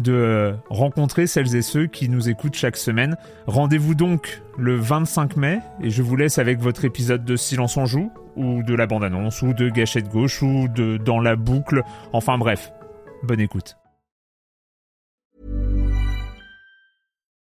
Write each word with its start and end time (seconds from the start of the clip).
de 0.00 0.54
rencontrer 0.70 1.26
celles 1.26 1.54
et 1.56 1.62
ceux 1.62 1.86
qui 1.86 2.08
nous 2.08 2.28
écoutent 2.28 2.54
chaque 2.54 2.76
semaine. 2.76 3.16
Rendez-vous 3.46 3.94
donc 3.94 4.42
le 4.58 4.76
25 4.76 5.36
mai 5.36 5.60
et 5.82 5.90
je 5.90 6.02
vous 6.02 6.16
laisse 6.16 6.38
avec 6.38 6.60
votre 6.60 6.84
épisode 6.84 7.24
de 7.24 7.36
Silence 7.36 7.76
en 7.76 7.86
joue 7.86 8.10
ou 8.36 8.62
de 8.62 8.74
la 8.74 8.86
bande-annonce 8.86 9.42
ou 9.42 9.52
de 9.52 9.68
Gâchette 9.68 10.08
gauche 10.08 10.42
ou 10.42 10.68
de 10.68 10.96
Dans 10.96 11.20
la 11.20 11.36
boucle. 11.36 11.82
Enfin 12.12 12.38
bref, 12.38 12.72
bonne 13.22 13.40
écoute. 13.40 13.76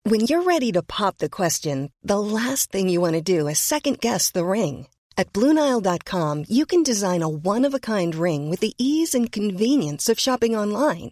When 0.08 0.28
you're 0.28 0.44
ready 0.44 0.72
to 0.74 0.84
pop 0.84 1.18
the 1.18 1.30
question, 1.30 1.90
the 2.04 2.20
last 2.20 2.72
thing 2.72 2.90
you 2.90 3.02
want 3.02 3.14
to 3.14 3.22
do 3.22 3.48
is 3.48 3.58
second 3.58 4.00
guess 4.00 4.30
the 4.30 4.46
ring. 4.46 4.86
At 5.18 5.34
BlueNile.com, 5.34 6.46
you 6.48 6.68
can 6.68 6.84
design 6.84 7.24
a 7.24 7.28
one-of-a-kind 7.28 8.14
ring 8.14 8.48
with 8.50 8.60
the 8.60 8.74
ease 8.78 9.16
and 9.16 9.32
convenience 9.32 10.08
of 10.08 10.20
shopping 10.20 10.56
online. 10.56 11.12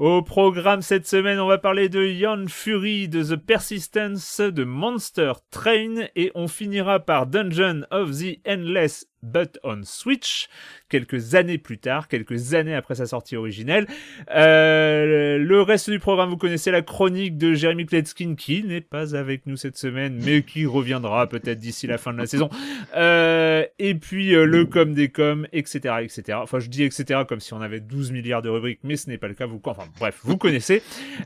Au 0.00 0.22
programme 0.22 0.80
cette 0.80 1.06
semaine, 1.06 1.38
on 1.40 1.46
va 1.46 1.58
parler 1.58 1.90
de 1.90 2.02
Yon 2.02 2.46
Fury, 2.48 3.06
de 3.06 3.22
The 3.22 3.36
Persistence, 3.36 4.40
de 4.40 4.64
Monster 4.64 5.32
Train 5.50 6.06
et 6.16 6.32
on 6.34 6.48
finira 6.48 7.00
par 7.00 7.26
Dungeon 7.26 7.82
of 7.90 8.12
the 8.12 8.38
Endless 8.48 9.09
but 9.22 9.58
on 9.64 9.80
Switch, 9.84 10.48
quelques 10.88 11.34
années 11.34 11.58
plus 11.58 11.78
tard, 11.78 12.08
quelques 12.08 12.54
années 12.54 12.74
après 12.74 12.94
sa 12.94 13.06
sortie 13.06 13.36
originelle. 13.36 13.86
Euh, 14.34 15.38
le 15.38 15.62
reste 15.62 15.90
du 15.90 15.98
programme, 15.98 16.30
vous 16.30 16.36
connaissez 16.36 16.70
la 16.70 16.82
chronique 16.82 17.36
de 17.38 17.54
Jeremy 17.54 17.86
Kletskin, 17.86 18.34
qui 18.36 18.62
n'est 18.64 18.80
pas 18.80 19.14
avec 19.14 19.46
nous 19.46 19.56
cette 19.56 19.76
semaine, 19.76 20.20
mais 20.24 20.42
qui 20.42 20.66
reviendra 20.66 21.26
peut-être 21.28 21.58
d'ici 21.58 21.86
la 21.86 21.98
fin 21.98 22.12
de 22.12 22.18
la 22.18 22.26
saison. 22.26 22.48
Euh, 22.96 23.64
et 23.78 23.94
puis 23.94 24.34
euh, 24.34 24.44
le 24.44 24.64
com 24.64 24.94
des 24.94 25.08
coms, 25.08 25.46
etc., 25.52 25.94
etc. 26.02 26.38
Enfin, 26.42 26.58
je 26.58 26.68
dis 26.68 26.84
etc. 26.84 27.20
comme 27.28 27.40
si 27.40 27.52
on 27.54 27.60
avait 27.60 27.80
12 27.80 28.12
milliards 28.12 28.42
de 28.42 28.48
rubriques, 28.48 28.80
mais 28.84 28.96
ce 28.96 29.08
n'est 29.08 29.18
pas 29.18 29.28
le 29.28 29.34
cas. 29.34 29.46
Vous, 29.46 29.60
enfin, 29.64 29.84
bref, 29.98 30.20
vous 30.22 30.36
connaissez. 30.36 30.82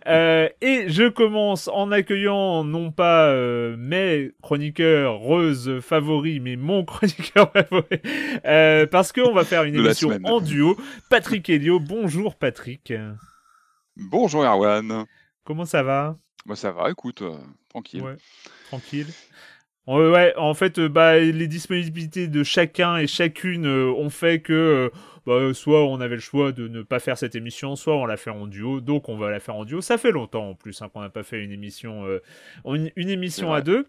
Euh, 0.06 0.48
et 0.60 0.88
je 0.88 1.08
commence 1.08 1.68
en 1.68 1.90
accueillant 1.92 2.64
non 2.64 2.90
pas 2.90 3.28
euh, 3.28 3.76
mes 3.78 4.32
chroniqueurs 4.42 5.16
roses 5.16 5.80
favoris, 5.80 6.40
mais 6.40 6.56
mon 6.56 6.84
chroniqueur 6.84 7.50
favori 7.52 7.83
euh, 8.46 8.86
parce 8.86 9.12
qu'on 9.12 9.32
va 9.32 9.44
faire 9.44 9.64
une 9.64 9.74
émission 9.74 10.10
en 10.24 10.40
duo. 10.40 10.76
Patrick 11.10 11.48
Elio, 11.48 11.80
bonjour 11.80 12.36
Patrick. 12.36 12.92
Bonjour 13.96 14.44
Erwan. 14.44 15.04
Comment 15.44 15.64
ça 15.64 15.82
va? 15.82 16.16
Bah 16.46 16.56
ça 16.56 16.72
va, 16.72 16.90
écoute, 16.90 17.22
euh, 17.22 17.36
tranquille. 17.68 18.02
Ouais, 18.02 18.16
tranquille. 18.68 19.06
Ouais, 19.86 20.32
en 20.36 20.54
fait, 20.54 20.78
euh, 20.78 20.88
bah, 20.88 21.18
les 21.18 21.46
disponibilités 21.46 22.26
de 22.26 22.42
chacun 22.42 22.96
et 22.96 23.06
chacune 23.06 23.66
ont 23.66 24.08
fait 24.08 24.40
que 24.40 24.90
bah, 25.26 25.52
soit 25.52 25.84
on 25.84 26.00
avait 26.00 26.14
le 26.14 26.20
choix 26.20 26.52
de 26.52 26.68
ne 26.68 26.82
pas 26.82 27.00
faire 27.00 27.18
cette 27.18 27.34
émission, 27.34 27.76
soit 27.76 27.96
on 27.96 28.06
l'a 28.06 28.16
fait 28.16 28.30
en 28.30 28.46
duo, 28.46 28.80
donc 28.80 29.08
on 29.08 29.18
va 29.18 29.30
la 29.30 29.40
faire 29.40 29.56
en 29.56 29.64
duo. 29.64 29.80
Ça 29.82 29.98
fait 29.98 30.12
longtemps 30.12 30.50
en 30.50 30.54
plus 30.54 30.80
hein, 30.80 30.88
qu'on 30.88 31.02
n'a 31.02 31.10
pas 31.10 31.22
fait 31.22 31.42
une 31.42 31.52
émission, 31.52 32.06
une, 32.64 32.90
une, 32.96 33.08
émission 33.10 33.52
à 33.52 33.60
deux. 33.60 33.86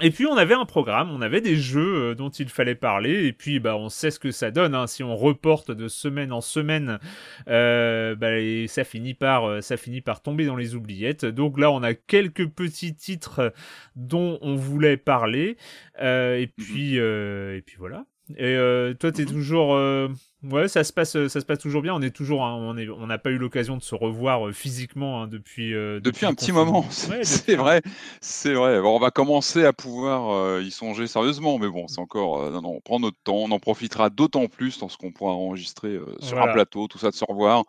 Et 0.00 0.10
puis 0.10 0.24
on 0.24 0.36
avait 0.36 0.54
un 0.54 0.64
programme, 0.64 1.10
on 1.10 1.20
avait 1.20 1.42
des 1.42 1.56
jeux 1.56 2.10
euh, 2.10 2.14
dont 2.14 2.30
il 2.30 2.48
fallait 2.48 2.74
parler, 2.74 3.26
et 3.26 3.32
puis 3.32 3.60
bah 3.60 3.76
on 3.76 3.90
sait 3.90 4.10
ce 4.10 4.18
que 4.18 4.30
ça 4.30 4.50
donne. 4.50 4.74
Hein. 4.74 4.86
Si 4.86 5.02
on 5.02 5.14
reporte 5.14 5.70
de 5.70 5.86
semaine 5.86 6.32
en 6.32 6.40
semaine, 6.40 6.98
euh, 7.48 8.14
bah, 8.14 8.30
ça 8.68 8.84
finit 8.84 9.12
par 9.12 9.44
euh, 9.44 9.60
ça 9.60 9.76
finit 9.76 10.00
par 10.00 10.22
tomber 10.22 10.46
dans 10.46 10.56
les 10.56 10.74
oubliettes. 10.74 11.26
Donc 11.26 11.58
là 11.58 11.70
on 11.70 11.82
a 11.82 11.92
quelques 11.92 12.48
petits 12.48 12.94
titres 12.94 13.52
dont 13.94 14.38
on 14.40 14.56
voulait 14.56 14.96
parler, 14.96 15.58
euh, 16.00 16.36
et 16.36 16.46
puis 16.46 16.96
et 16.96 17.62
puis 17.66 17.76
voilà. 17.78 18.06
Et 18.36 18.56
euh, 18.56 18.94
toi, 18.94 19.12
t'es 19.12 19.24
toujours, 19.24 19.74
euh, 19.74 20.08
ouais, 20.44 20.68
ça 20.68 20.84
se 20.84 20.92
passe, 20.92 21.12
ça 21.28 21.40
se 21.40 21.44
passe 21.44 21.58
toujours 21.58 21.82
bien. 21.82 21.94
On 21.94 22.02
est 22.02 22.14
toujours, 22.14 22.44
hein, 22.44 22.54
on 22.54 22.76
est, 22.76 22.88
on 22.88 23.06
n'a 23.06 23.18
pas 23.18 23.30
eu 23.30 23.38
l'occasion 23.38 23.76
de 23.76 23.82
se 23.82 23.94
revoir 23.94 24.48
euh, 24.48 24.52
physiquement 24.52 25.22
hein, 25.22 25.26
depuis, 25.26 25.72
depuis, 25.72 26.00
depuis. 26.02 26.26
un 26.26 26.34
petit 26.34 26.52
moment, 26.52 26.86
c'est 26.90 27.56
vrai, 27.56 27.82
c'est 28.20 28.54
vrai. 28.54 28.80
Bon, 28.80 28.96
on 28.96 29.00
va 29.00 29.10
commencer 29.10 29.64
à 29.64 29.72
pouvoir 29.72 30.60
y 30.60 30.70
songer 30.70 31.06
sérieusement, 31.06 31.58
mais 31.58 31.68
bon, 31.68 31.88
c'est 31.88 32.00
encore, 32.00 32.50
non, 32.50 32.62
non, 32.62 32.74
on 32.76 32.80
prend 32.80 33.00
notre 33.00 33.18
temps, 33.24 33.36
on 33.36 33.50
en 33.50 33.58
profitera 33.58 34.10
d'autant 34.10 34.46
plus 34.46 34.80
lorsqu'on 34.80 35.12
pourra 35.12 35.32
enregistrer 35.32 35.98
sur 36.20 36.40
un 36.40 36.52
plateau, 36.52 36.88
tout 36.88 36.98
ça, 36.98 37.10
de 37.10 37.16
se 37.16 37.24
revoir. 37.24 37.64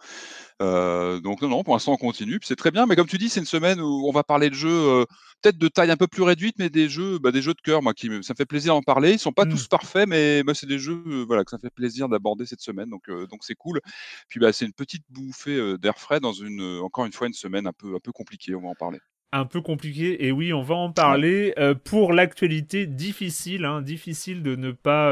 Euh, 0.62 1.20
donc 1.20 1.42
non, 1.42 1.50
non, 1.50 1.64
pour 1.64 1.74
l'instant 1.74 1.94
on 1.94 1.98
continue, 1.98 2.40
c'est 2.44 2.56
très 2.56 2.72
bien. 2.72 2.86
Mais 2.86 2.96
comme 2.96 3.08
tu 3.08 3.18
dis, 3.18 3.30
c'est 3.30 3.40
une 3.40 3.46
semaine 3.46 3.82
où 3.82 4.08
on 4.08 4.12
va 4.12 4.24
parler 4.24 4.50
de 4.50 4.56
jeux 4.56 4.70
euh, 4.70 5.06
peut-être 5.42 5.58
de 5.58 5.68
taille 5.68 5.92
un 5.92 5.98
peu 5.98 6.08
plus 6.08 6.24
réduite, 6.24 6.56
mais 6.58 6.70
des 6.70 6.88
jeux, 6.88 7.20
bah, 7.20 7.32
des 7.32 7.42
jeux 7.42 7.54
de 7.54 7.62
cœur, 7.62 7.82
moi 7.82 7.94
qui 7.94 8.08
ça 8.22 8.34
me 8.34 8.38
fait 8.38 8.46
plaisir 8.46 8.74
d'en 8.74 8.82
parler. 8.82 9.14
Ils 9.14 9.20
sont 9.20 9.32
pas 9.32 9.46
tous 9.46 9.66
mmh. 9.66 9.70
parfaits, 9.70 10.08
mais 10.08 10.44
bah, 10.44 10.54
c'est 10.54 10.68
des 10.68 10.80
jeux, 10.80 11.04
euh, 11.08 11.26
voilà, 11.28 11.44
que 11.44 11.52
ça 11.52 11.58
fait 11.58 11.70
plaisir 11.70 12.08
d'aborder 12.08 12.46
cette 12.46 12.62
semaine. 12.64 12.90
Donc 12.90 13.10
donc 13.30 13.44
c'est 13.44 13.56
cool. 13.56 13.80
Puis 14.28 14.40
bah 14.40 14.52
c'est 14.54 14.66
une 14.66 14.74
petite 14.74 15.04
bouffée 15.10 15.78
d'air 15.78 15.98
frais 15.98 16.20
dans 16.20 16.34
une 16.34 16.80
encore 16.82 17.06
une 17.06 17.14
fois 17.14 17.28
une 17.28 17.34
semaine 17.34 17.68
un 17.68 17.74
peu 17.74 17.96
un 17.96 18.00
peu 18.00 18.12
compliquée. 18.12 18.56
On 18.56 18.62
va 18.62 18.70
en 18.70 18.76
parler 18.76 19.00
un 19.36 19.46
peu 19.46 19.62
compliqué 19.62 20.28
et 20.28 20.32
oui 20.32 20.54
on 20.54 20.62
va 20.62 20.76
en 20.76 20.92
parler 20.92 21.56
pour 21.86 22.14
l'actualité 22.14 22.86
difficile 22.86 23.66
hein, 23.66 23.82
difficile 23.82 24.44
de 24.44 24.56
ne 24.56 24.72
pas 24.72 25.12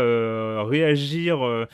réagir 0.63 1.43
euh, 1.45 1.67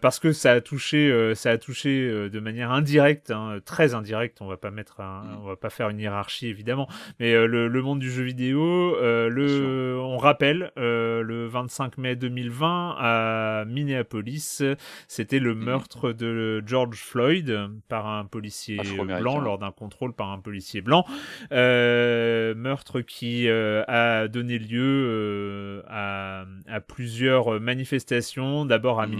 parce 0.00 0.18
que 0.18 0.32
ça 0.32 0.52
a 0.52 0.60
touché, 0.60 1.10
euh, 1.10 1.34
ça 1.34 1.50
a 1.50 1.58
touché 1.58 2.06
euh, 2.06 2.28
de 2.28 2.40
manière 2.40 2.70
indirecte, 2.70 3.30
hein, 3.30 3.60
très 3.64 3.94
indirecte. 3.94 4.42
On 4.42 4.46
va 4.46 4.56
pas 4.56 4.70
mettre, 4.70 5.00
un, 5.00 5.22
mm. 5.22 5.38
on 5.42 5.46
va 5.46 5.56
pas 5.56 5.70
faire 5.70 5.88
une 5.88 6.00
hiérarchie 6.00 6.48
évidemment, 6.48 6.88
mais 7.18 7.32
le, 7.32 7.68
le, 7.68 7.82
monde 7.82 7.98
du 7.98 8.10
jeu 8.10 8.24
vidéo, 8.24 8.96
le, 9.00 9.98
on 9.98 10.18
rappelle, 10.18 10.72
le 10.76 11.46
25 11.46 11.98
mai 11.98 12.16
2020 12.16 12.96
à 12.98 13.64
Minneapolis, 13.66 14.62
c'était 15.08 15.38
le 15.38 15.54
mm. 15.54 15.64
meurtre 15.64 16.12
de 16.12 16.62
George 16.66 16.98
Floyd 16.98 17.70
par 17.88 18.06
un 18.06 18.24
policier 18.24 18.78
blanc 19.20 19.40
lors 19.40 19.58
d'un 19.58 19.72
contrôle 19.72 20.12
par 20.12 20.30
un 20.30 20.38
policier 20.38 20.80
blanc, 20.80 21.04
meurtre 21.50 23.00
qui 23.00 23.48
a 23.48 24.28
donné 24.28 24.58
lieu 24.58 25.82
à, 25.88 26.44
à, 26.66 26.80
plusieurs 26.80 27.60
manifestations, 27.60 28.64
d'abord 28.64 29.00
à 29.00 29.06
mm. 29.06 29.10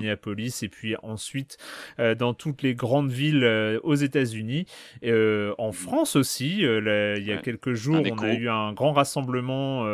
Et 0.62 0.68
puis 0.68 0.94
ensuite 1.02 1.58
euh, 1.98 2.14
dans 2.14 2.34
toutes 2.34 2.62
les 2.62 2.74
grandes 2.74 3.10
villes 3.10 3.44
euh, 3.44 3.78
aux 3.82 3.94
États-Unis, 3.94 4.66
euh, 5.04 5.54
en 5.58 5.72
France 5.72 6.16
aussi. 6.16 6.58
il 6.58 7.24
y 7.24 7.32
a 7.32 7.38
quelques 7.38 7.74
jours, 7.74 8.02
on 8.10 8.18
a 8.18 8.32
eu 8.34 8.48
un 8.48 8.72
grand 8.72 8.92
rassemblement 8.92 9.84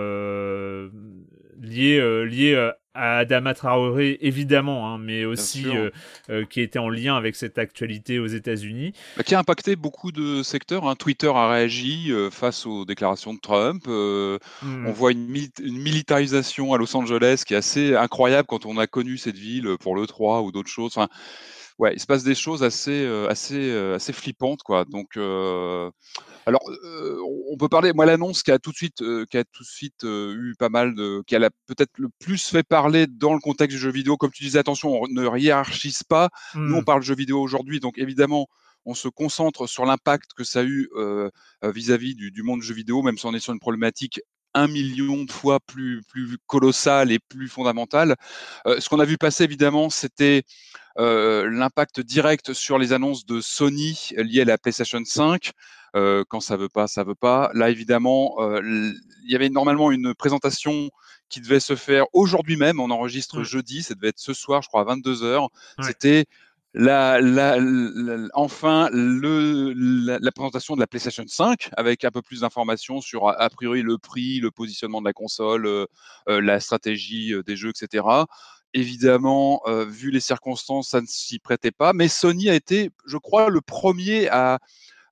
lié 1.61 2.01
lié 2.27 2.71
à 2.95 3.19
Adama 3.19 3.55
Traoré, 3.55 4.19
évidemment, 4.21 4.89
hein, 4.89 4.99
mais 4.99 5.25
aussi 5.25 5.67
euh, 5.69 5.91
euh, 6.29 6.45
qui 6.45 6.61
était 6.61 6.79
en 6.79 6.89
lien 6.89 7.17
avec 7.17 7.37
cette 7.37 7.59
actualité 7.59 8.19
aux 8.19 8.27
États-Unis. 8.27 8.93
Bah, 9.17 9.23
qui 9.23 9.35
a 9.35 9.39
impacté 9.39 9.77
beaucoup 9.77 10.11
de 10.11 10.43
secteurs. 10.43 10.89
Hein. 10.89 10.97
Twitter 10.97 11.31
a 11.33 11.49
réagi 11.49 12.11
euh, 12.11 12.31
face 12.31 12.67
aux 12.67 12.85
déclarations 12.85 13.35
de 13.35 13.39
Trump. 13.39 13.87
Hmm. 13.87 14.87
On 14.87 14.93
voit 14.93 15.13
une, 15.13 15.27
militarisation 15.27 16.75
à 16.75 16.79
Los 16.79 16.97
Angeles 16.97 17.45
qui 17.47 17.55
est 17.55 17.59
assez 17.59 17.95
incroyable 17.95 18.47
quand 18.49 18.67
on 18.67 18.77
a 18.77 18.87
connu 18.87 19.19
cette 19.19 19.39
ville 19.39 19.77
pour 19.81 19.95
l'E3 19.95 20.45
ou 20.45 20.51
d'autres 20.51 20.69
choses. 20.69 20.93
Enfin, 20.97 21.09
ouais, 21.81 21.95
il 21.95 22.01
se 22.01 22.07
passe 22.07 22.23
des 22.23 22.35
choses 22.35 22.63
assez, 22.63 23.07
assez, 23.29 23.73
assez 23.73 24.13
flippantes, 24.13 24.63
quoi. 24.63 24.85
Donc, 24.85 25.17
alors, 25.17 26.61
on 27.49 27.57
peut 27.59 27.69
parler. 27.69 27.93
Moi, 27.93 28.07
l'annonce 28.07 28.43
qui 28.43 28.53
a 28.53 28.59
tout 28.59 28.71
de 28.71 28.77
suite, 28.77 29.03
qui 29.31 29.37
a 29.37 29.45
tout 29.45 29.63
de 29.63 29.69
suite 29.69 30.05
eu 30.05 30.55
pas 30.59 30.69
mal 30.69 30.95
de, 30.95 31.23
qui 31.27 31.35
a 31.35 31.51
peut-être 31.67 31.99
le 31.99 32.09
plus 32.21 32.49
fait 32.49 32.63
parler 32.63 33.07
dans 33.07 33.35
le 33.35 33.41
contexte 33.41 33.77
du 33.77 33.83
jeu 33.83 33.91
vidéo. 33.91 34.17
Comme 34.17 34.31
tu 34.31 34.45
disais, 34.45 34.59
attention, 34.59 35.01
on 35.03 35.09
ne 35.09 35.39
hiérarchise 35.39 36.03
pas. 36.03 36.29
Nous, 36.55 36.77
on 36.77 36.83
mmh. 36.83 36.85
parle 36.85 37.01
de 37.01 37.07
jeu 37.07 37.15
vidéo 37.15 37.41
aujourd'hui, 37.41 37.81
donc 37.81 37.99
évidemment, 37.99 38.47
on 38.85 38.95
se 38.95 39.09
concentre 39.09 39.67
sur 39.67 39.85
l'impact 39.87 40.33
que 40.37 40.45
ça 40.45 40.61
a 40.61 40.65
eu 40.65 40.89
vis-à-vis 41.63 42.15
du, 42.15 42.31
du, 42.31 42.43
monde 42.43 42.61
du 42.61 42.67
jeu 42.67 42.75
vidéo, 42.75 43.03
même 43.03 43.19
si 43.19 43.27
on 43.27 43.35
est 43.35 43.41
sur 43.41 43.53
une 43.53 43.61
problématique 43.61 44.21
un 44.55 44.69
million 44.69 45.25
de 45.25 45.31
fois 45.33 45.61
plus, 45.61 46.03
plus 46.09 46.39
colossal 46.47 47.13
et 47.13 47.19
plus 47.19 47.49
fondamental. 47.49 48.17
Euh, 48.67 48.81
ce 48.81 48.89
qu'on 48.89 49.01
a 49.01 49.05
vu 49.05 49.19
passer, 49.19 49.45
évidemment, 49.45 49.91
c'était 49.91 50.43
euh, 50.99 51.49
l'impact 51.51 52.01
direct 52.01 52.53
sur 52.53 52.79
les 52.79 52.93
annonces 52.93 53.27
de 53.27 53.41
Sony 53.41 54.11
liées 54.17 54.43
à 54.43 54.45
la 54.45 54.59
PlayStation 54.59 55.01
5. 55.05 55.53
Euh, 55.97 56.25
quand 56.29 56.41
ça 56.41 56.57
veut 56.57 56.69
pas, 56.69 56.87
ça 56.87 57.05
veut 57.05 57.15
pas. 57.15 57.51
Là, 57.55 57.71
évidemment, 57.71 58.37
il 58.63 58.95
y 59.25 59.35
avait 59.35 59.49
normalement 59.49 59.91
une 59.91 60.15
présentation 60.15 60.91
qui 61.29 61.41
devait 61.41 61.61
se 61.61 61.77
faire 61.77 62.05
aujourd'hui 62.13 62.57
même. 62.57 62.81
On 62.81 62.91
enregistre 62.91 63.43
jeudi, 63.43 63.83
ça 63.83 63.95
devait 63.95 64.09
être 64.09 64.19
ce 64.19 64.35
soir, 64.35 64.63
je 64.63 64.69
crois, 64.69 64.83
à 64.83 64.85
22 64.85 65.23
h 65.23 65.49
C'était 65.81 66.27
la, 66.73 67.21
la, 67.21 67.57
enfin 68.35 68.89
le, 68.93 69.73
la, 69.75 70.33
présentation 70.33 70.77
de 70.77 70.81
la 70.81 70.87
PlayStation 70.87 71.25
5 71.27 71.71
avec 71.77 72.05
un 72.05 72.11
peu 72.11 72.23
plus 72.23 72.41
d'informations 72.41 73.01
sur 73.01 73.29
a, 73.29 73.51
priori 73.51 73.83
le 73.83 73.99
prix, 73.99 74.39
le 74.39 74.51
positionnement 74.51 75.01
de 75.01 75.07
la 75.07 75.13
console, 75.13 75.67
euh, 75.67 75.87
euh, 76.29 76.41
la 76.41 76.61
stratégie 76.61 77.35
euh, 77.35 77.43
des 77.43 77.57
jeux, 77.57 77.71
etc. 77.71 78.05
Évidemment, 78.73 79.63
vu 79.89 80.13
les 80.13 80.21
circonstances, 80.21 80.91
ça 80.91 81.01
ne 81.01 81.07
s'y 81.07 81.41
prêtait 81.41 81.73
pas, 81.73 81.93
mais 81.93 82.07
Sony 82.07 82.49
a 82.49 82.55
été, 82.55 82.91
je 83.05 83.17
crois, 83.17 83.51
le 83.51 83.61
premier 83.61 84.29
à, 84.29 84.61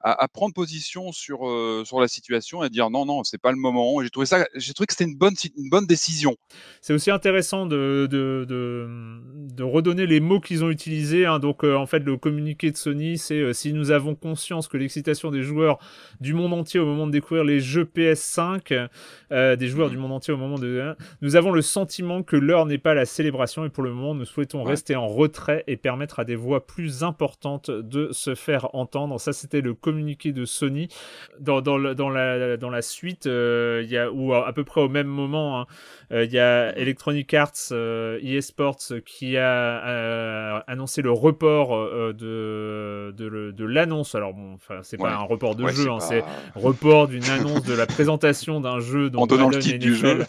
à, 0.01 0.29
prendre 0.29 0.55
position 0.55 1.11
sur, 1.11 1.49
euh, 1.49 1.83
sur 1.85 2.01
la 2.01 2.07
situation 2.07 2.63
et 2.63 2.71
dire 2.71 2.89
non, 2.89 3.05
non, 3.05 3.25
c'est 3.25 3.41
pas 3.41 3.51
le 3.51 3.59
moment. 3.59 4.01
J'ai 4.03 4.11
trouvé, 4.11 4.27
ça, 4.27 4.47
j'ai 4.55 4.73
trouvé 4.73 4.87
que 4.87 4.93
c'était 4.93 5.11
une 5.11 5.17
bonne, 5.17 5.35
une 5.57 5.71
bonne 5.71 5.87
décision. 5.87 6.37
C'est 6.81 6.93
aussi 6.93 7.11
intéressant 7.11 7.67
de, 7.67 8.07
de, 8.11 8.47
de, 8.49 9.63
redonner 9.63 10.07
les 10.07 10.21
mots 10.21 10.41
qu'ils 10.41 10.65
ont 10.65 10.71
utilisés. 10.71 11.27
Hein. 11.27 11.41
Donc, 11.41 11.65
euh, 11.65 11.77
en 11.77 11.87
fait, 11.87 11.99
le 11.99 12.17
communiqué 12.17 12.71
de 12.71 12.77
Sony, 12.77 13.19
c'est 13.19 13.41
euh, 13.41 13.53
si 13.53 13.73
nous 13.73 13.91
avons 13.91 14.15
conscience 14.15 14.69
que 14.69 14.77
l'excitation 14.77 15.33
des 15.33 15.43
joueurs 15.43 15.79
du 16.21 16.33
monde 16.33 16.53
entier 16.53 16.79
au 16.79 16.87
moment 16.87 17.07
de 17.07 17.13
découvrir 17.13 17.43
les 17.43 17.59
jeux 17.59 17.85
PS5, 17.85 18.89
des 19.31 19.69
joueurs 19.69 19.89
mmh. 19.89 19.91
du 19.91 19.97
monde 19.99 20.13
entier 20.13 20.33
au 20.33 20.37
moment 20.37 20.59
de. 20.59 20.95
nous 21.23 21.37
avons 21.37 21.51
le 21.51 21.63
sentiment 21.63 22.23
que 22.23 22.37
l'heure 22.37 22.67
n'est 22.67 22.79
pas 22.79 22.95
la 22.95 23.05
célébration 23.05 23.65
et 23.65 23.69
pour 23.69 23.83
le 23.83 23.93
moment, 23.93 24.15
nous 24.15 24.25
souhaitons 24.25 24.63
rester 24.63 24.95
en 24.95 25.09
retrait 25.09 25.65
et 25.67 25.77
permettre 25.77 26.21
à 26.21 26.25
des 26.25 26.37
voix 26.37 26.67
plus 26.67 27.03
importantes 27.03 27.71
de 27.71 28.11
se 28.13 28.35
faire 28.35 28.75
entendre. 28.75 29.19
Ça, 29.19 29.33
c'était 29.33 29.61
le 29.61 29.75
communiqué 29.75 29.88
de 29.93 30.45
Sony. 30.45 30.89
Dans, 31.41 31.61
dans, 31.61 31.79
dans, 31.95 32.11
la, 32.11 32.57
dans 32.57 32.71
la 32.71 32.83
suite, 32.83 33.27
euh, 33.27 33.83
il 33.85 33.91
y 33.91 33.97
a, 33.97 34.11
ou 34.11 34.35
à, 34.35 34.53
peu 34.53 34.65
près 34.65 34.81
au 34.81 34.89
même 34.89 35.07
moment, 35.07 35.61
hein, 35.61 35.67
euh, 36.13 36.25
il 36.25 36.33
y 36.33 36.39
a 36.39 36.77
Electronic 36.77 37.33
Arts 37.35 37.53
euh, 37.73 38.19
eSports 38.23 38.79
qui 39.07 39.37
a 39.37 40.65
annoncé 40.67 41.03
le 41.03 41.13
report 41.13 41.77
de, 42.13 43.15
de, 43.17 43.51
de 43.51 43.65
l'annonce. 43.65 44.15
Alors 44.15 44.35
bon, 44.35 44.59
c'est 44.83 44.97
pas 44.97 45.13
un 45.13 45.23
report 45.23 45.55
de 45.55 45.67
jeu, 45.69 45.91
hein, 45.91 46.01
c'est 46.01 46.25
report 46.55 47.09
d'une 47.09 47.25
annonce 47.25 47.63
de 47.63 47.75
la 47.75 47.87
présentation 47.87 48.61
d'un 48.61 48.81
jeu 48.81 49.11
dans 49.11 49.27
Madden 49.27 49.49
NFL, 49.51 49.79
du 49.79 49.95
jeu, 49.95 50.25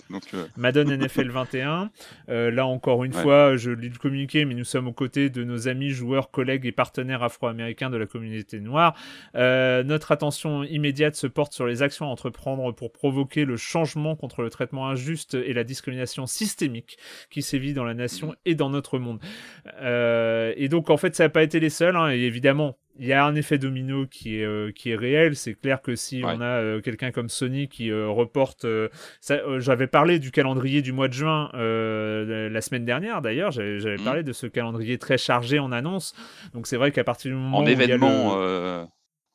Madden 0.58 0.96
NFL 0.96 1.30
21. 1.30 1.90
là 2.28 2.66
encore 2.66 3.04
une 3.04 3.14
fois, 3.14 3.56
je 3.58 3.72
lis 3.72 3.90
le 3.90 3.98
communiqué, 3.98 4.46
mais 4.46 4.54
nous 4.54 4.64
sommes 4.64 4.88
aux 4.88 4.94
côtés 4.94 5.30
de 5.30 5.44
nos 5.44 5.68
amis, 5.68 5.90
joueurs, 5.90 6.32
collègues 6.32 6.66
et 6.66 6.72
partenaires 6.72 7.24
afro-américains 7.24 7.90
de 7.90 7.98
la 7.98 8.06
communauté 8.06 8.60
noire. 8.60 8.96
Euh, 9.36 9.49
notre 9.84 10.12
attention 10.12 10.64
immédiate 10.64 11.16
se 11.16 11.28
porte 11.28 11.54
sur 11.54 11.66
les 11.66 11.82
actions 11.82 12.06
à 12.06 12.10
entreprendre 12.10 12.72
pour 12.74 12.92
provoquer 12.92 13.46
le 13.46 13.58
changement 13.58 14.16
contre 14.16 14.42
le 14.42 14.50
traitement 14.50 14.90
injuste 14.90 15.36
et 15.36 15.54
la 15.54 15.64
discrimination 15.64 16.26
systémique 16.26 16.98
qui 17.30 17.42
sévit 17.42 17.74
dans 17.74 17.84
la 17.84 17.94
nation 17.94 18.36
et 18.46 18.56
dans 18.56 18.70
notre 18.70 19.00
monde. 19.00 19.20
Euh, 19.82 20.54
et 20.58 20.70
donc 20.70 20.90
en 20.90 20.98
fait 20.98 21.16
ça 21.16 21.24
n'a 21.24 21.30
pas 21.30 21.44
été 21.44 21.60
les 21.60 21.70
seuls, 21.70 21.96
hein, 21.96 22.12
et 22.12 22.20
évidemment 22.20 22.78
il 23.02 23.08
y 23.08 23.14
a 23.14 23.24
un 23.24 23.34
effet 23.36 23.58
domino 23.58 24.08
qui 24.08 24.40
est, 24.40 24.44
euh, 24.44 24.74
qui 24.74 24.92
est 24.92 24.96
réel. 24.96 25.38
C'est 25.38 25.54
clair 25.54 25.82
que 25.82 25.96
si 25.96 26.22
on 26.26 26.42
a 26.42 26.82
quelqu'un 26.82 27.12
comme 27.12 27.30
Sony 27.30 27.70
qui 27.70 27.94
reporte, 27.94 28.66
j'avais 29.58 29.88
parlé 29.88 30.20
du 30.20 30.32
calendrier 30.32 30.82
du 30.82 30.92
mois 30.92 31.08
de 31.08 31.14
juin 31.14 31.50
la 31.54 32.62
semaine 32.62 32.86
dernière 32.86 33.22
d'ailleurs, 33.22 33.52
j'avais 33.52 33.98
mmh. 33.98 34.04
parlé 34.04 34.24
de 34.24 34.34
ce 34.34 34.48
calendrier 34.48 34.98
très 34.98 35.18
chargé 35.18 35.60
en 35.60 35.72
annonces. 35.72 36.14
Donc 36.54 36.68
c'est 36.68 36.78
vrai 36.78 36.92
qu'à 36.92 37.04
partir 37.04 37.32
du 37.32 37.38
moment 37.38 37.60
en 37.60 37.66
événement, 37.66 38.88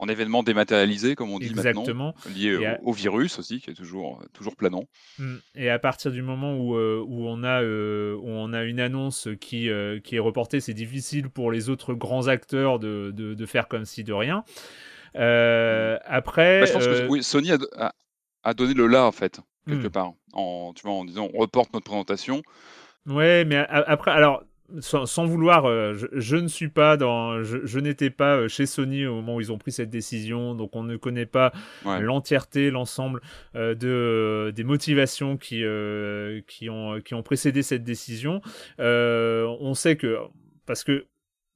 en 0.04 0.08
événement 0.08 0.42
dématérialisé, 0.42 1.14
comme 1.14 1.30
on 1.30 1.38
dit 1.38 1.54
maintenant, 1.54 2.14
lié 2.34 2.76
au, 2.82 2.92
virus 2.92 3.38
aussi, 3.38 3.60
qui 3.60 3.70
est 3.70 3.74
toujours, 3.74 4.22
toujours 4.32 4.54
planant. 4.54 4.84
Mmh. 5.18 5.36
Et 5.54 5.70
à 5.70 5.78
partir 5.78 6.12
du 6.12 6.22
moment 6.22 6.56
où, 6.56 6.76
euh, 6.76 7.02
où, 7.06 7.26
on, 7.26 7.42
a, 7.42 7.62
euh, 7.62 8.14
où 8.16 8.28
on 8.28 8.52
a 8.52 8.64
une 8.64 8.80
annonce 8.80 9.28
qui, 9.40 9.70
euh, 9.70 10.00
qui 10.00 10.16
est 10.16 10.20
reportée, 10.20 10.60
c'est 10.60 10.74
difficile 10.74 11.30
pour 11.30 11.50
les 11.50 11.70
autres 11.70 11.94
grands 11.94 12.28
acteurs 12.28 12.78
de, 12.78 13.12
de, 13.14 13.46
faire 13.46 13.66
comme 13.66 13.86
si 13.86 14.04
de 14.04 14.12
rien. 14.12 14.44
Mmh. 15.14 16.00
Après. 16.04 16.60
Bah, 16.60 16.66
je 16.66 16.72
pense 16.72 16.86
que 16.86 17.22
Sony 17.22 17.52
a, 17.52 17.92
a, 18.42 18.54
donné 18.54 18.74
le 18.74 18.86
là, 18.86 19.06
en 19.06 19.12
fait, 19.12 19.40
quelque 19.66 19.86
mmh. 19.86 19.90
part, 19.90 20.12
en, 20.34 20.72
tu 20.74 20.82
vois, 20.82 20.92
en 20.92 21.04
disant 21.04 21.28
on 21.32 21.38
reporte 21.38 21.72
notre 21.72 21.86
présentation. 21.86 22.42
Ouais, 23.06 23.44
mais 23.44 23.56
après, 23.56 24.10
alors 24.10 24.44
sans, 24.80 25.26
vouloir, 25.26 25.66
euh, 25.66 25.94
je, 26.12 26.36
ne 26.36 26.48
suis 26.48 26.68
pas 26.68 26.96
dans, 26.96 27.42
je, 27.42 27.78
n'étais 27.78 28.10
pas 28.10 28.36
euh, 28.36 28.48
chez 28.48 28.66
Sony 28.66 29.06
au 29.06 29.16
moment 29.16 29.36
où 29.36 29.40
ils 29.40 29.52
ont 29.52 29.58
pris 29.58 29.72
cette 29.72 29.90
décision, 29.90 30.54
donc 30.54 30.74
on 30.74 30.82
ne 30.82 30.96
connaît 30.96 31.26
pas 31.26 31.52
l'entièreté, 31.84 32.70
l'ensemble 32.70 33.20
euh, 33.56 33.74
de 33.74 34.52
des 34.54 34.64
motivations 34.64 35.36
qui 35.36 35.64
qui 36.46 36.70
ont 36.70 37.00
qui 37.00 37.14
ont 37.14 37.22
précédé 37.22 37.62
cette 37.62 37.84
décision. 37.84 38.40
on 38.78 39.74
sait 39.74 39.96
que 39.96 40.18
parce 40.66 40.84
que 40.84 41.06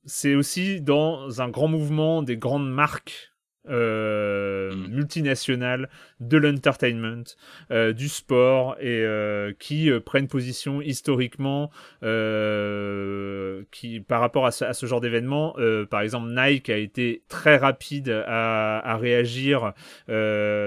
c'est 0.04 0.34
aussi 0.34 0.80
dans 0.80 1.40
un 1.40 1.48
grand 1.48 1.68
mouvement 1.68 2.22
des 2.22 2.36
grandes 2.36 2.70
marques 2.70 3.32
euh, 3.68 4.74
mm. 4.74 4.88
multinationales 4.88 5.88
de 6.20 6.36
l'entertainment, 6.36 7.24
euh, 7.70 7.92
du 7.92 8.08
sport 8.08 8.76
et 8.80 9.02
euh, 9.04 9.52
qui 9.58 9.90
prennent 10.04 10.28
position 10.28 10.80
historiquement 10.80 11.70
qui 13.70 14.00
par 14.00 14.20
rapport 14.20 14.46
à 14.46 14.50
ce, 14.50 14.86
genre 14.86 15.00
d'événement. 15.00 15.54
par 15.90 16.00
exemple, 16.00 16.28
Nike 16.30 16.70
a 16.70 16.76
été 16.76 17.22
très 17.28 17.56
rapide 17.56 18.24
à, 18.26 18.96
réagir 19.00 19.72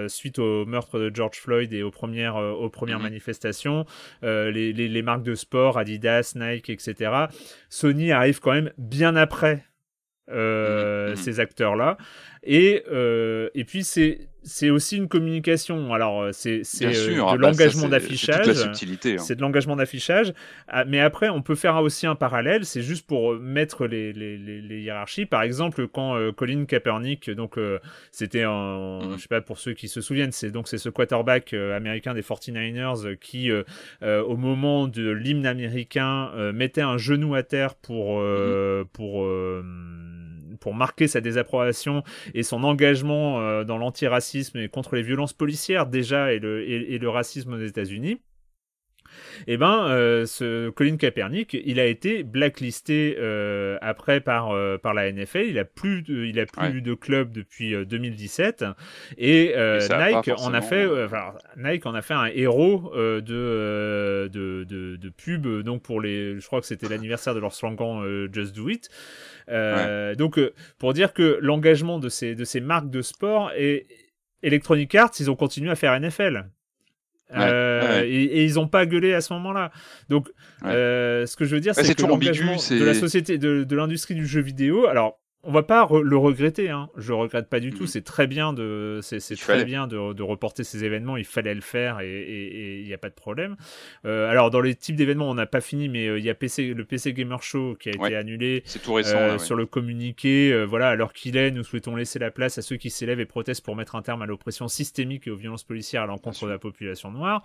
suite 0.08 0.40
au 0.40 0.66
meurtre 0.66 1.00
de 1.00 1.12
George 1.14 1.38
Floyd 1.38 1.74
et 1.74 1.84
aux 1.84 1.92
premières, 1.92 2.36
aux 2.36 2.70
premières 2.70 3.00
mm-hmm. 3.00 3.04
manifestations. 3.04 3.86
Les, 4.22 4.74
les 4.74 5.02
marques 5.02 5.24
de 5.24 5.36
sport, 5.36 5.78
Adidas, 5.78 6.34
Nike, 6.36 6.70
etc. 6.70 7.12
Sony 7.70 8.12
arrive 8.12 8.40
quand 8.40 8.54
même 8.54 8.72
bien 8.78 9.16
après 9.16 9.66
euh, 10.30 11.12
mmh 11.12 11.16
ces 11.16 11.40
acteurs-là. 11.40 11.98
Et, 12.44 12.84
euh, 12.92 13.50
et 13.54 13.66
puis, 13.66 13.84
c'est 13.84 14.28
c'est 14.44 14.72
aussi 14.72 14.98
une 14.98 15.08
communication. 15.08 15.94
Alors, 15.94 16.24
euh, 16.24 16.30
c'est 16.32 16.62
c'est 16.64 16.88
de 16.88 17.22
bah, 17.22 17.36
l'engagement 17.38 17.88
d'affichage. 17.88 18.48
Hein. 18.50 18.72
C'est 19.20 19.36
de 19.36 19.42
l'engagement 19.42 19.76
d'affichage. 19.76 20.34
Ah, 20.68 20.84
mais 20.86 21.00
après, 21.00 21.30
on 21.30 21.44
peut 21.44 21.54
faire 21.54 21.76
aussi 21.78 22.08
un 22.08 22.16
parallèle. 22.16 22.66
C'est 22.66 22.82
juste 22.82 23.06
pour 23.06 23.36
mettre 23.36 23.86
les, 23.86 24.14
les, 24.14 24.38
les, 24.38 24.82
hiérarchies. 24.82 25.28
Par 25.28 25.44
exemple, 25.44 25.88
quand 25.88 26.18
Colin 26.34 26.66
Kaepernick, 26.66 27.30
donc 27.30 27.60
c'était 28.12 28.42
un, 28.42 29.00
mmh. 29.00 29.18
je 29.18 29.22
sais 29.22 29.28
pas 29.28 29.42
pour 29.42 29.60
ceux 29.60 29.74
qui 29.74 29.88
se 29.88 30.02
souviennent, 30.02 30.32
c'est 30.32 30.50
donc 30.50 30.68
c'est 30.68 30.80
ce 30.80 30.90
quarterback 30.90 31.54
américain 31.54 32.16
des 32.16 32.24
49ers 32.24 33.16
qui, 33.18 33.52
au 34.02 34.38
moment 34.38 34.88
de 34.88 35.12
l'hymne 35.12 35.46
américain, 35.46 36.32
mettait 36.52 36.82
un 36.82 36.98
genou 36.98 37.36
à 37.36 37.44
terre 37.44 37.76
pour 37.76 38.20
mmh 38.22 38.86
pour 38.94 39.28
pour 40.62 40.74
marquer 40.74 41.10
sa 41.10 41.20
désapprobation 41.20 42.04
et 42.34 42.44
son 42.44 42.64
engagement 42.64 43.42
euh, 43.42 43.66
dans 43.66 43.78
l'antiracisme 43.78 44.60
et 44.60 44.70
contre 44.70 44.96
les 44.96 45.02
violences 45.02 45.34
policières 45.34 45.88
déjà 45.88 46.32
et 46.32 46.40
le, 46.40 46.62
et, 46.70 46.98
le 46.98 47.10
racisme 47.10 47.54
aux 47.54 47.60
États-Unis. 47.60 48.22
eh 49.48 49.58
ben, 49.58 49.88
euh, 49.90 50.26
ce 50.26 50.70
Colin 50.70 50.96
Kaepernick, 50.98 51.54
il 51.66 51.80
a 51.80 51.86
été 51.86 52.24
blacklisté 52.24 53.18
euh, 53.20 53.78
après 53.82 54.22
par, 54.22 54.52
euh, 54.52 54.78
par 54.78 54.94
la 54.94 55.12
NFL. 55.12 55.46
Il 55.48 55.60
a 55.60 55.66
plus 55.66 56.04
de, 56.04 56.26
il 56.26 56.40
a 56.40 56.46
plus 56.46 56.82
de 56.82 56.94
club 56.94 57.32
depuis 57.32 57.74
2017 57.86 58.64
et, 59.18 59.54
Nike 59.56 60.32
en 60.38 60.54
a 60.54 60.62
fait, 60.62 60.88
Nike 61.58 61.86
en 61.86 61.96
a 61.96 62.02
fait 62.02 62.14
un 62.14 62.28
héros 62.28 62.92
de, 62.96 63.20
de, 63.20 64.64
de, 64.64 64.96
de, 64.96 65.10
pub. 65.10 65.48
Donc 65.64 65.82
pour 65.82 66.00
les, 66.00 66.40
je 66.40 66.46
crois 66.46 66.62
que 66.62 66.68
c'était 66.68 66.88
l'anniversaire 66.88 67.34
de 67.36 67.40
leur 67.40 67.54
slogan 67.54 68.30
Just 68.32 68.56
Do 68.56 68.70
It. 68.70 68.90
Donc 69.48 70.40
pour 70.78 70.94
dire 70.94 71.14
que 71.14 71.40
l'engagement 71.42 72.00
de 72.00 72.10
ces, 72.10 72.36
de 72.36 72.44
ces 72.44 72.60
marques 72.60 72.90
de 72.90 73.02
sport 73.02 73.52
et 73.58 73.88
Electronic 74.44 74.94
Arts, 74.96 75.12
ils 75.20 75.30
ont 75.30 75.36
continué 75.36 75.70
à 75.70 75.76
faire 75.76 76.00
NFL. 76.00 76.46
Euh, 77.34 78.04
et, 78.06 78.44
ils 78.44 78.56
n'ont 78.56 78.68
pas 78.68 78.86
gueulé 78.86 79.14
à 79.14 79.22
ce 79.22 79.34
moment-là. 79.34 79.72
Donc, 80.10 80.30
euh, 80.66 81.26
ce 81.26 81.36
que 81.36 81.46
je 81.46 81.56
veux 81.56 81.62
dire, 81.62 81.76
c'est 81.76 81.96
que 81.96 82.02
l'engagement 82.02 82.56
de 82.56 82.84
la 82.84 82.94
société, 82.94 83.38
de, 83.38 83.64
de 83.64 83.76
l'industrie 83.76 84.16
du 84.16 84.28
jeu 84.28 84.42
vidéo, 84.42 84.88
alors 84.88 85.21
on 85.44 85.52
va 85.52 85.64
pas 85.64 85.88
le 86.04 86.18
regretter. 86.18 86.70
Hein. 86.70 86.90
Je 86.98 87.14
regrette 87.14 87.50
pas 87.50 87.60
du 87.60 87.72
tout. 87.72 87.84
Mm. 87.84 87.88
C'est 87.88 88.04
très 88.04 88.28
bien 88.28 88.54
de, 88.54 89.00
c'est, 89.02 89.20
très 89.36 89.66
bien 89.66 89.88
de, 89.88 90.14
de, 90.14 90.24
reporter 90.24 90.64
ces 90.64 90.84
événements. 90.84 91.18
Il 91.18 91.26
fallait 91.26 91.56
le 91.56 91.62
faire 91.62 92.00
et 92.02 92.80
il 92.82 92.86
n'y 92.86 92.94
a 92.94 92.98
pas 92.98 93.10
de 93.10 93.16
problème. 93.16 93.56
Euh, 94.06 94.30
alors 94.30 94.52
dans 94.52 94.62
les 94.62 94.76
types 94.76 94.96
d'événements, 94.96 95.30
on 95.30 95.34
n'a 95.34 95.48
pas 95.48 95.62
fini, 95.62 95.90
mais 95.90 96.08
euh, 96.08 96.20
il 96.20 96.26
y 96.26 96.30
a 96.30 96.36
PC, 96.36 96.74
le 96.74 96.86
PC 96.86 97.14
Gamer 97.14 97.42
Show 97.42 97.76
qui 97.80 97.90
a 97.90 97.92
été 97.94 98.16
annulé. 98.16 98.62
C'est 98.66 98.82
tout 98.82 98.94
récent. 98.94 99.18
Euh, 99.18 99.38
sur 99.40 99.56
le 99.56 99.66
communiqué, 99.66 100.66
voilà. 100.66 100.90
Alors 100.90 101.14
qu'il 101.14 101.38
est, 101.38 101.50
nous 101.52 101.64
souhaitons 101.64 101.96
laisser 101.96 102.20
la 102.20 102.30
place 102.30 102.58
à 102.58 102.62
ceux 102.62 102.78
qui 102.78 102.90
s'élèvent 102.90 103.20
et 103.20 103.26
protestent 103.26 103.66
pour 103.66 103.76
mettre 103.76 103.96
un 103.96 104.02
terme 104.04 104.22
à 104.22 104.26
l'oppression 104.26 104.68
systémique 104.68 105.28
et 105.28 105.32
aux 105.32 105.36
violences 105.36 105.64
policières 105.64 106.04
à 106.04 106.06
l'encontre 106.06 106.46
de 106.46 106.52
la 106.52 106.60
population 106.60 107.12
noire. 107.12 107.44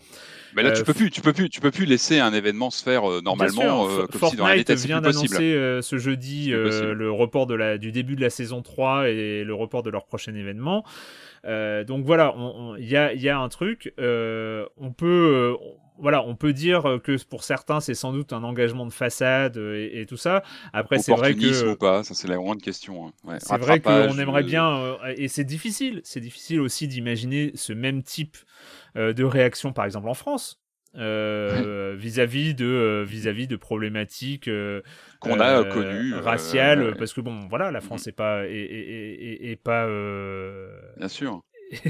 Mais 0.54 0.62
là, 0.62 0.72
tu 0.72 0.84
peux 0.84 0.94
plus, 0.94 1.10
tu 1.10 1.22
peux 1.22 1.32
plus, 1.32 1.48
tu 1.48 1.60
peux 1.60 1.70
plus 1.70 1.86
laisser 1.86 2.18
un 2.18 2.34
événement 2.34 2.70
se 2.70 2.82
faire 2.82 3.22
normalement 3.22 3.86
comme 3.86 4.20
Fortnite 4.20 4.30
si 4.30 4.36
dans 4.36 4.46
la 4.46 4.56
vient 4.74 5.00
d'annoncer 5.00 5.78
ce 5.80 5.98
jeudi 5.98 6.50
le 6.50 7.10
report 7.10 7.46
de 7.46 7.54
la, 7.54 7.78
du 7.78 7.85
début 7.92 8.16
de 8.16 8.20
la 8.20 8.30
saison 8.30 8.62
3 8.62 9.08
et 9.08 9.44
le 9.44 9.54
report 9.54 9.82
de 9.82 9.90
leur 9.90 10.06
prochain 10.06 10.34
événement. 10.34 10.84
Euh, 11.44 11.84
donc 11.84 12.04
voilà, 12.04 12.34
il 12.78 12.88
y 12.88 12.96
a, 12.96 13.14
y 13.14 13.28
a, 13.28 13.38
un 13.38 13.48
truc. 13.48 13.92
Euh, 13.98 14.66
on 14.76 14.92
peut. 14.92 15.56
Euh, 15.56 15.66
voilà, 15.98 16.22
on 16.22 16.34
peut 16.34 16.52
dire 16.52 16.98
que 17.02 17.16
pour 17.24 17.42
certains, 17.42 17.80
c'est 17.80 17.94
sans 17.94 18.12
doute 18.12 18.34
un 18.34 18.44
engagement 18.44 18.84
de 18.84 18.92
façade 18.92 19.56
et, 19.56 20.04
tout 20.06 20.18
ça. 20.18 20.42
Après, 20.74 20.98
c'est 20.98 21.14
vrai 21.14 21.34
que. 21.34 21.72
ou 21.72 21.76
pas, 21.76 22.02
ça 22.02 22.12
c'est 22.12 22.28
la 22.28 22.36
grande 22.36 22.60
question. 22.60 23.06
Hein. 23.06 23.38
c'est 23.38 23.56
vrai 23.56 23.80
qu'on 23.80 24.18
aimerait 24.18 24.42
bien, 24.42 24.98
et 25.16 25.28
c'est 25.28 25.44
difficile. 25.44 26.02
C'est 26.04 26.20
difficile 26.20 26.60
aussi 26.60 26.86
d'imaginer 26.86 27.52
ce 27.54 27.72
même 27.72 28.02
type 28.02 28.36
de 28.94 29.24
réaction, 29.24 29.72
par 29.72 29.86
exemple 29.86 30.08
en 30.08 30.14
France. 30.14 30.60
Euh, 30.98 31.94
vis-à-vis 31.98 32.54
de 32.54 32.64
euh, 32.64 33.04
vis-à-vis 33.04 33.46
de 33.46 33.56
problématiques 33.56 34.48
euh, 34.48 34.80
qu'on 35.20 35.40
a 35.40 35.62
connues 35.64 36.14
raciales 36.14 36.94
parce 36.96 37.12
que 37.12 37.20
bon 37.20 37.48
voilà 37.48 37.70
la 37.70 37.82
France 37.82 38.06
n'est 38.06 38.12
mm-hmm. 38.12 38.16
pas 38.16 38.44
est, 38.46 39.60
pas 39.62 39.86
bien 40.96 41.08
sûr 41.08 41.42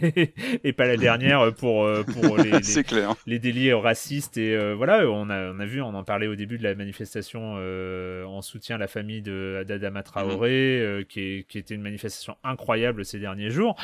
et 0.64 0.72
pas 0.72 0.86
la 0.86 0.96
dernière 0.96 1.52
pour, 1.54 1.86
pour 2.14 2.38
les, 2.38 2.50
les, 2.76 2.82
clair. 2.82 3.14
les 3.26 3.38
délits 3.38 3.74
racistes. 3.74 4.38
Et 4.38 4.56
voilà, 4.72 5.06
on 5.06 5.28
a, 5.28 5.52
on 5.52 5.60
a 5.60 5.66
vu, 5.66 5.82
on 5.82 5.92
en 5.92 6.02
parlait 6.02 6.28
au 6.28 6.34
début 6.34 6.56
de 6.56 6.62
la 6.62 6.74
manifestation 6.74 7.56
en 7.56 8.40
soutien 8.40 8.76
à 8.76 8.78
la 8.78 8.88
famille 8.88 9.20
d'Adama 9.20 10.02
Traoré, 10.02 10.80
mm-hmm. 10.80 11.04
qui, 11.04 11.44
qui, 11.46 11.58
était 11.58 11.74
une 11.74 11.82
manifestation 11.82 12.36
incroyable 12.42 13.04
ces 13.04 13.18
derniers 13.18 13.50
jours. 13.50 13.76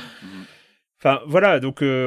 Enfin 1.05 1.21
voilà, 1.27 1.59
donc 1.59 1.83
euh, 1.83 2.07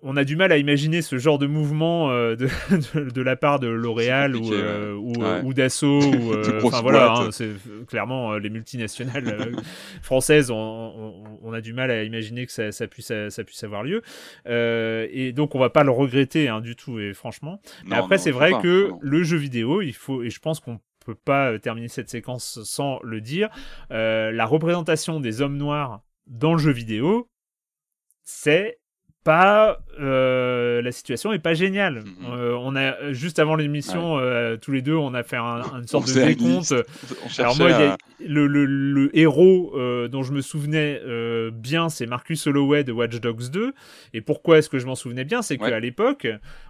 on, 0.00 0.16
a 0.16 0.24
du 0.24 0.34
mal 0.34 0.50
à 0.50 0.56
imaginer 0.56 1.02
ce 1.02 1.18
genre 1.18 1.38
de 1.38 1.46
mouvement 1.46 2.10
euh, 2.10 2.36
de, 2.36 2.48
de, 3.10 3.20
la 3.20 3.36
part 3.36 3.60
de 3.60 3.68
L'Oréal 3.68 4.34
ou, 4.34 4.54
euh, 4.54 4.94
ou, 4.94 5.52
d'Asso. 5.52 6.00
Enfin 6.64 6.80
voilà, 6.80 7.12
hein, 7.12 7.28
c'est 7.32 7.50
clairement 7.86 8.38
les 8.38 8.48
multinationales 8.48 9.52
françaises. 10.02 10.50
On, 10.50 11.22
on, 11.42 11.52
a 11.52 11.60
du 11.60 11.74
mal 11.74 11.90
à 11.90 12.02
imaginer 12.02 12.46
que 12.46 12.52
ça, 12.52 12.72
ça 12.72 12.86
puisse, 12.86 13.12
ça 13.28 13.44
puisse 13.44 13.62
avoir 13.62 13.82
lieu. 13.82 14.00
et 14.46 15.32
donc 15.32 15.54
on 15.54 15.58
va 15.58 15.68
pas 15.68 15.84
le 15.84 15.90
regretter 15.90 16.48
hein, 16.48 16.62
du 16.62 16.76
tout. 16.76 16.98
Et 16.98 17.12
franchement, 17.12 17.60
mais 17.84 17.96
après 17.96 18.16
c'est 18.16 18.30
vrai 18.30 18.52
que 18.62 18.92
le 19.02 19.22
jeu 19.22 19.36
vidéo, 19.36 19.82
il 19.82 19.92
faut 19.92 20.22
et 20.22 20.30
je 20.30 20.40
pense 20.40 20.60
qu'on 20.60 20.80
peut 21.04 21.14
pas 21.14 21.58
terminer 21.58 21.88
cette 21.88 22.08
séquence 22.08 22.60
sans 22.64 23.00
le 23.02 23.20
dire. 23.20 23.50
la 23.90 24.46
représentation 24.46 25.20
des 25.20 25.42
hommes 25.42 25.58
noirs 25.58 26.00
dans 26.26 26.52
le 26.52 26.58
jeu 26.58 26.72
vidéo, 26.72 27.29
c'est 28.22 28.80
pas 29.22 29.78
euh, 30.00 30.80
la 30.80 30.92
situation 30.92 31.32
est 31.32 31.38
pas 31.38 31.52
géniale. 31.52 32.04
Euh, 32.24 32.56
on 32.58 32.74
a 32.74 33.12
juste 33.12 33.38
avant 33.38 33.54
l'émission, 33.54 34.18
euh, 34.18 34.56
tous 34.56 34.72
les 34.72 34.80
deux, 34.80 34.94
on 34.94 35.12
a 35.12 35.22
fait 35.22 35.36
une 35.36 35.86
sorte 35.86 36.08
de 36.08 36.24
décompte. 36.24 36.72
Alors 37.38 37.56
moi, 37.58 37.96
le, 38.18 38.46
le, 38.46 39.16
héros 39.16 39.72
dont 40.08 40.22
je 40.22 40.32
me 40.32 40.40
souvenais 40.40 41.00
bien, 41.52 41.88
c'est 41.88 42.06
Marcus 42.06 42.46
Holloway 42.46 42.84
de 42.84 42.92
Watch 42.92 43.20
Dogs 43.20 43.50
2. 43.50 43.74
Et 44.14 44.20
pourquoi 44.20 44.58
est-ce 44.58 44.70
que 44.70 44.78
je 44.78 44.86
m'en 44.86 44.94
souvenais 44.94 45.24
bien? 45.24 45.42
C'est 45.42 45.58
qu'à 45.58 45.80
l'époque, 45.80 46.26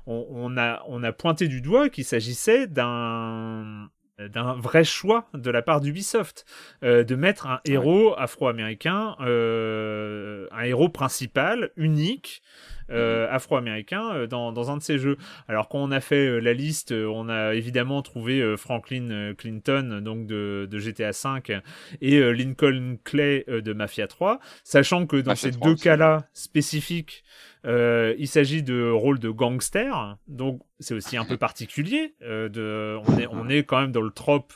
on, 0.07 0.57
a, 0.57 0.83
on 0.89 1.03
a 1.05 1.13
pointé 1.13 1.47
du 1.47 1.61
doigt 1.61 1.89
qu'il 1.89 2.05
s'agissait 2.05 2.67
d'un 2.67 3.91
d'un 4.29 4.55
vrai 4.55 4.85
choix 4.85 5.29
de 5.35 5.51
la 5.51 5.63
part 5.63 5.81
d'Ubisoft 5.81 6.45
euh, 6.83 7.05
de 7.05 7.15
mettre 7.15 7.47
un 7.47 7.61
héros 7.65 8.15
afro-américain, 8.19 9.17
euh, 9.21 10.47
un 10.53 10.63
héros 10.63 10.89
principal, 10.89 11.71
unique, 11.77 12.43
euh, 12.91 13.27
mhm. 13.27 13.35
afro-américain 13.35 14.27
dans, 14.27 14.53
dans, 14.53 14.71
un 14.71 14.77
de 14.77 14.83
ces 14.83 14.99
jeux. 14.99 15.17
Alors 15.49 15.69
quand 15.69 15.79
on 15.79 15.93
a 15.93 16.01
fait 16.01 16.41
la 16.41 16.53
liste, 16.53 16.93
on 16.93 17.29
a 17.29 17.55
évidemment 17.55 18.03
trouvé 18.03 18.57
Franklin 18.57 19.33
Clinton 19.39 20.01
donc 20.03 20.27
de, 20.27 20.67
de 20.69 20.79
GTA 20.79 21.11
V 21.11 21.61
et 22.01 22.21
Lincoln 22.33 22.97
Clay 23.05 23.45
de 23.47 23.73
Mafia 23.73 24.09
3, 24.09 24.41
sachant 24.65 25.07
que 25.07 25.17
dans 25.17 25.37
ces 25.37 25.53
deux 25.53 25.77
cas-là 25.77 26.25
spécifiques, 26.33 27.23
euh, 27.67 28.15
il 28.19 28.29
s'agit 28.29 28.63
de 28.63 28.91
rôle 28.91 29.19
de 29.19 29.29
gangster, 29.29 30.17
donc 30.29 30.63
c'est 30.81 30.95
aussi 30.95 31.17
un 31.17 31.25
peu 31.25 31.37
particulier. 31.37 32.15
Euh, 32.23 32.49
de, 32.49 32.99
on, 33.07 33.19
est, 33.19 33.27
on 33.29 33.49
est 33.49 33.65
quand 33.65 33.81
même 33.81 33.93
dans 33.93 34.01
le 34.01 34.11
trope 34.11 34.53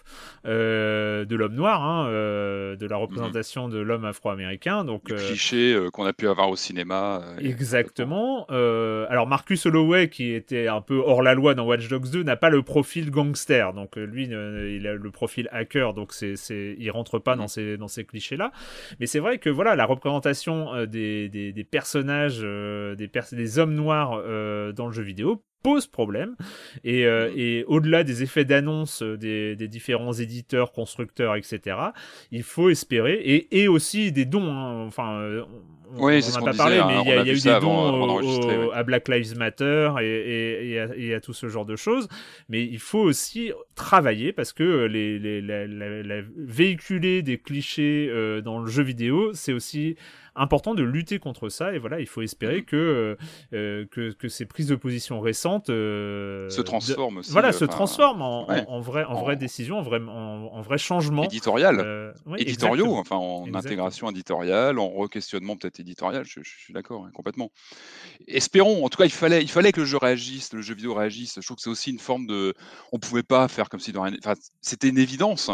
euh, 0.46 1.24
de 1.24 1.36
l'homme 1.36 1.54
noir, 1.54 1.82
hein, 1.82 2.06
de 2.08 2.86
la 2.86 2.96
représentation 2.96 3.68
de 3.68 3.78
l'homme 3.78 4.04
afro-américain. 4.04 4.84
Donc 4.84 5.10
le 5.10 5.16
cliché 5.16 5.78
qu'on 5.92 6.04
a 6.04 6.12
pu 6.12 6.28
avoir 6.28 6.50
au 6.50 6.56
cinéma. 6.56 7.22
exactement. 7.38 8.46
alors 8.48 9.26
Marcus 9.26 9.66
Holloway, 9.66 10.08
qui 10.08 10.32
était 10.32 10.68
un 10.68 10.80
peu 10.80 10.96
hors 10.98 11.22
la 11.22 11.34
loi 11.34 11.54
dans 11.54 11.66
Watch 11.66 11.88
Dogs 11.88 12.10
2, 12.10 12.22
n'a 12.22 12.36
pas 12.36 12.50
le 12.50 12.62
profil 12.62 13.10
gangster. 13.10 13.72
Donc 13.72 13.96
lui, 13.96 14.24
il 14.24 14.86
a 14.86 14.94
le 14.94 15.10
profil 15.10 15.48
hacker, 15.52 15.94
donc 15.94 16.12
c'est, 16.12 16.36
c'est, 16.36 16.76
il 16.78 16.90
rentre 16.90 17.18
pas 17.18 17.36
dans 17.36 17.48
ces, 17.48 17.76
dans 17.76 17.88
ces 17.88 18.04
clichés-là. 18.04 18.50
Mais 19.00 19.06
c'est 19.06 19.20
vrai 19.20 19.38
que 19.38 19.50
voilà, 19.50 19.76
la 19.76 19.86
représentation 19.86 20.86
des, 20.86 21.28
des, 21.28 21.52
des 21.52 21.64
personnages 21.64 22.40
des, 22.40 23.10
des 23.32 23.58
hommes 23.58 23.74
noirs 23.74 24.22
euh, 24.24 24.72
dans 24.72 24.86
le 24.86 24.92
jeu 24.92 25.02
vidéo 25.02 25.42
pose 25.64 25.86
problème. 25.88 26.36
Et, 26.84 27.06
euh, 27.06 27.30
mm. 27.30 27.38
et 27.38 27.64
au-delà 27.66 28.04
des 28.04 28.22
effets 28.22 28.44
d'annonce 28.44 29.02
euh, 29.02 29.16
des, 29.16 29.56
des, 29.56 29.66
différents 29.66 30.12
éditeurs, 30.12 30.70
constructeurs, 30.70 31.34
etc., 31.34 31.76
il 32.30 32.44
faut 32.44 32.68
espérer, 32.68 33.14
et, 33.14 33.62
et 33.62 33.66
aussi 33.66 34.12
des 34.12 34.26
dons, 34.26 34.52
hein. 34.52 34.86
enfin, 34.86 35.42
on 35.96 36.08
n'en 36.08 36.16
a 36.18 36.40
pas 36.44 36.54
parlé, 36.54 36.80
mais 36.86 37.02
il 37.02 37.08
y 37.08 37.12
a, 37.12 37.24
eu 37.24 37.40
des 37.40 37.60
dons 37.60 38.70
à 38.72 38.82
Black 38.82 39.08
Lives 39.08 39.36
Matter 39.36 39.92
et, 40.02 40.80
et, 40.96 41.14
à, 41.14 41.20
tout 41.20 41.32
ce 41.32 41.48
genre 41.48 41.64
de 41.64 41.76
choses. 41.76 42.08
Mais 42.48 42.64
il 42.64 42.80
faut 42.80 43.00
aussi 43.00 43.52
travailler 43.74 44.32
parce 44.32 44.52
que 44.52 44.86
les, 44.86 45.18
les, 45.18 45.40
la, 45.40 46.20
véhiculer 46.36 47.22
des 47.22 47.38
clichés 47.38 48.10
dans 48.44 48.58
le 48.58 48.66
jeu 48.68 48.82
vidéo, 48.82 49.32
c'est 49.34 49.52
aussi 49.52 49.96
important 50.36 50.74
de 50.74 50.82
lutter 50.82 51.18
contre 51.18 51.48
ça. 51.48 51.74
Et 51.74 51.78
voilà, 51.78 52.00
il 52.00 52.06
faut 52.06 52.22
espérer 52.22 52.60
mm. 52.60 52.64
que, 52.64 52.76
euh, 52.76 53.16
euh, 53.52 53.86
que, 53.90 54.12
que, 54.12 54.28
ces 54.28 54.46
prises 54.46 54.68
de 54.68 54.74
position 54.74 55.20
récentes 55.20 55.70
euh, 55.70 56.48
se 56.50 56.60
transforment 56.60 57.18
aussi. 57.18 57.32
Voilà, 57.32 57.52
se 57.52 57.64
transforment 57.64 58.22
en, 58.22 58.48
en, 58.48 58.80
vrai, 58.80 59.04
en, 59.04 59.14
vraie 59.14 59.36
décision, 59.36 59.78
en 59.78 59.82
vrai, 59.82 60.00
en, 60.06 60.60
vrai 60.62 60.78
changement. 60.78 61.24
Éditorial. 61.24 62.14
Éditoriaux, 62.38 62.94
enfin 62.96 63.16
en 63.16 63.52
intégration 63.54 64.10
éditoriale, 64.10 64.78
en 64.78 64.88
re-questionnement 64.88 65.56
peut-être 65.56 65.80
éditorial, 65.80 66.24
je, 66.24 66.40
suis 66.42 66.72
d'accord, 66.72 67.04
hein, 67.04 67.10
complètement. 67.14 67.50
Espérons, 68.26 68.84
en 68.84 68.88
tout 68.88 68.98
cas, 68.98 69.04
il 69.04 69.12
fallait, 69.12 69.42
il 69.42 69.50
fallait 69.50 69.72
que 69.72 69.80
le 69.80 69.86
jeu 69.86 69.98
réagisse, 69.98 70.52
le 70.52 70.62
jeu 70.62 70.74
vidéo 70.74 70.94
réagisse. 70.94 71.38
Je 71.40 71.46
trouve 71.46 71.56
que 71.56 71.62
c'est 71.62 71.70
aussi 71.70 71.90
une 71.90 71.98
forme 71.98 72.26
de. 72.26 72.54
On 72.92 72.98
pouvait 72.98 73.22
pas 73.22 73.48
faire 73.48 73.68
comme 73.68 73.80
si 73.80 73.92
dans 73.92 74.02
rien. 74.02 74.14
Enfin, 74.18 74.34
c'était 74.60 74.88
une 74.88 74.98
évidence 74.98 75.50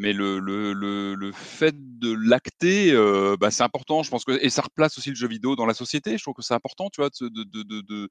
mais 0.00 0.14
le, 0.14 0.38
le, 0.40 0.72
le, 0.72 1.32
fait 1.32 1.74
de 1.76 2.10
l'acter, 2.10 2.90
euh, 2.92 3.36
bah, 3.38 3.50
c'est 3.50 3.62
important. 3.62 4.02
Je 4.02 4.10
pense 4.10 4.24
que 4.24 4.32
et 4.42 4.48
ça 4.48 4.62
replace 4.62 4.96
aussi 4.96 5.10
le 5.10 5.14
jeu 5.14 5.28
vidéo 5.28 5.56
dans 5.56 5.66
la 5.66 5.74
société. 5.74 6.16
Je 6.16 6.22
trouve 6.22 6.34
que 6.34 6.42
c'est 6.42 6.54
important, 6.54 6.88
tu 6.88 7.02
vois, 7.02 7.10
de, 7.10 7.28
de, 7.28 8.08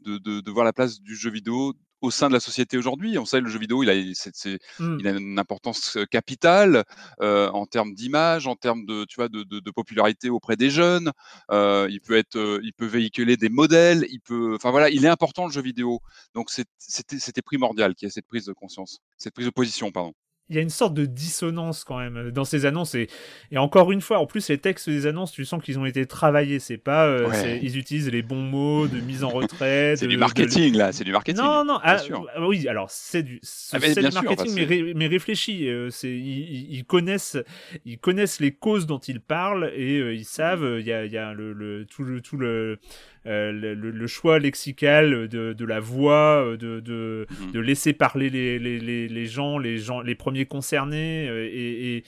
de, 0.00 0.40
de, 0.40 0.50
voir 0.52 0.64
la 0.64 0.72
place 0.72 1.00
du 1.00 1.16
jeu 1.16 1.30
vidéo 1.30 1.74
au 2.02 2.12
sein 2.12 2.28
de 2.28 2.34
la 2.34 2.38
société 2.38 2.78
aujourd'hui. 2.78 3.18
On 3.18 3.24
sait 3.24 3.40
le 3.40 3.48
jeu 3.48 3.58
vidéo, 3.58 3.82
il 3.82 3.90
a, 3.90 3.94
mmh. 3.96 4.98
il 5.00 5.08
a 5.08 5.10
une 5.10 5.40
importance 5.40 5.98
capitale 6.08 6.84
en 7.18 7.66
termes 7.66 7.94
d'image, 7.94 8.46
en 8.46 8.54
termes 8.54 8.86
de, 8.86 9.04
tu 9.06 9.16
vois, 9.16 9.28
de, 9.28 9.42
de, 9.42 9.70
popularité 9.72 10.30
auprès 10.30 10.54
des 10.54 10.70
jeunes. 10.70 11.10
il 11.50 12.00
peut 12.00 12.16
être, 12.16 12.60
il 12.62 12.72
peut 12.74 12.86
véhiculer 12.86 13.36
des 13.36 13.48
modèles. 13.48 14.06
Il 14.08 14.20
peut, 14.20 14.54
enfin 14.54 14.70
voilà, 14.70 14.88
il 14.88 15.04
est 15.04 15.08
important 15.08 15.46
le 15.46 15.52
jeu 15.52 15.62
vidéo. 15.62 16.00
Donc 16.32 16.50
c'était 16.78 17.42
primordial 17.42 17.96
qu'il 17.96 18.06
y 18.06 18.08
ait 18.08 18.12
cette 18.12 18.28
prise 18.28 18.44
de 18.44 18.52
conscience, 18.52 19.00
cette 19.18 19.34
prise 19.34 19.46
de 19.46 19.50
position, 19.50 19.90
pardon 19.90 20.14
il 20.50 20.56
y 20.56 20.58
a 20.58 20.62
une 20.62 20.70
sorte 20.70 20.92
de 20.92 21.06
dissonance 21.06 21.84
quand 21.84 21.98
même 21.98 22.30
dans 22.30 22.44
ces 22.44 22.66
annonces 22.66 22.94
et, 22.94 23.08
et 23.50 23.56
encore 23.56 23.92
une 23.92 24.02
fois 24.02 24.18
en 24.18 24.26
plus 24.26 24.48
les 24.50 24.58
textes 24.58 24.90
des 24.90 25.06
annonces 25.06 25.32
tu 25.32 25.44
sens 25.44 25.62
qu'ils 25.62 25.78
ont 25.78 25.86
été 25.86 26.04
travaillés. 26.06 26.58
C'est 26.58 26.76
pas 26.76 27.06
euh, 27.06 27.58
ils 27.62 27.78
utilisent 27.78 28.10
les 28.10 28.22
bons 28.22 28.42
mots 28.42 28.86
de 28.86 29.00
mise 29.00 29.24
en 29.24 29.30
retrait 29.30 29.94
c'est 29.98 30.06
du 30.06 30.18
marketing 30.18 30.76
là 30.76 30.92
c'est 30.92 31.04
du 31.04 31.12
marketing 31.12 31.42
non 31.42 31.64
non 31.64 31.78
ah, 31.82 31.96
ah, 32.36 32.46
oui 32.46 32.68
alors 32.68 32.90
c'est 32.90 33.22
du 33.22 33.40
ah, 33.72 33.78
c'est 33.80 34.02
du 34.02 34.14
marketing 34.14 34.54
mais, 34.54 34.92
mais, 34.94 35.06
réfléchi 35.06 35.68
euh, 35.68 35.88
c'est 35.90 36.10
ils, 36.10 36.84
connaissent 36.84 37.38
ils 37.86 37.98
connaissent 37.98 38.40
les 38.40 38.52
causes 38.52 38.86
dont 38.86 38.98
ils 38.98 39.20
parlent 39.20 39.72
et 39.74 39.98
euh, 39.98 40.14
ils 40.14 40.26
savent 40.26 40.76
il 40.78 40.86
y 40.86 40.92
a, 40.92 41.06
y 41.06 41.16
a 41.16 41.32
le, 41.32 41.52
le, 41.54 41.86
tout 41.86 42.04
le 42.04 42.20
tout 42.20 42.36
le 42.36 42.78
euh, 43.26 43.52
le, 43.52 44.06
choix 44.06 44.38
lexical 44.38 45.28
de, 45.28 45.54
de 45.54 45.64
la 45.64 45.80
voix, 45.80 46.44
euh, 46.44 46.56
de, 46.58 46.80
de, 46.80 47.26
mhm. 47.30 47.52
de 47.52 47.60
laisser 47.60 47.94
parler 47.94 48.28
les, 48.28 48.58
les, 48.58 49.08
les, 49.08 49.26
gens, 49.26 49.56
les 49.56 49.78
gens, 49.78 50.02
les 50.02 50.14
premiers 50.14 50.44
concernés, 50.44 51.26
euh, 51.28 51.48
et, 51.50 51.96
et, 51.96 52.04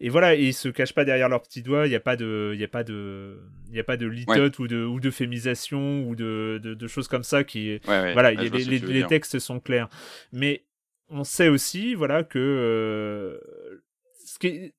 et 0.00 0.08
voilà, 0.08 0.36
et 0.36 0.44
ils 0.44 0.54
se 0.54 0.68
cachent 0.68 0.94
pas 0.94 1.04
derrière 1.04 1.28
leurs 1.28 1.42
petits 1.42 1.62
doigts. 1.62 1.86
Il 1.86 1.90
n'y 1.90 1.96
a 1.96 2.00
pas 2.00 2.14
de, 2.14 2.52
il 2.54 2.60
y 2.60 2.64
a 2.64 2.68
pas 2.68 2.84
de, 2.84 3.36
il 3.70 3.76
y 3.76 3.80
a 3.80 3.84
pas 3.84 3.96
de 3.96 4.06
litote 4.06 4.60
ou 4.60 4.68
de 4.68 4.84
ou 4.84 5.00
de 5.00 5.10
fémisation 5.10 6.04
ou 6.08 6.14
de, 6.14 6.60
de, 6.62 6.74
de 6.74 6.86
choses 6.86 7.08
comme 7.08 7.24
ça 7.24 7.42
qui, 7.42 7.80
voilà, 7.84 8.30
les, 8.30 8.48
les, 8.48 9.06
textes 9.06 9.40
sont 9.40 9.58
clairs. 9.58 9.88
Mais 10.32 10.64
on 11.08 11.24
sait 11.24 11.48
aussi, 11.48 11.94
voilà, 11.94 12.22
que 12.22 13.40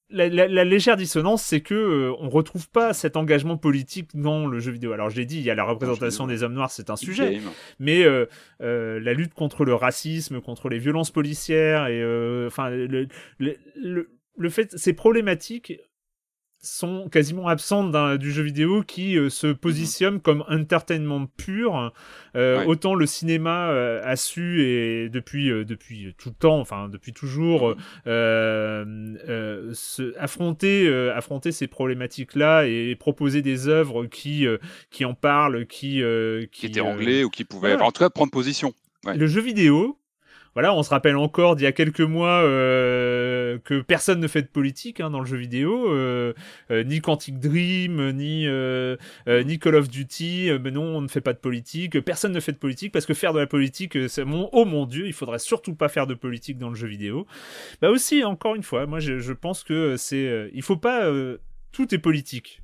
la, 0.10 0.64
légère 0.64 0.98
dissonance, 0.98 1.44
c'est 1.44 1.62
que 1.62 1.74
euh, 1.74 2.16
on 2.20 2.30
retrouve 2.30 2.70
pas 2.70 2.94
cet 2.94 3.18
engagement 3.18 3.58
politique 3.58 4.10
dans 4.14 4.48
le 4.48 4.60
jeu 4.60 4.72
vidéo. 4.72 4.94
Alors 4.94 5.10
j'ai 5.10 5.26
dit, 5.26 5.38
il 5.38 5.44
y 5.44 5.50
a 5.50 5.56
la 5.56 5.64
représentation 5.64 6.28
des 6.28 6.44
hommes 6.44 6.54
noirs, 6.54 6.72
c'est 6.72 6.90
un 6.90 6.96
sujet, 6.96 7.40
mais 7.80 8.04
euh, 8.04 8.26
euh, 8.62 9.00
la 9.00 9.14
lutte 9.14 9.34
contre 9.34 9.66
le 9.66 9.74
racisme, 9.74 10.42
contre 10.42 10.70
les 10.70 10.80
violences 10.80 11.12
policières 11.12 11.88
et 11.88 12.02
enfin 12.46 12.70
le, 12.70 13.08
le, 13.38 14.10
le, 14.36 14.50
fait, 14.50 14.78
ces 14.78 14.94
problématiques 14.94 15.74
sont 16.62 17.10
quasiment 17.10 17.48
absentes 17.48 17.92
du 18.20 18.32
jeu 18.32 18.44
vidéo 18.44 18.84
qui 18.84 19.18
euh, 19.18 19.30
se 19.30 19.48
mhm. 19.48 19.56
positionne 19.56 20.22
comme 20.22 20.44
entertainment 20.48 21.26
pur. 21.26 21.92
Euh, 22.36 22.64
autant 22.66 22.94
le 22.94 23.06
cinéma 23.06 23.70
euh, 23.72 24.02
a 24.06 24.16
su 24.16 24.64
et 24.64 25.10
depuis 25.10 25.50
depuis 25.66 26.14
tout 26.18 26.30
le 26.30 26.36
temps, 26.36 26.60
enfin 26.60 26.88
depuis 26.88 27.14
toujours, 27.14 27.70
mhm. 27.70 27.76
se, 29.74 30.18
affronter 30.20 30.88
affronter 31.14 31.52
ces 31.52 31.68
problématiques 31.68 32.36
là 32.36 32.66
et 32.66 32.96
proposer 32.96 33.42
des 33.42 33.68
œuvres 33.68 34.06
qui 34.06 34.46
qui 34.92 35.06
en 35.06 35.16
parlent, 35.16 35.66
qui 35.66 36.04
qui, 36.52 36.66
étaient 36.66 36.82
anglais 36.82 37.24
ou 37.24 37.30
qui 37.30 37.44
pouvaient 37.44 37.76
en 37.82 37.92
tout 37.92 38.04
cas 38.04 38.10
prendre 38.10 38.32
position. 38.32 38.74
Le 39.04 39.26
jeu 39.26 39.42
vidéo, 39.42 39.98
voilà, 40.54 40.74
on 40.76 40.84
se 40.84 40.90
rappelle 40.90 41.16
encore 41.16 41.56
d'il 41.56 41.64
y 41.64 41.68
a 41.68 41.72
quelques 41.72 42.02
mois 42.02 42.42
euh, 42.42 43.58
que 43.64 43.82
personne 43.82 44.20
ne 44.20 44.28
fait 44.28 44.42
de 44.42 44.48
politique 44.48 45.00
hein, 45.00 45.10
dans 45.10 45.22
le 45.22 45.26
jeu 45.26 45.38
vidéo, 45.38 45.90
euh, 45.90 46.34
euh, 46.72 46.84
ni 46.84 47.00
Quantic 47.00 47.40
Dream, 47.40 48.12
ni 48.12 48.48
ni 49.28 49.60
Call 49.60 49.76
of 49.76 49.90
Duty. 49.90 50.52
mais 50.62 50.72
non, 50.72 50.84
on 50.84 51.02
ne 51.02 51.08
fait 51.08 51.22
pas 51.22 51.34
de 51.34 51.38
politique. 51.38 52.02
Personne 52.02 52.34
ne 52.34 52.40
fait 52.40 52.52
de 52.52 52.58
politique 52.58 52.92
parce 52.92 53.06
que 53.06 53.14
faire 53.14 53.34
de 53.34 53.40
la 53.40 53.48
politique, 53.48 53.98
c'est 54.10 54.26
mon 54.26 54.50
oh 54.52 54.66
mon 54.66 54.86
dieu, 54.86 55.08
il 55.08 55.14
faudrait 55.14 55.40
surtout 55.40 55.76
pas 55.76 55.90
faire 55.90 56.08
de 56.08 56.14
politique 56.14 56.58
dans 56.58 56.70
le 56.70 56.76
jeu 56.76 56.88
vidéo. 56.88 57.26
Bah 57.82 57.90
aussi, 57.90 58.24
encore 58.24 58.56
une 58.56 58.64
fois, 58.64 58.86
moi 58.86 59.00
je, 59.00 59.20
je 59.20 59.34
pense 59.34 59.64
que 59.64 59.96
c'est, 59.98 60.52
il 60.54 60.62
faut 60.62 60.78
pas, 60.78 61.10
tout 61.72 61.96
est 61.96 62.00
politique. 62.00 62.61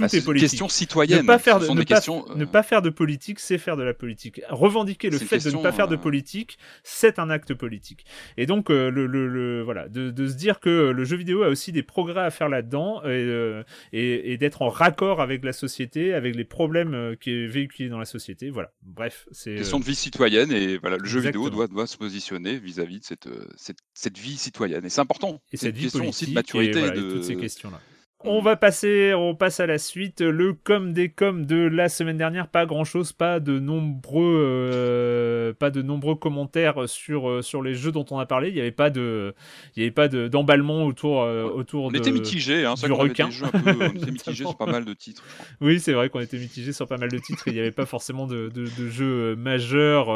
Tout 0.00 0.12
bah, 0.12 0.18
est 0.18 0.24
politique. 0.24 0.50
Question 0.50 0.68
citoyenne. 0.68 1.22
Ne 1.22 1.26
pas 1.26 1.38
faire 1.38 1.58
de, 1.58 1.66
ne, 1.66 1.84
pas, 1.84 2.34
ne 2.34 2.44
pas 2.44 2.62
faire 2.62 2.82
de 2.82 2.90
politique, 2.90 3.38
c'est 3.38 3.58
faire 3.58 3.76
de 3.76 3.82
la 3.82 3.94
politique. 3.94 4.40
Revendiquer 4.48 5.10
le 5.10 5.18
fait 5.18 5.38
de 5.38 5.50
ne 5.50 5.62
pas 5.62 5.72
faire 5.72 5.88
de 5.88 5.96
euh, 5.96 5.98
politique, 5.98 6.58
c'est 6.82 7.18
un 7.18 7.30
acte 7.30 7.54
politique. 7.54 8.04
Et 8.36 8.46
donc, 8.46 8.70
euh, 8.70 8.90
le, 8.90 9.06
le, 9.06 9.62
voilà, 9.62 9.88
de, 9.88 10.10
de, 10.10 10.26
se 10.26 10.34
dire 10.34 10.60
que 10.60 10.90
le 10.90 11.04
jeu 11.04 11.16
vidéo 11.16 11.42
a 11.42 11.48
aussi 11.48 11.72
des 11.72 11.82
progrès 11.82 12.22
à 12.22 12.30
faire 12.30 12.48
là-dedans 12.48 13.02
et, 13.02 13.08
euh, 13.08 13.62
et, 13.92 14.32
et 14.32 14.36
d'être 14.38 14.62
en 14.62 14.68
raccord 14.68 15.20
avec 15.20 15.44
la 15.44 15.52
société, 15.52 16.14
avec 16.14 16.34
les 16.34 16.44
problèmes 16.44 17.16
qui 17.20 17.30
est 17.30 17.46
véhiculés 17.46 17.88
dans 17.88 17.98
la 17.98 18.04
société. 18.04 18.50
Voilà. 18.50 18.72
Bref, 18.82 19.26
c'est 19.32 19.56
question 19.56 19.80
de 19.80 19.84
vie 19.84 19.94
citoyenne 19.94 20.52
et 20.52 20.78
voilà, 20.78 20.96
le 20.96 21.06
jeu 21.06 21.20
vidéo 21.20 21.50
doit, 21.50 21.66
doit 21.66 21.86
se 21.86 21.96
positionner 21.96 22.58
vis-à-vis 22.58 23.00
de 23.00 23.04
cette, 23.04 23.28
cette, 23.56 23.78
cette, 23.94 24.18
vie 24.18 24.36
citoyenne. 24.36 24.84
Et 24.84 24.90
c'est 24.90 25.00
important. 25.00 25.40
Et 25.52 25.56
cette 25.56 25.76
vie 25.76 25.84
question 25.84 26.08
aussi 26.08 26.26
de 26.26 26.32
maturité 26.32 26.80
et, 26.80 26.90
de 26.90 27.12
toutes 27.12 27.24
ces 27.24 27.36
questions-là. 27.36 27.80
On 28.22 28.42
va 28.42 28.54
passer, 28.54 29.14
on 29.14 29.34
passe 29.34 29.60
à 29.60 29.66
la 29.66 29.78
suite. 29.78 30.20
Le 30.20 30.52
com 30.52 30.92
des 30.92 31.08
com 31.08 31.46
de 31.46 31.56
la 31.56 31.88
semaine 31.88 32.18
dernière, 32.18 32.48
pas 32.48 32.66
grand 32.66 32.84
chose, 32.84 33.12
pas 33.14 33.40
de 33.40 33.58
nombreux, 33.58 34.42
euh, 34.44 35.54
pas 35.54 35.70
de 35.70 35.80
nombreux 35.80 36.16
commentaires 36.16 36.86
sur 36.86 37.30
euh, 37.30 37.40
sur 37.40 37.62
les 37.62 37.72
jeux 37.72 37.92
dont 37.92 38.04
on 38.10 38.18
a 38.18 38.26
parlé. 38.26 38.48
Il 38.48 38.54
n'y 38.54 38.60
avait 38.60 38.72
pas 38.72 38.90
de, 38.90 39.34
il 39.74 39.80
y 39.80 39.86
avait 39.86 39.90
pas 39.90 40.08
d'emballement 40.08 40.84
autour 40.84 41.22
euh, 41.22 41.44
autour 41.44 41.84
on 41.84 41.90
était 41.92 42.12
mitigé, 42.12 42.66
hein, 42.66 42.74
du 42.74 42.92
requin. 42.92 43.30
On, 43.54 43.70
on 43.70 43.88
était 43.94 44.10
mitigé 44.10 44.44
sur 44.44 44.58
pas 44.58 44.66
mal 44.66 44.84
de 44.84 44.92
titres. 44.92 45.24
Oui, 45.62 45.80
c'est 45.80 45.94
vrai 45.94 46.10
qu'on 46.10 46.20
était 46.20 46.38
mitigé 46.38 46.74
sur 46.74 46.86
pas 46.86 46.98
mal 46.98 47.10
de 47.10 47.18
titres. 47.18 47.44
il 47.46 47.54
n'y 47.54 47.60
avait 47.60 47.72
pas 47.72 47.86
forcément 47.86 48.26
de, 48.26 48.50
de, 48.50 48.64
de 48.64 48.88
jeux 48.90 49.34
majeurs 49.34 50.10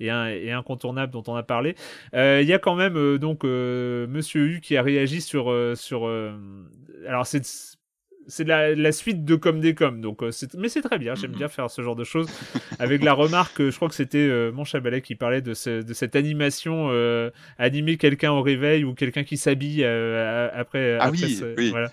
et, 0.00 0.10
un, 0.10 0.26
et 0.26 0.50
incontournables 0.50 1.12
dont 1.12 1.22
on 1.28 1.36
a 1.36 1.44
parlé. 1.44 1.76
Il 2.12 2.42
y 2.42 2.52
a 2.52 2.58
quand 2.58 2.74
même 2.74 3.18
donc 3.18 3.44
Monsieur 3.44 4.46
U 4.46 4.60
qui 4.60 4.76
a 4.76 4.82
réagi 4.82 5.20
sur 5.20 5.54
sur 5.76 6.08
alors 7.06 7.26
c'est 7.26 7.44
c'est 8.26 8.44
la, 8.44 8.92
suite 8.92 9.24
de 9.24 9.34
comme 9.34 9.60
des 9.60 9.74
comme 9.74 10.00
donc 10.00 10.22
euh, 10.22 10.30
mais 10.56 10.68
c'est 10.68 10.82
très 10.82 10.98
bien 10.98 11.14
j'aime 11.14 11.32
bien 11.32 11.48
faire 11.48 11.70
ce 11.70 11.82
genre 11.82 11.96
de 11.96 12.04
choses 12.04 12.28
avec 12.78 13.02
la 13.02 13.12
remarque 13.12 13.70
je 13.70 13.74
crois 13.74 13.88
que 13.88 13.94
c'était 13.94 14.18
euh, 14.18 14.52
mon 14.52 14.64
chabalet 14.64 15.00
qui 15.00 15.14
parlait 15.14 15.40
de, 15.40 15.50
de 15.82 15.92
cette 15.94 16.16
animation 16.16 16.88
euh, 16.90 17.30
animer 17.58 17.96
quelqu'un 17.96 18.30
au 18.32 18.42
réveil 18.42 18.84
ou 18.84 18.94
quelqu'un 18.94 19.24
qui 19.24 19.36
s'habille 19.36 19.84
après, 19.84 20.98
ah 21.00 21.10
oui, 21.10 21.40
oui. 21.56 21.70
Voilà. 21.70 21.90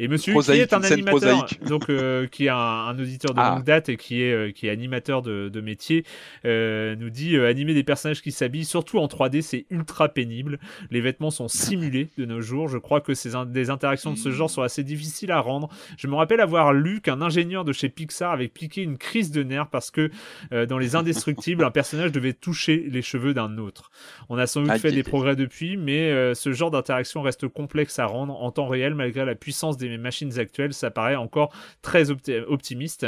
Et 0.00 0.06
monsieur 0.06 0.32
qui 0.32 0.52
est 0.52 0.72
un 0.72 0.82
animateur, 0.82 1.46
donc 1.66 1.90
euh, 1.90 2.28
qui 2.28 2.46
est 2.46 2.50
un, 2.50 2.96
auditeur 2.96 3.34
de 3.34 3.40
ah. 3.40 3.54
longue 3.54 3.64
date 3.64 3.88
et 3.88 3.96
qui 3.96 4.22
est 4.22 4.32
euh, 4.32 4.52
qui 4.52 4.68
est 4.68 4.70
animateur 4.70 5.22
de, 5.22 5.48
de 5.48 5.60
métier, 5.60 6.04
euh, 6.44 6.94
nous 6.94 7.10
dit 7.10 7.36
animer 7.36 7.74
des 7.74 7.82
personnages 7.82 8.22
qui 8.22 8.30
s'habillent, 8.30 8.64
surtout 8.64 8.98
en 8.98 9.06
3D, 9.06 9.42
c'est 9.42 9.66
ultra 9.70 10.08
pénible. 10.08 10.60
Les 10.90 11.00
vêtements 11.00 11.32
sont 11.32 11.48
simulés 11.48 12.10
de 12.16 12.24
nos 12.24 12.40
jours. 12.40 12.68
Je 12.68 12.78
crois 12.78 13.00
que 13.00 13.14
ces 13.14 13.30
des 13.46 13.70
interactions 13.70 14.12
de 14.12 14.18
ce 14.18 14.30
genre 14.30 14.48
sont 14.48 14.62
assez 14.62 14.84
difficiles 14.84 15.32
à 15.32 15.40
rendre. 15.40 15.68
Je 15.96 16.06
me 16.06 16.14
rappelle 16.14 16.40
avoir 16.40 16.72
lu 16.72 17.00
qu'un 17.00 17.20
ingénieur 17.20 17.64
de 17.64 17.72
chez 17.72 17.88
Pixar 17.88 18.32
avait 18.32 18.48
piqué 18.48 18.82
une 18.82 18.98
crise 18.98 19.32
de 19.32 19.42
nerfs 19.42 19.68
parce 19.68 19.90
que 19.90 20.10
dans 20.50 20.78
les 20.78 20.96
Indestructibles, 20.96 21.64
un 21.64 21.70
personnage 21.70 22.12
devait 22.12 22.32
toucher 22.32 22.86
les 22.88 23.02
cheveux 23.02 23.34
d'un 23.34 23.58
autre. 23.58 23.90
On 24.28 24.38
a 24.38 24.46
sans 24.46 24.62
doute 24.62 24.78
fait 24.78 24.92
des 24.92 25.02
progrès 25.02 25.36
depuis, 25.36 25.76
mais 25.76 26.34
ce 26.34 26.52
genre 26.52 26.70
d'interaction 26.70 27.22
reste 27.22 27.48
complexe 27.48 27.98
à 27.98 28.06
rendre 28.06 28.40
en 28.40 28.50
temps 28.50 28.68
réel 28.68 28.94
malgré 28.94 29.24
la 29.24 29.34
puissance 29.34 29.76
des 29.76 29.87
machines 29.96 30.38
actuelles, 30.38 30.74
ça 30.74 30.90
paraît 30.90 31.16
encore 31.16 31.54
très 31.80 32.10
optimiste 32.10 33.06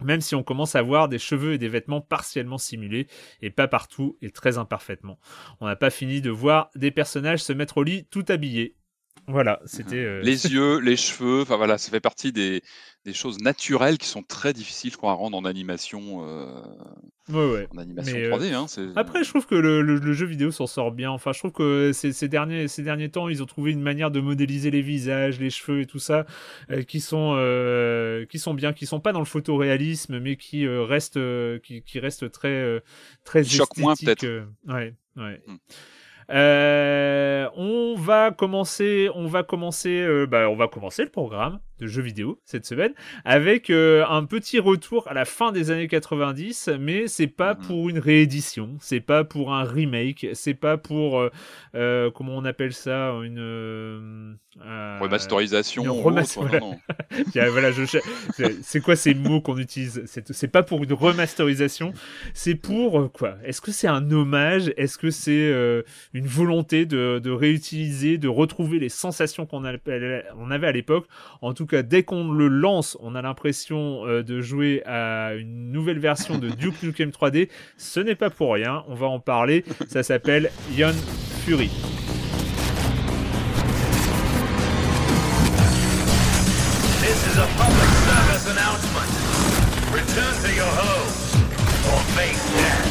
même 0.00 0.20
si 0.20 0.34
on 0.34 0.42
commence 0.42 0.74
à 0.74 0.82
voir 0.82 1.08
des 1.08 1.18
cheveux 1.18 1.54
et 1.54 1.58
des 1.58 1.68
vêtements 1.68 2.00
partiellement 2.00 2.58
simulés, 2.58 3.08
et 3.42 3.50
pas 3.50 3.68
partout 3.68 4.16
et 4.22 4.30
très 4.30 4.58
imparfaitement. 4.58 5.18
On 5.60 5.66
n'a 5.66 5.76
pas 5.76 5.90
fini 5.90 6.20
de 6.20 6.30
voir 6.30 6.70
des 6.74 6.90
personnages 6.90 7.42
se 7.42 7.52
mettre 7.52 7.78
au 7.78 7.82
lit 7.82 8.04
tout 8.04 8.24
habillés. 8.28 8.76
Voilà, 9.26 9.60
c'était. 9.66 9.96
Euh, 9.96 10.22
les 10.22 10.46
yeux, 10.52 10.78
les 10.80 10.96
cheveux, 10.96 11.42
enfin 11.42 11.56
voilà, 11.56 11.78
ça 11.78 11.90
fait 11.90 12.00
partie 12.00 12.32
des, 12.32 12.62
des, 13.04 13.12
choses 13.12 13.40
naturelles 13.40 13.98
qui 13.98 14.06
sont 14.06 14.22
très 14.22 14.52
difficiles, 14.52 14.92
je 14.92 14.96
crois, 14.96 15.10
à 15.10 15.14
rendre 15.14 15.36
en 15.36 15.44
animation. 15.44 16.24
Euh... 16.24 16.62
Ouais, 17.28 17.68
En 17.74 17.78
animation 17.78 18.16
3D. 18.16 18.52
Euh, 18.52 18.54
hein, 18.54 18.92
Après, 18.96 19.22
je 19.24 19.28
trouve 19.28 19.46
que 19.46 19.54
le, 19.54 19.82
le, 19.82 20.12
jeu 20.12 20.24
vidéo 20.24 20.50
s'en 20.50 20.66
sort 20.66 20.92
bien. 20.92 21.10
Enfin, 21.10 21.32
je 21.32 21.40
trouve 21.40 21.52
que 21.52 21.92
ces, 21.92 22.12
ces, 22.12 22.28
derniers, 22.28 22.68
ces 22.68 22.82
derniers 22.82 23.10
temps, 23.10 23.28
ils 23.28 23.42
ont 23.42 23.46
trouvé 23.46 23.72
une 23.72 23.82
manière 23.82 24.10
de 24.10 24.20
modéliser 24.20 24.70
les 24.70 24.82
visages, 24.82 25.38
les 25.38 25.50
cheveux 25.50 25.82
et 25.82 25.86
tout 25.86 25.98
ça, 25.98 26.24
euh, 26.70 26.82
qui 26.82 27.00
sont 27.00 27.34
qui 28.30 28.38
sont 28.38 28.54
bien, 28.54 28.72
qui 28.72 28.86
sont 28.86 29.00
pas 29.00 29.12
dans 29.12 29.18
le 29.18 29.26
photoréalisme, 29.26 30.18
mais 30.20 30.36
qui 30.36 30.66
restent 30.66 31.20
qui, 31.62 31.82
qui 31.82 31.98
restent 32.00 32.30
très 32.30 32.82
très 33.24 33.44
Choque 33.44 33.76
moins 33.76 33.94
peut-être. 33.94 34.26
ouais, 34.66 34.94
ouais. 35.16 35.42
Hmm. 35.46 35.56
Euh, 36.30 37.48
on 37.56 37.94
va 37.96 38.30
commencer, 38.32 39.08
on 39.14 39.26
va 39.26 39.42
commencer, 39.42 40.00
euh, 40.00 40.26
bah, 40.26 40.48
on 40.50 40.56
va 40.56 40.68
commencer 40.68 41.02
le 41.04 41.10
programme 41.10 41.60
de 41.78 41.86
jeux 41.86 42.02
vidéo 42.02 42.40
cette 42.44 42.66
semaine, 42.66 42.92
avec 43.24 43.70
euh, 43.70 44.04
un 44.08 44.24
petit 44.24 44.58
retour 44.58 45.08
à 45.08 45.14
la 45.14 45.24
fin 45.24 45.52
des 45.52 45.70
années 45.70 45.88
90, 45.88 46.70
mais 46.80 47.06
c'est 47.06 47.26
pas 47.26 47.54
mhm. 47.54 47.66
pour 47.66 47.88
une 47.88 47.98
réédition, 47.98 48.76
c'est 48.80 49.00
pas 49.00 49.24
pour 49.24 49.54
un 49.54 49.64
remake, 49.64 50.26
c'est 50.34 50.54
pas 50.54 50.76
pour 50.76 51.18
euh, 51.18 51.30
euh, 51.74 52.10
comment 52.10 52.36
on 52.36 52.44
appelle 52.44 52.72
ça, 52.72 53.12
une 53.22 54.36
remasterisation. 55.00 55.84
voilà, 57.50 57.70
c'est 58.62 58.80
quoi 58.80 58.96
ces 58.96 59.14
mots 59.14 59.40
qu'on 59.40 59.58
utilise? 59.58 60.02
C'est 60.06 60.48
pas 60.48 60.62
pour 60.62 60.82
une 60.82 60.92
remasterisation, 60.92 61.92
c'est 62.34 62.56
pour 62.56 63.12
quoi? 63.12 63.36
Est-ce 63.44 63.60
que 63.60 63.70
c'est 63.70 63.88
un 63.88 64.10
hommage? 64.10 64.72
Est-ce 64.76 64.98
que 64.98 65.10
c'est 65.10 65.52
une 66.12 66.26
volonté 66.26 66.86
de, 66.86 67.20
de, 67.22 67.30
réutiliser, 67.30 68.18
de 68.18 68.28
retrouver 68.28 68.78
les 68.78 68.88
sensations 68.88 69.46
qu'on 69.46 69.62
on 69.62 70.50
avait 70.50 70.66
à 70.66 70.72
l'époque? 70.72 71.06
En 71.40 71.54
tout 71.54 71.66
dès 71.76 72.02
qu'on 72.02 72.32
le 72.32 72.48
lance, 72.48 72.96
on 73.00 73.14
a 73.14 73.22
l'impression 73.22 74.06
euh, 74.06 74.22
de 74.22 74.40
jouer 74.40 74.82
à 74.86 75.34
une 75.34 75.70
nouvelle 75.70 75.98
version 75.98 76.38
de 76.38 76.48
Duke 76.58 76.82
Nukem 76.82 77.10
3D. 77.10 77.48
Ce 77.76 78.00
n'est 78.00 78.14
pas 78.14 78.30
pour 78.30 78.54
rien, 78.54 78.84
on 78.88 78.94
va 78.94 79.06
en 79.06 79.20
parler. 79.20 79.64
Ça 79.88 80.02
s'appelle 80.02 80.50
Ion 80.76 80.92
Fury. 81.44 81.70
This 87.00 87.26
is 87.26 87.38
a 87.38 87.46
public 87.56 87.90
service 88.06 88.46
announcement. 88.52 89.08
Return 89.92 90.34
to 90.42 90.50
your 90.54 90.66
home 90.66 91.08
or 91.92 92.00
face 92.16 92.44
death. 92.52 92.86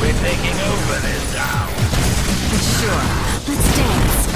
We're 0.00 0.18
taking 0.22 0.54
over 0.54 1.00
this 1.02 1.34
town. 1.34 1.68
Sure, 2.78 3.04
let's 3.46 3.76
dance. 3.76 4.28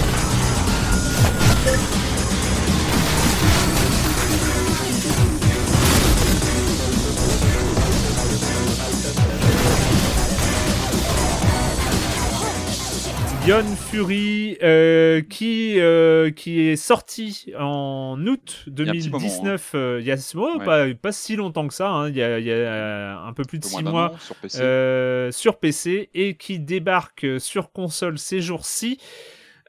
Yon 13.44 13.64
Fury, 13.74 14.56
euh, 14.62 15.20
qui, 15.20 15.80
euh, 15.80 16.30
qui 16.30 16.60
est 16.60 16.76
sorti 16.76 17.52
en 17.58 18.16
août 18.24 18.62
2019, 18.68 19.74
hein. 19.74 19.96
il 19.98 20.06
y 20.06 20.12
a, 20.12 20.16
oh, 20.36 20.58
pas, 20.64 20.86
pas, 20.94 21.10
si 21.10 21.34
longtemps 21.34 21.66
que 21.66 21.74
ça, 21.74 21.88
hein. 21.88 22.08
il, 22.08 22.16
y 22.16 22.22
a, 22.22 22.38
il, 22.38 22.46
y 22.46 22.52
a, 22.52 23.18
un 23.18 23.32
peu 23.32 23.42
plus 23.42 23.58
de 23.58 23.64
6 23.64 23.82
mois 23.82 24.12
sur 24.20 24.36
PC. 24.36 24.60
Euh, 24.60 25.32
sur 25.32 25.58
PC. 25.58 26.08
et 26.14 26.36
qui 26.36 26.60
débarque 26.60 27.26
sur 27.40 27.72
console 27.72 28.16
ces 28.16 28.40
jours-ci. 28.40 29.00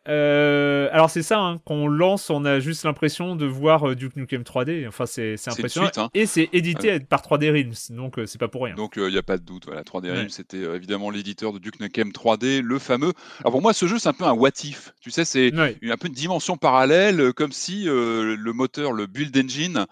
Euh, 0.09 0.89
alors 0.91 1.09
c'est 1.09 1.21
ça, 1.21 1.39
hein, 1.39 1.61
qu'on 1.63 1.87
lance, 1.87 2.29
on 2.29 2.43
a 2.43 2.59
juste 2.59 2.83
l'impression 2.83 3.37
de 3.37 3.45
voir 3.45 3.87
euh, 3.87 3.95
Duke 3.95 4.17
Nukem 4.17 4.41
3D. 4.41 4.87
Enfin, 4.87 5.05
c'est 5.05 5.35
impressionnant. 5.47 5.89
Hein. 5.95 6.09
Et 6.13 6.25
c'est 6.25 6.49
édité 6.51 6.99
par 6.99 7.21
3D 7.21 7.49
Realms, 7.51 7.95
donc 7.95 8.19
euh, 8.19 8.25
c'est 8.25 8.37
pas 8.37 8.49
pour 8.49 8.65
rien. 8.65 8.75
Donc 8.75 8.93
il 8.97 9.07
n'y 9.07 9.17
a 9.17 9.23
pas 9.23 9.37
de 9.37 9.43
doute. 9.43 9.65
Voilà, 9.65 9.83
3D 9.83 10.11
Realms, 10.11 10.29
c'était 10.29 10.61
évidemment 10.61 11.09
l'éditeur 11.09 11.53
de 11.53 11.59
Duke 11.59 11.79
Nukem 11.79 12.09
3D, 12.09 12.61
le 12.61 12.79
fameux. 12.79 13.13
Alors 13.39 13.51
pour 13.53 13.61
moi, 13.61 13.73
ce 13.73 13.85
jeu, 13.85 13.97
c'est 13.97 14.09
un 14.09 14.13
peu 14.13 14.25
un 14.25 14.33
what 14.33 14.51
if. 14.63 14.93
Tu 14.99 15.09
sais, 15.09 15.23
c'est 15.23 15.53
un 15.53 15.97
peu 15.97 16.07
une 16.07 16.13
dimension 16.13 16.57
parallèle, 16.57 17.31
comme 17.33 17.51
si 17.51 17.85
le 17.85 18.51
moteur, 18.51 18.91
le 18.91 19.07
Build 19.07 19.37
Engine, 19.37 19.85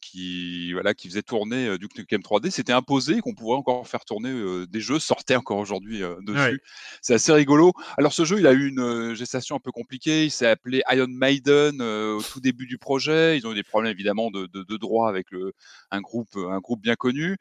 qui 0.00 0.72
voilà, 0.74 0.92
qui 0.92 1.08
faisait 1.08 1.22
tourner 1.22 1.78
Duke 1.78 1.96
Nukem 1.96 2.20
3D, 2.20 2.50
s'était 2.50 2.72
imposé, 2.72 3.20
qu'on 3.20 3.34
pourrait 3.34 3.56
encore 3.56 3.88
faire 3.88 4.04
tourner 4.04 4.30
des 4.68 4.80
jeux, 4.80 4.98
sortait 4.98 5.36
encore 5.36 5.58
aujourd'hui 5.58 6.02
dessus. 6.22 6.60
C'est 7.00 7.14
assez 7.14 7.32
rigolo. 7.32 7.72
Alors 7.96 8.12
ce 8.12 8.24
jeu, 8.24 8.38
il 8.38 8.46
a 8.46 8.52
eu 8.52 8.68
une 8.68 8.89
euh, 8.90 9.14
gestation 9.14 9.56
un 9.56 9.60
peu 9.60 9.72
compliquée. 9.72 10.24
Il 10.24 10.30
s'est 10.30 10.46
appelé 10.46 10.82
Iron 10.90 11.06
Maiden 11.08 11.80
euh, 11.80 12.14
au 12.14 12.22
tout 12.22 12.40
début 12.40 12.66
du 12.66 12.78
projet. 12.78 13.38
Ils 13.38 13.46
ont 13.46 13.52
eu 13.52 13.54
des 13.54 13.62
problèmes 13.62 13.92
évidemment 13.92 14.30
de, 14.30 14.46
de, 14.46 14.76
droit 14.76 15.08
avec 15.08 15.30
le, 15.30 15.52
un, 15.90 16.00
groupe, 16.00 16.36
un 16.36 16.58
groupe 16.58 16.80
bien 16.80 16.96
connu. 16.96 17.36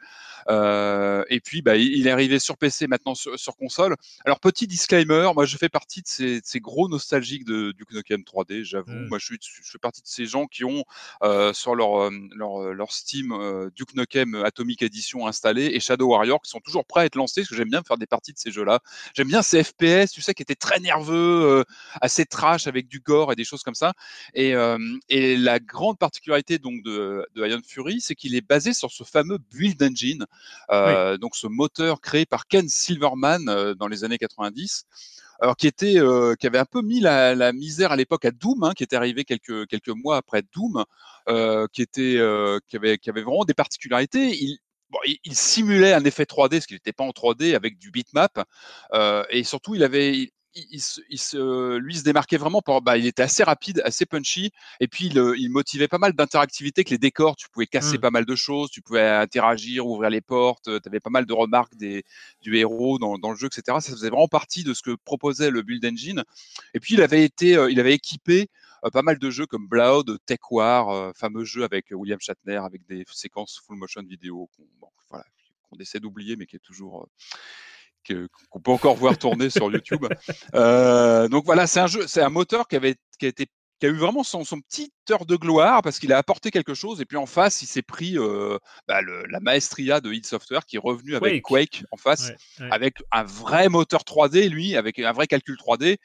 Euh, 0.50 1.24
et 1.30 1.40
puis, 1.40 1.62
bah, 1.62 1.76
il 1.78 2.08
est 2.08 2.12
arrivé 2.12 2.40
sur 2.40 2.58
PC, 2.58 2.88
maintenant 2.88 3.16
sur, 3.16 3.56
console. 3.58 3.96
Alors, 4.26 4.40
petit 4.40 4.68
disclaimer, 4.68 5.32
moi 5.36 5.46
je 5.46 5.58
fais 5.58 5.70
partie 5.70 6.02
de 6.02 6.08
ces, 6.08 6.40
ces 6.44 6.60
gros 6.60 6.88
nostalgiques 6.88 7.46
de, 7.46 7.72
du 7.72 7.84
Nukem 7.92 8.22
3D, 8.22 8.64
j'avoue. 8.64 8.92
Mmh. 8.92 9.08
Moi 9.08 9.18
je, 9.20 9.26
suis, 9.26 9.38
je 9.42 9.72
fais 9.72 9.78
partie 9.80 10.02
de 10.02 10.08
ces 10.08 10.26
gens 10.26 10.46
qui 10.46 10.64
ont 10.64 10.84
sur 11.54 11.76
leur, 11.76 12.10
leur, 12.36 12.74
leur 12.74 12.92
Steam 12.92 13.34
Duke 13.76 13.96
Nukem 13.96 14.36
Atomic 14.36 14.82
Edition 14.82 15.28
installé 15.28 15.66
et 15.74 15.80
Shadow 15.80 16.08
Warrior 16.08 16.42
qui 16.42 16.50
sont 16.50 16.60
toujours 16.60 16.86
prêts 16.86 17.02
à 17.02 17.06
être 17.06 17.16
lancés 17.16 17.42
parce 17.42 17.50
que 17.50 17.56
j'aime 17.56 17.70
bien 17.70 17.84
faire 17.84 17.98
des 17.98 18.06
parties 18.06 18.34
de 18.34 18.38
ces 18.38 18.52
jeux-là. 18.52 18.80
J'aime 19.14 19.28
bien 19.28 19.42
ces 19.42 19.64
FPS, 19.64 20.12
tu 20.12 20.22
sais, 20.22 20.34
qui 20.34 20.42
étaient 20.42 20.56
très 20.56 20.80
nerveux, 20.80 21.39
euh, 21.40 21.64
assez 22.02 22.26
trash 22.26 22.68
avec 22.68 22.88
du 22.88 23.00
gore 23.00 23.32
et 23.32 23.36
des 23.36 23.44
choses 23.44 23.64
comme 23.64 23.76
ça. 23.76 23.94
Et, 24.34 24.56
euh, 24.56 24.78
et 25.10 25.38
la 25.38 25.60
grande 25.60 25.98
particularité 25.98 26.58
donc 26.58 26.84
de, 26.84 27.26
de 27.36 27.48
Iron 27.48 27.62
Fury, 27.66 28.02
c'est 28.02 28.16
qu'il 28.16 28.36
est 28.36 28.48
basé 28.48 28.74
sur 28.74 28.92
ce 28.92 29.04
fameux 29.04 29.38
Build 29.52 29.82
Engine, 29.82 30.26
euh, 30.72 31.18
donc 31.18 31.36
ce 31.36 31.48
moteur 31.48 32.02
créé 32.02 32.26
par 32.26 32.48
Ken 32.48 32.68
Silverman 32.68 33.74
dans 33.78 33.88
les 33.88 34.04
années 34.04 34.18
90 34.18 34.86
alors 35.42 35.56
qui 35.56 35.68
était 35.68 35.96
qui 36.40 36.48
avait 36.48 36.58
un 36.58 36.66
peu 36.66 36.82
mis 36.82 37.00
la, 37.00 37.54
misère 37.54 37.94
à 37.94 37.96
l'époque 37.96 38.26
à 38.26 38.32
Doom, 38.32 38.64
hein, 38.64 38.74
qui 38.76 38.84
était 38.84 38.98
arrivé 38.98 39.24
quelques 39.24 39.68
quelques 39.68 39.90
mois 39.90 40.18
après 40.18 40.44
Doom, 40.54 40.84
qui 41.72 41.82
était 41.82 42.20
qui 42.68 42.76
avait 42.76 42.98
qui 42.98 43.10
avait 43.10 43.22
vraiment 43.24 43.46
des 43.46 43.54
particularités. 43.54 44.36
Il, 44.36 44.58
il, 45.24 45.36
simulait 45.36 45.94
un 45.94 46.04
effet 46.04 46.24
3D, 46.24 46.62
ce 46.62 46.68
qui 46.68 46.74
n'était 46.74 46.94
pas 46.94 47.04
en 47.04 47.12
3D 47.12 47.56
avec 47.56 47.78
du 47.78 47.92
bitmap, 47.92 48.44
et 49.30 49.44
surtout 49.44 49.76
il 49.76 49.84
avait 49.84 50.32
il, 50.56 50.80
se, 50.80 51.78
lui 51.78 51.96
se 51.96 52.04
démarquait 52.04 52.38
vraiment 52.38 52.62
par, 52.62 52.82
bah, 52.82 52.98
il 52.98 53.06
était 53.06 53.24
assez 53.24 53.44
rapide, 53.44 53.82
assez 53.86 54.06
punchy, 54.06 54.52
et 54.80 54.88
puis 54.88 55.08
il, 55.08 55.50
motivait 55.50 55.88
pas 55.88 55.98
mal 55.98 56.14
d'interactivité 56.14 56.80
avec 56.80 56.90
les 56.90 56.98
décors. 56.98 57.36
Tu 57.36 57.48
pouvais 57.50 57.68
casser 57.68 57.98
mmh. 57.98 58.02
pas 58.02 58.12
mal 58.12 58.26
de 58.26 58.36
choses, 58.36 58.70
tu 58.70 58.82
pouvais 58.82 59.08
interagir, 59.08 59.86
ouvrir 59.88 60.10
les 60.10 60.22
portes, 60.22 60.66
tu 60.66 60.90
avais 60.90 61.00
pas 61.00 61.10
mal 61.10 61.26
de 61.26 61.34
remarques 61.34 61.76
des, 61.76 62.04
du 62.42 62.58
héros 62.58 63.00
dans, 63.00 63.18
dans, 63.18 63.32
le 63.32 63.38
jeu, 63.38 63.48
etc. 63.48 63.78
Ça 63.80 63.92
faisait 63.92 64.10
vraiment 64.10 64.28
partie 64.28 64.64
de 64.64 64.74
ce 64.74 64.82
que 64.82 64.96
proposait 64.96 65.52
le 65.52 65.62
Build 65.62 65.86
Engine. 65.86 66.24
Et 66.74 66.80
puis 66.80 66.96
il 66.96 67.02
avait 67.02 67.24
été, 67.24 67.56
euh, 67.56 67.72
il 67.72 67.80
avait 67.80 67.94
équipé 67.94 68.48
euh, 68.86 68.90
pas 68.90 69.02
mal 69.02 69.20
de 69.20 69.30
jeux 69.30 69.46
comme 69.46 69.68
Blood, 69.68 70.18
Tech 70.26 70.40
War, 70.52 70.90
euh, 70.90 71.12
fameux 71.16 71.44
jeu 71.44 71.64
avec 71.64 71.88
William 71.92 72.20
Shatner, 72.20 72.62
avec 72.64 72.86
des 72.88 73.04
séquences 73.12 73.62
full 73.66 73.78
motion 73.78 74.02
vidéo 74.04 74.50
qu'on 74.56 74.90
voilà, 75.10 75.26
qu'on 75.70 75.78
essaie 75.78 76.00
d'oublier, 76.00 76.36
mais 76.36 76.46
qui 76.46 76.56
est 76.56 76.60
toujours 76.60 77.08
qu'on 78.50 78.60
peut 78.60 78.72
encore 78.72 78.96
voir 78.96 79.18
tourner 79.18 79.50
sur 79.50 79.72
YouTube. 79.72 80.06
Euh, 80.56 81.28
donc 81.28 81.46
voilà, 81.46 81.68
c'est 81.68 81.80
un 81.80 81.88
jeu, 81.88 82.08
c'est 82.08 82.22
un 82.22 82.30
moteur 82.30 82.68
qui 82.68 82.76
avait 82.76 82.96
qui 83.20 83.26
a 83.26 83.30
été 83.30 83.48
qui 83.80 83.86
a 83.86 83.90
eu 83.90 83.98
vraiment 83.98 84.24
son, 84.24 84.44
son 84.44 84.60
petit 84.60 84.92
heure 85.10 85.26
de 85.26 85.36
gloire 85.36 85.82
parce 85.82 86.00
qu'il 86.00 86.12
a 86.12 86.18
apporté 86.18 86.52
quelque 86.52 86.74
chose 86.74 87.00
et 87.00 87.06
puis 87.06 87.18
en 87.18 87.26
face 87.26 87.62
il 87.62 87.66
s'est 87.66 87.82
pris 87.82 88.18
euh, 88.18 88.58
bah, 88.88 89.02
le, 89.02 89.24
la 89.28 89.40
maestria 89.40 90.02
de 90.02 90.12
id 90.12 90.26
Software 90.26 90.66
qui 90.66 90.76
est 90.76 90.80
revenu 90.80 91.16
avec 91.16 91.42
Quake, 91.44 91.84
en 91.92 91.98
face 91.98 92.32
avec 92.72 92.98
un 93.12 93.24
vrai 93.24 93.70
moteur 93.70 94.02
3D 94.02 94.50
lui 94.50 94.76
avec 94.76 95.00
un 95.00 95.14
vrai 95.14 95.28
calcul 95.28 95.56
3D 95.56 95.98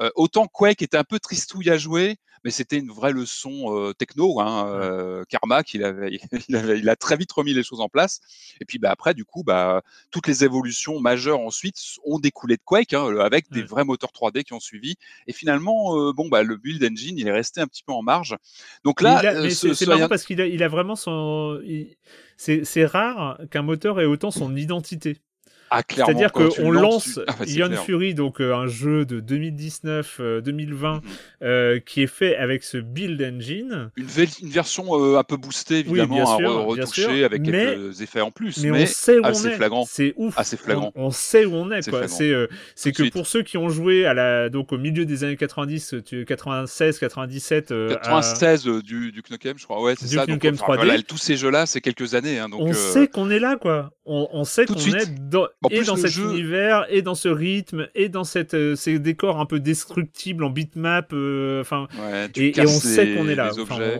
euh, 0.00 0.10
autant 0.14 0.46
Quake 0.46 0.80
était 0.80 0.96
un 0.96 1.04
peu 1.04 1.18
tristouille 1.18 1.70
à 1.70 1.76
jouer 1.76 2.16
mais 2.44 2.50
c'était 2.50 2.78
une 2.78 2.90
vraie 2.90 3.12
leçon 3.12 3.74
euh, 3.74 3.92
techno. 3.92 4.40
Hein, 4.40 4.68
euh, 4.68 5.24
Karma, 5.28 5.62
qu'il 5.62 5.84
avait, 5.84 6.18
il, 6.48 6.56
avait, 6.56 6.78
il 6.78 6.88
a 6.88 6.96
très 6.96 7.16
vite 7.16 7.32
remis 7.32 7.54
les 7.54 7.62
choses 7.62 7.80
en 7.80 7.88
place. 7.88 8.20
Et 8.60 8.64
puis 8.64 8.78
bah, 8.78 8.90
après, 8.90 9.14
du 9.14 9.24
coup, 9.24 9.42
bah, 9.44 9.82
toutes 10.10 10.26
les 10.26 10.44
évolutions 10.44 11.00
majeures 11.00 11.40
ensuite 11.40 11.76
ont 12.04 12.18
découlé 12.18 12.56
de 12.56 12.62
Quake, 12.64 12.92
hein, 12.92 13.18
avec 13.18 13.50
des 13.50 13.62
vrais 13.62 13.84
moteurs 13.84 14.10
3D 14.10 14.44
qui 14.44 14.52
ont 14.52 14.60
suivi. 14.60 14.96
Et 15.26 15.32
finalement, 15.32 16.12
bon, 16.12 16.28
bah, 16.28 16.42
le 16.42 16.56
build 16.56 16.82
engine, 16.84 17.18
il 17.18 17.28
est 17.28 17.32
resté 17.32 17.60
un 17.60 17.66
petit 17.66 17.82
peu 17.82 17.92
en 17.92 18.02
marge. 18.02 18.36
Donc 18.84 19.00
là, 19.00 19.22
c'est 19.50 19.86
marrant 19.86 20.08
parce 20.08 20.24
qu'il 20.24 20.40
a, 20.40 20.46
il 20.46 20.62
a 20.62 20.68
vraiment 20.68 20.96
son. 20.96 21.60
C'est 22.36 22.86
rare 22.86 23.40
qu'un 23.50 23.62
moteur 23.62 24.00
ait 24.00 24.06
autant 24.06 24.30
son 24.30 24.56
identité. 24.56 25.18
Ah, 25.70 25.82
C'est-à-dire 25.88 26.32
qu'on 26.32 26.70
lance 26.70 27.20
ah, 27.26 27.34
bah, 27.38 27.76
Fury, 27.84 28.14
donc 28.14 28.40
euh, 28.40 28.54
un 28.54 28.66
jeu 28.66 29.04
de 29.04 29.20
2019-2020 29.20 30.20
euh, 30.20 30.40
mhm. 30.40 31.00
euh, 31.42 31.80
qui 31.80 32.02
est 32.02 32.06
fait 32.06 32.36
avec 32.36 32.62
ce 32.62 32.78
build 32.78 33.20
engine. 33.22 33.90
Une, 33.96 34.06
une 34.42 34.48
version 34.48 35.16
un 35.16 35.24
peu 35.24 35.36
boostée, 35.36 35.80
évidemment, 35.80 36.36
oui, 36.38 36.46
retouchée 36.46 37.24
avec 37.24 37.42
quelques 37.42 38.00
effets 38.00 38.20
en 38.20 38.30
plus. 38.30 38.62
Mais, 38.64 38.82
on 38.82 38.86
sait 38.86 39.18
où 39.18 39.24
on 39.24 39.30
est. 39.30 39.56
Flagrant. 39.56 39.84
C'est 39.88 40.14
ouf. 40.16 40.38
Assez 40.38 40.56
flagrant. 40.56 40.92
On, 40.94 41.10
sait 41.10 41.44
où 41.44 41.54
on 41.54 41.70
est. 41.70 41.82
C'est 42.74 42.92
que 42.92 43.10
pour 43.10 43.26
ceux 43.26 43.42
qui 43.42 43.58
ont 43.58 43.68
joué 43.68 44.06
à 44.06 44.14
la, 44.14 44.48
donc, 44.48 44.72
au 44.72 44.78
milieu 44.78 45.04
des 45.04 45.24
années 45.24 45.36
90, 45.36 45.96
96, 46.26 46.98
97. 46.98 47.68
96 47.68 48.64
du, 48.82 49.12
du 49.12 49.22
Knuckles, 49.22 49.58
je 49.58 49.64
crois. 49.64 49.82
Ouais, 49.82 49.94
c'est 49.98 50.06
ça. 50.06 50.26
Donc, 50.26 50.42
3D. 50.42 51.04
tous 51.04 51.18
ces 51.18 51.36
jeux-là, 51.36 51.66
c'est 51.66 51.80
quelques 51.80 52.14
années. 52.14 52.38
Hein, 52.38 52.48
donc, 52.48 52.60
on 52.60 52.72
sait 52.72 53.08
qu'on 53.08 53.30
est 53.30 53.38
là, 53.38 53.56
quoi. 53.56 53.90
On, 54.04 54.28
on 54.32 54.44
sait 54.44 54.64
qu'on 54.66 54.76
est 54.76 55.14
dans 55.28 55.46
et 55.70 55.82
dans 55.82 55.96
cet 55.96 56.16
univers, 56.16 56.86
et 56.88 57.02
dans 57.02 57.14
ce 57.14 57.28
rythme, 57.28 57.88
et 57.94 58.08
dans 58.08 58.24
cette, 58.24 58.54
euh, 58.54 58.76
ces 58.76 58.98
décors 58.98 59.40
un 59.40 59.46
peu 59.46 59.58
destructibles 59.58 60.44
en 60.44 60.50
bitmap. 60.50 61.12
Euh, 61.12 61.60
enfin, 61.60 61.88
et, 62.36 62.52
on 62.58 62.66
sait 62.68 63.14
qu'on 63.14 63.28
est 63.28 63.34
là. 63.34 63.50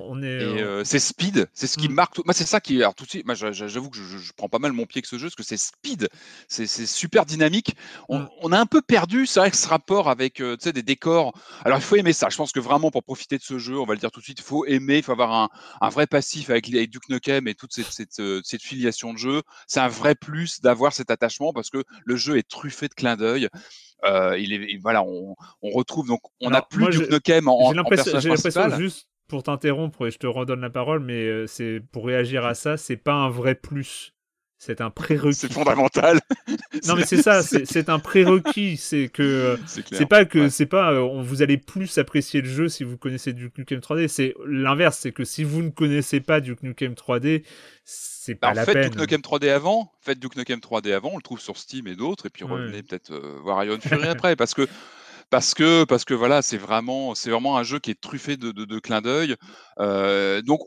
on, 0.06 0.22
est, 0.22 0.84
c'est 0.84 1.00
speed, 1.00 1.48
c'est 1.52 1.66
ce 1.66 1.76
qui 1.76 1.88
mm. 1.88 1.94
marque. 1.94 2.24
Moi, 2.24 2.32
c'est 2.32 2.46
ça 2.46 2.60
qui. 2.60 2.76
Alors 2.76 2.94
tout 2.94 3.04
de 3.04 3.10
suite, 3.10 3.26
moi, 3.26 3.34
j'avoue 3.34 3.90
que 3.90 3.96
je, 3.96 4.32
prends 4.36 4.48
pas 4.48 4.58
mal 4.58 4.72
mon 4.72 4.86
pied 4.86 4.98
avec 4.98 5.06
ce 5.06 5.18
jeu, 5.18 5.26
parce 5.26 5.34
que 5.34 5.42
c'est 5.42 5.56
speed, 5.56 6.08
c'est 6.46 6.66
super 6.68 7.26
dynamique. 7.26 7.74
On, 8.08 8.20
mm. 8.20 8.28
on, 8.42 8.52
a 8.52 8.58
un 8.58 8.66
peu 8.66 8.80
perdu, 8.80 9.26
c'est 9.26 9.40
vrai 9.40 9.50
que 9.50 9.56
ce 9.56 9.68
rapport 9.68 10.08
avec 10.08 10.40
des 10.40 10.82
décors. 10.82 11.32
Alors 11.64 11.78
il 11.78 11.84
faut 11.84 11.96
aimer 11.96 12.12
ça. 12.12 12.28
Je 12.28 12.36
pense 12.36 12.52
que 12.52 12.60
vraiment 12.60 12.90
pour 12.90 13.02
profiter 13.02 13.36
de 13.36 13.42
ce 13.42 13.58
jeu, 13.58 13.78
on 13.78 13.84
va 13.84 13.94
le 13.94 14.00
dire 14.00 14.12
tout 14.12 14.20
de 14.20 14.24
suite, 14.24 14.38
il 14.38 14.44
faut 14.44 14.64
aimer, 14.64 14.98
il 14.98 15.02
faut 15.02 15.12
avoir 15.12 15.32
un, 15.32 15.48
un 15.80 15.88
vrai 15.88 16.06
passif 16.06 16.50
avec, 16.50 16.68
avec 16.72 16.90
Duke 16.90 17.08
Nukem 17.08 17.48
et 17.48 17.54
toute 17.54 17.72
cette, 17.72 17.90
cette, 17.90 18.22
cette 18.44 18.62
filiation 18.62 19.12
de 19.12 19.18
jeu. 19.18 19.42
C'est 19.66 19.80
un 19.80 19.88
vrai 19.88 20.14
plus 20.14 20.60
d'avoir 20.60 20.92
cet 20.92 21.10
attachement 21.10 21.47
parce 21.52 21.70
que 21.70 21.84
le 22.04 22.16
jeu 22.16 22.38
est 22.38 22.48
truffé 22.48 22.88
de 22.88 22.94
clins 22.94 23.16
d'œil. 23.16 23.48
Euh, 24.04 24.38
il 24.38 24.52
est, 24.52 24.78
voilà, 24.80 25.02
on, 25.02 25.34
on, 25.60 25.70
retrouve 25.70 26.06
donc 26.06 26.20
on 26.40 26.50
n'a 26.50 26.62
plus 26.62 26.88
Duke 26.90 27.10
Nukem 27.10 27.48
en, 27.48 27.70
en 27.70 27.84
personnage 27.84 28.22
J'ai 28.22 28.28
l'impression 28.28 28.70
juste 28.76 29.08
pour 29.26 29.42
t'interrompre 29.42 30.06
et 30.06 30.10
je 30.12 30.18
te 30.18 30.26
redonne 30.26 30.60
la 30.60 30.70
parole, 30.70 31.00
mais 31.00 31.46
c'est 31.48 31.80
pour 31.92 32.06
réagir 32.06 32.44
à 32.46 32.54
ça, 32.54 32.76
c'est 32.76 32.96
pas 32.96 33.14
un 33.14 33.28
vrai 33.28 33.56
plus. 33.56 34.14
C'est 34.58 34.80
un 34.80 34.90
prérequis. 34.90 35.34
C'est 35.34 35.52
fondamental. 35.52 36.18
non 36.86 36.96
mais 36.96 37.06
c'est 37.06 37.22
ça, 37.22 37.42
c'est 37.42 37.88
un 37.88 38.00
prérequis. 38.00 38.76
C'est 38.76 39.08
que 39.08 39.56
c'est 39.66 40.06
pas 40.06 40.24
que 40.24 40.48
c'est 40.48 40.66
pas 40.66 40.92
euh, 40.92 41.00
on, 41.00 41.22
vous 41.22 41.42
allez 41.42 41.58
plus 41.58 41.96
apprécier 41.98 42.40
le 42.40 42.48
jeu 42.48 42.68
si 42.68 42.82
vous 42.82 42.96
connaissez 42.96 43.32
Duke 43.32 43.56
Nukem 43.56 43.78
3D. 43.78 44.08
C'est 44.08 44.34
l'inverse, 44.46 44.98
c'est 44.98 45.12
que 45.12 45.24
si 45.24 45.44
vous 45.44 45.62
ne 45.62 45.70
connaissez 45.70 46.20
pas 46.20 46.40
Duke 46.40 46.64
Nukem 46.64 46.94
3D, 46.94 47.44
c'est 47.84 48.34
pas 48.34 48.52
la 48.52 48.64
faites 48.64 48.74
peine. 48.74 48.90
Duke 48.90 49.00
Nukem 49.00 49.20
3D 49.20 49.48
avant, 49.50 49.92
faites 50.00 50.18
Duke 50.18 50.36
Nukem 50.36 50.58
3D 50.58 50.92
avant, 50.92 51.10
on 51.12 51.16
le 51.16 51.22
trouve 51.22 51.40
sur 51.40 51.56
Steam 51.56 51.86
et 51.86 51.94
d'autres, 51.94 52.26
et 52.26 52.30
puis 52.30 52.44
revenez 52.44 52.82
peut-être 52.82 53.12
euh, 53.12 53.38
voir 53.42 53.62
Iron 53.64 53.78
Fury 53.80 54.08
après, 54.08 54.34
parce 54.34 54.54
que 54.54 54.68
parce 55.30 55.54
que 55.54 55.84
parce 55.84 56.04
que 56.04 56.14
voilà, 56.14 56.42
c'est 56.42 56.56
vraiment 56.56 57.14
c'est 57.14 57.30
vraiment 57.30 57.56
un 57.58 57.62
jeu 57.62 57.78
qui 57.78 57.90
est 57.90 58.00
truffé 58.00 58.36
de, 58.36 58.52
de, 58.52 58.64
de 58.64 58.78
clins 58.78 59.00
d'œil. 59.02 59.36
Euh, 59.78 60.42
donc 60.42 60.60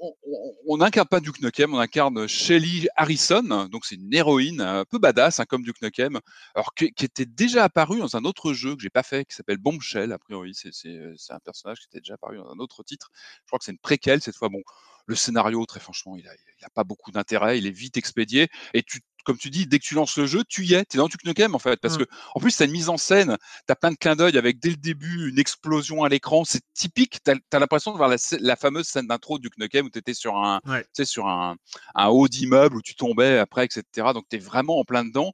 on 0.67 0.77
n'incarne 0.77 1.07
pas 1.07 1.19
Duke 1.19 1.41
Nukem, 1.41 1.73
on 1.73 1.79
incarne 1.79 2.27
Shelly 2.27 2.87
Harrison, 2.95 3.67
donc 3.69 3.85
c'est 3.85 3.95
une 3.95 4.13
héroïne 4.13 4.61
un 4.61 4.85
peu 4.85 4.99
badass 4.99 5.39
hein, 5.39 5.45
comme 5.45 5.63
Duke 5.63 5.81
Nukem, 5.81 6.19
alors 6.55 6.73
qui, 6.75 6.85
était 6.85 7.25
déjà 7.25 7.63
apparu 7.63 7.99
dans 7.99 8.15
un 8.15 8.23
autre 8.23 8.53
jeu 8.53 8.75
que 8.75 8.81
j'ai 8.81 8.89
pas 8.89 9.03
fait 9.03 9.25
qui 9.25 9.35
s'appelle 9.35 9.57
Bombshell 9.57 10.11
a 10.11 10.19
priori, 10.19 10.53
c'est 10.53 11.03
un 11.29 11.39
personnage 11.39 11.79
qui 11.79 11.87
était 11.87 11.99
déjà 11.99 12.13
apparu 12.15 12.37
dans 12.37 12.49
un 12.51 12.59
autre 12.59 12.83
titre. 12.83 13.09
Je 13.13 13.47
crois 13.47 13.59
que 13.59 13.65
c'est 13.65 13.71
une 13.71 13.79
préquelle 13.79 14.21
cette 14.21 14.35
fois. 14.35 14.49
Bon, 14.49 14.61
le 15.05 15.15
scénario, 15.15 15.65
très 15.65 15.79
franchement, 15.79 16.15
il 16.15 16.23
n'a 16.23 16.31
a 16.63 16.69
pas 16.69 16.83
beaucoup 16.83 17.11
d'intérêt, 17.11 17.57
il 17.57 17.67
est 17.67 17.71
vite 17.71 17.97
expédié, 17.97 18.49
et 18.73 18.83
tu 18.83 19.01
comme 19.25 19.37
tu 19.37 19.49
dis, 19.49 19.67
dès 19.67 19.79
que 19.79 19.83
tu 19.83 19.95
lances 19.95 20.17
le 20.17 20.25
jeu, 20.25 20.43
tu 20.47 20.65
y 20.65 20.73
es, 20.73 20.85
tu 20.85 20.97
es 20.97 20.99
dans 20.99 21.07
Duke 21.07 21.25
Nukem 21.25 21.55
en 21.55 21.59
fait, 21.59 21.79
parce 21.79 21.95
mmh. 21.95 22.05
que 22.05 22.09
en 22.35 22.39
plus 22.39 22.55
tu 22.55 22.63
as 22.63 22.65
une 22.65 22.71
mise 22.71 22.89
en 22.89 22.97
scène, 22.97 23.37
tu 23.67 23.71
as 23.71 23.75
plein 23.75 23.91
de 23.91 23.97
clins 23.97 24.15
d'œil 24.15 24.37
avec 24.37 24.59
dès 24.59 24.69
le 24.69 24.75
début 24.75 25.29
une 25.29 25.39
explosion 25.39 26.03
à 26.03 26.09
l'écran, 26.09 26.43
c'est 26.45 26.61
typique, 26.73 27.19
tu 27.23 27.31
as, 27.31 27.59
l'impression 27.59 27.91
de 27.91 27.97
voir 27.97 28.09
la, 28.09 28.55
fameuse 28.55 28.87
scène 28.87 29.07
d'intro 29.07 29.37
de 29.37 29.43
Duke 29.43 29.57
Nukem 29.57 29.85
où 29.85 29.89
tu 29.89 29.99
étais 29.99 30.13
sur 30.13 30.35
un, 30.35 30.59
sur 31.03 31.27
un, 31.27 31.55
un 31.95 32.07
haut 32.07 32.27
d'immeuble 32.27 32.77
où 32.77 32.81
tu 32.81 32.95
tombais 32.95 33.37
après, 33.37 33.65
etc. 33.65 33.83
Donc 34.13 34.25
tu 34.29 34.37
es 34.37 34.39
vraiment 34.39 34.79
en 34.79 34.83
plein 34.83 35.03
dedans. 35.03 35.33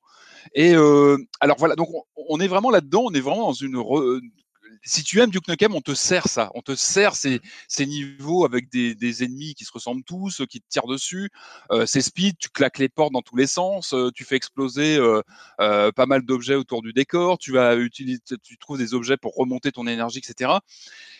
Et 0.53 0.75
euh, 0.75 1.17
alors 1.39 1.57
voilà, 1.57 1.75
donc 1.75 1.89
on, 2.15 2.39
est 2.39 2.47
vraiment 2.47 2.69
là-dedans, 2.69 3.03
on 3.05 3.13
est 3.13 3.19
vraiment 3.19 3.47
dans 3.47 3.53
une, 3.53 3.75
si 4.87 5.03
tu 5.03 5.19
aimes 5.19 5.29
Duke 5.29 5.47
Nukem, 5.47 5.75
on 5.75 5.81
te 5.81 5.93
sert 5.93 6.27
ça. 6.27 6.49
On 6.55 6.61
te 6.61 6.75
sert 6.75 7.15
ces, 7.15 7.41
ces 7.67 7.85
niveaux 7.85 8.45
avec 8.45 8.69
des, 8.69 8.95
des, 8.95 9.23
ennemis 9.23 9.53
qui 9.53 9.65
se 9.65 9.71
ressemblent 9.71 10.03
tous, 10.03 10.41
qui 10.49 10.61
te 10.61 10.65
tirent 10.69 10.87
dessus. 10.87 11.29
Euh, 11.71 11.85
c'est 11.85 12.01
speed, 12.01 12.37
tu 12.37 12.49
claques 12.49 12.79
les 12.79 12.89
portes 12.89 13.11
dans 13.11 13.21
tous 13.21 13.35
les 13.35 13.47
sens, 13.47 13.93
euh, 13.93 14.09
tu 14.15 14.23
fais 14.23 14.35
exploser 14.37 14.97
euh, 14.97 15.21
euh, 15.59 15.91
pas 15.91 16.05
mal 16.05 16.23
d'objets 16.23 16.55
autour 16.55 16.81
du 16.81 16.93
décor, 16.93 17.37
tu 17.37 17.51
vas 17.51 17.75
utiliser, 17.75 18.21
tu 18.41 18.57
trouves 18.57 18.77
des 18.77 18.93
objets 18.93 19.17
pour 19.17 19.35
remonter 19.35 19.71
ton 19.71 19.87
énergie, 19.87 20.19
etc. 20.19 20.51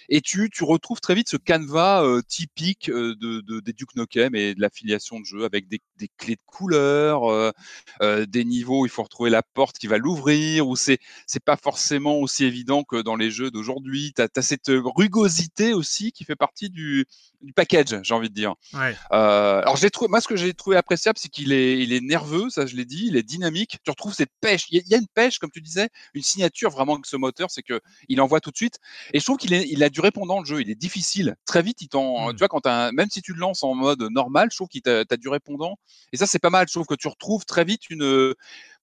Et 0.10 0.22
tu, 0.22 0.50
tu 0.50 0.64
retrouves 0.64 1.02
très 1.02 1.16
vite 1.16 1.28
ce 1.28 1.36
canevas 1.36 2.02
euh, 2.04 2.22
typique 2.22 2.90
de, 2.90 3.14
de, 3.42 3.60
des 3.60 3.74
Duke 3.74 3.96
Nukem 3.98 4.36
et 4.36 4.56
de 4.56 4.62
l'affiliation 4.62 5.20
de 5.20 5.26
jeu 5.26 5.44
avec 5.44 5.68
des, 5.68 5.82
des, 5.98 6.10
clés 6.18 6.36
de 6.36 6.42
couleur, 6.46 7.54
des 8.02 8.46
niveaux 8.46 8.82
où 8.82 8.86
il 8.86 8.90
faut 8.90 9.04
retrouver 9.04 9.30
la 9.30 9.44
porte 9.44 9.78
qui 9.78 9.88
va 9.88 9.98
l'ouvrir, 9.98 10.68
ou 10.68 10.78
c'est 10.78 11.00
pas 11.44 11.58
forcément 11.58 12.20
aussi 12.20 12.46
évident 12.46 12.84
que 12.84 13.02
dans 13.02 13.18
les 13.18 13.30
jeux 13.32 13.52
d'aujourd'hui. 13.58 14.14
Tu 14.16 14.22
as, 14.22 14.42
cette 14.42 14.70
rugosité 14.70 15.74
aussi 15.74 16.12
qui 16.12 16.24
fait 16.24 16.36
partie 16.36 16.70
du, 16.70 17.06
du 17.42 17.54
package, 17.54 18.00
j'ai 18.04 18.14
envie 18.14 18.30
de 18.30 18.34
dire. 18.34 18.56
Ouais. 18.74 18.96
Euh, 19.12 19.62
alors, 19.62 19.76
j'ai 19.76 19.90
trouvé, 19.90 20.10
moi, 20.10 20.22
ce 20.22 20.28
que 20.28 20.36
j'ai 20.36 20.54
trouvé 20.54 20.78
appréciable, 20.78 21.18
c'est 21.20 21.30
qu'il 21.30 21.52
est, 21.52 21.80
il 21.80 21.94
est 21.94 22.02
nerveux, 22.02 22.50
ça 22.50 22.66
je 22.66 22.76
l'ai 22.76 22.86
dit, 22.86 23.08
il 23.08 23.16
est 23.16 23.24
dynamique. 23.24 23.78
Tu 23.84 23.92
retrouves 23.92 24.14
cette 24.14 24.32
pêche. 24.42 24.66
Il 24.72 24.82
y, 24.88 24.94
a 24.94 24.98
une 24.98 25.08
pêche, 25.08 25.40
comme 25.40 25.52
tu 25.52 25.62
disais, 25.62 25.90
une 26.14 26.24
signature 26.24 26.70
vraiment 26.70 26.94
avec 26.94 27.06
ce 27.06 27.16
moteur, 27.16 27.52
c'est 27.52 27.64
que 27.64 27.82
il 28.10 28.22
envoie 28.22 28.40
tout 28.40 28.52
de 28.52 28.58
suite. 28.58 28.80
Et 29.14 29.20
je 29.20 29.26
trouve 29.26 29.38
qu'il 29.38 29.54
il 29.54 29.84
a 29.84 29.90
du 29.90 30.02
répondant 30.02 30.40
le 30.40 30.46
jeu. 30.46 30.62
Il 30.62 30.70
est 30.70 30.76
difficile. 30.76 31.36
Très 31.46 31.62
vite, 31.62 31.82
il 31.82 31.90
t'en, 31.90 32.30
mmh. 32.30 32.34
tu 32.34 32.40
vois, 32.40 32.48
quand 32.48 32.66
as, 32.66 32.92
même 32.92 33.10
si 33.10 33.22
tu 33.22 33.34
le 33.34 33.40
lances 33.40 33.64
en 33.64 33.74
mode 33.76 34.02
normal, 34.02 34.50
je 34.52 34.58
trouve 34.58 34.68
qu'il 34.68 34.82
t'a, 34.82 35.06
du 35.18 35.30
répondant. 35.30 35.78
Et 36.14 36.18
ça, 36.18 36.26
c'est 36.26 36.40
pas 36.40 36.50
mal. 36.50 36.68
Je 36.68 36.74
trouve 36.74 36.86
que 36.86 36.96
tu 36.96 37.08
retrouves 37.08 37.46
très 37.46 37.66
vite 37.66 37.90
une. 37.90 38.36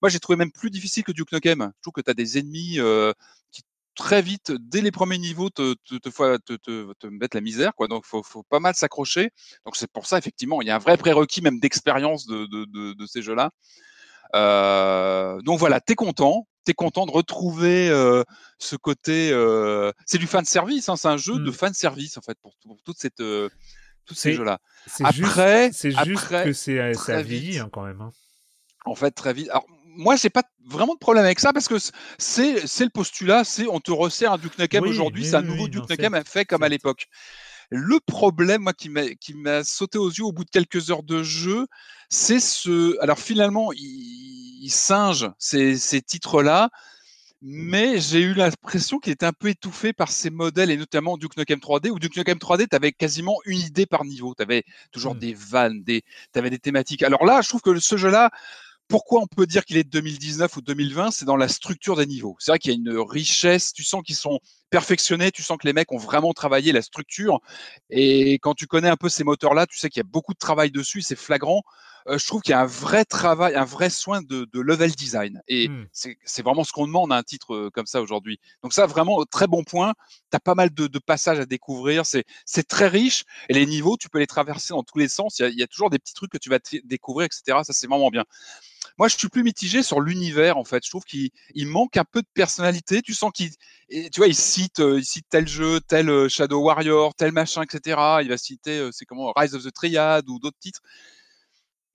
Moi, 0.03 0.09
j'ai 0.11 0.21
trouvé 0.21 0.37
même 0.37 0.53
plus 0.53 0.71
difficile 0.71 1.03
que 1.05 1.13
Duke 1.13 1.33
Nukem. 1.33 1.73
Je 1.77 1.83
trouve 1.83 1.93
que 1.95 2.01
tu 2.01 2.11
as 2.11 2.15
des 2.15 2.39
ennemis 2.39 2.79
euh, 2.79 3.13
qui 3.51 3.63
très 3.95 4.23
vite, 4.23 4.53
dès 4.53 4.81
les 4.81 4.91
premiers 4.91 5.19
niveaux, 5.19 5.51
te, 5.51 5.75
te, 5.89 5.97
te, 5.97 6.93
te 6.93 7.07
mettre 7.07 7.37
la 7.37 7.41
misère. 7.41 7.75
Quoi. 7.75 7.89
Donc, 7.89 8.03
il 8.07 8.09
faut, 8.09 8.23
faut, 8.23 8.43
pas 8.43 8.61
mal 8.61 8.75
s'accrocher. 8.75 9.31
Donc, 9.65 9.77
c'est 9.77 9.91
pour 9.91 10.07
ça, 10.07 10.19
effectivement, 10.19 10.61
il 10.63 10.69
y 10.69 10.71
a 10.71 10.77
un 10.77 10.79
vrai 10.79 10.97
prérequis 10.97 11.43
même 11.43 11.61
d'expérience 11.61 12.27
de, 12.27 12.47
de, 12.47 12.65
de, 12.67 12.93
de, 12.95 13.07
ces 13.07 13.23
jeux-là. 13.23 13.51
Euh, 14.35 15.41
donc 15.43 15.59
voilà, 15.61 15.81
t'es 15.81 15.95
content, 15.95 16.49
t'es 16.65 16.75
content 16.75 17.07
de 17.07 17.13
retrouver 17.13 17.89
euh, 17.89 18.25
ce 18.59 18.77
côté. 18.77 19.31
Euh, 19.33 19.93
c'est 20.07 20.19
du 20.19 20.27
fan 20.27 20.45
service, 20.45 20.89
hein, 20.89 20.97
c'est 20.97 21.09
un 21.09 21.17
jeu 21.17 21.39
de 21.39 21.51
mmh. 21.51 21.53
fan 21.53 21.75
service 21.75 22.17
en 22.17 22.21
fait 22.21 22.37
pour, 22.43 22.55
pour 22.67 22.83
toute 22.83 22.99
cette, 22.99 23.21
euh, 23.21 23.49
tous 24.07 24.15
ces 24.15 24.33
jeux-là. 24.33 24.59
Après, 25.01 25.71
c'est 25.73 25.93
juste 26.05 26.29
que 26.29 26.53
c'est 26.53 26.95
ça 26.95 27.23
vieillit 27.23 27.59
hein, 27.59 27.69
quand 27.73 27.85
même. 27.85 28.01
Hein. 28.01 28.11
En 28.87 28.95
fait, 28.95 29.13
très 29.13 29.33
vite. 29.33 29.49
Alors, 29.51 29.67
moi, 29.97 30.17
j'ai 30.17 30.31
pas 30.31 30.43
vraiment 30.67 30.95
de 30.95 30.99
problème 30.99 31.25
avec 31.25 31.41
ça 31.41 31.53
parce 31.53 31.69
que 31.69 31.77
c'est 32.19 32.55
le 32.55 32.91
postulat, 32.91 33.45
c'est 33.45 33.67
on 33.67 33.81
te 33.81 33.91
resserre 33.91 34.33
un 34.33 34.39
Duke 34.39 34.59
Nukem 34.59 34.85
aujourd'hui, 34.85 35.25
c'est 35.25 35.37
un 35.37 35.43
nouveau 35.43 35.69
Duke 35.69 35.89
Nukem 35.89 36.21
fait 36.25 36.45
comme 36.45 36.63
à 36.63 36.69
l'époque. 36.69 37.07
Le 37.71 37.99
problème, 38.01 38.63
moi, 38.63 38.73
qui 38.75 38.89
m'a 39.35 39.65
sauté 39.65 39.99
aux 39.99 40.11
yeux 40.11 40.25
au 40.25 40.33
bout 40.33 40.45
de 40.45 40.51
quelques 40.51 40.91
heures 40.91 41.03
de 41.03 41.23
jeu, 41.23 41.67
c'est 42.11 42.41
ce. 42.41 43.01
Alors 43.01 43.19
finalement, 43.19 43.73
il, 43.73 44.61
il 44.63 44.71
singe 44.71 45.31
ces, 45.39 45.77
ces 45.77 46.01
titres-là, 46.01 46.71
mais 47.47 48.01
j'ai 48.01 48.21
eu 48.21 48.33
l'impression 48.33 48.99
qu'il 48.99 49.13
était 49.13 49.27
un 49.27 49.35
peu 49.35 49.49
étouffé 49.49 49.93
par 49.93 50.11
ces 50.11 50.31
modèles, 50.31 50.71
et 50.71 50.79
notamment 50.79 51.19
Duke 51.19 51.37
Nukem 51.37 51.59
3D, 51.59 51.91
où 51.91 51.99
Duke 51.99 52.17
Nukem 52.17 52.39
3D, 52.39 52.69
tu 52.71 52.75
avais 52.75 52.93
quasiment 52.93 53.37
une 53.45 53.59
idée 53.59 53.85
par 53.85 54.07
niveau. 54.07 54.35
Tu 54.35 54.43
avais 54.43 54.65
toujours 54.93 55.15
mmh. 55.15 55.19
des 55.19 55.35
vannes, 55.35 55.83
des, 55.83 56.05
tu 56.33 56.39
avais 56.39 56.49
des 56.49 56.59
thématiques. 56.59 57.03
Alors 57.03 57.27
là, 57.27 57.43
je 57.43 57.51
trouve 57.51 57.61
que 57.61 57.79
ce 57.79 57.99
jeu-là, 57.99 58.31
pourquoi 58.89 59.23
on 59.23 59.27
peut 59.27 59.47
dire 59.47 59.65
qu'il 59.65 59.77
est 59.77 59.85
de 59.85 59.91
2019 59.91 60.57
ou 60.57 60.61
2020 60.61 61.11
C'est 61.11 61.25
dans 61.25 61.37
la 61.37 61.49
structure 61.49 61.97
des 61.97 62.07
niveaux. 62.07 62.37
C'est 62.39 62.51
vrai 62.51 62.59
qu'il 62.59 62.71
y 62.71 62.75
a 62.75 62.77
une 62.77 62.99
richesse, 62.99 63.73
tu 63.73 63.83
sens 63.83 64.03
qu'ils 64.03 64.17
sont 64.17 64.41
perfectionnés, 64.75 65.31
tu 65.31 65.45
sens 65.45 65.57
que 65.57 65.69
les 65.69 65.73
mecs 65.73 65.93
ont 65.93 65.99
vraiment 65.99 66.33
travaillé 66.33 66.73
la 66.73 66.83
structure. 66.83 67.39
Et 67.91 68.41
quand 68.41 68.55
tu 68.55 68.67
connais 68.67 68.89
un 68.89 68.97
peu 68.97 69.09
ces 69.09 69.23
moteurs-là, 69.23 69.69
tu 69.69 69.79
sais 69.79 69.89
qu'il 69.89 70.01
y 70.01 70.07
a 70.07 70.11
beaucoup 70.11 70.33
de 70.33 70.39
travail 70.39 70.73
dessus, 70.73 71.01
c'est 71.01 71.15
flagrant. 71.15 71.63
Euh, 72.09 72.19
je 72.19 72.27
trouve 72.27 72.43
qu'il 72.43 72.51
y 72.51 72.55
a 72.55 72.61
un 72.61 72.67
vrai 72.67 73.05
travail, 73.05 73.55
un 73.55 73.65
vrai 73.65 73.89
soin 73.89 74.21
de, 74.21 74.49
de 74.53 74.61
level 74.61 74.91
design. 74.91 75.41
Et 75.47 75.69
mmh. 75.69 75.87
c'est 75.93 76.43
vraiment 76.43 76.65
ce 76.65 76.73
qu'on 76.73 76.89
demande 76.89 77.13
à 77.13 77.17
un 77.17 77.23
titre 77.23 77.55
euh, 77.55 77.71
comme 77.73 77.87
ça 77.87 78.03
aujourd'hui. 78.03 78.41
Donc 78.65 78.73
ça, 78.73 78.87
vraiment, 78.87 79.25
très 79.25 79.47
bon 79.47 79.63
point. 79.63 79.95
Tu 80.33 80.37
as 80.37 80.41
pas 80.41 80.57
mal 80.57 80.75
de, 80.75 80.89
de 80.89 80.99
passages 80.99 81.39
à 81.39 81.47
découvrir. 81.47 82.03
C'est 82.05 82.69
très 82.69 82.89
riche. 82.89 83.23
Et 83.49 83.55
les 83.55 83.67
niveaux, 83.67 83.97
tu 83.97 84.09
peux 84.09 84.19
les 84.19 84.27
traverser 84.27 84.75
dans 84.75 84.83
tous 84.83 84.99
les 84.99 85.09
sens. 85.09 85.39
Il 85.39 85.43
y 85.43 85.45
a, 85.45 85.49
il 85.51 85.59
y 85.59 85.63
a 85.63 85.69
toujours 85.69 85.89
des 85.89 86.01
petits 86.01 86.15
trucs 86.15 86.33
que 86.33 86.39
tu 86.39 86.51
vas 86.51 86.59
découvrir, 86.83 87.27
etc. 87.27 87.61
Ça, 87.63 87.73
c'est 87.73 87.87
vraiment 87.87 88.11
bien. 88.11 88.25
Moi, 88.99 89.09
je 89.09 89.17
suis 89.17 89.29
plus 89.29 89.43
mitigé 89.43 89.83
sur 89.83 90.01
l'univers, 90.01 90.57
en 90.57 90.65
fait. 90.65 90.85
Je 90.85 90.91
trouve 90.91 91.05
qu'il 91.05 91.31
manque 91.57 91.97
un 91.97 92.05
peu 92.05 92.23
de 92.23 92.29
personnalité. 92.33 93.03
Tu 93.03 93.13
sens 93.13 93.33
qu'il, 93.33 93.51
tu 93.89 94.19
vois, 94.19 94.29
il 94.29 94.35
euh, 94.81 94.99
il 94.99 95.05
cite 95.05 95.27
tel 95.29 95.47
jeu, 95.49 95.81
tel 95.81 96.29
Shadow 96.29 96.63
Warrior, 96.63 97.15
tel 97.15 97.33
machin, 97.33 97.63
etc. 97.63 98.21
Il 98.23 98.29
va 98.29 98.39
citer, 98.39 98.89
c'est 98.93 99.05
comment, 99.05 99.33
Rise 99.37 99.55
of 99.55 99.63
the 99.65 99.73
Triad 99.73 100.29
ou 100.29 100.39
d'autres 100.39 100.59
titres 100.59 100.81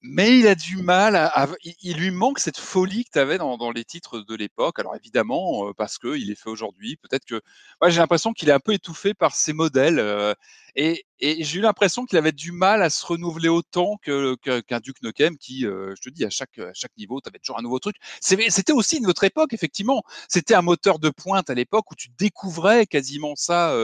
mais 0.01 0.39
il 0.39 0.47
a 0.47 0.55
du 0.55 0.77
mal 0.77 1.15
à, 1.15 1.49
il 1.81 1.97
lui 1.97 2.12
manque 2.12 2.39
cette 2.39 2.57
folie 2.57 3.03
que 3.03 3.12
tu 3.12 3.19
avais 3.19 3.38
dans, 3.38 3.57
dans, 3.57 3.71
les 3.71 3.83
titres 3.83 4.19
de 4.19 4.35
l'époque. 4.35 4.79
Alors 4.79 4.95
évidemment, 4.95 5.67
euh, 5.67 5.73
parce 5.73 5.97
qu'il 5.97 6.31
est 6.31 6.35
fait 6.35 6.49
aujourd'hui, 6.49 6.95
peut-être 6.97 7.25
que 7.25 7.41
j'ai 7.88 7.99
l'impression 7.99 8.31
qu'il 8.31 8.49
est 8.49 8.53
un 8.53 8.62
peu 8.62 8.73
étouffé 8.73 9.13
par 9.13 9.35
ses 9.35 9.51
modèles 9.51 9.99
euh, 9.99 10.33
et, 10.75 11.05
et 11.19 11.43
j'ai 11.43 11.59
eu 11.59 11.62
l'impression 11.62 12.05
qu'il 12.05 12.17
avait 12.17 12.31
du 12.31 12.53
mal 12.53 12.81
à 12.81 12.89
se 12.89 13.05
renouveler 13.05 13.49
autant 13.49 13.97
que, 14.01 14.35
qu'un 14.62 14.79
Duke 14.79 15.01
Nukem 15.03 15.38
qui, 15.38 15.65
euh, 15.65 15.93
je 15.95 16.09
te 16.09 16.13
dis, 16.13 16.23
à 16.23 16.29
chaque, 16.29 16.57
à 16.59 16.73
chaque 16.73 16.95
niveau, 16.97 17.19
tu 17.19 17.27
avais 17.27 17.39
toujours 17.39 17.59
un 17.59 17.63
nouveau 17.63 17.79
truc. 17.79 17.97
C'était 18.21 18.71
aussi 18.71 18.97
une 18.97 19.07
autre 19.07 19.25
époque, 19.25 19.51
effectivement. 19.53 20.03
C'était 20.29 20.55
un 20.55 20.62
moteur 20.62 20.99
de 20.99 21.09
pointe 21.09 21.49
à 21.49 21.53
l'époque 21.55 21.91
où 21.91 21.95
tu 21.95 22.09
découvrais 22.17 22.85
quasiment 22.85 23.35
ça 23.35 23.75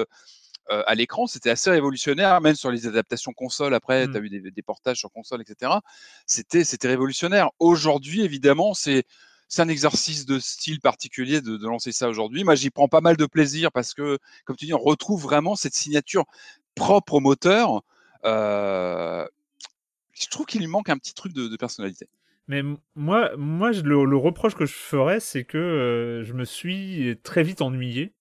euh, 0.71 0.84
à 0.88 0.95
l'écran, 0.95 1.28
c'était 1.28 1.49
assez 1.49 1.69
révolutionnaire, 1.69 2.41
même 2.41 2.56
sur 2.56 2.71
les 2.71 2.88
adaptations 2.88 3.34
console. 3.34 3.73
Après, 3.73 4.08
mmh. 4.08 4.12
tu 4.12 4.17
as 4.17 4.19
eu 4.21 4.30
des, 4.30 4.51
des, 4.51 4.62
portages 4.62 4.97
sur 4.97 5.12
console, 5.12 5.41
etc. 5.41 5.73
C'était, 6.25 6.63
c'était 6.63 6.88
révolutionnaire. 6.88 7.49
Aujourd'hui, 7.60 8.21
évidemment, 8.21 8.73
c'est 8.73 9.04
c'est 9.47 9.62
un 9.62 9.69
exercice 9.69 10.25
de 10.25 10.39
style 10.39 10.80
particulier 10.82 11.39
de, 11.39 11.58
de 11.58 11.67
lancer 11.67 11.91
ça 11.91 12.10
aujourd'hui. 12.10 12.43
Moi, 12.43 12.56
j'y 12.56 12.71
prends 12.71 12.88
pas 12.88 13.01
mal 13.01 13.15
de 13.15 13.28
plaisir 13.28 13.71
parce 13.71 13.93
que, 13.93 14.17
comme 14.43 14.56
tu 14.56 14.65
dis, 14.65 14.73
on 14.73 14.80
retrouve 14.80 15.21
vraiment 15.21 15.56
cette 15.56 15.75
signature 15.75 16.25
propre 16.73 17.13
au 17.13 17.19
moteur. 17.19 17.84
Euh, 18.25 19.25
je 20.13 20.28
trouve 20.30 20.47
qu'il 20.47 20.62
lui 20.62 20.67
manque 20.67 20.89
un 20.89 20.97
petit 20.97 21.13
truc 21.13 21.32
de, 21.32 21.47
de 21.47 21.58
personnalité. 21.58 22.08
Mais 22.47 22.63
moi, 22.95 23.36
moi 23.38 23.71
le, 23.71 24.06
le, 24.06 24.17
reproche 24.17 24.56
que 24.56 24.65
je 24.65 24.73
ferais, 24.73 25.19
c'est 25.19 25.43
que 25.43 25.58
euh, 25.58 26.23
je 26.23 26.34
me 26.34 26.45
suis 26.45 27.19
très 27.23 27.43
vite 27.43 27.62
ennuyé. 27.62 28.14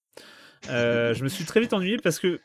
Euh, 0.71 1.15
je 1.15 1.25
me 1.25 1.29
suis 1.29 1.45
très 1.45 1.61
vite 1.61 1.73
ennuyé 1.73 1.97
parce 1.99 2.19
que 2.19 2.41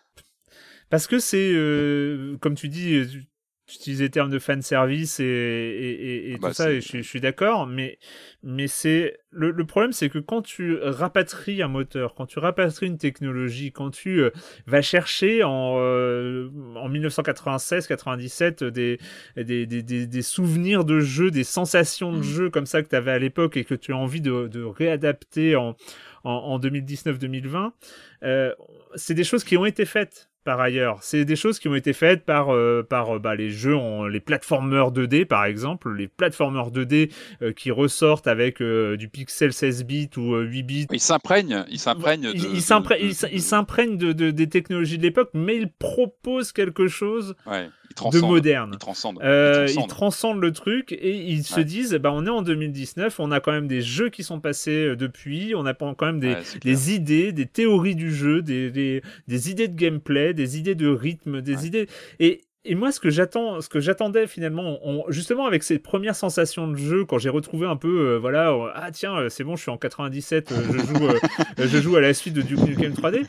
parce 0.89 1.07
que 1.07 1.19
c'est 1.19 1.51
euh, 1.53 2.37
comme 2.41 2.55
tu 2.55 2.67
dis, 2.67 3.05
utiliser 3.75 4.05
le 4.05 4.09
terme 4.09 4.29
de 4.29 4.39
fan 4.39 4.61
service 4.61 5.19
et, 5.19 5.23
et, 5.23 6.31
et, 6.31 6.33
ah 6.35 6.37
bah, 6.41 6.47
tout 6.49 6.55
ça, 6.55 6.71
et 6.71 6.81
je, 6.81 6.97
je 6.97 7.01
suis 7.01 7.21
d'accord, 7.21 7.67
mais, 7.67 7.99
mais 8.43 8.67
c'est 8.67 9.17
le, 9.31 9.51
le, 9.51 9.65
problème, 9.65 9.91
c'est 9.91 10.09
que 10.09 10.17
quand 10.19 10.41
tu 10.41 10.77
rapatries 10.81 11.61
un 11.61 11.67
moteur, 11.67 12.15
quand 12.15 12.25
tu 12.25 12.39
rapatries 12.39 12.87
une 12.87 12.97
technologie, 12.97 13.71
quand 13.71 13.91
tu 13.91 14.21
euh, 14.21 14.31
vas 14.65 14.81
chercher 14.81 15.43
en, 15.43 15.75
euh, 15.77 16.49
en 16.75 16.89
1996-97 16.89 18.63
des 18.65 18.99
des, 19.35 19.65
des, 19.65 19.83
des, 19.83 20.07
des, 20.07 20.21
souvenirs 20.21 20.83
de 20.83 20.99
jeu, 20.99 21.31
des 21.31 21.43
sensations 21.43 22.11
de 22.11 22.19
mmh. 22.19 22.23
jeu 22.23 22.49
comme 22.49 22.65
ça 22.65 22.81
que 22.81 22.89
tu 22.89 22.95
avais 22.95 23.11
à 23.11 23.19
l'époque 23.19 23.57
et 23.57 23.63
que 23.63 23.75
tu 23.75 23.93
as 23.93 23.97
envie 23.97 24.21
de, 24.21 24.47
de 24.47 24.63
réadapter 24.63 25.55
en, 25.55 25.75
en, 26.23 26.31
en 26.31 26.59
2019-2020, 26.59 27.71
euh, 28.23 28.53
c'est 28.95 29.13
des 29.13 29.23
choses 29.23 29.43
qui 29.43 29.57
ont 29.57 29.65
été 29.65 29.85
faites 29.85 30.29
par 30.43 30.59
ailleurs. 30.59 30.99
C'est 31.01 31.25
des 31.25 31.35
choses 31.35 31.59
qui 31.59 31.67
ont 31.67 31.75
été 31.75 31.93
faites 31.93 32.25
par, 32.25 32.53
euh, 32.53 32.81
par 32.81 33.15
euh, 33.15 33.19
bah, 33.19 33.35
les 33.35 33.49
jeux, 33.49 33.75
en, 33.75 34.07
les 34.07 34.19
platformers 34.19 34.91
2D 34.91 35.25
par 35.25 35.45
exemple, 35.45 35.93
les 35.93 36.07
platformers 36.07 36.71
2D 36.71 37.11
euh, 37.41 37.53
qui 37.53 37.71
ressortent 37.71 38.27
avec 38.27 38.61
du 38.61 39.09
pixel 39.09 39.53
16 39.53 39.83
bits 39.85 40.09
ou 40.17 40.35
8 40.35 40.63
bits. 40.63 40.87
Ils 41.69 41.79
s'imprègnent, 41.79 42.27
ils 42.33 42.61
s'imprègnent. 42.61 43.11
Ils 43.31 43.41
s'imprègnent 43.41 43.97
de, 43.97 44.11
de, 44.11 44.31
des 44.31 44.49
technologies 44.49 44.97
de 44.97 45.03
l'époque, 45.03 45.29
mais 45.33 45.55
ils 45.55 45.71
proposent 45.71 46.51
quelque 46.51 46.87
chose. 46.87 47.35
Ouais 47.45 47.69
de 47.95 48.19
moderne. 48.19 48.71
Ils 48.73 48.79
transcendent. 48.79 49.19
Euh, 49.21 49.67
ils, 49.69 49.87
transcendent. 49.87 50.39
le 50.39 50.51
truc 50.51 50.91
et 50.91 51.17
ils 51.17 51.43
se 51.43 51.59
disent 51.59 51.93
bah, 51.93 52.11
on 52.13 52.25
est 52.25 52.29
en 52.29 52.41
2019, 52.41 53.19
on 53.19 53.31
a 53.31 53.39
quand 53.39 53.51
même 53.51 53.67
des 53.67 53.81
jeux 53.81 54.09
qui 54.09 54.23
sont 54.23 54.39
passés 54.39 54.87
euh, 54.87 54.95
depuis, 54.95 55.53
on 55.55 55.65
a 55.65 55.73
quand 55.73 56.01
même 56.01 56.19
des, 56.19 56.35
des 56.61 56.93
idées, 56.93 57.31
des 57.31 57.45
théories 57.45 57.95
du 57.95 58.13
jeu, 58.13 58.41
des, 58.41 58.71
des, 58.71 59.01
des, 59.27 59.51
idées 59.51 59.67
de 59.67 59.75
gameplay, 59.75 60.33
des 60.33 60.57
idées 60.57 60.75
de 60.75 60.87
rythme, 60.87 61.41
des 61.41 61.67
idées. 61.67 61.87
Et, 62.19 62.41
et 62.65 62.75
moi, 62.75 62.91
ce 62.91 62.99
que 62.99 63.09
j'attends, 63.09 63.61
ce 63.61 63.69
que 63.69 63.79
j'attendais 63.79 64.27
finalement, 64.27 64.79
justement 65.07 65.45
avec 65.45 65.63
ces 65.63 65.79
premières 65.79 66.15
sensations 66.15 66.67
de 66.67 66.75
jeu, 66.75 67.05
quand 67.05 67.17
j'ai 67.17 67.29
retrouvé 67.29 67.65
un 67.65 67.77
peu, 67.77 68.09
euh, 68.09 68.17
voilà, 68.19 68.51
euh, 68.51 68.69
ah 68.75 68.91
tiens, 68.91 69.15
euh, 69.15 69.29
c'est 69.29 69.45
bon, 69.45 69.55
je 69.55 69.61
suis 69.61 69.71
en 69.71 69.77
97, 69.77 70.53
je 70.53 70.77
joue, 70.77 71.09
je 71.57 71.81
joue 71.81 71.95
à 71.95 72.01
la 72.01 72.13
suite 72.13 72.33
de 72.33 72.41
Duke 72.41 72.59
Nukem 72.59 72.91
3D. 72.91 73.25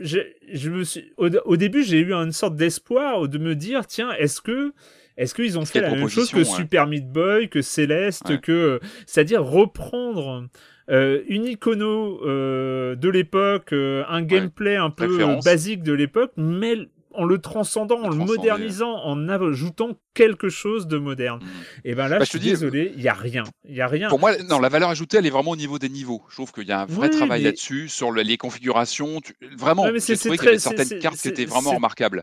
Je, 0.00 0.18
je 0.50 0.70
me 0.70 0.82
suis, 0.82 1.12
au, 1.18 1.56
début, 1.56 1.84
j'ai 1.84 1.98
eu 1.98 2.14
une 2.14 2.32
sorte 2.32 2.56
d'espoir 2.56 3.28
de 3.28 3.36
me 3.36 3.54
dire, 3.54 3.86
tiens, 3.86 4.12
est-ce 4.12 4.40
que 4.40 4.72
est-ce 5.16 5.34
qu'ils 5.34 5.58
ont 5.58 5.64
fait 5.64 5.80
la 5.80 5.90
même 5.90 6.08
chose 6.08 6.30
que 6.30 6.42
Super 6.42 6.86
Meat 6.86 7.12
Boy, 7.12 7.48
que 7.48 7.62
Céleste, 7.62 8.40
que 8.40 8.80
c'est-à-dire 9.06 9.44
reprendre 9.44 10.48
une 10.88 11.44
icono 11.44 12.18
de 12.24 13.08
l'époque, 13.08 13.72
un 13.72 14.22
gameplay 14.22 14.74
un 14.76 14.90
peu 14.90 15.38
basique 15.44 15.82
de 15.82 15.92
l'époque, 15.92 16.32
mais 16.36 16.88
en 17.14 17.24
le 17.24 17.38
transcendant, 17.38 18.02
en 18.02 18.08
le 18.08 18.16
modernisant, 18.16 19.02
en 19.04 19.28
ajoutant 19.28 19.90
quelque 20.14 20.48
chose 20.48 20.86
de 20.86 20.98
moderne. 20.98 21.40
Mm. 21.42 21.48
Et 21.84 21.94
ben 21.94 22.08
là, 22.08 22.18
bah, 22.18 22.24
je 22.24 22.30
suis 22.30 22.40
désolé, 22.40 22.92
il 22.96 23.02
y 23.02 23.08
a 23.08 23.14
rien, 23.14 23.44
il 23.68 23.74
y 23.74 23.80
a 23.80 23.86
rien. 23.86 24.08
Pour 24.08 24.20
moi, 24.20 24.36
non, 24.48 24.58
la 24.58 24.68
valeur 24.68 24.90
ajoutée, 24.90 25.18
elle 25.18 25.26
est 25.26 25.30
vraiment 25.30 25.52
au 25.52 25.56
niveau 25.56 25.78
des 25.78 25.88
niveaux. 25.88 26.22
Je 26.28 26.34
trouve 26.34 26.52
qu'il 26.52 26.66
y 26.66 26.72
a 26.72 26.82
un 26.82 26.86
vrai 26.86 27.10
travail 27.10 27.42
là-dessus 27.42 27.88
sur 27.88 28.12
les 28.12 28.36
configurations. 28.36 29.20
Vraiment, 29.56 29.86
j'ai 29.96 30.16
trouvé 30.16 30.36
qu'il 30.36 30.46
y 30.46 30.48
avait 30.50 30.58
certaines 30.58 30.98
cartes 30.98 31.18
qui 31.18 31.28
étaient 31.28 31.44
vraiment 31.44 31.72
remarquables. 31.72 32.22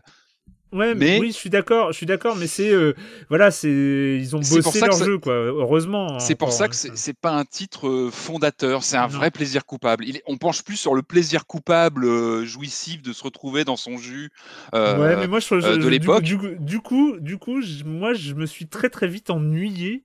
Ouais, 0.72 0.94
mais 0.94 1.20
oui, 1.20 1.28
je 1.28 1.36
suis 1.36 1.50
d'accord, 1.50 1.92
je 1.92 1.96
suis 1.98 2.06
d'accord, 2.06 2.34
mais 2.34 2.46
c'est 2.46 2.72
euh, 2.72 2.94
voilà, 3.28 3.50
c'est 3.50 3.68
ils 3.68 4.34
ont 4.34 4.38
bossé 4.38 4.80
leur 4.80 4.96
jeu 4.96 5.18
quoi. 5.18 5.34
Heureusement. 5.34 6.18
C'est 6.18 6.34
pour 6.34 6.52
ça 6.52 6.68
que 6.68 6.74
c'est 6.74 7.16
pas 7.16 7.32
un 7.32 7.44
titre 7.44 7.88
euh, 7.88 8.10
fondateur, 8.10 8.82
c'est 8.82 8.96
un 8.96 9.06
vrai 9.06 9.30
plaisir 9.30 9.66
coupable. 9.66 10.04
Il, 10.06 10.20
on 10.26 10.38
penche 10.38 10.62
plus 10.62 10.76
sur 10.76 10.94
le 10.94 11.02
plaisir 11.02 11.46
coupable 11.46 12.06
euh, 12.06 12.44
jouissif 12.46 13.02
de 13.02 13.12
se 13.12 13.22
retrouver 13.22 13.64
dans 13.64 13.76
son 13.76 13.98
jus. 13.98 14.30
ouais, 14.72 15.16
mais 15.16 15.26
moi 15.26 15.40
je, 15.40 15.76
de 15.76 15.88
l'époque. 15.88 16.22
Du, 16.22 16.38
du, 16.58 16.80
coup, 16.80 17.16
du 17.20 17.36
coup, 17.36 17.60
moi 17.84 18.14
je 18.14 18.32
me 18.32 18.46
suis 18.46 18.66
très 18.66 18.88
très 18.88 19.08
vite 19.08 19.28
ennuyé 19.28 20.04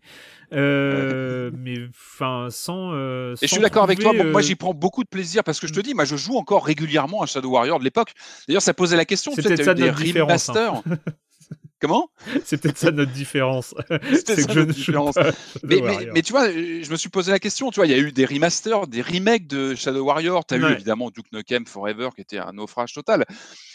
euh, 0.54 1.52
mais 1.54 1.76
enfin, 1.90 2.48
sans, 2.50 2.94
euh, 2.94 3.36
Et 3.42 3.48
je 3.48 3.54
suis 3.54 3.62
d'accord 3.62 3.84
avec 3.84 4.00
toi. 4.00 4.14
moi, 4.14 4.40
euh, 4.40 4.42
j'y 4.42 4.56
prends 4.56 4.74
beaucoup 4.74 5.04
de 5.04 5.10
plaisir 5.10 5.44
parce 5.44 5.60
que 5.60 5.68
je 5.68 5.74
te 5.74 5.80
mm. 5.80 5.84
dis, 5.84 5.94
moi, 5.94 6.06
je 6.06 6.16
joue 6.16 6.38
encore 6.38 6.66
régulièrement 6.66 7.22
à 7.22 7.26
Shadow 7.26 7.50
Warrior 7.50 7.80
de 7.80 7.84
l'époque. 7.84 8.14
D'ailleurs, 8.48 8.62
ça 8.62 8.74
posait 8.74 8.96
la 8.96 9.06
question. 9.06 9.32
C'est 9.36 9.42
peut-être 9.42 9.64
ça 9.64 9.74
des 9.74 9.90
remasters. 9.90 10.74
Hein. 10.76 10.84
Comment? 11.80 12.10
C'est 12.44 12.58
peut-être 12.60 12.78
ça 12.78 12.92
notre 12.92 13.12
différence. 13.12 13.76
C'est 14.26 14.48
que 14.48 14.54
je 14.54 14.60
ne 14.60 14.66
différence. 14.66 15.16
Mais, 15.64 15.80
mais, 15.82 16.10
mais, 16.14 16.22
tu 16.22 16.32
vois, 16.32 16.50
je 16.52 16.90
me 16.90 16.96
suis 16.96 17.10
posé 17.10 17.32
la 17.32 17.40
question. 17.40 17.70
Tu 17.70 17.76
vois, 17.76 17.86
il 17.86 17.92
y 17.92 17.94
a 17.94 18.00
eu 18.00 18.12
des 18.12 18.26
remasters, 18.26 18.88
des 18.88 19.02
remakes 19.02 19.48
de 19.48 19.76
Shadow 19.76 20.04
Warrior. 20.04 20.46
Tu 20.46 20.56
as 20.56 20.58
eu 20.58 20.72
évidemment 20.72 21.12
Duke 21.12 21.32
Nukem 21.32 21.66
Forever 21.68 22.10
qui 22.16 22.22
était 22.22 22.40
un 22.40 22.54
naufrage 22.54 22.94
total 22.94 23.26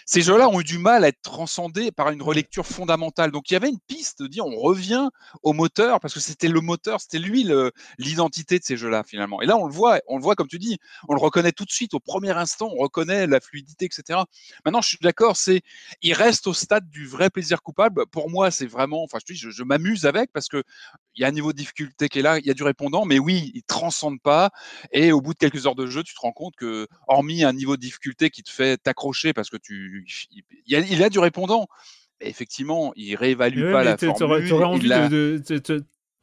ces 0.06 0.22
jeux-là 0.22 0.48
ont 0.48 0.60
eu 0.60 0.64
du 0.64 0.78
mal 0.78 1.04
à 1.04 1.08
être 1.08 1.22
transcendés 1.22 1.90
par 1.90 2.10
une 2.10 2.22
relecture 2.22 2.66
fondamentale. 2.66 3.30
Donc 3.30 3.50
il 3.50 3.54
y 3.54 3.56
avait 3.56 3.68
une 3.68 3.80
piste 3.80 4.22
de 4.22 4.26
dire 4.26 4.46
on 4.46 4.58
revient 4.60 5.08
au 5.42 5.52
moteur 5.52 6.00
parce 6.00 6.14
que 6.14 6.20
c'était 6.20 6.48
le 6.48 6.60
moteur, 6.60 7.00
c'était 7.00 7.18
lui 7.18 7.48
l'identité 7.98 8.58
de 8.58 8.64
ces 8.64 8.76
jeux-là 8.76 9.02
finalement. 9.04 9.40
Et 9.42 9.46
là 9.46 9.56
on 9.56 9.66
le 9.66 9.72
voit, 9.72 10.00
on 10.08 10.16
le 10.16 10.22
voit 10.22 10.34
comme 10.34 10.48
tu 10.48 10.58
dis, 10.58 10.78
on 11.08 11.14
le 11.14 11.20
reconnaît 11.20 11.52
tout 11.52 11.64
de 11.64 11.70
suite 11.70 11.94
au 11.94 12.00
premier 12.00 12.30
instant, 12.30 12.70
on 12.72 12.82
reconnaît 12.82 13.26
la 13.26 13.40
fluidité, 13.40 13.84
etc. 13.84 14.20
Maintenant 14.64 14.80
je 14.80 14.88
suis 14.88 14.98
d'accord, 15.00 15.36
c'est 15.36 15.62
il 16.02 16.14
reste 16.14 16.46
au 16.46 16.54
stade 16.54 16.88
du 16.88 17.06
vrai 17.06 17.30
plaisir 17.30 17.62
coupable. 17.62 17.91
Pour 18.11 18.31
moi 18.31 18.50
c'est 18.50 18.66
vraiment, 18.66 19.02
enfin 19.02 19.18
je, 19.26 19.50
je 19.50 19.62
m'amuse 19.62 20.07
avec 20.07 20.33
parce 20.33 20.48
que 20.48 20.62
il 21.14 21.22
y 21.22 21.24
a 21.24 21.28
un 21.28 21.33
niveau 21.33 21.52
de 21.52 21.59
difficulté 21.59 22.09
qui 22.09 22.18
est 22.18 22.22
là, 22.22 22.38
il 22.38 22.46
y 22.46 22.50
a 22.50 22.55
du 22.55 22.62
répondant, 22.62 23.05
mais 23.05 23.18
oui, 23.18 23.52
il 23.55 23.62
transcende 23.62 24.20
pas. 24.20 24.50
Et 24.92 25.12
au 25.12 25.20
bout 25.20 25.35
de 25.35 25.38
quelques 25.38 25.66
heures 25.66 25.74
de 25.74 25.87
jeu, 25.87 26.02
tu 26.02 26.14
te 26.14 26.20
rends 26.20 26.33
compte 26.33 26.55
que, 26.57 26.87
hormis 27.07 27.44
un 27.44 27.52
niveau 27.52 27.76
de 27.76 27.83
difficulté 27.83 28.31
qui 28.31 28.42
te 28.42 28.50
fait 28.50 28.78
t'accrocher 28.78 29.33
parce 29.33 29.50
que 29.50 29.57
tu, 29.57 30.07
il, 30.66 30.76
a, 30.76 31.07
a, 31.07 31.09
du 31.11 31.18
répondant. 31.18 31.66
effectivement, 32.20 32.92
il 32.96 33.14
réévalue 33.16 33.72
pas 33.72 33.85
la 33.85 33.96
formule. 33.96 34.52
envie 34.52 34.88
de, 34.88 35.42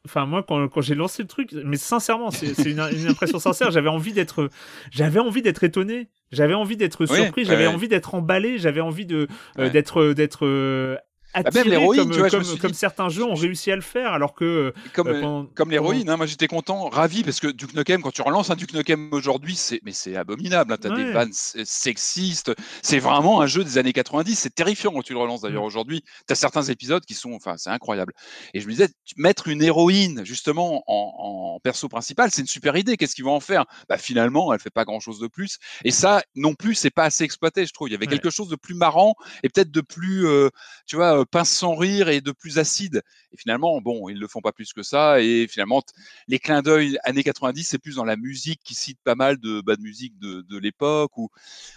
Enfin, 0.06 0.24
moi, 0.24 0.42
quand, 0.42 0.66
quand 0.68 0.80
j'ai 0.80 0.94
lancé 0.94 1.22
le 1.22 1.28
truc, 1.28 1.52
mais 1.52 1.76
sincèrement, 1.76 2.30
c'est 2.30 2.54
une, 2.64 2.80
une, 2.80 3.08
impression 3.08 3.38
sincère. 3.38 3.70
J'avais 3.70 3.90
envie 3.90 4.14
d'être, 4.14 4.48
j'avais 4.90 5.20
envie 5.20 5.42
d'être 5.42 5.62
étonné. 5.62 6.08
J'avais 6.32 6.54
envie 6.54 6.78
d'être 6.78 7.04
surpris. 7.04 7.44
j'avais 7.44 7.66
envie 7.66 7.88
d'être 7.88 8.14
emballé. 8.14 8.56
J'avais 8.56 8.80
envie 8.80 9.04
de 9.04 9.28
euh, 9.58 9.68
d'être 9.68 10.14
d'être 10.14 10.46
euh, 10.46 10.96
bah, 11.34 11.50
même 11.54 11.68
l'héroïne, 11.68 12.10
comme, 12.10 12.28
comme, 12.30 12.58
comme 12.58 12.74
certains 12.74 13.08
jeux 13.08 13.24
ont 13.24 13.34
réussi 13.34 13.70
à 13.70 13.76
le 13.76 13.82
faire, 13.82 14.12
alors 14.12 14.34
que 14.34 14.74
comme, 14.92 15.08
euh, 15.08 15.42
comme 15.54 15.70
l'héroïne, 15.70 16.10
hein, 16.10 16.16
moi 16.16 16.26
j'étais 16.26 16.48
content, 16.48 16.88
ravi 16.88 17.22
parce 17.22 17.38
que 17.38 17.46
Duke 17.46 17.74
Nukem, 17.74 18.02
quand 18.02 18.10
tu 18.10 18.22
relances 18.22 18.50
un 18.50 18.56
Duke 18.56 18.74
Nukem 18.74 19.10
aujourd'hui, 19.12 19.54
c'est 19.54 19.80
mais 19.84 19.92
c'est 19.92 20.16
abominable. 20.16 20.72
Hein, 20.72 20.76
T'as 20.80 20.94
des 20.94 21.12
vannes 21.12 21.32
sexistes, 21.32 22.52
c'est 22.82 22.98
vraiment 22.98 23.40
un 23.40 23.46
jeu 23.46 23.62
des 23.62 23.78
années 23.78 23.92
90. 23.92 24.34
C'est 24.34 24.54
terrifiant 24.54 24.92
quand 24.92 25.02
tu 25.02 25.12
le 25.12 25.20
relances 25.20 25.42
d'ailleurs 25.42 25.62
mm. 25.62 25.66
aujourd'hui. 25.66 26.04
T'as 26.26 26.34
certains 26.34 26.62
épisodes 26.62 27.04
qui 27.04 27.14
sont, 27.14 27.32
enfin, 27.32 27.56
c'est 27.56 27.70
incroyable. 27.70 28.12
Et 28.54 28.60
je 28.60 28.66
me 28.66 28.72
disais, 28.72 28.88
mettre 29.16 29.48
une 29.48 29.62
héroïne 29.62 30.24
justement 30.24 30.82
en, 30.86 31.54
en 31.56 31.60
perso 31.60 31.88
principal, 31.88 32.30
c'est 32.32 32.40
une 32.40 32.48
super 32.48 32.76
idée. 32.76 32.96
Qu'est-ce 32.96 33.14
qu'ils 33.14 33.24
vont 33.24 33.36
en 33.36 33.40
faire? 33.40 33.66
Bah 33.88 33.98
finalement, 33.98 34.52
elle 34.52 34.60
fait 34.60 34.70
pas 34.70 34.84
grand 34.84 35.00
chose 35.00 35.20
de 35.20 35.28
plus. 35.28 35.58
Et 35.84 35.90
ça, 35.90 36.22
non 36.34 36.54
plus, 36.54 36.74
c'est 36.74 36.90
pas 36.90 37.04
assez 37.04 37.24
exploité, 37.24 37.66
je 37.66 37.72
trouve. 37.72 37.88
Il 37.88 37.92
y 37.92 37.94
avait 37.94 38.06
quelque 38.06 38.30
chose 38.30 38.48
de 38.48 38.56
plus 38.56 38.74
marrant 38.74 39.14
et 39.42 39.48
peut-être 39.48 39.70
de 39.70 39.80
plus, 39.80 40.26
euh, 40.26 40.48
tu 40.86 40.96
vois 40.96 41.19
pince 41.24 41.50
sans 41.50 41.74
rire 41.74 42.08
et 42.08 42.20
de 42.20 42.32
plus 42.32 42.58
acide. 42.58 43.02
Et 43.32 43.36
finalement, 43.36 43.80
bon, 43.80 44.08
ils 44.08 44.18
le 44.18 44.26
font 44.28 44.40
pas 44.40 44.52
plus 44.52 44.72
que 44.72 44.82
ça. 44.82 45.20
Et 45.20 45.46
finalement, 45.48 45.82
les 46.28 46.38
clins 46.38 46.62
d'œil 46.62 46.98
années 47.04 47.22
90, 47.22 47.64
c'est 47.64 47.78
plus 47.78 47.96
dans 47.96 48.04
la 48.04 48.16
musique 48.16 48.60
qui 48.64 48.74
cite 48.74 48.98
pas 49.04 49.14
mal 49.14 49.38
de, 49.38 49.60
bah, 49.60 49.76
de 49.76 49.82
musique 49.82 50.18
de, 50.18 50.42
de 50.42 50.58
l'époque. 50.58 51.16
Où 51.16 51.30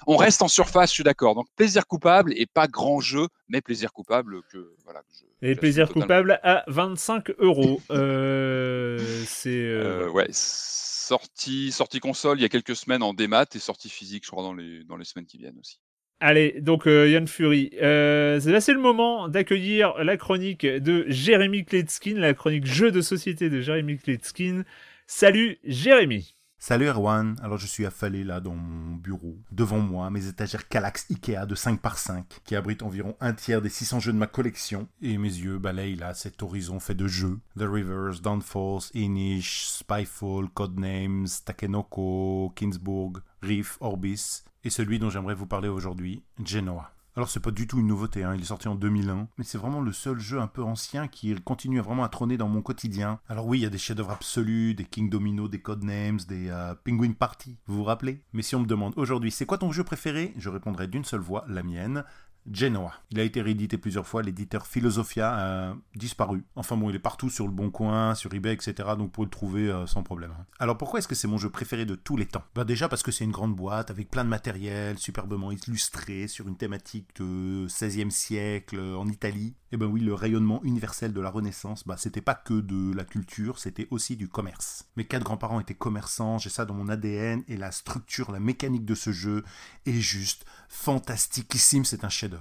on 0.08 0.18
reste 0.18 0.42
en 0.42 0.48
surface, 0.48 0.90
je 0.90 0.96
suis 0.96 1.04
d'accord. 1.04 1.36
Donc 1.36 1.48
plaisir 1.56 1.88
coupable 1.88 2.34
et 2.36 2.46
pas 2.46 2.68
grand 2.68 3.00
jeu, 3.00 3.28
mais 3.48 3.62
plaisir 3.62 3.94
coupable 3.94 4.42
que 4.52 4.74
voilà. 4.84 5.02
et 5.42 5.56
plaisir 5.56 5.90
coupable 5.92 6.40
à 6.44 6.64
25 6.68 7.32
euros. 7.40 7.82
Euh, 7.92 8.98
c'est 9.28 9.50
euh, 9.52 10.08
euh, 10.08 10.10
ouais. 10.10 10.28
Sortie, 10.32 11.72
sortie 11.72 12.00
console 12.00 12.40
il 12.40 12.44
y 12.44 12.46
a 12.46 12.50
quelques 12.50 12.76
semaines 12.76 13.04
en 13.04 13.14
démat 13.14 13.46
et 13.54 13.60
sortie 13.60 13.90
physique, 13.90 14.24
je 14.26 14.32
crois, 14.32 14.44
dans 14.44 14.54
les, 14.54 14.84
dans 14.86 14.96
les 14.96 15.06
semaines 15.06 15.26
qui 15.26 15.38
viennent 15.38 15.60
aussi. 15.60 15.80
Allez, 16.20 16.62
donc 16.62 16.88
euh, 16.88 17.10
Yann 17.10 17.28
Fury, 17.28 17.72
euh, 17.82 18.40
c'est 18.40 18.74
le 18.74 18.80
moment 18.80 19.28
d'accueillir 19.28 19.94
la 20.04 20.16
chronique 20.16 20.66
de 20.66 21.06
Jérémy 21.10 21.66
Kletskin, 21.66 22.18
la 22.18 22.34
chronique 22.34 22.66
jeu 22.66 22.92
de 22.92 23.02
société 23.02 23.50
de 23.50 23.60
Jérémy 23.60 23.98
Kletskin. 23.98 24.64
Salut 25.06 25.58
Jérémy 25.66 26.34
Salut 26.66 26.88
Erwan, 26.88 27.36
alors 27.44 27.58
je 27.58 27.68
suis 27.68 27.86
affalé 27.86 28.24
là 28.24 28.40
dans 28.40 28.56
mon 28.56 28.96
bureau, 28.96 29.36
devant 29.52 29.80
moi 29.80 30.10
mes 30.10 30.28
étagères 30.28 30.70
Calax 30.70 31.12
Ikea 31.12 31.46
de 31.46 31.56
5 31.56 31.82
par 31.82 31.98
5 31.98 32.40
qui 32.46 32.56
abritent 32.56 32.84
environ 32.84 33.18
un 33.20 33.34
tiers 33.34 33.62
des 33.62 33.68
600 33.68 34.00
jeux 34.00 34.14
de 34.14 34.18
ma 34.18 34.28
collection 34.28 34.88
et 35.02 35.18
mes 35.18 35.28
yeux 35.28 35.58
balayent 35.58 35.98
là 35.98 36.14
cet 36.14 36.42
horizon 36.42 36.80
fait 36.80 36.96
de 36.96 37.06
jeux. 37.06 37.42
The 37.58 37.64
Rivers, 37.64 38.22
Downfalls, 38.22 38.92
Inish, 38.96 39.66
Spyfall, 39.66 40.48
Codenames, 40.54 41.28
Takenoko, 41.44 42.54
Kingsburg, 42.56 43.18
Reef, 43.42 43.78
Orbis 43.82 44.44
et 44.64 44.70
celui 44.70 45.00
dont 45.00 45.10
j'aimerais 45.10 45.36
vous 45.36 45.48
parler 45.48 45.68
aujourd'hui, 45.68 46.24
Genoa. 46.46 46.94
Alors 47.16 47.30
c'est 47.30 47.40
pas 47.40 47.52
du 47.52 47.68
tout 47.68 47.80
une 47.80 47.86
nouveauté, 47.86 48.24
hein. 48.24 48.34
il 48.34 48.42
est 48.42 48.46
sorti 48.46 48.68
en 48.68 48.74
2001, 48.74 49.28
mais 49.38 49.44
c'est 49.44 49.60
vraiment 49.60 49.82
le 49.82 49.94
seul 49.94 50.20
jeu 50.20 50.40
un 50.40 50.48
peu 50.48 50.64
ancien 50.64 51.08
qui 51.08 51.36
continue 51.36 51.80
vraiment 51.80 52.04
à 52.04 52.10
trôner 52.10 52.38
dans 52.38 52.50
mon 52.50 52.64
quotidien. 52.64 53.20
Alors 53.30 53.46
oui, 53.46 53.60
il 53.60 53.62
y 53.62 53.68
a 53.68 53.70
des 53.70 53.78
chefs-d'œuvre 53.78 54.10
absolus, 54.10 54.74
des 54.74 54.86
King 54.86 55.12
Domino, 55.12 55.48
des 55.48 55.62
Codenames, 55.62 56.22
des 56.28 56.50
euh, 56.50 56.74
Penguin 56.84 57.12
Party, 57.12 57.60
vous 57.68 57.76
vous 57.76 57.84
rappelez? 57.84 58.24
Mais 58.34 58.42
si 58.42 58.56
on 58.56 58.62
me 58.62 58.66
demande 58.66 58.94
aujourd'hui 58.96 59.30
c'est 59.30 59.46
quoi 59.46 59.60
ton 59.60 59.72
jeu 59.72 59.84
préféré, 59.84 60.34
je 60.38 60.50
répondrai 60.50 60.88
d'une 60.88 61.06
seule 61.06 61.20
voix, 61.20 61.46
la 61.48 61.62
mienne, 61.62 62.04
Genoa. 62.52 62.94
Il 63.12 63.20
a 63.20 63.24
été 63.24 63.42
réédité 63.42 63.78
plusieurs 63.78 64.08
fois, 64.08 64.22
l'éditeur 64.22 64.68
Philosophia 64.68 65.34
a 65.34 65.76
disparu. 65.96 66.44
Enfin 66.56 66.78
bon, 66.78 66.90
il 66.90 66.96
est 66.96 67.00
partout 67.00 67.30
sur 67.30 67.46
le 67.46 67.52
Bon 67.52 67.70
Coin, 67.70 68.16
sur 68.16 68.34
eBay, 68.34 68.54
etc. 68.54 68.90
Donc 68.98 69.12
pour 69.12 69.24
le 69.24 69.30
trouver 69.30 69.70
euh, 69.70 69.86
sans 69.88 70.04
problème. 70.04 70.34
Alors 70.60 70.78
pourquoi 70.78 71.00
est-ce 71.00 71.08
que 71.08 71.16
c'est 71.16 71.28
mon 71.28 71.38
jeu 71.38 71.50
préféré 71.50 71.86
de 71.86 71.96
tous 71.96 72.18
les 72.18 72.26
temps? 72.26 72.44
Bah 72.56 72.64
déjà 72.64 72.90
parce 72.90 73.04
que 73.04 73.12
c'est 73.12 73.24
une 73.24 73.32
grande 73.32 73.56
boîte 73.56 73.92
avec 73.92 74.10
plein 74.10 74.24
de 74.24 74.30
matériel, 74.30 74.98
superbement 74.98 75.52
illustré 75.52 76.28
sur 76.28 76.48
une 76.48 76.58
thématique 76.58 77.10
de 77.20 77.68
16e 77.68 78.10
siècle 78.10 78.78
euh, 78.78 78.98
en 78.98 79.08
Italie. 79.08 79.56
Et 79.72 79.76
eh 79.76 79.78
ben 79.78 79.88
oui, 79.88 80.02
le 80.02 80.14
rayonnement 80.14 80.62
universel 80.64 81.14
de 81.14 81.22
la 81.22 81.32
Renaissance, 81.32 81.88
bah 81.88 81.96
c'était 81.98 82.22
pas 82.22 82.36
que 82.36 82.62
de 82.62 82.94
la 82.96 83.06
culture, 83.06 83.58
c'était 83.58 83.88
aussi 83.90 84.16
du 84.16 84.28
commerce. 84.28 84.86
Mes 84.98 85.06
quatre 85.06 85.24
grands-parents 85.24 85.60
étaient 85.60 85.74
commerçants, 85.74 86.38
j'ai 86.38 86.52
ça 86.52 86.66
dans 86.66 86.76
mon 86.76 86.90
ADN 86.90 87.44
et 87.48 87.58
la 87.58 87.72
structure, 87.72 88.32
la 88.32 88.40
mécanique 88.40 88.86
de 88.86 88.94
ce 88.94 89.12
jeu 89.12 89.44
est 89.88 90.00
juste 90.00 90.46
fantastiquissime, 90.70 91.86
c'est 91.86 92.04
un 92.04 92.10
chef-d'œuvre. 92.10 92.33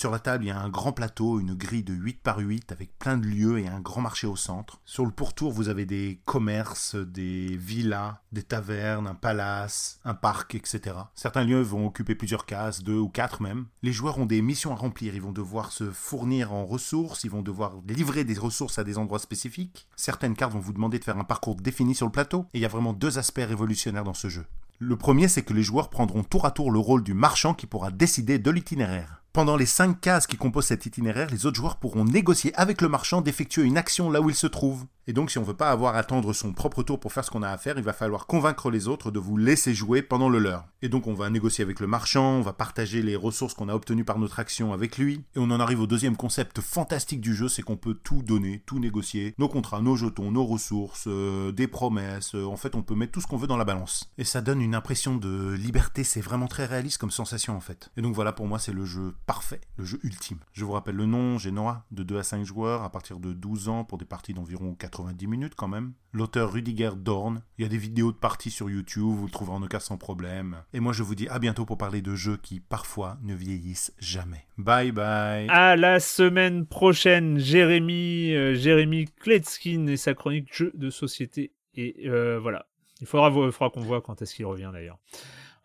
Sur 0.00 0.10
la 0.10 0.18
table, 0.18 0.44
il 0.44 0.46
y 0.46 0.50
a 0.50 0.58
un 0.58 0.70
grand 0.70 0.92
plateau, 0.92 1.40
une 1.40 1.52
grille 1.52 1.82
de 1.82 1.92
8 1.92 2.22
par 2.22 2.38
8 2.38 2.72
avec 2.72 2.98
plein 2.98 3.18
de 3.18 3.26
lieux 3.26 3.58
et 3.58 3.68
un 3.68 3.80
grand 3.80 4.00
marché 4.00 4.26
au 4.26 4.34
centre. 4.34 4.80
Sur 4.86 5.04
le 5.04 5.10
pourtour, 5.10 5.52
vous 5.52 5.68
avez 5.68 5.84
des 5.84 6.22
commerces, 6.24 6.94
des 6.94 7.54
villas, 7.58 8.14
des 8.32 8.42
tavernes, 8.42 9.06
un 9.06 9.14
palace, 9.14 10.00
un 10.06 10.14
parc, 10.14 10.54
etc. 10.54 10.96
Certains 11.14 11.44
lieux 11.44 11.60
vont 11.60 11.86
occuper 11.86 12.14
plusieurs 12.14 12.46
cases, 12.46 12.82
deux 12.82 12.96
ou 12.96 13.10
quatre 13.10 13.42
même. 13.42 13.66
Les 13.82 13.92
joueurs 13.92 14.16
ont 14.16 14.24
des 14.24 14.40
missions 14.40 14.72
à 14.72 14.76
remplir, 14.76 15.14
ils 15.14 15.20
vont 15.20 15.32
devoir 15.32 15.70
se 15.70 15.90
fournir 15.90 16.54
en 16.54 16.64
ressources, 16.64 17.24
ils 17.24 17.30
vont 17.30 17.42
devoir 17.42 17.74
livrer 17.86 18.24
des 18.24 18.38
ressources 18.38 18.78
à 18.78 18.84
des 18.84 18.96
endroits 18.96 19.18
spécifiques. 19.18 19.86
Certaines 19.96 20.34
cartes 20.34 20.54
vont 20.54 20.60
vous 20.60 20.72
demander 20.72 20.98
de 20.98 21.04
faire 21.04 21.18
un 21.18 21.24
parcours 21.24 21.56
défini 21.56 21.94
sur 21.94 22.06
le 22.06 22.12
plateau, 22.12 22.46
et 22.54 22.58
il 22.58 22.62
y 22.62 22.64
a 22.64 22.68
vraiment 22.68 22.94
deux 22.94 23.18
aspects 23.18 23.44
révolutionnaires 23.46 24.04
dans 24.04 24.14
ce 24.14 24.28
jeu. 24.28 24.46
Le 24.78 24.96
premier, 24.96 25.28
c'est 25.28 25.42
que 25.42 25.52
les 25.52 25.62
joueurs 25.62 25.90
prendront 25.90 26.24
tour 26.24 26.46
à 26.46 26.52
tour 26.52 26.70
le 26.70 26.78
rôle 26.78 27.04
du 27.04 27.12
marchand 27.12 27.52
qui 27.52 27.66
pourra 27.66 27.90
décider 27.90 28.38
de 28.38 28.50
l'itinéraire. 28.50 29.19
Pendant 29.32 29.56
les 29.56 29.66
cinq 29.66 30.00
cases 30.00 30.26
qui 30.26 30.36
composent 30.36 30.66
cet 30.66 30.86
itinéraire, 30.86 31.30
les 31.30 31.46
autres 31.46 31.56
joueurs 31.56 31.76
pourront 31.76 32.04
négocier 32.04 32.52
avec 32.56 32.80
le 32.80 32.88
marchand 32.88 33.20
d'effectuer 33.20 33.62
une 33.62 33.78
action 33.78 34.10
là 34.10 34.20
où 34.20 34.28
il 34.28 34.34
se 34.34 34.48
trouve. 34.48 34.86
Et 35.10 35.12
donc 35.12 35.32
si 35.32 35.38
on 35.38 35.42
veut 35.42 35.54
pas 35.54 35.72
avoir 35.72 35.96
à 35.96 35.98
attendre 35.98 36.32
son 36.32 36.52
propre 36.52 36.84
tour 36.84 37.00
pour 37.00 37.12
faire 37.12 37.24
ce 37.24 37.32
qu'on 37.32 37.42
a 37.42 37.48
à 37.48 37.58
faire, 37.58 37.76
il 37.76 37.82
va 37.82 37.92
falloir 37.92 38.28
convaincre 38.28 38.70
les 38.70 38.86
autres 38.86 39.10
de 39.10 39.18
vous 39.18 39.36
laisser 39.36 39.74
jouer 39.74 40.02
pendant 40.02 40.28
le 40.28 40.38
leur. 40.38 40.68
Et 40.82 40.88
donc 40.88 41.08
on 41.08 41.14
va 41.14 41.28
négocier 41.30 41.64
avec 41.64 41.80
le 41.80 41.88
marchand, 41.88 42.34
on 42.34 42.42
va 42.42 42.52
partager 42.52 43.02
les 43.02 43.16
ressources 43.16 43.54
qu'on 43.54 43.68
a 43.68 43.74
obtenues 43.74 44.04
par 44.04 44.20
notre 44.20 44.38
action 44.38 44.72
avec 44.72 44.98
lui. 44.98 45.24
Et 45.34 45.40
on 45.40 45.50
en 45.50 45.58
arrive 45.58 45.80
au 45.80 45.88
deuxième 45.88 46.16
concept 46.16 46.60
fantastique 46.60 47.20
du 47.20 47.34
jeu, 47.34 47.48
c'est 47.48 47.62
qu'on 47.62 47.76
peut 47.76 47.94
tout 47.94 48.22
donner, 48.22 48.62
tout 48.66 48.78
négocier. 48.78 49.34
Nos 49.36 49.48
contrats, 49.48 49.82
nos 49.82 49.96
jetons, 49.96 50.30
nos 50.30 50.44
ressources, 50.44 51.08
euh, 51.08 51.50
des 51.50 51.66
promesses, 51.66 52.36
euh, 52.36 52.44
en 52.44 52.56
fait 52.56 52.76
on 52.76 52.82
peut 52.82 52.94
mettre 52.94 53.10
tout 53.10 53.20
ce 53.20 53.26
qu'on 53.26 53.36
veut 53.36 53.48
dans 53.48 53.56
la 53.56 53.64
balance. 53.64 54.12
Et 54.16 54.22
ça 54.22 54.40
donne 54.40 54.62
une 54.62 54.76
impression 54.76 55.16
de 55.16 55.54
liberté, 55.54 56.04
c'est 56.04 56.20
vraiment 56.20 56.46
très 56.46 56.66
réaliste 56.66 56.98
comme 56.98 57.10
sensation 57.10 57.56
en 57.56 57.60
fait. 57.60 57.90
Et 57.96 58.00
donc 58.00 58.14
voilà 58.14 58.32
pour 58.32 58.46
moi 58.46 58.60
c'est 58.60 58.72
le 58.72 58.84
jeu 58.84 59.16
parfait, 59.26 59.60
le 59.76 59.84
jeu 59.84 59.98
ultime. 60.04 60.38
Je 60.52 60.64
vous 60.64 60.70
rappelle 60.70 60.94
le 60.94 61.06
nom, 61.06 61.36
Genoa, 61.36 61.84
de 61.90 62.04
2 62.04 62.16
à 62.16 62.22
5 62.22 62.44
joueurs 62.44 62.84
à 62.84 62.92
partir 62.92 63.18
de 63.18 63.32
12 63.32 63.68
ans 63.68 63.82
pour 63.82 63.98
des 63.98 64.04
parties 64.04 64.34
d'environ 64.34 64.76
90 65.02 65.26
minutes 65.26 65.54
quand 65.56 65.68
même. 65.68 65.92
L'auteur 66.12 66.52
Rudiger 66.52 66.90
Dorn, 66.96 67.42
il 67.58 67.62
y 67.62 67.64
a 67.64 67.68
des 67.68 67.78
vidéos 67.78 68.12
de 68.12 68.16
parties 68.16 68.50
sur 68.50 68.68
YouTube, 68.68 69.02
vous 69.02 69.26
le 69.26 69.30
trouverez 69.30 69.56
en 69.56 69.66
cas 69.66 69.80
sans 69.80 69.96
problème. 69.96 70.62
Et 70.72 70.80
moi 70.80 70.92
je 70.92 71.02
vous 71.02 71.14
dis 71.14 71.28
à 71.28 71.38
bientôt 71.38 71.64
pour 71.64 71.78
parler 71.78 72.02
de 72.02 72.14
jeux 72.14 72.36
qui 72.36 72.60
parfois 72.60 73.18
ne 73.22 73.34
vieillissent 73.34 73.92
jamais. 73.98 74.44
Bye 74.58 74.92
bye. 74.92 75.48
À 75.48 75.76
la 75.76 76.00
semaine 76.00 76.66
prochaine, 76.66 77.38
Jérémy, 77.38 78.34
euh, 78.34 78.54
Jérémy 78.54 79.06
Kletskin 79.20 79.86
et 79.86 79.96
sa 79.96 80.14
chronique 80.14 80.48
jeux 80.52 80.72
de 80.74 80.90
société. 80.90 81.52
Et 81.74 82.08
euh, 82.08 82.38
voilà. 82.40 82.66
Il 83.00 83.06
faudra, 83.06 83.30
faudra 83.30 83.70
qu'on 83.70 83.80
voit 83.80 84.02
quand 84.02 84.20
est-ce 84.20 84.34
qu'il 84.34 84.46
revient 84.46 84.70
d'ailleurs. 84.72 84.98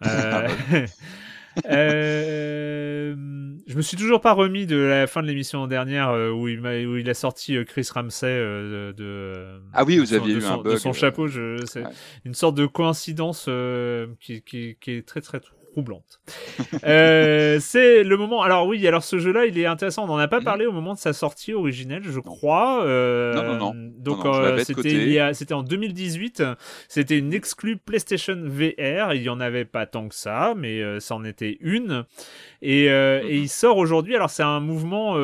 Euh... 0.06 0.48
Euh, 1.66 3.16
je 3.68 3.76
me 3.76 3.82
suis 3.82 3.98
toujours 3.98 4.22
pas 4.22 4.34
remis 4.34 4.66
de 4.66 4.78
la 4.78 5.08
fin 5.08 5.22
de 5.22 5.28
l'émission 5.28 5.68
dernière 5.68 6.10
euh, 6.10 6.32
où, 6.32 6.48
il 6.48 6.66
a, 6.66 6.84
où 6.86 6.98
il 6.98 7.10
a 7.10 7.14
sorti 7.14 7.56
euh, 7.56 7.64
Chris 7.64 7.88
Ramsey 7.94 8.28
de, 8.28 9.60
ah 9.74 9.84
oui 9.84 9.98
vous 9.98 10.14
aviez 10.14 10.36
eu 10.36 10.42
son, 10.42 10.54
un 10.54 10.58
bug, 10.58 10.74
de 10.74 10.78
son 10.78 10.94
chapeau 10.94 11.28
c'est 11.28 11.84
une 12.26 12.34
sorte 12.34 12.56
de 12.56 12.66
coïncidence 12.66 13.50
qui, 14.20 14.42
qui, 14.42 14.78
qui, 14.80 14.92
est 14.92 15.08
très 15.08 15.22
très 15.22 15.40
troublante. 15.76 16.22
euh, 16.86 17.60
c'est 17.60 18.04
le 18.04 18.16
moment. 18.16 18.42
Alors 18.42 18.66
oui, 18.66 18.88
alors 18.88 19.04
ce 19.04 19.20
jeu-là, 19.20 19.46
il 19.46 19.60
est 19.60 19.66
intéressant. 19.66 20.06
On 20.06 20.08
n'en 20.08 20.18
a 20.18 20.30
pas 20.30 20.40
mhm. 20.40 20.46
parlé 20.46 20.66
au 20.66 20.72
moment 20.72 20.94
de 20.94 21.00
sa 21.00 21.12
sortie 21.12 21.54
originelle, 21.54 22.04
je 22.04 22.20
crois. 22.22 22.86
Euh, 22.86 23.34
non, 23.34 23.44
non, 23.44 23.74
non. 23.74 23.92
Donc 23.98 24.26
euh, 24.26 24.64
c'était 24.64 25.34
c'était 25.34 25.54
en 25.54 25.64
2018. 25.64 26.44
C'était 26.88 27.18
une 27.18 27.34
exclue 27.34 27.76
PlayStation 27.76 28.42
VR. 28.42 29.14
Il 29.14 29.22
y 29.22 29.30
en 29.30 29.42
avait 29.42 29.66
pas 29.66 29.86
tant 29.86 30.08
que 30.08 30.16
ça, 30.16 30.54
mais 30.56 30.82
euh, 30.82 31.02
ça 31.02 31.16
en 31.16 31.26
était 31.26 31.58
une. 31.60 32.06
Et, 32.62 32.90
euh, 32.90 33.22
et 33.28 33.38
mhm. 33.38 33.44
il 33.44 33.50
sort 33.50 33.76
aujourd'hui. 33.76 34.16
Alors 34.16 34.30
c'est 34.30 34.44
un 34.44 34.62
mouvement 34.62 35.16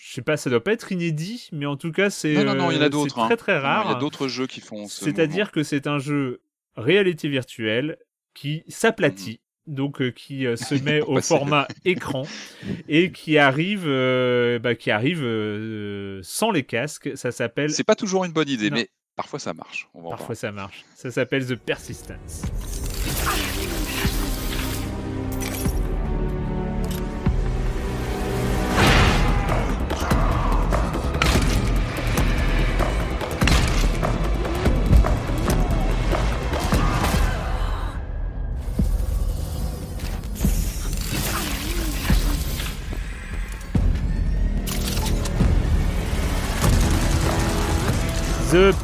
je 0.00 0.12
sais 0.14 0.22
pas, 0.22 0.36
ça 0.36 0.48
doit 0.48 0.62
pas 0.62 0.72
être 0.72 0.92
inédit, 0.92 1.48
mais 1.50 1.66
en 1.66 1.76
tout 1.76 1.90
cas, 1.90 2.08
c'est 2.08 2.32
non, 2.32 2.44
non, 2.44 2.54
non, 2.54 2.70
il 2.70 2.76
y 2.76 2.78
en 2.78 2.82
a 2.82 2.88
d'autres. 2.88 3.26
Très 3.26 3.36
très 3.36 3.58
rare. 3.58 3.86
il 3.86 3.92
y 3.92 3.96
a 3.96 3.98
d'autres 3.98 4.28
jeux 4.28 4.46
qui 4.46 4.60
font. 4.60 4.86
C'est-à-dire 4.86 5.50
que 5.50 5.64
c'est 5.64 5.88
un 5.88 5.98
jeu 5.98 6.40
réalité 6.76 7.28
virtuelle 7.28 7.98
qui 8.38 8.62
s'aplatit 8.68 9.40
donc 9.68 10.00
euh, 10.00 10.10
qui 10.10 10.46
euh, 10.46 10.56
se 10.56 10.74
met 10.82 11.00
au 11.00 11.20
format 11.20 11.68
écran 11.84 12.26
et 12.88 13.12
qui 13.12 13.38
arrive, 13.38 13.84
euh, 13.86 14.58
bah, 14.58 14.74
qui 14.74 14.90
arrive 14.90 15.20
sans 16.22 16.50
les 16.50 16.64
casques. 16.64 17.10
Ça 17.14 17.30
s'appelle. 17.30 17.70
C'est 17.70 17.84
pas 17.84 17.94
toujours 17.94 18.24
une 18.24 18.32
bonne 18.32 18.48
idée, 18.48 18.70
mais 18.70 18.88
parfois 19.14 19.38
ça 19.38 19.54
marche. 19.54 19.88
parfois 19.94 20.34
ça 20.34 20.50
marche. 20.50 20.84
Ça 20.96 21.10
s'appelle 21.10 21.46
The 21.46 21.54
Persistence. 21.54 22.42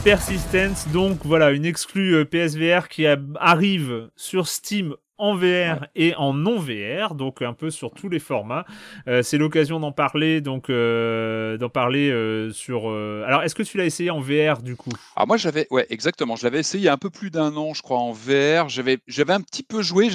Persistence, 0.04 0.86
donc 0.88 1.20
voilà, 1.24 1.52
une 1.52 1.64
exclue 1.64 2.14
euh, 2.14 2.24
PSVR 2.26 2.90
qui 2.90 3.06
arrive 3.06 4.10
sur 4.16 4.48
Steam 4.48 4.96
en 5.16 5.34
VR 5.34 5.86
et 5.96 6.14
en 6.16 6.34
non 6.34 6.58
VR, 6.58 7.14
donc 7.14 7.40
un 7.40 7.54
peu 7.54 7.70
sur 7.70 7.90
tous 7.90 8.10
les 8.10 8.18
formats. 8.18 8.66
Euh, 9.08 9.22
c'est 9.22 9.38
l'occasion 9.38 9.80
d'en 9.80 9.92
parler, 9.92 10.42
donc 10.42 10.68
euh, 10.68 11.56
d'en 11.56 11.70
parler 11.70 12.10
sur. 12.52 12.90
Alors, 13.26 13.44
est-ce 13.44 13.54
que 13.54 13.62
tu 13.62 13.78
l'as 13.78 13.86
essayé 13.86 14.10
en 14.10 14.20
VR 14.20 14.60
du 14.62 14.76
coup? 14.76 14.92
Ah 15.16 15.24
moi 15.24 15.38
j'avais, 15.38 15.66
ouais, 15.70 15.86
exactement. 15.88 16.36
Je 16.36 16.44
l'avais 16.44 16.60
essayé 16.60 16.82
il 16.82 16.86
y 16.86 16.90
a 16.90 16.92
un 16.92 16.98
peu 16.98 17.08
plus 17.08 17.30
d'un 17.30 17.56
an, 17.56 17.72
je 17.72 17.80
crois, 17.80 17.98
en 17.98 18.12
VR. 18.12 18.68
J'avais, 18.68 18.98
j'avais 19.06 19.32
un 19.32 19.40
petit 19.40 19.62
peu 19.62 19.80
joué. 19.80 20.10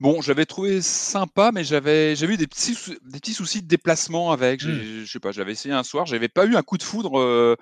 Bon, 0.00 0.22
j'avais 0.22 0.46
trouvé 0.46 0.80
sympa, 0.80 1.50
mais 1.52 1.62
j'avais, 1.62 2.16
j'avais 2.16 2.34
eu 2.34 2.38
des 2.38 2.46
petits, 2.48 2.76
des 3.04 3.20
petits 3.20 3.34
soucis 3.34 3.62
de 3.62 3.68
déplacement 3.68 4.32
avec. 4.32 4.64
Hmm. 4.64 5.04
Je 5.04 5.08
sais 5.08 5.20
pas, 5.20 5.30
j'avais 5.30 5.52
essayé 5.52 5.72
un 5.72 5.84
soir, 5.84 6.06
j'avais 6.06 6.28
pas 6.28 6.46
eu 6.46 6.56
un 6.56 6.62
coup 6.62 6.78
de 6.78 6.82
foudre 6.82 7.56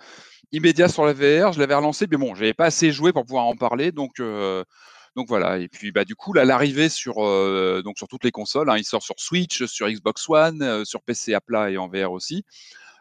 immédiat 0.52 0.88
sur 0.88 1.04
la 1.04 1.12
VR. 1.12 1.52
Je 1.52 1.58
l'avais 1.58 1.74
relancé, 1.74 2.06
mais 2.10 2.16
bon, 2.16 2.34
j'avais 2.34 2.54
pas 2.54 2.66
assez 2.66 2.92
joué 2.92 3.12
pour 3.12 3.24
pouvoir 3.24 3.46
en 3.46 3.56
parler, 3.56 3.92
donc. 3.92 4.20
Euh, 4.20 4.64
donc 5.16 5.26
voilà, 5.26 5.58
et 5.58 5.66
puis 5.66 5.90
bah 5.90 6.04
du 6.04 6.14
coup 6.14 6.32
là 6.32 6.44
l'arrivée 6.44 6.88
sur 6.88 7.24
euh, 7.24 7.82
sur 7.96 8.06
toutes 8.06 8.22
les 8.22 8.30
consoles, 8.30 8.70
hein, 8.70 8.76
il 8.76 8.84
sort 8.84 9.02
sur 9.02 9.18
Switch, 9.18 9.64
sur 9.64 9.88
Xbox 9.88 10.28
One, 10.28 10.62
euh, 10.62 10.84
sur 10.84 11.02
PC 11.02 11.34
à 11.34 11.40
plat 11.40 11.72
et 11.72 11.76
en 11.76 11.88
VR 11.88 12.12
aussi. 12.12 12.44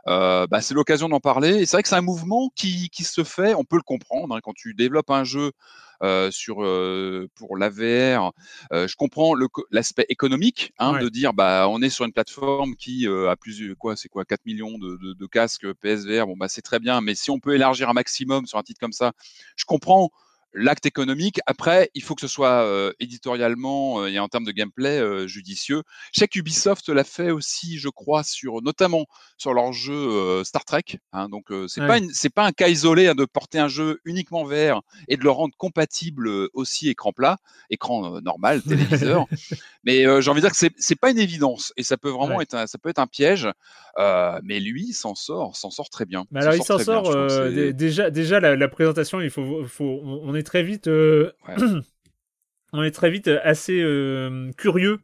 Bah, 0.07 0.61
c'est 0.61 0.73
l'occasion 0.73 1.09
d'en 1.09 1.19
parler. 1.19 1.61
Et 1.61 1.65
c'est 1.65 1.77
vrai 1.77 1.83
que 1.83 1.89
c'est 1.89 1.95
un 1.95 2.01
mouvement 2.01 2.49
qui, 2.55 2.89
qui, 2.89 3.03
se 3.03 3.23
fait, 3.23 3.53
on 3.53 3.63
peut 3.63 3.77
le 3.77 3.83
comprendre, 3.83 4.35
hein, 4.35 4.39
quand 4.41 4.53
tu 4.53 4.73
développes 4.73 5.11
un 5.11 5.23
jeu 5.23 5.51
euh, 6.03 6.29
sur 6.29 6.63
euh, 6.63 7.27
pour 7.33 7.57
l'AVR. 7.57 8.31
Euh, 8.71 8.87
je 8.87 8.95
comprends 8.95 9.33
l'aspect 9.71 10.05
économique 10.09 10.71
hein, 10.77 10.99
de 10.99 11.09
dire 11.09 11.33
bah 11.33 11.65
on 11.69 11.81
est 11.81 11.89
sur 11.89 12.05
une 12.05 12.13
plateforme 12.13 12.75
qui 12.75 13.07
a 13.07 13.35
plus 13.35 13.75
quoi 13.75 13.95
c'est 13.95 14.07
quoi 14.07 14.23
4 14.23 14.45
millions 14.45 14.77
de, 14.77 14.95
de, 14.97 15.13
de, 15.13 15.25
casques 15.25 15.65
PSVR. 15.81 16.27
Bon 16.27 16.37
bah 16.37 16.49
c'est 16.49 16.61
très 16.61 16.77
bien, 16.77 17.01
mais 17.01 17.15
si 17.15 17.31
on 17.31 17.39
peut 17.39 17.55
élargir 17.55 17.89
un 17.89 17.93
maximum 17.93 18.45
sur 18.45 18.59
un 18.59 18.63
titre 18.63 18.79
comme 18.79 18.93
ça, 18.93 19.13
je 19.55 19.65
comprends 19.65 20.11
l'acte 20.53 20.85
économique. 20.85 21.39
Après, 21.45 21.89
il 21.93 22.03
faut 22.03 22.15
que 22.15 22.21
ce 22.21 22.27
soit 22.27 22.63
euh, 22.63 22.91
éditorialement 22.99 24.05
et 24.07 24.19
en 24.19 24.27
termes 24.27 24.45
de 24.45 24.51
gameplay 24.51 25.27
judicieux. 25.27 25.83
Je 26.13 26.19
sais 26.19 26.27
qu'Ubisoft 26.27 26.89
l'a 26.89 27.03
fait 27.03 27.31
aussi, 27.31 27.77
je 27.77 27.89
crois, 27.89 28.23
sur 28.23 28.61
notamment 28.61 29.05
sur 29.37 29.53
leur 29.53 29.73
jeu 29.73 30.43
Star 30.43 30.65
Trek. 30.65 30.83
Hein, 31.13 31.29
donc 31.29 31.45
c'est 31.67 31.85
pas 31.85 31.99
c'est 32.11 32.33
pas 32.33 32.45
un 32.45 32.51
cas 32.51 32.67
isolé 32.67 33.07
hein, 33.07 33.15
de 33.15 33.25
porter 33.25 33.59
un 33.59 33.67
jeu 33.67 33.99
uniquement 34.05 34.45
vert 34.45 34.81
et 35.07 35.17
de 35.17 35.23
le 35.23 35.29
rendre 35.29 35.55
compatible 35.57 36.29
aussi 36.53 36.89
écran 36.89 37.13
plat, 37.13 37.37
écran 37.69 38.21
normal, 38.21 38.61
téléviseur. 38.67 39.25
mais 39.83 40.03
j'ai 40.21 40.31
envie 40.31 40.41
de 40.41 40.47
dire 40.47 40.51
que 40.57 40.67
c'est 40.77 40.95
pas 40.95 41.11
une 41.11 41.19
évidence 41.19 41.73
et 41.77 41.83
ça 41.83 41.97
peut 41.97 42.09
vraiment 42.09 42.41
être 42.41 42.55
un, 42.55 42.67
ça 42.67 42.77
peut 42.77 42.89
être 42.89 42.99
un 42.99 43.07
piège. 43.07 43.47
mais 44.43 44.59
lui 44.59 44.93
s'en 44.93 45.15
sort, 45.15 45.55
s'en 45.55 45.69
sort 45.69 45.89
très 45.89 46.05
bien. 46.05 46.25
alors 46.33 46.55
il 46.55 46.63
s'en 46.63 46.79
sort, 46.79 47.13
déjà 47.73 48.09
déjà 48.09 48.39
la, 48.39 48.67
présentation, 48.67 49.21
il 49.21 49.29
faut, 49.29 49.65
faut 49.65 50.01
on, 50.03 50.35
est 50.37 50.43
très 50.43 50.63
vite. 50.63 50.87
on 52.73 52.83
est 52.83 52.91
très 52.91 53.09
vite 53.09 53.27
assez 53.27 53.83
curieux 54.57 54.99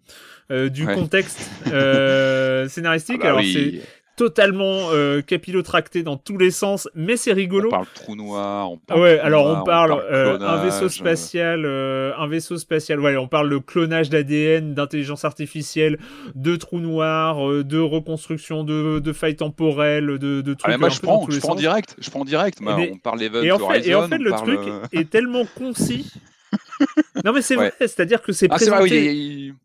du 0.50 0.86
contexte 0.86 1.50
scénaristique. 2.70 3.20
Ah 3.22 3.24
bah 3.24 3.30
alors 3.30 3.42
c'est 3.44 3.82
totalement 4.16 4.92
euh, 4.92 5.22
capillotracté 5.22 6.04
dans 6.04 6.18
tous 6.18 6.38
les 6.38 6.52
sens, 6.52 6.88
mais 6.94 7.18
c'est 7.18 7.34
rigolo. 7.34 7.70
On 7.70 7.72
parle 7.72 7.88
trou 7.94 8.16
noir. 8.16 8.72
On 8.72 8.78
parle 8.78 9.02
ouais, 9.02 9.20
alors 9.20 9.48
on 9.48 9.64
parle, 9.64 9.92
euh, 10.12 10.40
un 10.40 10.64
vaisseau 10.64 10.90
spatial, 10.90 11.66
euh, 11.66 12.14
un 12.18 12.28
vaisseau 12.28 12.58
spatial. 12.58 13.00
Ouais, 13.00 13.18
on 13.18 13.28
parle 13.28 13.50
de 13.50 13.58
clonage 13.58 14.10
d'ADN, 14.10 14.74
d'intelligence 14.74 15.26
artificielle, 15.26 15.98
de 16.36 16.56
trou 16.56 16.80
noir, 16.80 17.50
euh, 17.50 17.64
de 17.64 17.80
reconstruction 17.80 18.64
de, 18.64 19.00
de 19.00 19.14
failles 19.14 19.36
temporelles, 19.36 20.06
de, 20.20 20.42
de 20.42 20.54
trucs. 20.54 20.74
Ah, 20.74 20.78
moi, 20.78 20.90
je 20.90 21.00
prends, 21.00 21.26
je 21.30 21.40
prends 21.40 21.56
direct. 21.56 21.96
Je 22.00 22.10
prends 22.10 22.26
direct. 22.26 22.60
on 22.62 22.98
parle 22.98 23.24
Event 23.24 23.42
et 23.42 23.52
en 23.52 23.60
fait, 23.60 23.88
et 23.88 23.96
en 23.96 24.08
fait 24.08 24.18
le 24.18 24.32
truc 24.32 24.60
est 24.92 25.10
tellement 25.10 25.46
concis. 25.56 26.12
non 27.26 27.34
mais 27.34 27.42
c'est 27.42 27.56
vrai, 27.56 27.74
c'est-à-dire 27.80 28.22
que 28.22 28.32
c'est 28.32 28.48
ah, 28.52 28.56
présenté. 28.56 29.16
il 29.16 29.56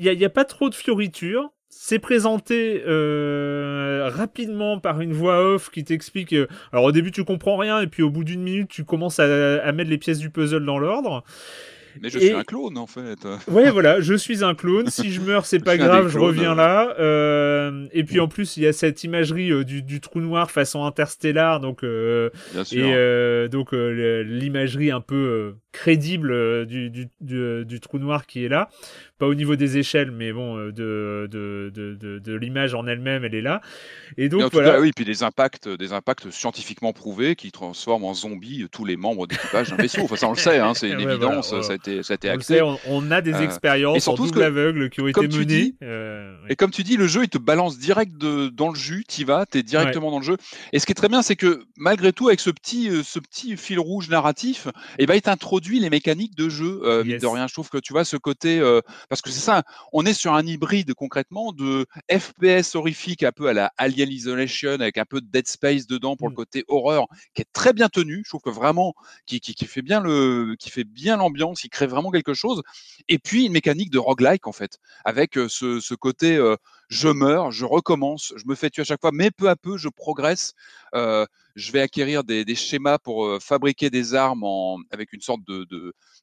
n'y 0.00 0.24
a, 0.24 0.26
a, 0.26 0.30
pas 0.30 0.44
trop 0.44 0.68
de 0.68 0.74
fioritures 0.74 1.50
c'est 1.70 2.00
présenté 2.00 2.82
euh, 2.86 4.10
rapidement 4.12 4.80
par 4.80 5.00
une 5.00 5.12
voix 5.12 5.54
off 5.54 5.70
qui 5.70 5.84
t'explique. 5.84 6.32
Euh, 6.32 6.48
alors 6.72 6.84
au 6.84 6.92
début 6.92 7.12
tu 7.12 7.24
comprends 7.24 7.56
rien 7.56 7.80
et 7.80 7.86
puis 7.86 8.02
au 8.02 8.10
bout 8.10 8.24
d'une 8.24 8.42
minute 8.42 8.68
tu 8.68 8.84
commences 8.84 9.20
à, 9.20 9.72
mettre 9.72 9.88
les 9.88 9.98
pièces 9.98 10.18
du 10.18 10.30
puzzle 10.30 10.64
dans 10.64 10.78
l'ordre. 10.78 11.22
Mais 12.00 12.08
je 12.08 12.20
suis 12.20 12.32
un 12.32 12.44
clone 12.44 12.78
en 12.78 12.86
fait. 12.86 13.18
Ouais, 13.48 13.70
voilà, 13.70 14.00
je 14.00 14.14
suis 14.14 14.44
un 14.44 14.54
clone. 14.54 14.88
Si 14.88 15.10
je 15.10 15.20
meurs, 15.20 15.44
c'est 15.44 15.58
pas 15.64 15.76
grave, 15.76 16.08
je 16.08 16.18
reviens 16.20 16.54
là. 16.54 16.94
Euh, 17.00 17.86
et 17.92 18.04
puis 18.04 18.20
en 18.20 18.28
plus, 18.28 18.56
il 18.56 18.62
y 18.62 18.66
a 18.68 18.72
cette 18.72 19.02
imagerie 19.02 19.64
du, 19.64 20.00
trou 20.00 20.20
noir 20.20 20.52
façon 20.52 20.84
interstellar, 20.84 21.58
donc 21.58 21.82
Bien 21.82 22.64
sûr. 22.64 22.86
et 22.86 23.48
donc 23.48 23.72
l'imagerie 23.72 24.92
un 24.92 25.00
peu 25.00 25.56
crédible 25.72 26.66
du, 26.66 26.90
du, 27.20 27.80
trou 27.80 27.98
noir 27.98 28.26
qui 28.26 28.44
est 28.44 28.48
là 28.48 28.68
pas 29.20 29.26
au 29.26 29.34
niveau 29.34 29.54
des 29.54 29.76
échelles, 29.76 30.10
mais 30.10 30.32
bon, 30.32 30.56
euh, 30.56 30.72
de, 30.72 31.28
de, 31.30 31.70
de, 31.70 32.18
de, 32.18 32.34
l'image 32.34 32.74
en 32.74 32.86
elle-même, 32.86 33.22
elle 33.22 33.34
est 33.34 33.42
là. 33.42 33.60
Et 34.16 34.30
donc, 34.30 34.50
voilà. 34.50 34.80
oui, 34.80 34.92
puis 34.96 35.04
des 35.04 35.22
impacts, 35.22 35.68
des 35.68 35.92
impacts 35.92 36.30
scientifiquement 36.30 36.94
prouvés 36.94 37.36
qui 37.36 37.52
transforment 37.52 38.04
en 38.04 38.14
zombies 38.14 38.66
tous 38.72 38.86
les 38.86 38.96
membres 38.96 39.26
d'équipage 39.26 39.68
d'un 39.68 39.76
vaisseau. 39.76 40.00
Enfin, 40.04 40.16
ça, 40.16 40.26
on 40.26 40.32
le 40.32 40.38
sait, 40.38 40.58
hein, 40.58 40.72
c'est 40.74 40.88
une 40.90 41.00
évidence, 41.00 41.50
ça, 41.60 41.72
a 41.72 41.76
été, 41.76 42.02
ça 42.02 42.14
a 42.14 42.16
été 42.16 42.30
acté. 42.30 42.62
On, 42.62 42.78
on, 42.88 43.10
a 43.10 43.20
des 43.20 43.34
euh, 43.34 43.40
expériences 43.40 44.08
en 44.08 44.14
double 44.14 44.42
aveugle 44.42 44.88
qui 44.88 45.02
ont 45.02 45.06
été 45.06 45.28
menées. 45.28 45.74
Euh, 45.82 46.34
et 46.48 46.56
comme 46.56 46.70
tu 46.70 46.82
dis, 46.82 46.96
le 46.96 47.06
jeu, 47.06 47.24
il 47.24 47.28
te 47.28 47.38
balance 47.38 47.78
direct 47.78 48.12
dans 48.16 48.70
le 48.70 48.74
jus, 48.74 49.04
tu 49.06 49.26
vas, 49.26 49.44
tu 49.44 49.58
es 49.58 49.62
directement 49.62 50.10
dans 50.10 50.20
le 50.20 50.24
jeu. 50.24 50.38
Et 50.72 50.78
ce 50.78 50.86
qui 50.86 50.92
est 50.92 50.94
très 50.94 51.10
bien, 51.10 51.20
c'est 51.20 51.36
que 51.36 51.64
malgré 51.76 52.14
tout, 52.14 52.28
avec 52.28 52.40
ce 52.40 52.48
petit, 52.48 52.90
ce 53.04 53.18
petit 53.18 53.58
fil 53.58 53.78
rouge 53.78 54.08
narratif, 54.08 54.66
et 54.98 55.02
eh 55.02 55.06
ben, 55.06 55.14
il 55.14 55.22
t'introduit 55.22 55.78
les 55.78 55.90
mécaniques 55.90 56.36
de 56.36 56.48
jeu. 56.48 56.80
De 57.04 57.26
rien, 57.26 57.46
je 57.46 57.52
trouve 57.52 57.68
que 57.68 57.78
tu 57.78 57.92
vois 57.92 58.06
ce 58.06 58.16
côté 58.16 58.62
parce 59.10 59.20
que 59.22 59.30
c'est 59.30 59.40
ça, 59.40 59.64
on 59.92 60.06
est 60.06 60.14
sur 60.14 60.32
un 60.32 60.46
hybride 60.46 60.94
concrètement 60.94 61.52
de 61.52 61.84
FPS 62.10 62.76
horrifique 62.76 63.24
un 63.24 63.32
peu 63.32 63.48
à 63.48 63.52
la 63.52 63.72
Alien 63.76 64.08
Isolation 64.08 64.70
avec 64.70 64.98
un 64.98 65.04
peu 65.04 65.20
de 65.20 65.26
Dead 65.26 65.48
Space 65.48 65.88
dedans 65.88 66.16
pour 66.16 66.28
le 66.28 66.32
mmh. 66.32 66.36
côté 66.36 66.64
horreur 66.68 67.06
qui 67.34 67.42
est 67.42 67.52
très 67.52 67.72
bien 67.72 67.88
tenu. 67.88 68.22
Je 68.24 68.30
trouve 68.30 68.40
que 68.40 68.50
vraiment 68.50 68.94
qui, 69.26 69.40
qui, 69.40 69.66
fait 69.66 69.82
bien 69.82 70.00
le 70.00 70.54
qui 70.60 70.70
fait 70.70 70.84
bien 70.84 71.16
l'ambiance, 71.16 71.60
qui 71.60 71.68
crée 71.68 71.88
vraiment 71.88 72.12
quelque 72.12 72.34
chose. 72.34 72.62
Et 73.08 73.18
puis 73.18 73.46
une 73.46 73.52
mécanique 73.52 73.90
de 73.90 73.98
roguelike 73.98 74.46
en 74.46 74.52
fait 74.52 74.78
avec 75.04 75.34
ce, 75.48 75.80
ce 75.80 75.94
côté 75.94 76.38
je 76.90 77.08
meurs, 77.08 77.50
je 77.50 77.64
recommence, 77.64 78.34
je 78.36 78.44
me 78.46 78.54
fais 78.54 78.68
tuer 78.68 78.82
à 78.82 78.84
chaque 78.84 79.00
fois, 79.00 79.10
mais 79.12 79.30
peu 79.30 79.48
à 79.48 79.56
peu 79.56 79.78
je 79.78 79.88
progresse. 79.88 80.52
je 80.92 81.72
vais 81.72 81.80
acquérir 81.80 82.24
des, 82.24 82.44
des 82.44 82.54
schémas 82.54 82.98
pour 82.98 83.40
fabriquer 83.40 83.88
des 83.88 84.14
armes 84.14 84.44
en, 84.44 84.78
avec 84.90 85.12
une 85.12 85.22
sorte 85.22 85.40
de, 85.46 85.64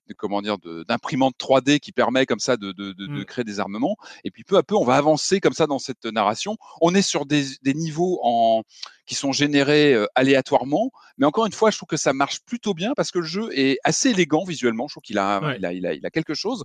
de 0.07 0.13
comment 0.13 0.41
dire 0.41 0.57
d'imprimante 0.87 1.35
3D 1.37 1.79
qui 1.79 1.91
permet 1.91 2.25
comme 2.25 2.39
ça 2.39 2.57
de, 2.57 2.73
mmh. 2.77 3.25
créer 3.25 3.43
des 3.43 3.59
armements. 3.59 3.97
Et 4.23 4.31
puis 4.31 4.43
peu 4.43 4.57
à 4.57 4.63
peu, 4.63 4.75
on 4.75 4.83
va 4.83 4.95
avancer 4.95 5.39
comme 5.39 5.53
ça 5.53 5.67
dans 5.67 5.79
cette 5.79 6.05
narration. 6.05 6.57
On 6.81 6.95
est 6.95 7.01
sur 7.01 7.25
des, 7.25 7.45
des 7.61 7.73
niveaux 7.73 8.19
en, 8.23 8.63
qui 9.05 9.15
sont 9.15 9.31
générés 9.31 9.93
euh, 9.93 10.05
aléatoirement, 10.15 10.91
mais 11.17 11.25
encore 11.25 11.45
une 11.45 11.51
fois, 11.51 11.71
je 11.71 11.77
trouve 11.77 11.87
que 11.87 11.97
ça 11.97 12.13
marche 12.13 12.41
plutôt 12.41 12.73
bien 12.73 12.93
parce 12.95 13.11
que 13.11 13.19
le 13.19 13.25
jeu 13.25 13.49
est 13.57 13.77
assez 13.83 14.09
élégant 14.09 14.43
visuellement. 14.43 14.87
Je 14.87 14.93
trouve 14.93 15.03
qu'il 15.03 15.17
a, 15.17 15.55
il 15.57 15.65
a, 15.65 15.73
il 15.73 15.85
a, 15.85 15.93
il 15.93 16.05
a, 16.05 16.09
quelque 16.09 16.33
chose. 16.33 16.63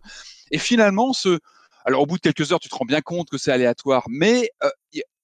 Et 0.50 0.59
finalement, 0.59 1.12
ce, 1.12 1.38
alors 1.85 2.03
au 2.03 2.07
bout 2.07 2.16
de 2.16 2.22
quelques 2.22 2.53
heures, 2.53 2.61
tu 2.61 2.68
te 2.68 2.74
rends 2.74 2.85
bien 2.85 3.01
compte 3.01 3.28
que 3.30 3.39
c'est 3.39 3.53
aléatoire, 3.53 4.05
mais 4.09 4.51
euh, 4.62 4.70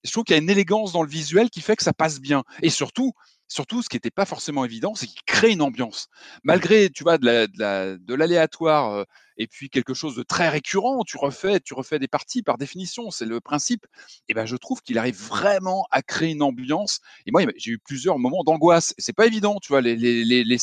je 0.05 0.11
trouve 0.13 0.25
qu'il 0.25 0.35
y 0.35 0.39
a 0.39 0.43
une 0.43 0.51
élégance 0.51 0.93
dans 0.93 1.03
le 1.03 1.09
visuel 1.09 1.51
qui 1.51 1.61
fait 1.61 1.77
que 1.77 1.83
ça 1.83 1.93
passe 1.93 2.21
bien. 2.21 2.45
Et 2.63 2.71
surtout, 2.71 3.13
surtout, 3.49 3.83
ce 3.83 3.89
qui 3.89 3.97
n'était 3.97 4.11
pas 4.11 4.27
forcément 4.27 4.65
évident, 4.65 4.95
c'est 4.95 5.07
qu'il 5.07 5.23
crée 5.27 5.51
une 5.51 5.63
ambiance. 5.63 6.09
Malgré, 6.45 6.91
tu 6.91 7.03
vois, 7.03 7.19
de 7.19 8.15
l'aléatoire 8.15 8.93
euh, 8.93 9.05
et 9.39 9.47
puis 9.47 9.71
quelque 9.71 9.95
chose 9.95 10.17
de 10.17 10.23
très 10.23 10.49
récurrent, 10.49 11.05
tu 11.05 11.17
refais, 11.17 11.61
tu 11.61 11.73
refais 11.75 11.99
des 11.99 12.09
parties 12.09 12.43
par 12.43 12.59
définition, 12.59 13.11
c'est 13.11 13.25
le 13.25 13.41
principe. 13.41 13.87
Et 14.29 14.35
ben, 14.35 14.47
je 14.47 14.57
trouve 14.57 14.83
qu'il 14.83 14.99
arrive 14.99 15.17
vraiment 15.17 15.87
à 15.91 16.03
créer 16.03 16.31
une 16.31 16.43
ambiance. 16.43 17.01
Et 17.27 17.31
moi, 17.31 17.43
j'ai 17.57 17.73
eu 17.73 17.79
plusieurs 17.79 18.19
moments 18.19 18.45
d'angoisse. 18.45 18.95
C'est 18.99 19.15
pas 19.15 19.27
évident, 19.27 19.59
tu 19.61 19.69
vois, 19.69 19.81
les, 19.81 19.97
les, 19.97 20.25
les, 20.25 20.59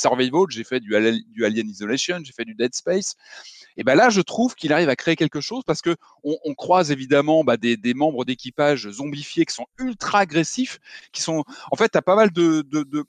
j'ai 0.50 0.64
fait 0.64 0.80
du 0.80 0.96
Alien 0.96 1.70
Isolation, 1.70 2.20
j'ai 2.24 2.34
fait 2.34 2.46
du 2.46 2.56
Dead 2.56 2.76
Space. 2.76 3.16
Et 3.78 3.84
ben 3.84 3.96
là, 3.96 4.10
je 4.10 4.22
trouve 4.22 4.56
qu'il 4.56 4.72
arrive 4.72 4.90
à 4.90 4.96
créer 4.96 5.16
quelque 5.16 5.42
chose 5.42 5.64
parce 5.66 5.82
que 5.82 5.96
on, 6.24 6.38
on 6.46 6.54
croise 6.54 6.92
évidemment 6.92 7.44
bah, 7.44 7.58
des, 7.58 7.78
des, 7.78 7.94
membres 7.94 8.26
d'équipage 8.26 8.90
zombifiés 8.90 9.46
qui 9.46 9.54
sont 9.54 9.68
ultra 9.80 10.20
agressifs, 10.20 10.80
qui 11.12 11.22
sont, 11.22 11.44
en 11.72 11.76
fait, 11.76 11.90
tu 11.90 11.98
as 11.98 12.02
pas 12.02 12.16
mal 12.16 12.32
de, 12.32 12.62
de, 12.62 12.84
de 12.84 13.06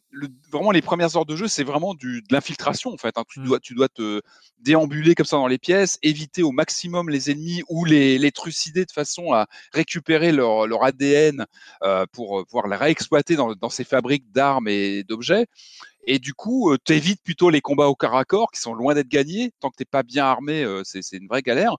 vraiment 0.51 0.71
les 0.71 0.83
premières 0.83 1.17
heures 1.17 1.27
de 1.27 1.37
jeu, 1.37 1.49
c'est 1.49 1.65
vraiment 1.65 1.95
du, 1.95 2.23
de 2.23 2.35
l'infiltration 2.35 2.93
en 2.93 2.97
fait. 2.97 3.17
Hein. 3.17 3.25
Tu 3.29 3.41
mmh. 3.41 3.45
dois, 3.45 3.61
tu 3.61 3.75
dois 3.75 3.89
te 3.89 4.23
déambuler 4.61 5.15
comme 5.15 5.27
ça 5.27 5.37
dans 5.37 5.47
les 5.47 5.59
pièces, 5.59 5.99
éviter 6.03 6.43
au 6.43 6.53
maximum 6.53 7.09
les 7.11 7.31
ennemis 7.31 7.63
ou 7.69 7.85
les, 7.85 8.19
les 8.19 8.33
trucider 8.33 8.85
de 8.85 8.93
façon 8.93 9.33
à 9.33 9.47
récupérer 9.73 10.33
leur, 10.33 10.67
leur 10.67 10.85
ADN 10.85 11.47
euh, 11.83 12.07
pour 12.13 12.45
pouvoir 12.47 12.67
les 12.69 12.77
réexploiter 12.77 13.37
dans, 13.37 13.55
dans 13.55 13.71
ces 13.71 13.85
fabriques 13.85 14.31
d'armes 14.33 14.69
et 14.69 15.05
d'objets. 15.05 15.47
Et 16.07 16.19
du 16.19 16.35
coup, 16.35 16.71
euh, 16.71 16.79
tu 16.85 16.93
évites 16.93 17.23
plutôt 17.23 17.51
les 17.51 17.61
combats 17.61 17.89
au 17.89 17.95
corps 17.95 18.17
à 18.17 18.25
corps 18.25 18.51
qui 18.53 18.61
sont 18.61 18.75
loin 18.75 18.95
d'être 18.95 19.09
gagnés. 19.09 19.53
Tant 19.61 19.71
que 19.71 19.77
tu 19.77 19.85
pas 19.85 20.05
bien 20.05 20.25
armé, 20.25 20.63
euh, 20.63 20.83
c'est 20.85 21.01
une 21.13 21.27
vraie 21.27 21.43
galère. 21.43 21.77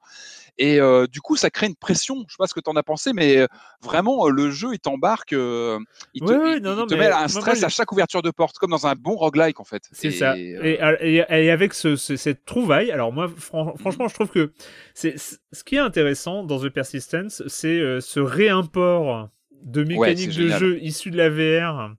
Et 0.57 0.80
euh, 0.82 1.07
du 1.07 1.21
coup, 1.21 1.38
ça 1.38 1.49
crée 1.49 1.67
une 1.67 1.75
pression. 1.75 2.25
Je 2.28 2.34
sais 2.34 2.38
pas 2.38 2.47
ce 2.47 2.53
que 2.53 2.59
tu 2.59 2.69
en 2.69 2.75
as 2.75 2.84
pensé, 2.84 3.13
mais 3.13 3.47
vraiment, 3.82 4.28
le 4.28 4.51
jeu, 4.51 4.73
il 4.73 4.80
t'embarque. 4.80 5.32
il 5.32 6.21
te, 6.21 6.95
met 6.95 7.07
un 7.07 7.28
stress 7.28 7.63
à 7.63 7.69
chaque 7.69 7.91
ouverture 7.91 8.21
de 8.21 8.32
porte, 8.32 8.57
comme 8.57 8.71
dans 8.71 8.86
un 8.88 8.95
bon 8.95 9.15
roguelike, 9.15 9.59
en 9.59 9.65
fait. 9.65 9.84
C'est 9.91 10.11
ça. 10.11 10.38
Et, 10.38 10.80
et, 11.01 11.51
avec 11.51 11.73
ce, 11.73 11.95
cette 11.95 12.43
trouvaille, 12.43 12.91
alors 12.91 13.13
moi, 13.13 13.28
mmh. 13.28 13.78
franchement, 13.78 14.07
je 14.07 14.13
trouve 14.13 14.30
que 14.30 14.51
c'est 14.93 15.15
ce 15.17 15.63
qui 15.63 15.75
est 15.75 15.80
intéressant 15.80 16.43
dans 16.43 16.59
The 16.59 16.69
Persistence, 16.69 17.43
c'est 17.47 17.80
ce 18.01 18.19
réimport 18.19 19.30
de 19.64 19.84
mécaniques 19.84 20.36
de 20.36 20.49
jeu 20.49 20.80
issues 20.82 21.12
de 21.12 21.18
la 21.18 21.30
VR. 21.30 21.95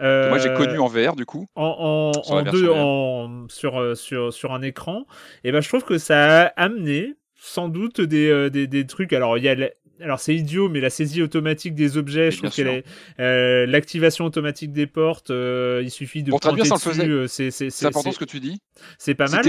Euh, 0.00 0.28
moi 0.28 0.38
j'ai 0.38 0.52
connu 0.54 0.78
en 0.78 0.88
VR 0.88 1.16
du 1.16 1.26
coup. 1.26 1.46
En, 1.54 2.12
en, 2.28 2.42
deux, 2.42 2.68
en 2.70 3.46
sur, 3.48 3.80
euh, 3.80 3.94
sur, 3.94 4.32
sur 4.32 4.52
un 4.52 4.62
écran. 4.62 5.06
Et 5.44 5.52
ben 5.52 5.60
je 5.60 5.68
trouve 5.68 5.84
que 5.84 5.98
ça 5.98 6.42
a 6.42 6.46
amené 6.56 7.14
sans 7.34 7.68
doute 7.68 8.00
des, 8.00 8.28
euh, 8.28 8.50
des, 8.50 8.66
des, 8.66 8.86
trucs. 8.86 9.12
Alors 9.12 9.38
il 9.38 9.44
y 9.44 9.48
a 9.48 9.56
alors 10.00 10.20
c'est 10.20 10.34
idiot, 10.34 10.68
mais 10.68 10.80
la 10.80 10.90
saisie 10.90 11.22
automatique 11.22 11.74
des 11.74 11.96
objets, 11.96 12.30
je 12.30 12.38
trouve 12.38 12.50
qu'elle 12.50 12.84
est 13.18 13.66
l'activation 13.66 14.24
automatique 14.26 14.72
des 14.72 14.86
portes. 14.86 15.30
il 15.30 15.90
suffit 15.90 16.22
de 16.22 16.30
pour 16.30 16.40
traduire, 16.40 16.66
ça 16.66 16.74
le 16.74 17.26
faisait. 17.28 17.60
C'est 17.60 17.86
important 17.86 18.12
ce 18.12 18.18
que 18.18 18.24
tu 18.24 18.40
dis. 18.40 18.60
C'est 18.98 19.14
pas 19.14 19.28
mal. 19.28 19.44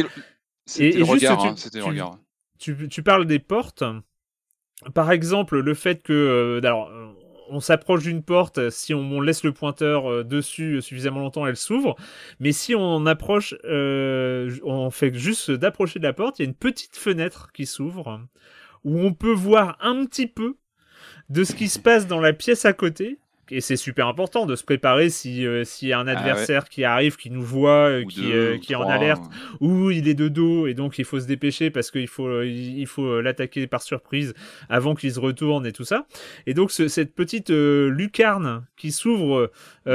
C'était 0.66 0.98
le 0.98 1.04
regard. 1.06 1.46
Hein, 1.46 1.56
tu, 1.56 1.82
regard. 1.82 2.20
Tu, 2.60 2.90
tu, 2.90 3.04
parles 3.04 3.26
des 3.26 3.40
portes. 3.40 3.84
Par 4.94 5.12
exemple, 5.12 5.60
le 5.60 5.74
fait 5.74 6.04
que 6.04 6.60
alors 6.64 6.92
on 7.50 7.60
s'approche 7.60 8.04
d'une 8.04 8.24
porte, 8.24 8.70
si 8.70 8.94
on, 8.94 9.22
laisse 9.22 9.44
le 9.44 9.52
pointeur 9.52 10.12
euh, 10.12 10.24
dessus 10.24 10.82
suffisamment 10.82 11.20
longtemps, 11.20 11.48
elle 11.48 11.58
s'ouvre. 11.58 11.96
Mais 12.40 12.52
si 12.52 12.76
on 12.76 13.06
approche, 13.06 13.56
euh, 13.66 14.56
on 14.64 14.90
fait 14.90 15.14
juste 15.14 15.52
d'approcher 15.52 16.00
de 16.00 16.04
la 16.04 16.14
porte, 16.14 16.40
il 16.40 16.44
y 16.44 16.46
a 16.46 16.50
une 16.50 16.56
petite 16.56 16.96
fenêtre 16.96 17.52
qui 17.54 17.66
s'ouvre 17.66 18.22
où 18.84 19.00
on 19.00 19.14
peut 19.14 19.34
voir 19.34 19.78
un 19.82 20.06
petit 20.06 20.28
peu 20.28 20.56
de 21.30 21.44
ce 21.44 21.54
qui 21.54 21.68
se 21.68 21.80
passe 21.80 22.08
dans 22.08 22.20
la 22.20 22.34
pièce 22.34 22.66
à 22.66 22.74
côté. 22.74 23.20
Et 23.52 23.62
c'est 23.62 23.76
super 23.76 24.08
important 24.08 24.46
de 24.46 24.56
se 24.56 24.64
préparer 24.64 25.10
si 25.10 25.46
euh, 25.46 25.64
s'il 25.64 25.90
y 25.90 25.94
a 25.94 26.00
un 26.00 26.08
ah 26.08 26.18
adversaire 26.18 26.70
qui 26.70 26.84
arrive, 26.84 27.18
qui 27.18 27.30
nous 27.30 27.42
voit, 27.42 27.90
euh, 27.90 28.06
qui, 28.06 28.32
euh, 28.32 28.58
qui 28.58 28.74
est 28.74 28.76
en 28.76 28.88
alerte, 28.88 29.24
ou 29.60 29.92
il 29.92 30.08
est 30.08 30.14
de 30.14 30.28
dos 30.28 30.68
et 30.68 30.74
donc 30.74 31.00
il 31.00 31.06
faut 31.06 31.20
se 31.20 31.28
dépêcher 31.28 31.70
parce 31.70 31.92
qu'il 31.92 32.08
faut 32.08 32.42
il 32.42 32.86
faut 32.86 33.22
l'attaquer 33.22 33.68
par 33.68 33.82
surprise 33.82 34.34
avant 34.70 34.96
qu'il 34.96 35.12
se 35.12 35.20
retourne 35.20 35.66
et 35.66 35.72
tout 35.72 35.86
ça. 35.86 36.08
Et 36.46 36.54
donc 36.54 36.72
cette 36.72 37.16
petite 37.16 37.50
lucarne 37.50 38.66
qui 38.76 38.92
s'ouvre 38.92 39.52
mhm. 39.86 39.92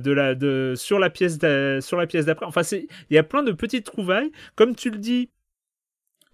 de 0.00 0.12
la 0.12 0.34
de 0.34 0.74
sur 0.76 0.98
la 0.98 1.10
pièce 1.10 1.38
sur 1.80 1.96
la 1.96 2.06
pièce 2.06 2.26
d'après. 2.26 2.46
Enfin 2.46 2.62
c'est 2.62 2.86
il 3.10 3.14
y 3.14 3.18
a 3.18 3.22
plein 3.22 3.42
de 3.42 3.52
petites 3.52 3.84
trouvailles. 3.84 4.30
Comme 4.54 4.74
tu 4.74 4.90
le 4.90 4.98
dis, 4.98 5.30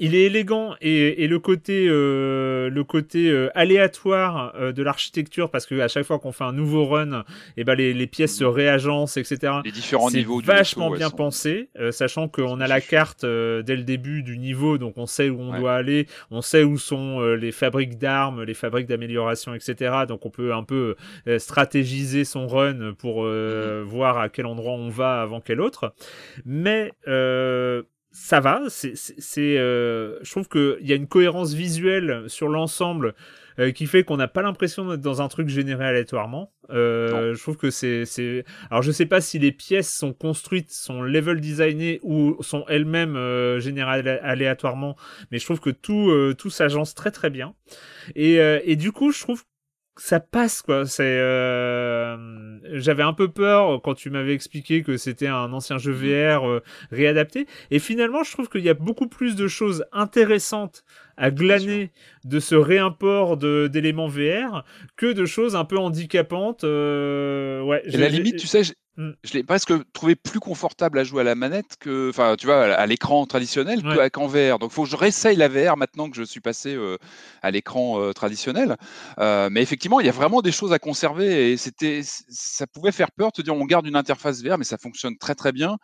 il 0.03 0.17
est 0.17 0.23
élégant 0.23 0.75
et, 0.81 1.29
le 1.29 1.39
côté, 1.39 1.87
euh, 1.89 2.69
le 2.69 2.83
côté 2.83 3.31
euh, 3.31 3.51
aléatoire 3.55 4.53
euh, 4.57 4.73
de 4.73 4.83
l'architecture, 4.83 5.49
parce 5.49 5.65
que 5.65 5.79
à 5.79 5.87
chaque 5.87 6.05
fois 6.05 6.19
qu'on 6.19 6.33
fait 6.33 6.43
un 6.43 6.53
nouveau 6.53 6.87
run, 6.87 7.21
et 7.21 7.23
eh 7.59 7.65
ben 7.65 7.77
les, 7.77 8.07
pièces 8.09 8.37
se 8.37 8.43
réagencent, 8.43 9.17
etc. 9.17 9.53
Les 9.65 9.71
différents 9.71 10.11
niveaux. 10.11 10.41
Vachement 10.41 10.91
bien 10.91 11.09
pensé, 11.09 11.69
sachant 11.93 12.27
qu'on 12.27 12.61
a 12.61 12.67
la 12.67 12.81
carte 12.81 13.25
dès 13.25 13.77
le 13.77 13.85
début 13.85 14.25
du 14.25 14.39
niveau, 14.39 14.77
donc 14.77 14.95
on 14.97 15.07
sait 15.07 15.29
où 15.29 15.41
on 15.41 15.57
doit 15.57 15.75
aller, 15.75 16.09
on 16.33 16.43
sait 16.43 16.65
où 16.65 16.79
sont 16.79 17.21
les 17.21 17.53
fabriques 17.53 17.97
d'armes, 17.97 18.43
les 18.43 18.55
fabriques 18.55 18.89
d'amélioration, 18.89 19.55
etc. 19.55 19.95
Donc 20.09 20.27
on 20.27 20.31
peut 20.31 20.53
un 20.53 20.65
peu 20.65 20.97
stratégiser 21.39 22.25
son 22.25 22.49
run 22.49 22.95
pour 22.99 23.23
mhm. 23.23 23.83
voir 23.83 24.19
à 24.19 24.29
quel 24.29 24.47
endroit 24.47 24.73
on 24.73 24.89
va 24.89 25.23
avant 25.23 25.41
quel 25.41 25.61
autre. 25.61 25.95
Mais 26.45 26.91
ça 28.13 28.41
va. 28.41 28.61
C'est, 28.69 29.59
euh, 29.59 30.19
je 30.23 30.31
trouve 30.31 30.49
qu'il 30.49 30.87
y 30.87 30.93
a 30.93 30.97
une 30.97 31.09
cohérence 31.09 31.55
visuelle 31.55 32.25
sur 32.27 32.49
l'ensemble 32.49 33.15
euh, 33.59 33.73
qui 33.73 33.87
fait 33.87 34.05
qu'on 34.05 34.19
n'a 34.19 34.29
pas 34.29 34.43
l'impression 34.43 34.89
d'être 34.89 35.01
dans 35.01 35.23
un 35.23 35.29
truc 35.29 35.49
généré 35.49 35.87
aléatoirement. 35.87 36.53
Euh, 36.71 37.35
je 37.35 37.41
trouve 37.41 37.57
que 37.57 37.71
c'est, 37.71 38.05
c'est. 38.05 38.45
Alors 38.71 38.83
je 38.83 38.93
sais 38.93 39.07
pas 39.07 39.23
si 39.23 39.39
les 39.39 39.51
pièces 39.51 39.93
sont 39.93 40.13
construites, 40.13 40.71
sont 40.71 41.03
level 41.03 41.41
designées 41.41 42.01
ou 42.03 42.37
sont 42.43 42.65
elles-mêmes 42.69 43.59
générées 43.59 44.19
aléatoirement, 44.23 44.97
mais 45.31 45.39
je 45.39 45.45
trouve 45.47 45.61
que 45.61 45.71
tout, 45.71 46.13
tout 46.39 46.51
s'agence 46.51 46.95
très 46.95 47.11
très 47.11 47.31
bien. 47.31 47.55
Et, 48.15 48.37
et 48.37 48.77
du 48.77 48.93
coup, 48.93 49.11
je 49.11 49.21
trouve 49.21 49.45
ça 49.97 50.21
passe 50.21 50.63
quoi. 50.63 50.87
C'est, 50.87 51.03
euh... 51.05 52.59
j'avais 52.79 53.03
un 53.03 53.13
peu 53.13 53.29
peur 53.29 53.81
quand 53.83 53.95
tu 53.95 54.11
m'avais 54.11 54.35
expliqué 54.35 54.83
que 54.83 54.97
c'était 54.97 55.27
un 55.27 55.53
ancien 55.53 55.79
jeu 55.79 55.93
mhm. 55.93 55.99
VR 55.99 56.49
euh, 56.49 56.63
réadapté, 56.91 57.47
et 57.71 57.79
finalement 57.79 58.23
je 58.23 58.33
trouve 58.33 58.49
qu'il 58.49 58.63
y 58.63 58.71
a 58.71 58.75
beaucoup 58.75 59.09
plus 59.09 59.37
de 59.37 59.49
choses 59.49 59.85
intéressantes 59.93 60.85
à 61.17 61.31
glaner 61.31 61.93
de 62.25 62.41
ce 62.41 62.55
réimport 62.55 63.37
de, 63.37 63.69
d'éléments 63.71 64.09
VR 64.09 64.65
que 64.97 65.13
de 65.13 65.25
choses 65.27 65.57
un 65.57 65.65
peu 65.65 65.79
handicapantes. 65.79 66.65
Euh... 66.65 67.61
Ouais. 67.63 67.83
Et 67.85 67.97
la 67.97 68.09
limite, 68.09 68.37
tu 68.37 68.47
sais, 68.47 68.63
Mm. 68.99 69.13
Je 69.25 69.33
l'ai 69.33 69.43
presque 69.43 69.73
trouvé 69.95 70.15
plus 70.15 70.39
confortable 70.39 70.99
à 70.99 71.05
jouer 71.05 71.23
à 71.23 71.25
la 71.25 71.35
manette 71.35 71.77
que, 71.81 72.11
enfin, 72.11 72.37
tu 72.37 72.47
vois, 72.47 72.65
à 72.65 72.87
l'écran 72.87 73.25
traditionnel 73.25 73.83
qu'avec 73.83 74.19
en 74.19 74.27
VR. 74.27 74.59
Donc, 74.59 74.71
il 74.71 74.75
faut 74.75 74.85
que 74.85 74.91
je 74.91 74.97
réessaye 74.97 75.37
la 75.37 75.49
VR 75.49 75.79
maintenant 75.79 76.11
que 76.11 76.17
je 76.17 76.23
suis 76.23 76.41
passé 76.41 76.75
euh, 76.75 76.99
à 77.41 77.51
l'écran 77.51 78.01
euh, 78.01 78.13
traditionnel. 78.13 78.77
Euh, 79.19 79.49
mais 79.51 79.63
effectivement, 79.63 80.01
il 80.01 80.07
y 80.07 80.11
a 80.11 80.13
vraiment 80.13 80.43
des 80.43 80.53
choses 80.53 80.75
à 80.75 80.79
conserver 80.79 81.53
et 81.53 81.57
c'était, 81.57 82.03
ça 82.03 82.67
pouvait 82.67 82.93
faire 82.93 83.13
peur 83.13 83.29
de 83.29 83.33
te 83.33 83.43
dire 83.43 83.55
on 83.55 83.65
garde 83.65 83.87
une 83.87 83.97
interface 83.97 84.43
VR, 84.43 84.59
mais 84.59 84.65
ça 84.65 84.77
fonctionne 84.77 85.17
très 85.17 85.35
très 85.35 85.53
bien. 85.53 85.79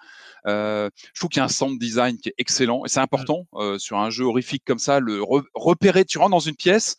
je 0.45 0.91
trouve 1.15 1.31
qu'il 1.31 1.41
y 1.41 1.43
a 1.43 1.45
un 1.45 1.49
sound 1.49 1.79
design 1.79 2.19
qui 2.19 2.29
est 2.29 2.35
excellent 2.37 2.85
et 2.85 2.89
c'est 2.89 3.01
mm. 3.01 3.05
important 3.05 3.47
sur 3.79 3.99
un 3.99 4.11
jeu 4.11 4.25
horrifique 4.25 4.65
comme 4.67 4.79
ça, 4.79 5.01
le 5.01 5.23
repérer. 5.55 6.05
Tu 6.05 6.19
rentres 6.19 6.31
dans 6.31 6.41
une 6.41 6.57
pièce, 6.57 6.97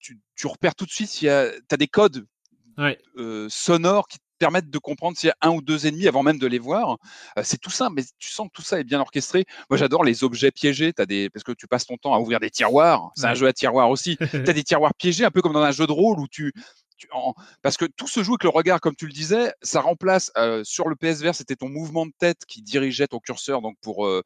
tu, 0.00 0.18
tu 0.34 0.46
repères 0.48 0.74
tout 0.74 0.86
de 0.86 0.90
suite 0.90 1.10
tu 1.10 1.28
as 1.28 1.76
des 1.78 1.88
codes 1.88 2.26
sonores 3.48 4.08
qui 4.08 4.18
permettre 4.40 4.70
de 4.70 4.78
comprendre 4.78 5.16
s'il 5.16 5.28
y 5.28 5.30
a 5.30 5.36
un 5.42 5.50
ou 5.50 5.60
deux 5.60 5.86
ennemis 5.86 6.08
avant 6.08 6.24
même 6.24 6.38
de 6.38 6.46
les 6.46 6.58
voir. 6.58 6.96
Euh, 7.38 7.42
c'est 7.44 7.58
tout 7.58 7.70
ça, 7.70 7.88
mais 7.90 8.02
tu 8.18 8.30
sens 8.30 8.48
que 8.48 8.52
tout 8.54 8.62
ça 8.62 8.80
est 8.80 8.84
bien 8.84 8.98
orchestré. 8.98 9.44
Moi, 9.68 9.76
j'adore 9.76 10.02
les 10.02 10.24
objets 10.24 10.50
piégés. 10.50 10.92
As 10.98 11.06
des... 11.06 11.30
Parce 11.30 11.44
que 11.44 11.52
tu 11.52 11.68
passes 11.68 11.86
ton 11.86 11.96
temps 11.96 12.14
à 12.14 12.18
ouvrir 12.18 12.40
des 12.40 12.50
tiroirs. 12.50 13.12
C'est 13.14 13.26
un 13.26 13.34
jeu 13.34 13.46
à 13.46 13.52
tiroirs 13.52 13.90
aussi. 13.90 14.16
tu 14.30 14.36
as 14.36 14.52
des 14.52 14.64
tiroirs 14.64 14.94
piégés, 14.94 15.24
un 15.24 15.30
peu 15.30 15.42
comme 15.42 15.52
dans 15.52 15.62
un 15.62 15.70
jeu 15.70 15.86
de 15.86 15.92
rôle 15.92 16.18
où 16.18 16.26
tu, 16.26 16.52
parce 17.62 17.76
que 17.76 17.84
tout 17.84 18.06
se 18.06 18.22
joue 18.22 18.34
avec 18.34 18.44
le 18.44 18.50
regard, 18.50 18.80
comme 18.80 18.94
tu 18.94 19.06
le 19.06 19.12
disais, 19.12 19.52
ça 19.62 19.80
remplace 19.80 20.30
euh, 20.36 20.62
sur 20.64 20.88
le 20.88 20.96
PSVR, 20.96 21.34
c'était 21.34 21.56
ton 21.56 21.68
mouvement 21.68 22.06
de 22.06 22.12
tête 22.18 22.44
qui 22.46 22.62
dirigeait 22.62 23.06
ton 23.06 23.18
curseur, 23.18 23.62
donc 23.62 23.76
pour 23.80 24.06
euh, 24.06 24.22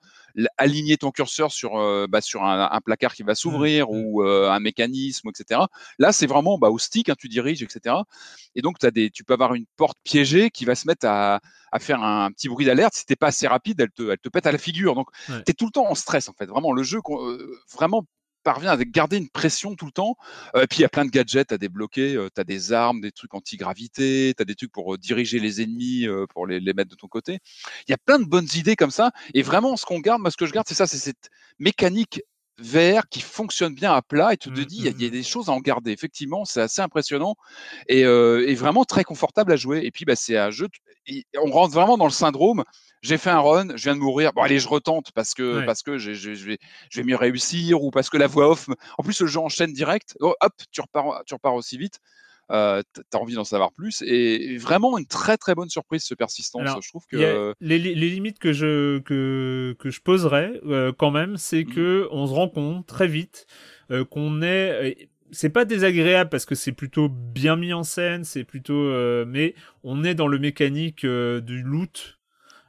aligner 0.58 0.96
ton 0.96 1.10
curseur 1.10 1.52
sur 1.52 1.76
euh, 1.76 2.06
bah, 2.08 2.20
sur 2.20 2.44
un, 2.44 2.80
placard 2.84 3.14
qui 3.14 3.22
va 3.22 3.32
mmh, 3.32 3.36
s'ouvrir 3.36 3.86
mmh. 3.86 3.90
ou 3.90 4.22
un 4.22 4.60
mécanisme, 4.60 5.28
etc. 5.28 5.62
Là, 5.98 6.12
c'est 6.12 6.26
vraiment 6.26 6.58
bah, 6.58 6.70
au 6.70 6.78
stick, 6.78 7.08
hein, 7.08 7.14
tu 7.18 7.28
diriges, 7.28 7.62
etc. 7.62 7.96
Et 8.54 8.62
donc, 8.62 8.82
as 8.84 8.90
des, 8.90 9.10
tu 9.10 9.24
peux 9.24 9.34
avoir 9.34 9.54
une 9.54 9.66
porte 9.76 9.98
piégée 10.04 10.50
qui 10.50 10.64
va 10.64 10.74
se 10.74 10.86
mettre 10.86 11.06
à, 11.06 11.40
à 11.72 11.78
faire 11.78 12.02
un, 12.02 12.30
petit 12.30 12.48
bruit 12.48 12.66
d'alerte. 12.66 12.94
Si 12.94 13.06
t'es 13.06 13.16
pas 13.16 13.28
assez 13.28 13.46
rapide, 13.46 13.80
elle 13.80 13.90
te, 13.90 14.10
elle 14.10 14.18
te 14.18 14.28
pète 14.28 14.46
à 14.46 14.52
la 14.52 14.58
figure. 14.58 14.94
Donc, 14.94 15.08
tu 15.26 15.50
es 15.50 15.54
tout 15.54 15.66
le 15.66 15.72
temps 15.72 15.90
en 15.90 15.94
stress, 15.94 16.28
en 16.28 16.32
fait. 16.32 16.46
Vraiment, 16.46 16.72
le 16.72 16.82
jeu, 16.82 17.00
vraiment 17.72 18.04
parvient 18.44 18.70
à 18.70 18.76
garder 18.84 19.16
une 19.16 19.28
pression 19.28 19.74
tout 19.74 19.86
le 19.86 19.92
temps. 19.92 20.16
Euh, 20.54 20.62
et 20.62 20.66
puis 20.66 20.78
il 20.78 20.82
y 20.82 20.84
a 20.84 20.88
plein 20.88 21.04
de 21.04 21.10
gadgets 21.10 21.50
à 21.50 21.58
débloquer. 21.58 22.14
Euh, 22.14 22.28
tu 22.32 22.40
as 22.40 22.44
des 22.44 22.72
armes, 22.72 23.00
des 23.00 23.10
trucs 23.10 23.34
anti-gravité, 23.34 24.34
tu 24.36 24.42
as 24.42 24.44
des 24.44 24.54
trucs 24.54 24.70
pour 24.70 24.94
euh, 24.94 24.98
diriger 24.98 25.40
les 25.40 25.62
ennemis, 25.62 26.06
pour 26.32 26.46
les, 26.46 26.60
mettre 26.74 26.90
de 26.90 26.96
ton 26.96 27.08
côté. 27.08 27.38
Il 27.88 27.90
y 27.90 27.94
a 27.94 27.98
plein 27.98 28.18
de 28.18 28.24
bonnes 28.24 28.48
idées 28.54 28.76
comme 28.76 28.90
ça. 28.90 29.10
Et 29.32 29.42
vraiment, 29.42 29.76
ce 29.76 29.84
qu'on 29.86 29.98
garde, 29.98 30.20
moi, 30.20 30.30
ce 30.30 30.36
que 30.36 30.46
je 30.46 30.52
garde, 30.52 30.66
c'est 30.68 30.74
ça, 30.74 30.86
c'est 30.86 30.98
cette 30.98 31.30
mécanique 31.58 32.22
VR 32.58 33.08
qui 33.10 33.20
fonctionne 33.20 33.74
bien 33.74 33.92
à 33.92 34.02
plat 34.02 34.32
et 34.32 34.36
tu 34.36 34.52
te 34.52 34.60
mmh, 34.60 34.64
dis 34.64 34.76
il 34.78 34.84
y, 34.84 34.88
a 34.88 34.92
mmh, 34.92 34.94
mmh. 34.94 35.10
des 35.10 35.22
choses 35.22 35.48
à 35.48 35.52
en 35.52 35.60
garder 35.60 35.90
effectivement 35.90 36.44
c'est 36.44 36.60
assez 36.60 36.80
impressionnant 36.80 37.34
et, 37.88 38.04
vraiment 38.54 38.84
très 38.84 39.02
confortable 39.02 39.52
à 39.52 39.56
jouer 39.56 39.80
et 39.84 39.90
puis 39.90 40.04
bah, 40.04 40.14
c'est 40.14 40.36
un 40.36 40.50
jeu 40.50 40.68
on 41.42 41.50
rentre 41.50 41.74
vraiment 41.74 41.98
dans 41.98 42.04
le 42.04 42.12
syndrome 42.12 42.64
j'ai 43.04 43.18
fait 43.18 43.30
un 43.30 43.40
run, 43.40 43.76
je 43.76 43.82
viens 43.82 43.94
de 43.94 44.00
mourir. 44.00 44.32
Bon, 44.32 44.40
allez, 44.40 44.58
je 44.58 44.66
retente 44.66 45.12
parce 45.12 45.34
que, 45.34 45.64
parce 45.66 45.82
que 45.82 45.98
je, 45.98 46.10
vais, 46.10 46.58
je 46.90 47.00
vais 47.00 47.04
mieux 47.04 47.16
réussir 47.16 47.82
ou 47.82 47.90
parce 47.90 48.08
que 48.08 48.16
la 48.16 48.26
voix 48.26 48.48
off. 48.48 48.66
En 48.96 49.02
plus, 49.02 49.20
le 49.20 49.26
jeu 49.26 49.40
enchaîne 49.40 49.74
direct. 49.74 50.16
Oh, 50.20 50.34
hop, 50.40 50.54
tu 50.70 50.80
repars, 50.80 51.22
tu 51.26 51.34
repars 51.34 51.54
aussi 51.54 51.76
vite. 51.76 52.00
Euh, 52.50 52.82
tu 52.94 53.00
as 53.12 53.18
envie 53.18 53.34
d'en 53.34 53.44
savoir 53.44 53.72
plus. 53.72 54.02
Et 54.02 54.58
vraiment 54.58 54.98
une 54.98 55.06
très 55.06 55.36
très 55.36 55.54
bonne 55.54 55.68
surprise 55.68 56.04
ce 56.04 56.14
persistance. 56.14 56.68
je 56.82 56.88
trouve 56.88 57.06
que 57.10 57.54
les, 57.60 57.78
les, 57.78 57.94
limites 57.94 58.38
que 58.38 58.52
je 58.52 58.98
que, 59.00 59.74
que 59.78 59.90
je 59.90 60.00
poserais 60.00 60.60
euh, 60.66 60.92
quand 60.96 61.10
même, 61.10 61.36
c'est 61.36 61.64
mmh. 61.64 61.74
que 61.74 62.08
on 62.10 62.26
se 62.26 62.32
rend 62.32 62.48
compte 62.48 62.86
très 62.86 63.08
vite 63.08 63.46
euh, 63.90 64.04
qu'on 64.04 64.42
est 64.42 65.08
c'est 65.30 65.50
pas 65.50 65.64
désagréable 65.64 66.30
parce 66.30 66.44
que 66.44 66.54
c'est 66.54 66.72
plutôt 66.72 67.08
bien 67.08 67.56
mis 67.56 67.72
en 67.72 67.82
scène, 67.82 68.24
c'est 68.24 68.44
plutôt 68.44 68.92
mais 69.26 69.54
on 69.82 70.04
est 70.04 70.14
dans 70.14 70.28
le 70.28 70.38
mécanique 70.38 71.04
du 71.04 71.62
loot 71.62 72.18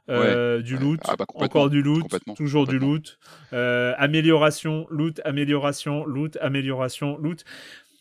euh, 0.08 0.62
du 0.62 0.76
loot, 0.76 1.00
ah, 1.04 1.16
bah, 1.16 1.24
encore 1.34 1.68
du 1.68 1.82
loot, 1.82 2.04
toujours 2.36 2.66
du 2.66 2.78
loot, 2.78 3.18
euh, 3.52 3.92
amélioration, 3.98 4.86
loot, 4.88 5.20
amélioration, 5.24 6.06
loot, 6.06 6.38
amélioration, 6.40 7.18
loot. 7.18 7.44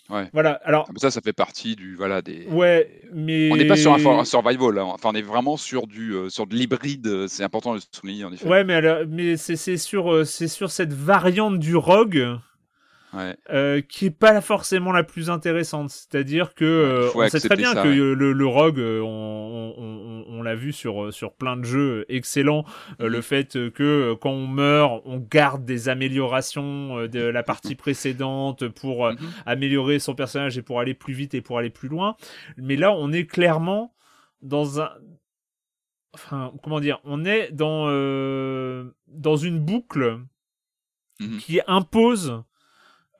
Ouais. 0.09 0.29
Voilà. 0.33 0.59
Alors 0.63 0.87
ah, 0.89 0.93
ça, 0.97 1.09
ça 1.11 1.21
fait 1.21 1.33
partie 1.33 1.75
du 1.75 1.95
voilà 1.95 2.21
des. 2.21 2.45
Ouais, 2.47 3.01
mais 3.13 3.49
on 3.51 3.55
n'est 3.55 3.67
pas 3.67 3.77
sur 3.77 3.93
un, 3.93 4.25
survival. 4.25 4.77
Hein. 4.77 4.85
Enfin, 4.85 5.09
on 5.11 5.15
est 5.15 5.21
vraiment 5.21 5.57
sur 5.57 5.87
du 5.87 6.13
euh, 6.13 6.29
sur 6.29 6.45
de 6.45 6.55
l'hybride. 6.55 7.27
C'est 7.27 7.43
important 7.43 7.71
de 7.71 7.77
le 7.77 7.83
souligner 7.91 8.23
en 8.25 8.31
effet. 8.31 8.47
Ouais, 8.47 8.63
mais 8.63 8.75
alors, 8.75 8.99
mais 9.07 9.37
c'est 9.37 9.77
sur 9.77 10.25
c'est 10.25 10.47
sur 10.47 10.69
cette 10.71 10.93
variante 10.93 11.59
du 11.59 11.75
rogue 11.75 12.37
euh, 13.49 13.81
qui 13.81 14.07
est 14.07 14.11
pas 14.11 14.41
forcément 14.41 14.91
la 14.91 15.03
plus 15.03 15.29
intéressante. 15.29 15.89
C'est-à-dire 15.89 16.53
que 16.53 16.65
euh, 16.65 17.09
on 17.15 17.27
sait 17.29 17.39
très 17.39 17.55
bien 17.55 17.73
que 17.73 17.87
le, 17.87 18.33
le, 18.33 18.45
rogue, 18.45 18.79
euh, 18.79 19.01
on, 19.01 19.73
on, 19.77 20.25
on, 20.27 20.41
l'a 20.41 20.55
vu 20.55 20.73
sur 20.73 21.13
sur 21.13 21.33
plein 21.33 21.55
de 21.55 21.63
jeux 21.63 22.05
excellents, 22.09 22.65
le 22.99 23.09
mhm. 23.09 23.21
fait 23.21 23.71
que 23.71 24.13
quand 24.19 24.31
on 24.31 24.47
meurt, 24.47 25.01
on 25.05 25.19
garde 25.19 25.65
des 25.65 25.87
améliorations 25.89 27.07
de 27.07 27.19
la 27.19 27.43
partie 27.43 27.75
précédente 27.75 28.67
pour 28.67 29.07
mhm. 29.07 29.17
améliorer 29.45 29.99
son 29.99 30.15
personnage 30.15 30.57
et 30.57 30.61
pour 30.61 30.79
aller 30.79 30.93
plus 30.93 31.13
vite 31.13 31.33
et 31.33 31.41
pour 31.41 31.57
aller 31.57 31.69
plus 31.69 31.89
loin. 31.89 32.15
Mais 32.57 32.75
là, 32.75 32.91
on 32.91 33.11
est 33.11 33.25
clairement 33.25 33.93
dans 34.41 34.81
un 34.81 34.89
enfin 36.13 36.53
comment 36.63 36.79
dire, 36.79 36.99
on 37.03 37.23
est 37.23 37.51
dans 37.51 37.85
dans 39.07 39.35
une 39.37 39.59
boucle 39.59 40.19
mhm. 41.19 41.37
qui 41.37 41.61
impose 41.67 42.43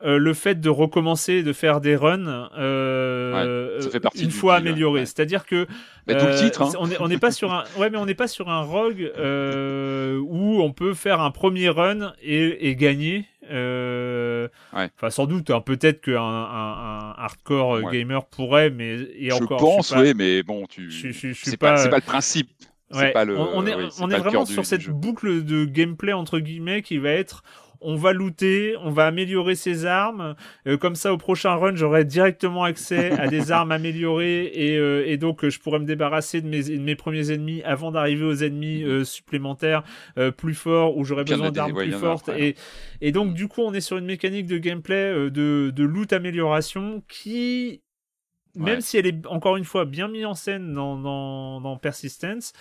euh, 0.04 0.18
le 0.18 0.34
fait 0.34 0.60
de 0.60 0.70
recommencer 0.70 1.42
de 1.42 1.54
faire 1.54 1.80
des 1.80 1.96
runs 1.96 2.50
euh, 2.58 3.80
une 4.16 4.32
fois 4.32 4.56
amélioré. 4.56 5.06
C'est-à-dire 5.06 5.46
que 5.46 5.68
euh, 6.10 6.38
titre, 6.38 6.64
hein. 6.64 6.90
on 7.00 7.08
n'est 7.08 7.18
pas 7.18 7.32
sur 7.32 7.54
un 7.54 7.64
ouais 7.78 7.90
mais 7.90 7.98
on 7.98 8.06
n'est 8.06 8.14
pas 8.14 8.28
sur 8.28 8.50
un 8.50 8.62
rogue 8.62 9.12
où 9.18 10.62
on 10.62 10.72
peut 10.74 10.94
faire 10.94 11.22
un 11.22 11.32
premier 11.32 11.70
run 11.70 12.14
et, 12.22 12.76
gagner. 12.76 13.26
Enfin 13.50 15.10
sans 15.10 15.28
doute 15.28 15.50
hein, 15.50 15.62
peut-être 15.62 16.02
qu'un 16.02 16.22
un, 16.22 17.14
hardcore 17.18 17.90
gamer 17.90 18.26
pourrait 18.26 18.72
mais 18.72 18.98
et 19.18 19.30
je 19.30 19.36
encore 19.36 19.60
pense 19.60 19.94
oui 19.96 20.14
mais 20.14 20.44
bon 20.44 20.66
tu 20.66 20.92
c'est 20.92 21.58
pas, 21.58 21.88
pas, 21.88 21.98
le 21.98 22.02
principe. 22.02 22.50
on, 22.92 23.66
est, 23.66 23.76
on 24.02 24.10
est 24.10 24.18
vraiment 24.18 24.46
sur 24.46 24.66
cette 24.66 24.90
boucle 24.90 25.46
de 25.46 25.64
gameplay 25.64 26.12
entre 26.12 26.40
guillemets 26.40 26.82
qui 26.82 26.98
va 26.98 27.12
être 27.12 27.44
on 27.86 27.96
va 27.96 28.14
looter, 28.14 28.76
on 28.82 28.90
va 28.90 29.06
améliorer 29.06 29.56
ses 29.56 29.86
armes. 29.86 30.36
Euh, 30.68 30.78
comme 30.78 30.96
ça, 30.96 31.14
au 31.14 31.18
prochain 31.18 31.54
run, 31.56 31.76
j'aurai 31.76 32.04
directement 32.04 32.64
accès 32.64 33.12
à 33.12 33.28
des 33.28 33.52
armes 33.52 33.72
améliorées 33.72 34.52
et, 34.54 34.78
euh, 34.78 35.06
et, 35.08 35.18
donc 35.18 35.48
je 35.48 35.60
pourrais 35.60 35.80
me 35.80 35.86
débarrasser 35.86 36.42
de 36.42 36.48
mes, 36.48 36.64
de 36.64 36.82
mes 36.82 36.96
premiers 36.96 37.32
ennemis 37.32 37.62
avant 37.64 37.92
d'arriver 37.92 38.26
aux 38.26 38.44
ennemis 38.44 38.84
euh, 38.84 39.04
supplémentaires 39.04 39.84
plus 40.38 40.54
forts 40.54 40.98
où 40.98 41.04
j'aurais 41.04 41.24
besoin 41.24 41.52
d'armes 41.52 41.74
plus 41.74 41.92
fortes. 41.92 42.30
et, 42.30 42.56
et 43.02 43.12
donc, 43.12 43.34
du 43.34 43.48
coup, 43.48 43.62
on 43.62 43.74
est 43.74 43.82
sur 43.82 43.98
une 43.98 44.06
mécanique 44.06 44.48
de 44.48 44.58
gameplay 44.58 45.30
de, 45.30 45.72
de 45.74 45.84
loot 45.84 46.12
amélioration 46.14 47.04
qui 47.08 47.82
même 48.56 48.82
si 48.82 48.98
elle 48.98 49.08
est 49.08 49.26
encore 49.28 49.58
une 49.58 49.66
fois 49.66 49.86
bien 49.86 50.08
mise 50.08 50.26
en 50.26 50.34
scène 50.34 50.74
dans, 50.74 50.98
dans, 50.98 51.62
dans 51.62 51.78
Persistence, 51.78 52.54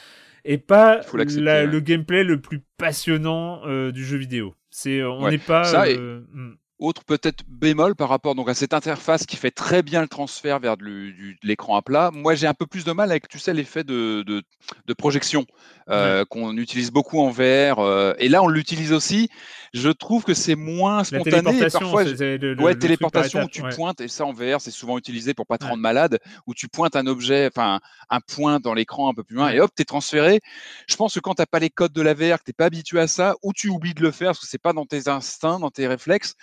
et 0.45 0.59
pas 0.59 1.01
le 1.15 1.81
gameplay 1.81 2.25
le 2.25 2.41
plus 2.41 2.63
passionnant 2.77 3.63
euh, 3.67 3.93
du 3.93 4.05
jeu 4.05 4.19
vidéo. 4.19 4.55
C'est, 4.77 5.05
on 5.05 5.29
n'est 5.31 5.39
pas. 5.39 5.73
Euh, 5.87 6.23
hmm. 6.33 6.55
Autre 6.81 7.05
peut-être 7.05 7.45
bémol 7.47 7.95
par 7.95 8.09
rapport 8.09 8.35
donc 8.35 8.49
à 8.49 8.55
cette 8.55 8.75
interface 8.75 9.27
qui 9.27 9.37
fait 9.37 9.53
très 9.53 9.85
bien 9.85 10.03
le 10.03 10.09
transfert 10.09 10.59
vers 10.59 10.77
de 10.77 11.13
l'écran 11.45 11.77
à 11.77 11.83
plat. 11.83 12.11
Moi, 12.13 12.35
j'ai 12.35 12.49
un 12.49 12.55
peu 12.55 12.67
plus 12.67 12.85
de 12.85 12.91
mal 12.91 13.13
avec, 13.13 13.29
tu 13.29 13.39
sais, 13.39 13.55
l'effet 13.55 13.85
de, 13.85 14.23
de, 14.23 14.95
projection 14.95 15.47
euh, 15.89 16.25
qu'on 16.25 16.57
utilise 16.57 16.91
beaucoup 16.91 17.21
en 17.21 17.31
VR. 17.31 17.79
Euh, 17.79 18.15
et 18.19 18.29
là, 18.29 18.43
on 18.43 18.49
l'utilise 18.49 18.93
aussi. 18.93 19.29
Je 19.73 19.89
trouve 19.89 20.25
que 20.25 20.35
c'est 20.35 20.57
moins 20.57 21.05
spontané. 21.05 21.61
La 21.61 21.71
parfois, 21.71 22.03
le, 22.03 22.61
ouais, 22.61 22.75
téléportation 22.75 23.45
où 23.45 23.49
tu 23.49 23.63
pointes, 23.63 24.01
et 24.01 24.09
ça 24.09 24.25
en 24.27 24.33
VR, 24.33 24.61
c'est 24.61 24.73
souvent 24.73 24.99
utilisé 24.99 25.33
pour 25.33 25.47
pas 25.47 25.59
te 25.59 25.67
rendre 25.67 25.83
malade, 25.83 26.19
où 26.49 26.55
tu 26.55 26.67
pointes 26.67 26.97
un 26.97 27.07
objet, 27.07 27.47
enfin 27.47 27.81
un 28.11 28.21
point 28.21 28.59
dans 28.59 28.75
l'écran 28.75 29.09
un 29.09 29.15
peu 29.15 29.23
plus 29.23 29.37
loin, 29.37 29.51
et 29.51 29.61
hop, 29.61 29.71
tu 29.77 29.83
es 29.83 29.85
transféré. 29.85 30.41
Je 30.89 30.97
pense 30.97 31.15
que 31.15 31.21
quand 31.21 31.35
tu 31.35 31.43
n'as 31.43 31.47
pas 31.47 31.61
les 31.61 31.71
codes 31.71 31.93
de 31.93 32.03
la 32.03 32.15
VR, 32.15 32.39
que 32.39 32.45
tu 32.45 32.51
n'es 32.51 32.55
pas 32.57 32.67
habitué 32.67 32.99
à 32.99 33.07
ça, 33.07 33.37
ou 33.43 33.53
tu 33.53 33.69
oublies 33.69 33.95
de 33.95 34.03
le 34.03 34.11
faire 34.11 34.29
parce 34.29 34.41
que 34.41 34.47
c'est 34.47 34.59
pas 34.59 34.73
dans 34.73 34.87
tes 34.87 35.09
instincts, 35.09 35.61
dans 35.61 35.71
tes 35.71 35.87
réflexes 35.87 36.35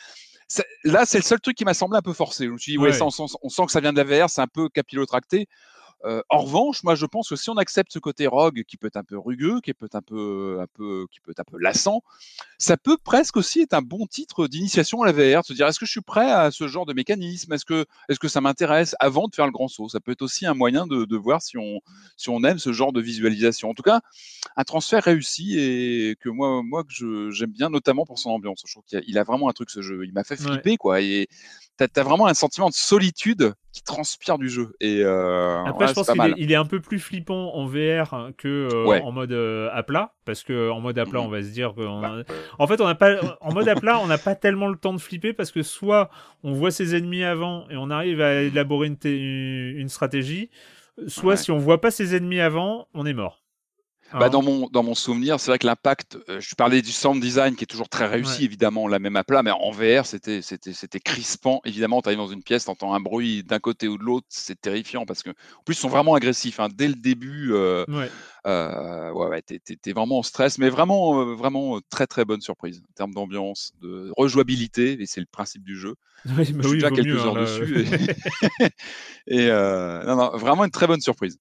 là, 0.84 1.06
c'est 1.06 1.18
le 1.18 1.24
seul 1.24 1.40
truc 1.40 1.56
qui 1.56 1.66
m'a 1.66 1.74
semblé 1.74 1.98
un 1.98 2.02
peu 2.02 2.14
forcé. 2.14 2.46
Je 2.46 2.52
me 2.52 2.58
suis 2.58 2.74
dit, 2.74 2.78
ouais, 2.78 2.92
on, 3.02 3.10
sent 3.10 3.66
que 3.66 3.72
ça 3.72 3.80
vient 3.80 3.94
de 3.94 4.02
la 4.02 4.04
VR, 4.26 4.30
c'est 4.30 4.42
un 4.42 4.48
peu 4.48 4.70
capillotracté. 4.70 5.48
Euh, 6.06 6.22
en 6.30 6.40
revanche, 6.40 6.84
moi, 6.84 6.96
je 6.96 7.06
pense 7.06 7.30
que 7.30 7.36
si 7.36 7.50
on 7.50 7.58
accepte 7.58 7.92
ce 7.92 8.00
côté 8.00 8.28
rogue 8.28 8.64
qui 8.68 8.78
peut 8.78 8.88
être 8.88 8.98
un 8.98 9.04
peu 9.04 9.18
rugueux, 9.18 9.60
qui 9.62 9.74
peut 9.74 9.86
être 9.86 9.96
un 9.96 10.02
peu, 10.02 10.60
un 10.62 10.68
peu, 10.74 11.06
qui 11.12 11.20
peut 11.20 11.32
être 11.32 11.42
un 11.42 11.50
peu 11.50 11.58
lassant, 11.60 12.02
ça 12.58 12.78
peut 12.78 12.98
presque 12.98 13.38
aussi 13.38 13.62
être 13.62 13.74
un 13.74 13.82
bon 13.82 14.06
titre 14.08 14.48
d'initiation 14.48 15.04
à 15.04 15.06
la 15.06 15.12
VR. 15.12 15.42
De 15.42 15.48
se 15.48 15.54
dire, 15.54 15.68
est-ce 15.68 15.80
que 15.80 15.86
je 15.86 15.92
suis 15.92 16.02
prêt 16.02 16.32
à 16.32 16.52
ce 16.52 16.68
genre 16.68 16.86
de 16.86 16.94
mécanisme? 16.94 17.54
Est-ce 17.54 17.66
que, 17.66 17.86
est-ce 18.10 18.20
que 18.20 18.28
ça 18.28 18.42
m'intéresse 18.42 18.96
avant 19.00 19.28
de 19.28 19.36
faire 19.36 19.46
le 19.46 19.52
grand 19.52 19.68
saut? 19.68 19.90
Ça 19.90 20.00
peut 20.00 20.12
être 20.12 20.22
aussi 20.22 20.46
un 20.46 20.54
moyen 20.54 20.88
de, 20.88 21.06
de, 21.06 21.18
voir 21.18 21.42
si 21.42 21.58
on, 21.58 21.82
si 22.18 22.30
on 22.30 22.44
aime 22.44 22.58
ce 22.58 22.74
genre 22.74 22.94
de 22.94 23.02
visualisation. 23.02 23.70
En 23.70 23.74
tout 23.74 23.84
cas, 23.84 24.02
un 24.56 24.64
transfert 24.64 25.04
réussi 25.04 25.60
et 25.60 26.16
que 26.20 26.30
moi, 26.30 26.62
moi 26.64 26.84
que 26.84 27.30
j'aime 27.32 27.52
bien, 27.52 27.70
notamment 27.70 28.06
pour 28.06 28.18
son 28.20 28.32
ambiance. 28.32 28.64
Je 28.66 28.74
trouve 28.74 28.86
qu'il 28.86 29.18
a, 29.18 29.22
a, 29.22 29.24
vraiment 29.24 29.50
un 29.50 29.54
truc 29.54 29.70
ce 29.70 29.82
jeu. 29.82 30.06
Il 30.06 30.14
m'a 30.14 30.24
fait 30.24 30.36
flipper, 30.36 30.78
quoi. 30.78 31.02
Et 31.02 31.28
tu 31.78 32.00
as, 32.00 32.04
vraiment 32.04 32.28
un 32.28 32.34
sentiment 32.34 32.70
de 32.70 32.74
solitude 32.74 33.54
qui 33.72 33.84
transpire 33.84 34.38
du 34.38 34.50
jeu. 34.50 34.76
Et 34.80 35.02
euh, 35.04 35.64
Après, 35.66 35.88
je 35.88 35.94
pense 35.94 36.12
qu'il 36.12 36.22
est, 36.22 36.34
il 36.38 36.52
est, 36.52 36.56
un 36.56 36.66
peu 36.66 36.82
plus 36.82 37.00
flippant 37.00 37.56
en 37.56 37.66
VR 37.66 38.32
que 38.38 38.70
euh, 38.72 39.02
en 39.02 39.12
mode 39.12 39.32
euh, 39.32 39.70
à 39.74 39.84
plat, 39.84 40.14
parce 40.26 40.44
que 40.44 40.70
en 40.70 40.82
mode 40.82 41.00
à 41.00 41.06
plat, 41.06 41.20
mm-hmm. 41.20 41.26
on 41.26 41.30
va 41.30 41.44
se 41.44 41.50
dire 41.50 41.74
que, 41.76 41.82
en 42.60 42.68
fait, 42.68 42.82
on 42.82 42.86
n'a 42.86 42.96
pas, 42.96 43.38
en 43.40 43.54
mode 43.54 43.70
à 43.70 43.76
plat, 43.76 44.00
on 44.00 44.08
n'a 44.08 44.18
pas 44.18 44.36
tellement 44.36 44.68
le 44.68 44.78
temps 44.78 44.94
de 44.94 45.00
flipper 45.00 45.34
parce 45.34 45.52
que 45.52 45.64
soit 45.64 46.10
on 46.44 46.54
voit 46.54 46.72
ses 46.72 46.96
ennemis 46.96 47.24
avant 47.24 47.68
et 47.70 47.78
on 47.78 47.90
arrive 47.90 48.22
à 48.22 48.42
élaborer 48.42 48.88
une, 48.88 48.98
une 49.06 49.90
stratégie, 49.90 50.50
soit 51.08 51.38
si 51.38 51.52
on 51.52 51.58
voit 51.58 51.80
pas 51.80 51.92
ses 51.92 52.16
ennemis 52.16 52.42
avant, 52.42 52.88
on 52.94 53.06
est 53.06 53.14
mort. 53.14 53.41
Bah, 54.14 54.30
dans, 54.30 54.42
mon, 54.42 54.68
dans 54.68 54.84
mon 54.84 54.96
souvenir, 54.96 55.40
c'est 55.40 55.52
vrai 55.52 55.60
que 55.60 55.66
l'impact, 55.66 56.18
euh, 56.30 56.40
je 56.40 56.56
parlais 56.56 56.82
du 56.82 56.92
sound 56.92 57.22
design 57.22 57.56
qui 57.56 57.64
est 57.64 57.68
toujours 57.68 57.90
très 57.90 58.08
réussi, 58.08 58.44
évidemment, 58.44 58.88
la 58.88 59.00
même 59.00 59.16
à 59.16 59.24
plat, 59.24 59.44
mais 59.44 59.52
en 59.52 59.72
VR, 59.72 60.06
c'était, 60.06 60.42
crispant. 61.04 61.62
Évidemment, 61.66 62.02
tu 62.02 62.10
arrives 62.10 62.20
dans 62.20 62.28
une 62.28 62.44
pièce, 62.44 62.66
tu 62.66 62.70
entends 62.72 62.94
un 62.94 63.00
bruit 63.00 63.44
d'un 63.44 63.60
côté 63.60 63.88
ou 63.88 63.98
de 63.98 64.04
l'autre, 64.04 64.28
c'est 64.30 64.60
terrifiant 64.60 65.06
parce 65.06 65.24
que, 65.24 65.30
en 65.30 65.64
plus, 65.66 65.76
ils 65.76 65.80
sont 65.80 65.90
vraiment 65.90 66.14
agressifs. 66.16 66.60
Hein. 66.60 66.68
Dès 66.74 66.88
le 66.88 66.96
début, 66.96 67.54
euh, 67.54 67.86
ouais. 67.88 68.10
Euh, 68.48 69.12
ouais, 69.12 69.28
ouais, 69.28 69.42
t'es, 69.42 69.92
vraiment 69.92 70.20
en 70.20 70.24
stress, 70.24 70.58
mais 70.58 70.70
vraiment, 70.70 71.22
euh, 71.22 71.36
vraiment 71.36 71.80
très 71.90 72.08
très 72.08 72.26
bonne 72.26 72.42
surprise 72.42 72.82
en 72.90 72.94
termes 72.96 73.14
d'ambiance, 73.14 73.74
de 73.82 74.12
rejouabilité, 74.18 75.00
et 75.00 75.06
c'est 75.06 75.20
le 75.20 75.28
principe 75.32 75.64
du 75.64 75.78
jeu. 75.78 75.96
Oui, 76.38 76.46
je 76.46 76.68
suis 76.68 76.74
déjà 76.76 76.92
quelques 76.92 77.26
heures 77.26 77.38
hein, 77.38 77.42
dessus. 77.42 77.88
Et, 79.28 79.48
non, 80.06 80.16
non, 80.16 80.38
vraiment 80.38 80.66
une 80.66 80.72
très 80.72 80.88
bonne 80.88 81.02
surprise. 81.02 81.40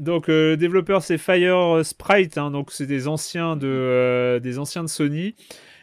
Donc 0.00 0.30
euh, 0.30 0.52
le 0.52 0.56
développeur 0.56 1.02
c'est 1.02 1.18
Fire 1.18 1.84
Sprite, 1.84 2.38
hein, 2.38 2.50
donc 2.50 2.72
c'est 2.72 2.86
des 2.86 3.06
anciens 3.06 3.54
de 3.54 3.68
euh, 3.68 4.40
des 4.40 4.58
anciens 4.58 4.82
de 4.82 4.88
Sony. 4.88 5.36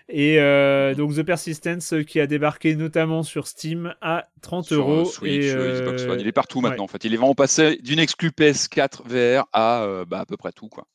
Et 0.09 0.39
euh, 0.39 0.95
donc 0.95 1.13
The 1.13 1.21
Persistence 1.21 1.93
qui 2.07 2.19
a 2.19 2.25
débarqué 2.25 2.75
notamment 2.75 3.21
sur 3.21 3.45
Steam 3.45 3.93
à 4.01 4.25
30 4.41 4.71
euros. 4.71 5.05
Switch, 5.05 5.45
et, 5.45 5.53
Xbox 5.53 6.05
One. 6.05 6.19
Il 6.19 6.27
est 6.27 6.31
partout 6.31 6.61
maintenant 6.61 6.85
en 6.85 6.87
fait. 6.87 7.03
Il 7.03 7.13
est 7.13 7.17
vraiment 7.17 7.35
passé 7.35 7.77
d'une 7.83 7.99
exclu 7.99 8.29
PS4 8.29 9.03
VR 9.05 9.45
à 9.53 10.03
bah, 10.07 10.21
à 10.21 10.25
peu 10.25 10.35
près 10.35 10.51
tout 10.51 10.69
quoi. 10.69 10.87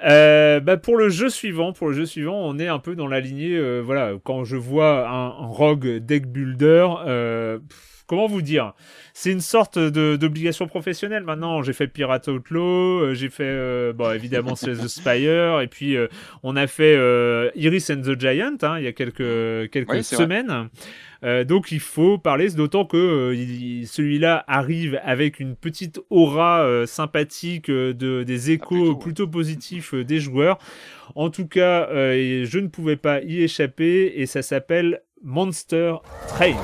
bah 0.00 0.76
pour 0.78 0.96
le 0.96 1.10
jeu 1.10 1.28
suivant, 1.28 1.72
pour 1.72 1.88
le 1.88 1.92
jeu 1.92 2.06
suivant, 2.06 2.38
on 2.38 2.58
est 2.58 2.68
un 2.68 2.80
peu 2.80 2.96
dans 2.96 3.06
la 3.06 3.20
lignée. 3.20 3.80
voilà, 3.82 4.14
quand 4.24 4.42
je 4.42 4.56
vois 4.56 5.08
un, 5.08 5.28
Rogue 5.28 5.98
Deck 5.98 6.26
Builder, 6.26 6.88
comment 8.08 8.26
vous 8.26 8.42
dire 8.42 8.72
c'est 9.14 9.30
une 9.30 9.40
sorte 9.40 9.78
d'obligation 9.78 10.66
professionnelle 10.66 11.22
maintenant. 11.22 11.62
J'ai 11.62 11.72
fait 11.72 11.86
Pirate 11.86 12.26
Outlaw, 12.28 13.00
euh, 13.00 13.14
j'ai 13.14 13.28
fait 13.28 13.44
euh, 13.44 13.92
bon 13.92 14.12
évidemment 14.12 14.54
The 14.54 14.88
Spire, 14.88 15.60
et 15.60 15.68
puis 15.68 15.96
euh, 15.96 16.08
on 16.42 16.56
a 16.56 16.66
fait 16.66 16.94
Iris 17.54 17.90
and 17.90 18.02
the 18.02 18.18
Giant 18.18 18.56
hein, 18.62 18.78
il 18.78 18.84
y 18.84 18.86
a 18.88 18.92
quelques 18.92 19.70
quelques 19.70 20.02
semaines. 20.02 20.68
donc 21.46 21.70
il 21.70 21.80
faut 21.80 22.16
parler, 22.18 22.48
d'autant 22.50 22.84
que 22.84 23.34
celui-là 23.86 24.44
arrive 24.48 24.98
avec 25.04 25.38
une 25.38 25.54
petite 25.54 26.00
aura 26.10 26.84
sympathique 26.86 27.70
de 27.70 28.22
des 28.22 28.50
ah, 28.50 28.52
échos 28.52 28.96
plutôt, 28.96 29.28
positifs 29.28 29.94
des 29.94 30.18
joueurs. 30.18 30.58
En 31.14 31.30
tout 31.30 31.46
cas, 31.46 31.88
je 31.90 32.58
ne 32.58 32.68
pouvais 32.68 32.96
pas 32.96 33.20
y 33.20 33.42
échapper 33.42 34.12
et 34.16 34.26
ça 34.26 34.42
s'appelle 34.42 35.02
Monster 35.22 35.96
Train. 36.28 36.56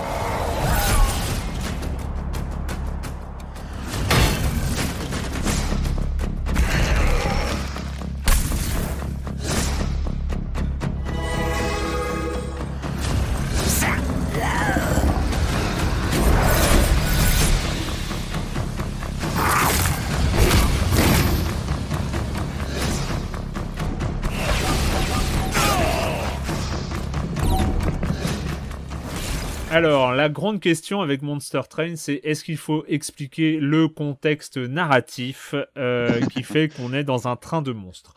La 30.25 30.31
grande 30.31 30.59
question 30.59 31.03
avec 31.03 31.21
Monster 31.21 31.61
Train, 31.69 31.97
c'est 31.97 32.19
est-ce 32.25 32.45
qu'il 32.45 32.57
faut 32.57 32.83
expliquer 32.89 33.59
le 33.61 33.89
contexte 33.89 34.57
narratif 34.57 35.55
euh, 35.77 36.19
qui 36.33 36.43
fait 36.43 36.71
qu'on 36.75 36.95
est 36.95 37.05
dans 37.05 37.29
un 37.29 37.37
train 37.37 37.61
de 37.61 37.73
monstres? 37.73 38.15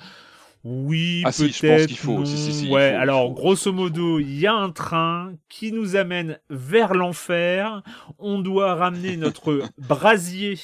Oui, 0.64 1.22
ah, 1.26 1.32
peut-être. 1.32 1.90
Si, 1.90 1.96
faut. 1.98 2.24
Ouais, 2.70 2.94
alors 2.94 3.34
grosso 3.34 3.74
modo, 3.74 4.20
il 4.20 4.40
y 4.40 4.48
a 4.48 4.54
un 4.54 4.70
train 4.70 5.34
qui 5.50 5.74
nous 5.74 5.98
amène 5.98 6.40
vers 6.50 6.94
l'enfer. 6.94 7.84
On 8.20 8.40
doit 8.40 8.76
ramener 8.76 9.18
notre 9.18 9.64
brasier 9.78 10.58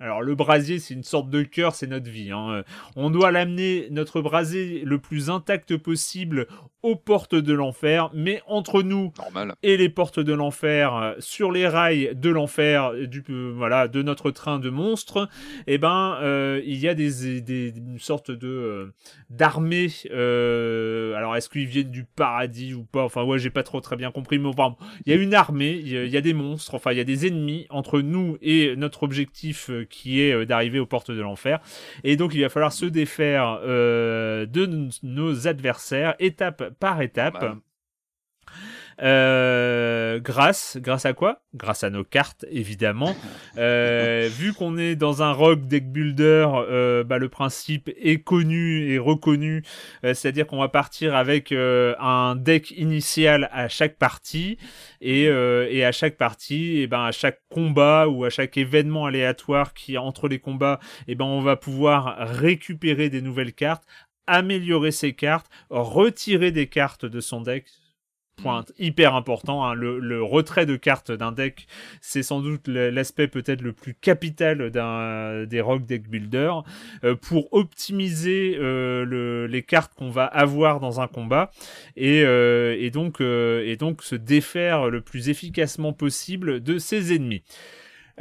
alors 0.00 0.22
le 0.22 0.34
brasier, 0.34 0.78
c'est 0.78 0.94
une 0.94 1.04
sorte 1.04 1.28
de 1.28 1.42
cœur, 1.42 1.74
c'est 1.74 1.86
notre 1.86 2.10
vie. 2.10 2.30
Hein. 2.30 2.64
On 2.96 3.10
doit 3.10 3.30
l'amener, 3.30 3.88
notre 3.90 4.22
brasier, 4.22 4.82
le 4.84 4.98
plus 4.98 5.28
intact 5.28 5.76
possible 5.76 6.46
aux 6.82 6.96
portes 6.96 7.34
de 7.34 7.52
l'enfer, 7.52 8.10
mais 8.14 8.40
entre 8.46 8.82
nous 8.82 9.12
et 9.62 9.76
les 9.76 9.88
portes 9.88 10.20
de 10.20 10.32
l'enfer, 10.32 10.94
euh, 10.94 11.14
sur 11.18 11.52
les 11.52 11.68
rails 11.68 12.12
de 12.14 12.30
l'enfer, 12.30 12.92
du 13.06 13.22
euh, 13.28 13.52
voilà, 13.54 13.86
de 13.86 14.02
notre 14.02 14.30
train 14.30 14.58
de 14.58 14.70
monstres, 14.70 15.28
eh 15.66 15.76
ben 15.76 16.16
euh, 16.22 16.60
il 16.64 16.78
y 16.78 16.88
a 16.88 16.94
des, 16.94 17.40
des 17.40 17.74
une 17.76 17.98
sorte 17.98 18.30
de 18.30 18.92
d'armée. 19.28 19.90
alors 20.10 21.36
est-ce 21.36 21.48
qu'ils 21.48 21.66
viennent 21.66 21.90
du 21.90 22.04
paradis 22.04 22.72
ou 22.74 22.84
pas? 22.84 23.04
Enfin 23.04 23.24
ouais, 23.24 23.38
j'ai 23.38 23.50
pas 23.50 23.62
trop 23.62 23.80
très 23.80 23.96
bien 23.96 24.10
compris, 24.10 24.38
mais 24.38 24.48
enfin 24.48 24.76
il 25.04 25.12
y 25.12 25.16
a 25.16 25.20
une 25.20 25.34
armée, 25.34 25.72
il 25.72 26.08
y, 26.08 26.16
a 26.16 26.20
des 26.20 26.34
monstres, 26.34 26.74
enfin 26.74 26.92
il 26.92 26.98
y 26.98 27.00
a 27.00 27.04
des 27.04 27.26
ennemis 27.26 27.66
entre 27.68 28.00
nous 28.00 28.38
et 28.40 28.74
notre 28.76 29.02
objectif 29.02 29.70
qui 29.90 30.20
est 30.20 30.46
d'arriver 30.46 30.78
aux 30.78 30.86
portes 30.86 31.10
de 31.10 31.20
l'enfer, 31.20 31.60
et 32.04 32.16
donc 32.16 32.34
il 32.34 32.40
va 32.40 32.48
falloir 32.48 32.72
se 32.72 32.86
défaire 32.86 33.60
de 33.60 34.88
nos 35.02 35.46
adversaires 35.46 36.14
étape 36.18 36.70
par 36.78 37.02
étape. 37.02 37.56
Grâce, 38.98 40.78
grâce 40.80 41.06
à 41.06 41.12
quoi? 41.12 41.42
Grâce 41.54 41.84
à 41.84 41.90
nos 41.90 42.04
cartes, 42.04 42.44
évidemment. 42.50 43.14
vu 43.56 44.52
qu'on 44.52 44.78
est 44.78 44.96
dans 44.96 45.22
un 45.22 45.32
rogue 45.32 45.66
deck 45.66 45.90
builder, 45.90 46.46
bah, 47.06 47.18
le 47.18 47.28
principe 47.28 47.90
est 47.96 48.22
connu 48.22 48.92
et 48.92 48.98
reconnu, 48.98 49.62
c'est-à-dire 50.02 50.46
qu'on 50.46 50.60
va 50.60 50.68
partir 50.68 51.14
avec 51.14 51.52
un 51.52 52.36
deck 52.36 52.70
initial 52.72 53.48
à 53.52 53.68
chaque 53.68 53.96
partie. 53.96 54.58
Et, 55.00 55.24
et 55.24 55.84
à 55.84 55.92
chaque 55.92 56.16
partie, 56.16 56.78
et 56.78 56.86
ben 56.86 57.04
à 57.04 57.12
chaque 57.12 57.40
combat 57.48 58.06
ou 58.08 58.24
à 58.24 58.30
chaque 58.30 58.56
événement 58.56 59.06
aléatoire 59.06 59.74
qui 59.74 59.96
entre 59.98 60.28
les 60.28 60.38
combats, 60.38 60.80
et 61.08 61.14
ben 61.14 61.24
on 61.24 61.40
va 61.40 61.56
pouvoir 61.56 62.16
récupérer 62.18 63.10
des 63.10 63.22
nouvelles 63.22 63.52
cartes, 63.52 63.84
améliorer 64.26 64.90
ses 64.90 65.12
cartes, 65.12 65.46
retirer 65.70 66.52
des 66.52 66.66
cartes 66.66 67.06
de 67.06 67.20
son 67.20 67.40
deck 67.40 67.66
point 68.42 68.64
hyper 68.78 69.14
important. 69.14 69.64
Hein. 69.64 69.74
Le, 69.74 70.22
retrait 70.22 70.66
de 70.66 70.76
cartes 70.76 71.10
d'un 71.10 71.32
deck, 71.32 71.66
c'est 72.00 72.22
sans 72.22 72.40
doute 72.40 72.68
l'aspect 72.68 73.26
peut-être 73.26 73.62
le 73.62 73.72
plus 73.72 73.94
capital 73.94 74.70
d'un 74.70 75.44
des 75.44 75.60
rock 75.60 75.86
deck 75.86 76.08
builder 76.08 76.52
euh, 77.04 77.14
pour 77.16 77.52
optimiser 77.52 78.56
euh, 78.58 79.46
les 79.46 79.62
cartes 79.62 79.94
qu'on 79.94 80.10
va 80.10 80.24
avoir 80.24 80.80
dans 80.80 81.00
un 81.00 81.06
combat 81.06 81.50
euh, 81.98 82.76
et 82.78 82.90
donc 82.90 84.02
se 84.02 84.14
défaire 84.14 84.90
le 84.90 85.00
plus 85.00 85.28
efficacement 85.28 85.92
possible 85.92 86.62
de 86.62 86.78
ses 86.78 87.14
ennemis. 87.14 87.42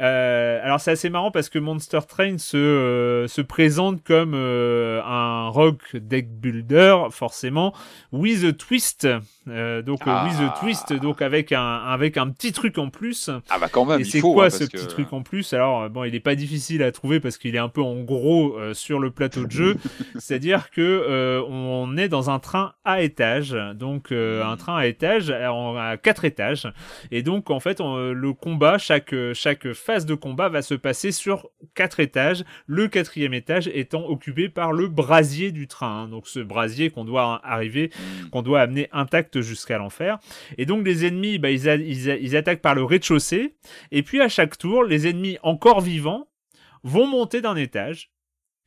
Euh, 0.01 0.59
alors 0.63 0.79
c'est 0.79 0.91
assez 0.91 1.09
marrant 1.09 1.31
parce 1.31 1.49
que 1.49 1.59
Monster 1.59 1.99
Train 2.07 2.37
se, 2.37 2.57
euh, 2.57 3.27
se 3.27 3.41
présente 3.41 4.03
comme 4.03 4.33
euh, 4.33 5.01
un 5.03 5.49
rock 5.49 5.95
deck 5.95 6.29
builder, 6.29 7.07
forcément, 7.11 7.73
with 8.11 8.43
a 8.45 8.53
twist. 8.53 9.07
donc 9.45 10.05
with 10.05 10.07
a 10.07 10.53
ah. 10.55 10.59
twist, 10.59 10.93
donc 10.93 11.21
avec 11.21 11.51
un, 11.51 11.77
avec 11.77 12.17
un 12.17 12.29
petit 12.29 12.51
truc 12.51 12.77
en 12.77 12.89
plus. 12.89 13.29
Ah 13.49 13.59
bah 13.59 13.67
quand 13.71 13.85
même. 13.85 14.01
Et 14.01 14.03
c'est 14.05 14.21
quoi 14.21 14.45
hein, 14.45 14.49
ce 14.49 14.63
petit 14.65 14.87
truc 14.87 15.11
en 15.11 15.21
plus? 15.21 15.53
Alors 15.53 15.89
bon, 15.89 16.03
il 16.03 16.15
est 16.15 16.19
pas 16.19 16.35
difficile 16.35 16.83
à 16.83 16.91
trouver 16.91 17.19
parce 17.19 17.37
qu'il 17.37 17.55
est 17.55 17.59
un 17.59 17.69
peu 17.69 17.81
en 17.81 17.95
gros 17.95 18.57
sur 18.73 18.99
le 18.99 19.11
plateau 19.11 19.45
de 19.45 19.51
jeu. 19.51 19.75
C'est-à-dire 20.17 20.69
que 20.71 21.43
on 21.49 21.97
est 21.97 22.09
dans 22.09 22.29
un 22.29 22.39
train 22.39 22.73
à 22.85 23.01
étage, 23.01 23.57
donc 23.75 24.11
un 24.11 24.55
train 24.57 24.77
à 24.77 24.85
étage 24.85 25.31
à 25.31 25.97
quatre 25.97 26.25
étages. 26.25 26.71
Et 27.11 27.23
donc 27.23 27.49
en 27.49 27.59
fait 27.59 27.79
le 27.81 28.33
combat, 28.33 28.77
chaque 28.77 29.13
chaque 29.33 29.67
phase 29.89 30.05
de 30.05 30.13
combat 30.13 30.49
va 30.49 30.61
se 30.61 30.75
passer 30.75 31.11
sur 31.11 31.49
quatre 31.73 31.99
étages, 31.99 32.45
le 32.67 32.87
quatrième 32.87 33.33
étage 33.33 33.67
étant 33.73 34.05
occupé 34.05 34.47
par 34.47 34.71
le 34.71 34.87
brasier 34.87 35.51
du 35.51 35.67
train. 35.67 36.03
Hein. 36.03 36.07
Donc 36.09 36.27
ce 36.27 36.39
brasier 36.39 36.91
qu'on 36.91 37.05
doit 37.05 37.41
arriver, 37.43 37.89
qu'on 38.31 38.43
doit 38.43 38.61
amener 38.61 38.87
intact 38.91 39.41
jusqu'à 39.41 39.79
l'enfer. 39.79 40.19
Et 40.59 40.67
donc 40.67 40.85
les 40.85 41.07
ennemis, 41.07 41.39
bah, 41.39 41.49
ils, 41.49 41.65
ils 42.21 42.37
attaquent 42.37 42.61
par 42.61 42.75
le 42.75 42.83
rez-de-chaussée. 42.83 43.55
Et 43.89 44.03
puis 44.03 44.21
à 44.21 44.29
chaque 44.29 44.59
tour, 44.59 44.83
les 44.83 45.07
ennemis 45.07 45.39
encore 45.41 45.81
vivants 45.81 46.27
vont 46.83 47.07
monter 47.07 47.41
d'un 47.41 47.55
étage 47.55 48.11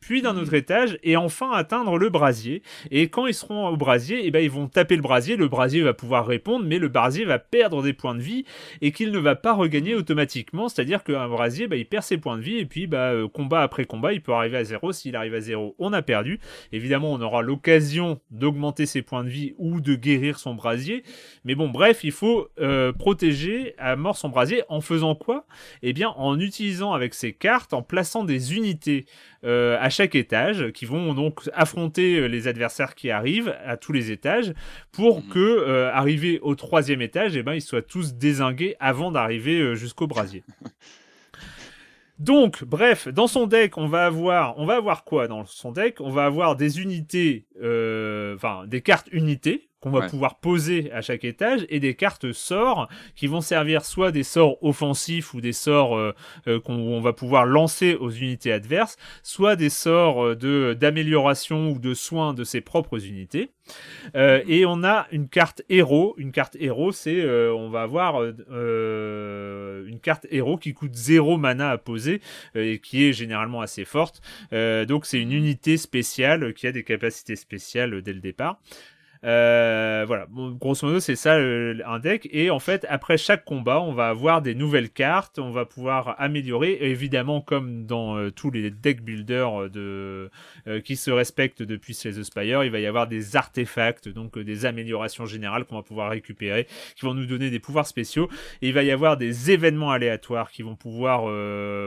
puis 0.02 0.20
d'un 0.20 0.36
autre 0.36 0.52
étage, 0.52 0.98
et 1.02 1.16
enfin 1.16 1.50
atteindre 1.52 1.96
le 1.96 2.10
brasier. 2.10 2.62
Et 2.90 3.08
quand 3.08 3.26
ils 3.26 3.34
seront 3.34 3.68
au 3.68 3.76
brasier, 3.76 4.20
eh 4.24 4.30
ben, 4.30 4.44
ils 4.44 4.50
vont 4.50 4.68
taper 4.68 4.96
le 4.96 5.02
brasier, 5.02 5.36
le 5.36 5.48
brasier 5.48 5.80
va 5.80 5.94
pouvoir 5.94 6.26
répondre, 6.26 6.66
mais 6.66 6.78
le 6.78 6.88
brasier 6.88 7.24
va 7.24 7.38
perdre 7.38 7.82
des 7.82 7.92
points 7.94 8.14
de 8.14 8.20
vie, 8.20 8.44
et 8.82 8.92
qu'il 8.92 9.12
ne 9.12 9.18
va 9.18 9.36
pas 9.36 9.54
regagner 9.54 9.94
automatiquement, 9.94 10.68
c'est-à-dire 10.68 11.04
qu'un 11.04 11.28
brasier, 11.28 11.68
bah, 11.68 11.76
il 11.76 11.86
perd 11.86 12.02
ses 12.02 12.18
points 12.18 12.36
de 12.36 12.42
vie, 12.42 12.58
et 12.58 12.66
puis 12.66 12.86
bah, 12.86 13.12
euh, 13.12 13.28
combat 13.28 13.62
après 13.62 13.84
combat, 13.84 14.12
il 14.12 14.20
peut 14.20 14.32
arriver 14.32 14.58
à 14.58 14.64
zéro, 14.64 14.92
s'il 14.92 15.16
arrive 15.16 15.34
à 15.34 15.40
zéro, 15.40 15.74
on 15.78 15.92
a 15.92 16.02
perdu. 16.02 16.40
Évidemment, 16.72 17.12
on 17.12 17.20
aura 17.20 17.40
l'occasion 17.40 18.20
d'augmenter 18.30 18.84
ses 18.84 19.02
points 19.02 19.24
de 19.24 19.30
vie 19.30 19.54
ou 19.56 19.80
de 19.80 19.94
guérir 19.94 20.38
son 20.38 20.54
brasier, 20.54 21.04
mais 21.44 21.54
bon, 21.54 21.68
bref, 21.68 22.04
il 22.04 22.12
faut 22.12 22.48
euh, 22.60 22.92
protéger 22.92 23.74
à 23.78 23.96
mort 23.96 24.16
son 24.16 24.28
brasier. 24.28 24.62
En 24.68 24.80
faisant 24.80 25.14
quoi? 25.14 25.46
Eh 25.82 25.92
bien, 25.92 26.10
en 26.16 26.38
utilisant 26.40 26.92
avec 26.92 27.14
ses 27.14 27.32
cartes, 27.32 27.72
en 27.72 27.82
plaçant 27.82 28.24
des 28.24 28.54
unités 28.54 29.06
euh, 29.44 29.76
à 29.80 29.90
chaque 29.92 30.16
étage, 30.16 30.72
qui 30.72 30.84
vont 30.84 31.14
donc 31.14 31.48
affronter 31.54 32.16
euh, 32.16 32.26
les 32.26 32.48
adversaires 32.48 32.94
qui 32.96 33.10
arrivent 33.10 33.54
à 33.64 33.76
tous 33.76 33.92
les 33.92 34.10
étages, 34.10 34.52
pour 34.90 35.18
mhm. 35.22 35.28
que, 35.28 35.38
euh, 35.38 35.92
arrivé 35.92 36.40
au 36.42 36.54
troisième 36.56 37.00
étage, 37.00 37.36
eh 37.36 37.42
ben, 37.42 37.54
ils 37.54 37.62
soient 37.62 37.82
tous 37.82 38.14
désingués 38.14 38.74
avant 38.80 39.12
d'arriver 39.12 39.76
jusqu'au 39.76 40.06
brasier. 40.06 40.42
Donc, 42.18 42.64
bref, 42.64 43.08
dans 43.08 43.26
son 43.26 43.46
deck, 43.46 43.78
on 43.78 43.86
va 43.86 44.06
avoir, 44.06 44.58
on 44.58 44.66
va 44.66 44.76
avoir 44.76 45.04
quoi 45.04 45.28
dans 45.28 45.44
son 45.44 45.72
deck? 45.72 46.00
On 46.00 46.10
va 46.10 46.24
avoir 46.24 46.56
des 46.56 46.80
unités, 46.80 47.46
enfin 47.56 48.64
des 48.66 48.80
cartes 48.80 49.08
unités 49.10 49.71
qu'on 49.82 49.90
va 49.90 50.06
pouvoir 50.06 50.36
poser 50.36 50.92
à 50.92 51.00
chaque 51.00 51.24
étage 51.24 51.66
et 51.68 51.80
des 51.80 51.94
cartes 51.94 52.32
sorts 52.32 52.88
qui 53.16 53.26
vont 53.26 53.40
servir 53.40 53.84
soit 53.84 54.12
des 54.12 54.22
sorts 54.22 54.62
offensifs 54.62 55.34
ou 55.34 55.40
des 55.40 55.52
sorts 55.52 55.96
euh, 55.96 56.14
euh, 56.46 56.60
qu'on 56.60 57.00
va 57.00 57.12
pouvoir 57.12 57.46
lancer 57.46 57.96
aux 57.96 58.10
unités 58.10 58.52
adverses, 58.52 58.96
soit 59.24 59.56
des 59.56 59.70
sorts 59.70 60.24
euh, 60.24 60.36
de 60.36 60.76
d'amélioration 60.78 61.72
ou 61.72 61.78
de 61.80 61.94
soins 61.94 62.32
de 62.32 62.44
ses 62.44 62.60
propres 62.60 63.04
unités. 63.04 63.50
et 64.14 64.64
on 64.66 64.84
a 64.84 65.06
une 65.10 65.28
carte 65.28 65.62
héros. 65.68 66.14
Une 66.16 66.30
carte 66.30 66.56
héros, 66.60 66.92
c'est 66.92 67.24
on 67.50 67.68
va 67.68 67.82
avoir 67.82 68.22
une 68.22 69.98
carte 70.00 70.26
héros 70.30 70.58
qui 70.58 70.74
coûte 70.74 70.94
0 70.94 71.38
mana 71.38 71.70
à 71.70 71.78
poser 71.78 72.20
et 72.54 72.78
qui 72.78 73.04
est 73.04 73.12
généralement 73.12 73.60
assez 73.60 73.84
forte. 73.84 74.20
donc 74.52 75.06
c'est 75.06 75.20
une 75.20 75.32
unité 75.32 75.76
spéciale 75.76 76.54
qui 76.54 76.66
a 76.66 76.72
des 76.72 76.84
capacités 76.84 77.36
spéciales 77.36 78.02
dès 78.02 78.12
le 78.12 78.20
départ. 78.20 78.60
Euh, 79.24 80.04
voilà, 80.06 80.26
grosso 80.58 80.86
modo, 80.86 80.98
c'est 80.98 81.16
ça 81.16 81.36
un 81.36 81.98
deck. 82.00 82.28
Et 82.32 82.50
en 82.50 82.58
fait, 82.58 82.84
après 82.88 83.16
chaque 83.16 83.44
combat, 83.44 83.80
on 83.80 83.92
va 83.92 84.08
avoir 84.08 84.42
des 84.42 84.54
nouvelles 84.54 84.90
cartes, 84.90 85.38
on 85.38 85.50
va 85.50 85.64
pouvoir 85.64 86.16
améliorer. 86.18 86.78
évidemment, 86.80 87.40
comme 87.40 87.86
dans 87.86 88.16
euh, 88.16 88.30
tous 88.30 88.50
les 88.50 88.70
deck 88.70 89.02
builders 89.02 89.70
de, 89.70 90.30
euh, 90.66 90.80
qui 90.80 90.96
se 90.96 91.10
respectent 91.10 91.62
depuis 91.62 91.94
Slay 91.94 92.12
the 92.12 92.24
Spire, 92.24 92.64
il 92.64 92.70
va 92.70 92.80
y 92.80 92.86
avoir 92.86 93.06
des 93.06 93.36
artefacts, 93.36 94.08
donc 94.08 94.38
des 94.38 94.66
améliorations 94.66 95.26
générales 95.26 95.64
qu'on 95.66 95.76
va 95.76 95.82
pouvoir 95.82 96.10
récupérer, 96.10 96.66
qui 96.96 97.06
vont 97.06 97.14
nous 97.14 97.26
donner 97.26 97.50
des 97.50 97.60
pouvoirs 97.60 97.86
spéciaux. 97.86 98.28
Et 98.60 98.68
il 98.68 98.74
va 98.74 98.82
y 98.82 98.90
avoir 98.90 99.16
des 99.16 99.52
événements 99.52 99.92
aléatoires 99.92 100.50
qui 100.50 100.62
vont 100.62 100.74
pouvoir, 100.74 101.22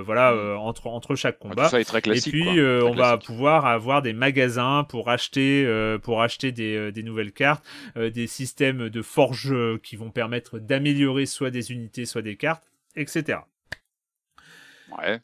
voilà, 0.03 0.33
hmm. 0.33 0.57
entre, 0.59 0.87
entre 0.87 1.15
chaque 1.15 1.37
ah, 1.41 1.49
combat. 1.49 1.69
très 1.69 2.01
classique, 2.01 2.33
et 2.33 2.39
puis, 2.39 2.61
on 2.61 2.93
va 2.93 3.17
pouvoir 3.17 3.65
avoir 3.65 4.01
des 4.01 4.13
magasins 4.13 4.85
pour 4.87 5.09
acheter, 5.09 5.67
pour 6.01 6.21
acheter 6.21 6.51
des, 6.51 6.91
des 6.91 7.03
nouvelles 7.03 7.24
cartes, 7.31 7.65
euh, 7.97 8.09
des 8.09 8.27
systèmes 8.27 8.89
de 8.89 9.01
forge 9.01 9.53
qui 9.81 9.95
vont 9.95 10.11
permettre 10.11 10.59
d'améliorer 10.59 11.25
soit 11.25 11.51
des 11.51 11.71
unités, 11.71 12.05
soit 12.05 12.21
des 12.21 12.35
cartes, 12.35 12.63
etc. 12.95 13.39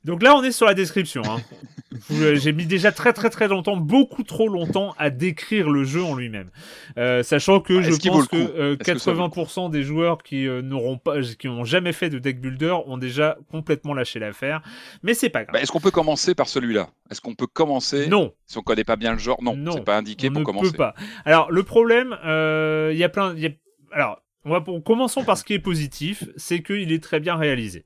Donc 0.04 0.24
là, 0.24 0.36
on 0.36 0.44
est 0.44 0.52
sur 0.52 0.66
la 0.66 0.74
description. 0.74 1.22
Hein. 1.26 1.42
Euh, 2.10 2.36
j'ai 2.36 2.52
mis 2.52 2.66
déjà 2.66 2.92
très 2.92 3.14
très 3.14 3.30
très 3.30 3.48
longtemps, 3.48 3.78
beaucoup 3.78 4.24
trop 4.24 4.48
longtemps, 4.48 4.96
à 4.98 5.10
décrire 5.10 5.70
le 5.70 5.84
jeu 5.84 6.02
en 6.02 6.16
lui-même, 6.16 6.50
sachant 7.24 7.60
que 7.60 7.82
je 7.82 7.92
pense 8.08 8.28
que 8.28 8.76
80% 8.76 9.70
des 9.70 9.84
joueurs 9.84 10.24
qui 10.24 10.48
n'auront 10.64 10.98
pas, 10.98 11.22
qui 11.22 11.48
n'ont 11.48 11.64
jamais 11.64 11.92
fait 11.92 12.10
de 12.10 12.18
deck 12.18 12.40
builder, 12.40 12.76
ont 12.88 12.98
déjà 12.98 13.38
complètement 13.52 13.94
lâché 13.94 14.20
l'affaire. 14.20 14.62
Mais 15.04 15.14
c'est 15.14 15.30
pas 15.30 15.44
grave. 15.44 15.54
Bah, 15.54 15.62
est-ce 15.62 15.72
qu'on 15.72 15.80
peut 15.80 15.92
commencer 15.92 16.34
par 16.34 16.48
celui-là? 16.48 16.90
Est-ce 17.12 17.22
qu'on 17.22 17.36
peut 17.36 17.48
commencer? 17.48 18.08
Non. 18.08 18.34
Si 18.46 18.58
on 18.58 18.62
connaît 18.62 18.84
pas 18.84 18.96
bien 18.96 19.12
le 19.12 19.20
genre, 19.20 19.42
non. 19.44 19.56
non 19.56 19.74
c'est 19.74 19.84
pas 19.84 19.98
indiqué 19.98 20.30
on 20.30 20.34
pour 20.34 20.40
ne 20.40 20.46
commencer. 20.46 20.72
Peut 20.72 20.78
pas. 20.78 20.96
Alors 21.26 21.52
le 21.52 21.64
problème, 21.64 22.18
il 22.24 22.98
y 22.98 23.04
a 23.04 23.10
plein, 23.10 23.36
y 23.36 23.46
a... 23.46 23.52
alors 23.92 24.22
on 24.46 24.50
va 24.50 24.64
commençons 24.84 25.24
par 25.24 25.38
ce 25.38 25.44
qui 25.44 25.54
est 25.54 25.60
positif, 25.60 26.24
c'est 26.36 26.62
qu'il 26.64 26.92
est 26.92 27.04
très 27.04 27.20
bien 27.20 27.36
réalisé. 27.36 27.86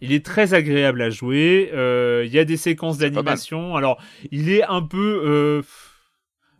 Il 0.00 0.12
est 0.12 0.24
très 0.24 0.54
agréable 0.54 1.00
à 1.00 1.10
jouer. 1.10 1.70
Euh, 1.72 2.24
il 2.26 2.32
y 2.32 2.38
a 2.38 2.44
des 2.44 2.56
séquences 2.56 2.98
d'animation. 2.98 3.76
Alors, 3.76 4.02
il 4.32 4.50
est 4.50 4.64
un 4.64 4.82
peu 4.82 5.22
euh, 5.24 5.62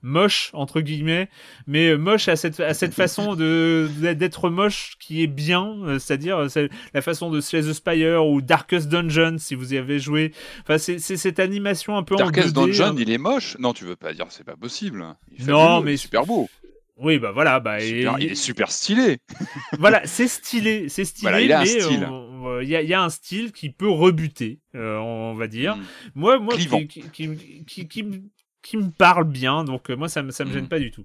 moche 0.02 0.50
entre 0.52 0.80
guillemets, 0.80 1.28
mais 1.66 1.96
moche 1.96 2.28
à 2.28 2.36
cette 2.36 2.60
à 2.60 2.74
cette 2.74 2.94
façon 2.94 3.34
de 3.34 3.88
d'être 4.14 4.48
moche 4.48 4.96
qui 5.00 5.24
est 5.24 5.28
bien, 5.28 5.74
euh, 5.84 5.98
c'est-à-dire 5.98 6.46
la 6.94 7.02
façon 7.02 7.30
de 7.30 7.40
Slay 7.40 7.62
the 7.62 7.72
Spire 7.72 8.24
ou 8.24 8.42
Darkest 8.42 8.88
Dungeon 8.88 9.36
si 9.38 9.56
vous 9.56 9.74
y 9.74 9.78
avez 9.78 9.98
joué. 9.98 10.32
Enfin, 10.60 10.78
c'est 10.78 10.98
cette 10.98 11.40
animation 11.40 11.96
un 11.96 12.04
peu 12.04 12.14
Darkest 12.14 12.56
en 12.56 12.66
Dungeon, 12.66 12.94
il 12.96 13.10
est 13.10 13.18
moche 13.18 13.56
Non, 13.58 13.72
tu 13.72 13.84
veux 13.84 13.96
pas 13.96 14.12
dire 14.12 14.26
c'est 14.28 14.44
pas 14.44 14.56
possible. 14.56 15.04
non, 15.46 15.80
mais 15.80 15.96
super 15.96 16.26
beau. 16.26 16.48
Oui, 17.02 17.18
bah 17.18 17.32
voilà, 17.32 17.58
bah 17.58 17.82
il 17.82 18.06
est 18.06 18.34
super 18.34 18.70
stylé. 18.70 19.18
voilà, 19.78 20.02
c'est 20.04 20.28
stylé, 20.28 20.88
c'est 20.88 21.04
stylé, 21.04 21.44
il 21.44 21.52
a 21.52 21.64
mais 21.64 21.70
il 21.72 22.04
euh, 22.48 22.64
y, 22.64 22.76
a, 22.76 22.82
y, 22.82 22.94
a 22.94 23.02
un 23.02 23.10
style 23.10 23.52
qui 23.52 23.70
peut 23.70 23.88
rebuter, 23.88 24.60
euh, 24.74 24.98
on 24.98 25.34
va 25.34 25.48
dire. 25.48 25.76
Hmm. 25.76 25.82
Moi, 26.14 26.38
moi, 26.38 26.56
qui, 26.56 26.86
qui, 26.86 27.86
qui, 27.86 27.88
qui, 28.62 28.76
me 28.76 28.90
parle 28.90 29.24
bien, 29.24 29.64
donc 29.64 29.90
euh, 29.90 29.96
moi 29.96 30.08
ça 30.08 30.22
me 30.22 30.30
ça 30.30 30.44
me 30.44 30.52
gêne 30.52 30.64
hmm. 30.64 30.68
pas 30.68 30.78
du 30.78 30.92
tout. 30.92 31.04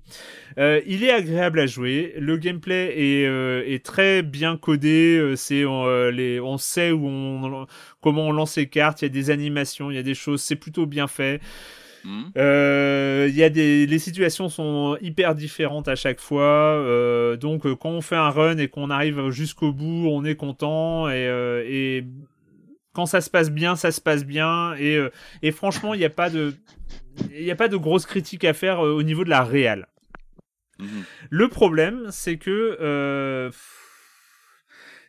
il 0.57 1.03
est 1.03 1.11
agréable 1.11 1.59
à 1.59 1.65
jouer, 1.65 2.13
le 2.17 2.37
gameplay 2.37 2.93
est, 2.95 3.73
est 3.73 3.83
très 3.83 4.21
bien 4.21 4.57
codé, 4.57 5.33
c'est 5.35 5.65
les 6.11 6.39
on 6.39 6.57
sait 6.57 6.91
où 6.91 7.07
on 7.07 7.65
comment 8.01 8.27
on 8.27 8.31
lance 8.31 8.57
les 8.57 8.67
cartes, 8.67 9.01
il 9.01 9.05
y 9.05 9.07
a 9.07 9.09
des 9.09 9.31
animations, 9.31 9.89
il 9.89 9.95
y 9.95 9.99
a 9.99 10.03
des 10.03 10.15
choses, 10.15 10.41
c'est 10.41 10.55
plutôt 10.55 10.85
bien 10.85 11.07
fait. 11.07 11.41
Il 12.35 13.35
y 13.35 13.43
a 13.43 13.49
des, 13.49 13.85
les 13.85 13.99
situations 13.99 14.49
sont 14.49 14.97
hyper 15.01 15.35
différentes 15.35 15.87
à 15.87 15.95
chaque 15.95 16.19
fois. 16.19 17.35
donc 17.39 17.71
quand 17.75 17.89
on 17.89 18.01
fait 18.01 18.15
un 18.15 18.29
run 18.29 18.57
et 18.57 18.67
qu'on 18.67 18.89
arrive 18.89 19.29
jusqu'au 19.29 19.71
bout, 19.73 20.07
on 20.07 20.23
est 20.25 20.35
content 20.35 21.09
et, 21.09 21.25
et 21.67 22.05
quand 22.93 23.05
ça 23.05 23.21
se 23.21 23.29
passe 23.29 23.51
bien, 23.51 23.75
ça 23.75 23.91
se 23.91 24.01
passe 24.01 24.25
bien. 24.25 24.73
Et, 24.75 24.99
et 25.43 25.51
franchement, 25.51 25.93
il 25.93 25.99
n'y 25.99 26.05
a 26.05 26.09
pas 26.09 26.29
de 26.29 26.53
il 27.31 27.43
n'y 27.43 27.51
a 27.51 27.55
pas 27.55 27.67
de 27.67 27.77
grosses 27.77 28.05
critiques 28.05 28.43
à 28.43 28.53
faire 28.53 28.79
au 28.79 29.03
niveau 29.03 29.23
de 29.23 29.29
la 29.29 29.43
réal. 29.43 29.87
Mhm. 30.79 31.03
Le 31.29 31.47
problème, 31.47 32.07
c'est 32.11 32.37
que 32.37 32.77
euh, 32.79 33.51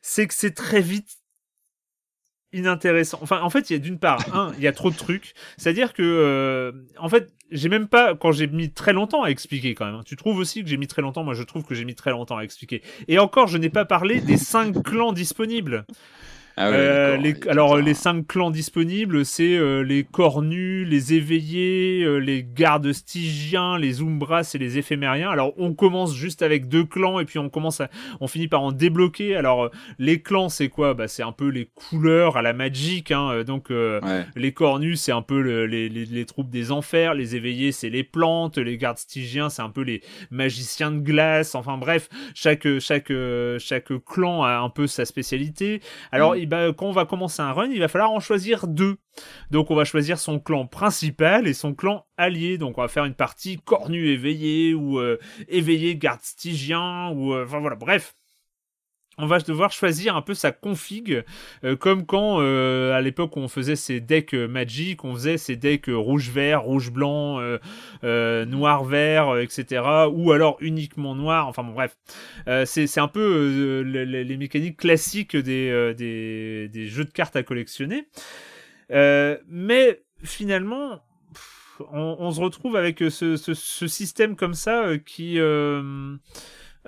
c'est 0.02 0.26
que 0.26 0.34
c'est 0.34 0.54
très 0.54 0.80
vite 0.80 1.18
inintéressant. 2.52 3.18
Enfin, 3.22 3.40
en 3.42 3.50
fait, 3.50 3.70
il 3.70 3.74
y 3.74 3.76
a 3.76 3.78
d'une 3.78 3.98
part, 3.98 4.20
un, 4.34 4.52
il 4.56 4.62
y 4.62 4.66
a 4.66 4.72
trop 4.72 4.90
de 4.90 4.96
trucs. 4.96 5.34
C'est-à-dire 5.56 5.92
que, 5.92 6.02
euh, 6.02 6.72
en 6.98 7.08
fait, 7.08 7.32
j'ai 7.50 7.68
même 7.68 7.88
pas, 7.88 8.14
quand 8.14 8.32
j'ai 8.32 8.46
mis 8.46 8.70
très 8.70 8.92
longtemps 8.92 9.22
à 9.22 9.28
expliquer 9.28 9.74
quand 9.74 9.86
même. 9.86 9.96
Hein. 9.96 10.02
Tu 10.04 10.16
trouves 10.16 10.38
aussi 10.38 10.62
que 10.62 10.68
j'ai 10.68 10.76
mis 10.76 10.86
très 10.86 11.02
longtemps 11.02 11.24
Moi, 11.24 11.34
je 11.34 11.42
trouve 11.42 11.64
que 11.64 11.74
j'ai 11.74 11.84
mis 11.84 11.94
très 11.94 12.10
longtemps 12.10 12.38
à 12.38 12.42
expliquer. 12.42 12.82
Et 13.06 13.18
encore, 13.18 13.46
je 13.48 13.58
n'ai 13.58 13.70
pas 13.70 13.84
parlé 13.84 14.20
des 14.20 14.36
cinq 14.36 14.82
clans 14.82 15.12
disponibles. 15.12 15.86
Ah 16.60 16.70
euh, 16.70 17.16
les, 17.16 17.36
alors 17.48 17.76
les 17.76 17.94
cinq 17.94 18.26
clans 18.26 18.50
disponibles, 18.50 19.24
c'est 19.24 19.56
euh, 19.56 19.82
les 19.82 20.02
cornus, 20.02 20.88
les 20.88 21.14
éveillés, 21.14 22.02
euh, 22.02 22.16
les 22.16 22.42
gardes 22.42 22.92
stygiens, 22.92 23.78
les 23.78 24.02
umbras 24.02 24.50
et 24.54 24.58
les 24.58 24.76
éphémériens. 24.76 25.30
Alors 25.30 25.52
on 25.56 25.72
commence 25.72 26.16
juste 26.16 26.42
avec 26.42 26.66
deux 26.66 26.84
clans 26.84 27.20
et 27.20 27.26
puis 27.26 27.38
on 27.38 27.48
commence 27.48 27.80
à, 27.80 27.90
on 28.20 28.26
finit 28.26 28.48
par 28.48 28.62
en 28.62 28.72
débloquer. 28.72 29.36
Alors 29.36 29.70
les 30.00 30.20
clans 30.20 30.48
c'est 30.48 30.68
quoi? 30.68 30.94
Bah 30.94 31.06
c'est 31.06 31.22
un 31.22 31.30
peu 31.30 31.46
les 31.46 31.66
couleurs 31.66 32.36
à 32.36 32.42
la 32.42 32.52
magique. 32.52 33.12
Hein. 33.12 33.44
Donc 33.44 33.72
les 34.34 34.52
cornus 34.52 35.00
c'est 35.00 35.12
un 35.12 35.22
peu 35.22 35.38
les, 35.38 35.88
les, 35.88 36.06
les, 36.06 36.24
troupes 36.24 36.50
des 36.50 36.72
enfers, 36.72 37.14
les 37.14 37.36
éveillés 37.36 37.70
c'est 37.70 37.88
les 37.88 38.02
plantes, 38.02 38.58
les 38.58 38.78
gardes 38.78 38.98
stygiens 38.98 39.48
c'est 39.48 39.62
un 39.62 39.70
peu 39.70 39.82
les 39.82 40.02
magiciens 40.32 40.90
de 40.90 40.98
glace. 40.98 41.54
Enfin 41.54 41.78
bref, 41.78 42.08
chaque 42.34 42.66
chaque 42.80 43.12
chaque 43.58 43.92
clan 44.04 44.42
a 44.42 44.56
un 44.56 44.70
peu 44.70 44.88
sa 44.88 45.04
spécialité. 45.04 45.82
Alors 46.10 46.34
mm. 46.34 46.47
Bah, 46.48 46.72
quand 46.72 46.86
on 46.86 46.92
va 46.92 47.04
commencer 47.04 47.42
un 47.42 47.52
run, 47.52 47.70
il 47.70 47.78
va 47.78 47.88
falloir 47.88 48.10
en 48.10 48.20
choisir 48.20 48.66
deux. 48.66 48.96
Donc 49.50 49.70
on 49.70 49.74
va 49.74 49.84
choisir 49.84 50.18
son 50.18 50.38
clan 50.40 50.66
principal 50.66 51.46
et 51.46 51.54
son 51.54 51.74
clan 51.74 52.06
allié. 52.16 52.58
Donc 52.58 52.78
on 52.78 52.82
va 52.82 52.88
faire 52.88 53.04
une 53.04 53.14
partie 53.14 53.58
cornu 53.58 54.08
éveillé 54.08 54.74
ou 54.74 54.98
euh, 54.98 55.18
éveillé 55.48 55.96
garde 55.96 56.22
stygien 56.22 57.10
ou 57.10 57.34
euh, 57.34 57.44
enfin 57.44 57.60
voilà, 57.60 57.76
bref 57.76 58.14
on 59.18 59.26
va 59.26 59.40
devoir 59.40 59.72
choisir 59.72 60.16
un 60.16 60.22
peu 60.22 60.34
sa 60.34 60.52
config, 60.52 61.24
euh, 61.64 61.76
comme 61.76 62.06
quand 62.06 62.40
euh, 62.40 62.92
à 62.92 63.00
l'époque 63.00 63.36
on 63.36 63.48
faisait 63.48 63.76
ses 63.76 64.00
decks 64.00 64.34
euh, 64.34 64.46
Magic, 64.46 65.04
on 65.04 65.14
faisait 65.14 65.38
ses 65.38 65.56
decks 65.56 65.88
rouge-vert, 65.88 66.62
rouge-blanc, 66.62 67.40
noir-vert, 68.02 69.38
etc. 69.38 69.82
Ou 70.12 70.32
alors 70.32 70.56
uniquement 70.60 71.14
noir, 71.14 71.48
enfin 71.48 71.64
bon 71.64 71.72
bref. 71.72 71.96
c'est 72.64 72.98
un 72.98 73.08
peu 73.08 73.82
les, 73.82 74.36
mécaniques 74.36 74.76
classiques 74.76 75.36
des, 75.36 75.94
des, 75.96 76.86
jeux 76.86 77.04
de 77.04 77.10
cartes 77.10 77.36
à 77.36 77.42
collectionner. 77.42 78.08
mais 78.90 80.02
finalement, 80.22 81.00
on, 81.92 82.30
se 82.30 82.40
retrouve 82.40 82.76
avec 82.76 82.98
ce, 82.98 83.36
ce 83.36 83.86
système 83.86 84.36
comme 84.36 84.54
ça 84.54 84.92
qui... 85.04 85.38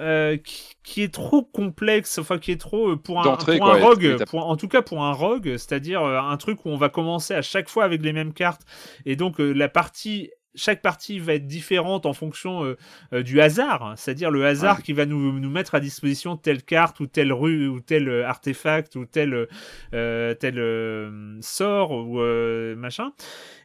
Euh, 0.01 0.39
qui, 0.83 1.03
est 1.03 1.13
trop 1.13 1.43
complexe, 1.43 2.19
enfin 2.19 2.39
qui 2.39 2.53
est 2.53 2.61
trop 2.61 2.93
euh, 2.93 2.97
pour 2.97 3.21
un, 3.21 3.37
pour 3.37 3.69
un 3.69 3.79
rogue, 3.79 4.17
en 4.33 4.57
tout 4.57 4.67
cas 4.67 4.81
pour 4.81 5.05
un 5.05 5.13
rogue, 5.13 5.57
c'est-à-dire 5.59 6.03
euh, 6.03 6.19
un 6.19 6.37
truc 6.39 6.65
où 6.65 6.71
on 6.71 6.77
va 6.77 6.89
commencer 6.89 7.35
à 7.35 7.43
chaque 7.43 7.69
fois 7.69 7.85
avec 7.85 8.03
les 8.03 8.15
mêmes 8.15 8.33
cartes 8.33 8.63
et 9.05 9.15
donc 9.15 9.39
la 9.39 9.69
partie 9.69 10.31
chaque 10.55 10.81
partie 10.81 11.19
va 11.19 11.35
être 11.35 11.47
différente 11.47 12.07
en 12.07 12.13
fonction 12.13 12.75
du 13.13 13.41
hasard, 13.41 13.93
c'est-à-dire 13.97 14.33
le 14.33 14.45
hasard 14.45 14.83
qui 14.83 14.93
va 14.93 15.07
nous, 15.07 15.39
nous, 15.39 15.51
mettre 15.51 15.77
à 15.77 15.81
disposition 15.81 16.37
telle 16.37 16.65
carte 16.65 16.99
ou 16.99 17.07
telle 17.07 17.33
rue 17.33 17.69
ou 17.69 17.81
tel 17.81 18.25
artefact 18.25 18.97
ou 18.97 19.05
tel, 19.05 19.47
tel 19.93 21.39
sort 21.41 21.93
ou 21.93 22.21
machin. 22.75 23.13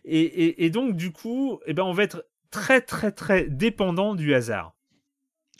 Et, 0.03 0.63
et, 0.63 0.69
donc 0.69 0.95
du 0.95 1.11
coup, 1.11 1.59
eh 1.65 1.73
ben, 1.73 1.83
on 1.83 1.93
va 1.93 2.03
être 2.03 2.23
très 2.51 2.81
très 2.81 3.11
très 3.11 3.45
dépendant 3.45 4.13
du 4.13 4.36
hasard. 4.36 4.75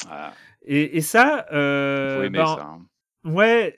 Ah. 0.10 0.32
Et, 0.68 1.02
ça, 1.02 1.46
euh, 1.52 2.28
ben, 2.30 2.46
ça 2.46 2.62
hein. 2.62 2.82
ouais, 3.24 3.78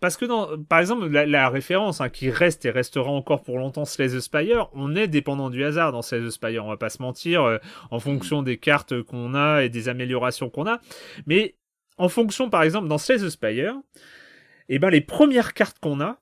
parce 0.00 0.16
que 0.16 0.24
dans, 0.24 0.58
par 0.64 0.80
exemple, 0.80 1.06
la, 1.06 1.48
référence 1.50 2.00
hein, 2.00 2.08
qui 2.08 2.30
reste 2.30 2.64
et 2.64 2.70
restera 2.70 3.10
encore 3.10 3.42
pour 3.42 3.58
longtemps 3.58 3.84
Slay 3.84 4.08
the 4.08 4.20
Spire, 4.20 4.70
on 4.72 4.96
est 4.96 5.08
dépendant 5.08 5.50
du 5.50 5.62
hasard 5.62 5.92
dans 5.92 6.00
Slay 6.00 6.20
the 6.20 6.30
Spire, 6.30 6.64
on 6.64 6.68
va 6.68 6.78
pas 6.78 6.88
se 6.88 7.02
mentir, 7.02 7.44
euh, 7.44 7.58
en 7.90 7.98
mm. 7.98 8.00
fonction 8.00 8.42
des 8.42 8.56
cartes 8.56 9.02
qu'on 9.02 9.34
a 9.34 9.62
et 9.62 9.68
des 9.68 9.90
améliorations 9.90 10.48
qu'on 10.48 10.66
a. 10.66 10.80
Mais 11.26 11.56
en 11.98 12.08
fonction, 12.08 12.48
par 12.48 12.62
exemple, 12.62 12.88
dans 12.88 12.96
Slay 12.96 13.18
the 13.18 13.28
Spire, 13.28 13.74
et 14.68 14.76
eh 14.76 14.78
ben, 14.78 14.88
les 14.88 15.02
premières 15.02 15.52
cartes 15.52 15.78
qu'on 15.80 16.00
a, 16.00 16.18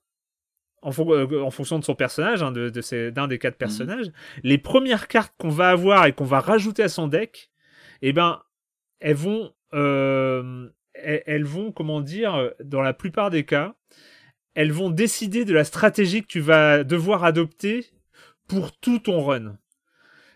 en, 0.82 0.90
euh, 0.90 1.42
en, 1.42 1.50
fonction 1.50 1.78
de 1.78 1.84
son 1.84 1.94
personnage, 1.94 2.42
hein, 2.42 2.50
de, 2.50 2.70
de 2.70 3.10
d'un 3.10 3.28
des 3.28 3.38
quatre 3.38 3.54
mm. 3.54 3.58
personnages, 3.58 4.06
les 4.42 4.58
premières 4.58 5.06
cartes 5.06 5.34
qu'on 5.38 5.50
va 5.50 5.70
avoir 5.70 6.06
et 6.06 6.12
qu'on 6.12 6.24
va 6.24 6.40
rajouter 6.40 6.82
à 6.82 6.88
son 6.88 7.06
deck, 7.06 7.50
et 8.02 8.08
eh 8.08 8.12
ben, 8.12 8.42
elles 9.00 9.14
vont 9.14 9.52
euh, 9.74 10.68
elles 10.94 11.44
vont, 11.44 11.72
comment 11.72 12.00
dire, 12.00 12.50
dans 12.62 12.82
la 12.82 12.92
plupart 12.92 13.30
des 13.30 13.44
cas, 13.44 13.74
elles 14.54 14.72
vont 14.72 14.90
décider 14.90 15.44
de 15.44 15.54
la 15.54 15.64
stratégie 15.64 16.22
que 16.22 16.26
tu 16.26 16.40
vas 16.40 16.82
devoir 16.82 17.24
adopter 17.24 17.86
pour 18.48 18.72
tout 18.72 18.98
ton 18.98 19.24
run. 19.24 19.40
Mhm. 19.40 19.56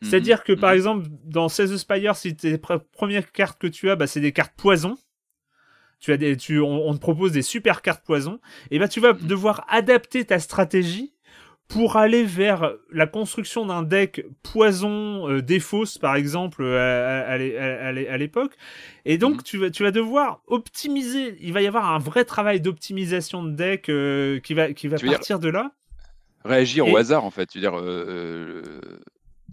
C'est-à-dire 0.02 0.44
que, 0.44 0.52
par 0.52 0.70
mhm. 0.70 0.76
exemple, 0.76 1.06
dans 1.24 1.48
16 1.48 1.76
Spire, 1.76 2.14
si 2.14 2.36
tes 2.36 2.58
premières 2.58 3.32
cartes 3.32 3.60
que 3.60 3.66
tu 3.66 3.90
as, 3.90 3.96
bah, 3.96 4.06
c'est 4.06 4.20
des 4.20 4.32
cartes 4.32 4.54
poison. 4.56 4.96
Tu 5.98 6.12
as 6.12 6.16
des, 6.16 6.36
tu, 6.36 6.60
on, 6.60 6.92
te 6.94 6.98
propose 6.98 7.32
des 7.32 7.42
super 7.42 7.82
cartes 7.82 8.04
poison. 8.04 8.40
Et 8.70 8.78
bah, 8.78 8.88
tu 8.88 9.00
vas 9.00 9.12
mhm. 9.12 9.26
devoir 9.26 9.64
adapter 9.68 10.24
ta 10.24 10.38
stratégie 10.38 11.14
pour 11.72 11.96
aller 11.96 12.22
vers 12.24 12.74
la 12.90 13.06
construction 13.06 13.64
d'un 13.64 13.82
deck 13.82 14.26
poison 14.42 15.28
euh, 15.28 15.40
défausse 15.40 15.96
par 15.96 16.16
exemple 16.16 16.62
euh, 16.62 17.24
à, 17.26 18.18
l'époque 18.18 18.52
et 19.04 19.16
donc 19.16 19.36
mhm. 19.36 19.42
tu 19.42 19.58
vas 19.58 19.70
tu 19.70 19.82
vas 19.82 19.90
devoir 19.90 20.42
optimiser 20.46 21.36
il 21.40 21.52
va 21.52 21.62
y 21.62 21.66
avoir 21.66 21.90
un 21.90 21.98
vrai 21.98 22.24
travail 22.24 22.60
d'optimisation 22.60 23.42
de 23.42 23.52
deck 23.52 23.88
euh, 23.88 24.38
qui 24.40 24.54
va 24.54 24.72
qui 24.72 24.86
va 24.86 24.98
partir 24.98 25.38
de 25.38 25.48
là 25.48 25.72
réagir 26.44 26.86
au 26.86 26.96
hasard 26.96 27.24
en 27.24 27.30
fait 27.30 27.46
tu 27.46 27.58
veux 27.58 27.62
dire 27.62 27.80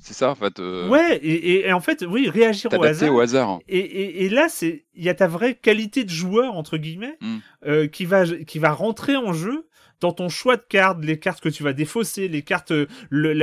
c'est 0.02 0.14
ça 0.14 0.30
en 0.30 0.36
fait 0.36 0.60
ouais 0.60 1.20
et, 1.24 1.72
en 1.72 1.82
fait 1.82 2.06
oui 2.08 2.30
réagir 2.30 2.72
au 2.74 2.84
hasard, 2.84 3.14
au 3.14 3.20
hasard. 3.20 3.60
Et, 3.70 4.28
là 4.30 4.48
c'est 4.50 4.86
il 4.94 5.04
y 5.06 5.10
a 5.10 5.14
ta 5.14 5.28
vraie 5.28 5.56
qualité 5.56 6.04
de 6.04 6.10
joueur 6.10 6.56
entre 6.56 6.78
guillemets 6.78 7.18
mm. 7.22 7.88
qui 7.88 8.06
va 8.06 8.26
qui 8.26 8.60
va 8.60 8.72
rentrer 8.74 9.16
en 9.16 9.32
jeu 9.32 9.69
dans 10.02 10.12
ton 10.12 10.30
choix 10.30 10.58
de 10.58 10.64
cartes, 10.68 11.04
les 11.04 11.20
cartes 11.20 11.42
que 11.42 11.50
tu 11.50 11.64
vas 11.64 11.74
défausser, 11.74 12.28
les 12.28 12.42
cartes, 12.42 12.72
le, 13.10 13.34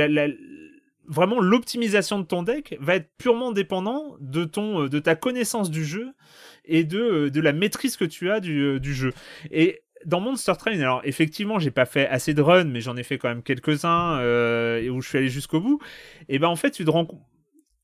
vraiment 1.07 1.39
l'optimisation 1.39 2.19
de 2.19 2.25
ton 2.25 2.43
deck 2.43 2.77
va 2.79 2.95
être 2.95 3.09
purement 3.17 3.51
dépendant 3.51 4.15
de 4.19 4.43
ton, 4.43 4.83
euh, 4.83 4.89
de 4.89 4.99
ta 4.99 5.15
connaissance 5.15 5.71
du 5.71 5.85
jeu 5.85 6.11
et 6.65 6.83
de, 6.83 6.99
euh, 6.99 7.29
de 7.29 7.41
la 7.41 7.53
maîtrise 7.53 7.97
que 7.97 8.05
tu 8.05 8.29
as 8.29 8.39
du, 8.39 8.59
euh, 8.61 8.79
du 8.79 8.93
jeu. 8.93 9.13
Et 9.51 9.81
dans 10.05 10.19
Monster 10.19 10.53
Train, 10.59 10.79
alors 10.79 11.01
effectivement, 11.05 11.59
j'ai 11.59 11.71
pas 11.71 11.85
fait 11.85 12.07
assez 12.07 12.33
de 12.33 12.41
runs, 12.41 12.65
mais 12.65 12.81
j'en 12.81 12.97
ai 12.97 13.03
fait 13.03 13.17
quand 13.17 13.29
même 13.29 13.41
quelques-uns 13.41 14.19
euh, 14.19 14.87
où 14.89 15.01
je 15.01 15.09
suis 15.09 15.17
allé 15.17 15.29
jusqu'au 15.29 15.59
bout. 15.59 15.79
Et 16.29 16.39
ben 16.39 16.47
en 16.47 16.55
fait, 16.55 16.71
tu 16.71 16.85
te 16.85 16.89
rends 16.89 17.05
compte 17.05 17.23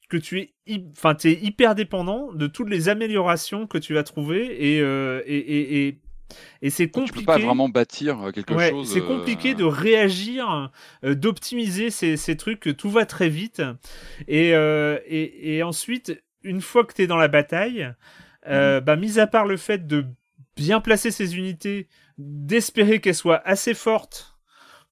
que 0.09 0.17
tu 0.17 0.39
es, 0.39 0.53
enfin, 0.95 1.15
es 1.23 1.31
hyper 1.31 1.73
dépendant 1.73 2.31
de 2.33 2.45
toutes 2.45 2.69
les 2.69 2.87
améliorations 2.87 3.65
que 3.65 3.79
tu 3.79 3.95
vas 3.95 4.03
trouver 4.03 4.45
et, 4.45 4.77
et, 4.77 5.37
et, 5.37 5.87
et 5.87 5.99
et 6.61 6.69
c'est 6.69 6.89
compliqué. 6.89 7.19
Tu 7.19 7.25
peux 7.25 7.31
pas 7.31 7.37
vraiment 7.37 7.69
bâtir 7.69 8.27
euh, 8.27 8.31
quelque 8.31 8.57
chose. 8.57 8.91
C'est 8.91 9.01
compliqué 9.01 9.51
euh, 9.51 9.55
de 9.55 9.63
réagir, 9.63 10.71
euh, 11.03 11.15
d'optimiser 11.15 11.89
ces, 11.89 12.17
ces, 12.17 12.37
trucs. 12.37 12.75
Tout 12.77 12.89
va 12.89 13.05
très 13.05 13.29
vite. 13.29 13.61
Et, 14.27 14.49
et, 14.49 15.55
et, 15.55 15.63
ensuite, 15.63 16.21
une 16.43 16.61
fois 16.61 16.85
que 16.85 16.93
tu 16.93 17.03
es 17.03 17.07
dans 17.07 17.17
la 17.17 17.27
bataille, 17.27 17.93
mhm. 18.47 18.79
bah, 18.79 18.95
mis 18.95 19.19
à 19.19 19.27
part 19.27 19.45
le 19.45 19.57
fait 19.57 19.87
de 19.87 20.05
bien 20.55 20.79
placer 20.79 21.11
ces 21.11 21.37
unités, 21.37 21.87
d'espérer 22.17 23.01
qu'elles 23.01 23.15
soient 23.15 23.41
assez 23.45 23.73
fortes 23.73 24.37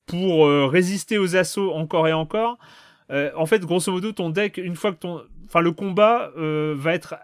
pour 0.06 0.48
résister 0.48 1.18
aux 1.18 1.36
assauts 1.36 1.72
encore 1.74 2.08
et 2.08 2.14
encore. 2.14 2.58
en 3.10 3.46
fait, 3.46 3.60
grosso 3.60 3.92
modo, 3.92 4.12
ton 4.12 4.30
deck, 4.30 4.58
une 4.58 4.76
fois 4.76 4.92
que 4.92 5.00
ton, 5.00 5.22
enfin, 5.46 5.62
le 5.62 5.72
combat 5.72 6.32
va 6.36 6.94
être 6.94 7.16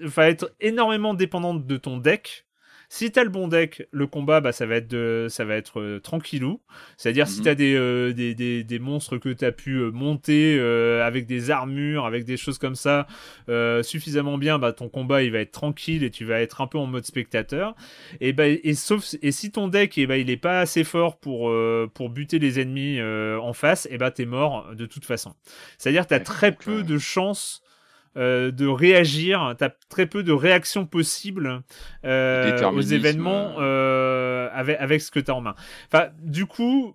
va 0.00 0.28
être 0.28 0.54
énormément 0.60 1.14
dépendant 1.14 1.54
de 1.54 1.76
ton 1.76 1.98
deck 1.98 2.46
Si 2.94 3.10
t'as 3.10 3.24
le 3.24 3.30
bon 3.30 3.48
deck, 3.48 3.88
le 3.90 4.06
combat, 4.06 4.42
bah, 4.42 4.52
ça 4.52 4.66
va 4.66 4.76
être, 4.76 4.86
de, 4.86 5.26
ça 5.30 5.46
va 5.46 5.54
être 5.54 5.80
euh, 5.80 5.98
tranquillou. 5.98 6.60
C'est-à-dire, 6.98 7.26
si 7.26 7.38
mhm. 7.38 7.44
t'as 7.44 7.54
des, 7.54 7.74
euh, 7.74 8.12
des, 8.12 8.34
des, 8.34 8.64
des, 8.64 8.78
monstres 8.78 9.16
que 9.16 9.30
t'as 9.30 9.50
pu 9.50 9.76
euh, 9.76 9.90
monter 9.90 10.60
avec 11.00 11.24
des 11.24 11.50
armures, 11.50 12.04
avec 12.04 12.26
des 12.26 12.36
choses 12.36 12.58
comme 12.58 12.74
ça, 12.74 13.06
suffisamment 13.82 14.36
bien, 14.36 14.58
bah, 14.58 14.74
ton 14.74 14.90
combat, 14.90 15.22
il 15.22 15.32
va 15.32 15.38
être 15.38 15.52
tranquille 15.52 16.04
et 16.04 16.10
tu 16.10 16.26
vas 16.26 16.42
être 16.42 16.60
un 16.60 16.66
peu 16.66 16.76
en 16.76 16.86
mode 16.86 17.06
spectateur. 17.06 17.74
Et, 18.20 18.34
bah, 18.34 18.46
et, 18.46 18.74
sauf, 18.74 19.14
et 19.22 19.32
si 19.32 19.50
ton 19.50 19.68
deck, 19.68 19.96
et 19.96 20.02
eh 20.02 20.06
bah, 20.06 20.18
il 20.18 20.28
est 20.28 20.36
pas 20.36 20.60
assez 20.60 20.84
fort 20.84 21.16
pour, 21.16 21.50
pour 21.94 22.10
buter 22.10 22.38
les 22.38 22.60
ennemis 22.60 23.00
en 23.00 23.54
face, 23.54 23.88
et 23.90 23.96
bah, 23.96 24.10
t'es 24.10 24.26
mort 24.26 24.74
de 24.74 24.84
toute 24.84 25.06
façon. 25.06 25.34
C'est-à-dire, 25.78 26.06
t'as 26.06 26.20
très 26.20 26.52
peu 26.52 26.82
de 26.82 26.98
chances 26.98 27.62
euh, 28.16 28.50
de 28.50 28.66
réagir, 28.66 29.54
tu 29.58 29.64
as 29.64 29.74
très 29.88 30.06
peu 30.06 30.22
de 30.22 30.32
réactions 30.32 30.84
possibles 30.84 31.62
euh, 32.04 32.70
aux 32.70 32.80
événements 32.80 33.54
euh, 33.58 34.50
avec, 34.52 34.78
avec 34.80 35.00
ce 35.00 35.10
que 35.10 35.18
tu 35.18 35.30
as 35.30 35.34
en 35.34 35.40
main. 35.40 35.54
Enfin, 35.90 36.08
du 36.20 36.44
coup, 36.44 36.94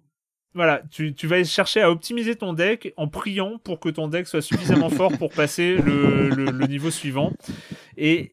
voilà, 0.53 0.81
tu, 0.91 1.15
tu, 1.15 1.25
vas 1.25 1.43
chercher 1.43 1.81
à 1.81 1.89
optimiser 1.89 2.35
ton 2.35 2.53
deck 2.53 2.93
en 2.97 3.07
priant 3.07 3.59
pour 3.63 3.79
que 3.79 3.89
ton 3.89 4.07
deck 4.07 4.27
soit 4.27 4.41
suffisamment 4.41 4.89
fort 4.89 5.11
pour 5.17 5.31
passer 5.31 5.77
le, 5.77 6.29
le, 6.29 6.67
niveau 6.67 6.91
suivant. 6.91 7.33
Et, 7.97 8.31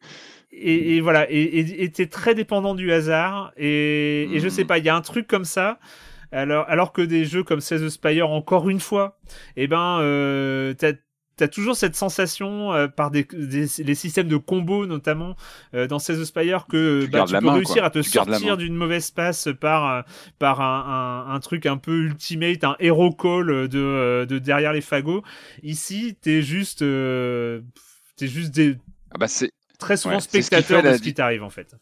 et, 0.51 1.01
voilà, 1.01 1.25
et 1.29 1.91
tu 1.91 2.03
es 2.03 2.07
très 2.07 2.35
dépendant 2.35 2.75
du 2.75 2.91
hasard. 2.91 3.51
Et, 3.57 4.27
et 4.31 4.39
je 4.39 4.47
sais 4.47 4.63
hmm. 4.63 4.67
pas, 4.67 4.77
il 4.77 4.85
y 4.85 4.89
a 4.89 4.95
un 4.95 5.01
truc 5.01 5.27
comme 5.27 5.45
ça. 5.45 5.79
Alors, 6.31 6.65
alors 6.67 6.91
que 6.91 7.01
des 7.01 7.25
jeux 7.25 7.43
comme 7.43 7.61
Seize 7.61 7.87
Spire, 7.87 8.29
encore 8.29 8.69
une 8.69 8.79
fois, 8.79 9.17
eh 9.55 9.67
ben, 9.67 9.99
euh, 10.01 10.73
t'as 11.37 11.47
toujours 11.47 11.75
cette 11.75 11.95
sensation 11.95 12.73
euh, 12.73 12.87
par 12.87 13.11
des, 13.11 13.27
les 13.33 13.95
systèmes 13.95 14.27
de 14.27 14.37
combos 14.37 14.85
notamment 14.85 15.35
euh, 15.73 15.87
dans 15.87 15.99
Seize 15.99 16.23
Spire 16.23 16.65
que 16.67 17.05
tu, 17.05 17.11
bah, 17.11 17.25
peux 17.25 17.49
réussir 17.49 17.83
à 17.83 17.89
te 17.89 18.01
sortir 18.01 18.57
d'une 18.57 18.75
mauvaise 18.75 19.11
passe 19.11 19.49
par 19.59 19.91
euh, 19.91 20.01
par 20.39 20.61
un, 20.61 21.33
un, 21.33 21.39
truc 21.39 21.65
un 21.65 21.77
peu 21.77 22.03
ultimate, 22.03 22.63
un 22.63 22.75
hero 22.79 23.11
call 23.11 23.67
de, 23.67 24.25
de 24.27 24.39
derrière 24.39 24.73
les 24.73 24.81
fagots. 24.81 25.23
Ici, 25.63 26.17
t'es 26.21 26.41
juste 26.41 26.79
t'es 26.79 28.27
juste 28.27 28.53
des 28.53 28.77
ah 29.11 29.17
bah 29.17 29.27
c'est 29.27 29.51
très 29.79 29.97
souvent 29.97 30.19
spectateur 30.19 30.83
de 30.83 30.93
ce 30.93 31.01
qui 31.01 31.13
t'arrive 31.13 31.43
en 31.43 31.49
fait 31.49 31.75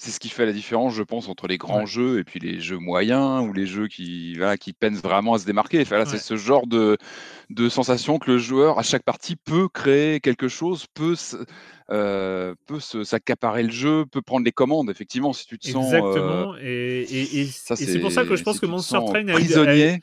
c'est 0.00 0.12
ce 0.12 0.20
qui 0.20 0.28
fait 0.28 0.46
la 0.46 0.52
différence, 0.52 0.94
je 0.94 1.02
pense, 1.02 1.28
entre 1.28 1.48
les 1.48 1.58
grands 1.58 1.84
jeux 1.84 2.20
et 2.20 2.24
puis 2.24 2.38
les 2.38 2.60
jeux 2.60 2.78
moyens 2.78 3.44
ou 3.44 3.52
les 3.52 3.66
jeux 3.66 3.88
qui, 3.88 4.34
voilà, 4.34 4.56
qui 4.56 4.72
peinent 4.72 4.94
vraiment 4.94 5.34
à 5.34 5.40
se 5.40 5.44
démarquer. 5.44 5.80
Enfin, 5.80 6.04
C'est 6.06 6.18
ce 6.18 6.36
genre 6.36 6.68
de, 6.68 6.96
de 7.50 7.68
sensation 7.68 8.20
que 8.20 8.30
le 8.30 8.38
joueur, 8.38 8.78
à 8.78 8.84
chaque 8.84 9.02
partie, 9.02 9.34
peut 9.34 9.68
créer 9.68 10.20
quelque 10.20 10.46
chose, 10.46 10.86
peut, 10.94 11.16
euh, 11.90 12.54
peut 12.66 12.78
s'accaparer 12.78 13.64
le 13.64 13.72
jeu, 13.72 14.06
peut 14.06 14.22
prendre 14.22 14.44
les 14.44 14.52
commandes, 14.52 14.88
effectivement, 14.88 15.32
si 15.32 15.46
tu 15.46 15.58
te 15.58 15.66
sens. 15.66 15.86
Exactement. 15.86 16.54
Euh, 16.54 16.58
et, 16.62 17.40
et, 17.40 17.46
c'est 17.46 17.98
pour 17.98 18.12
ça 18.12 18.24
que 18.24 18.36
je 18.36 18.44
pense 18.44 18.60
que 18.60 18.66
Monster 18.66 19.00
Train 19.04 19.26
a, 19.26 19.32
prisonnier 19.32 19.88
a, 19.88 19.96
eu 19.96 20.00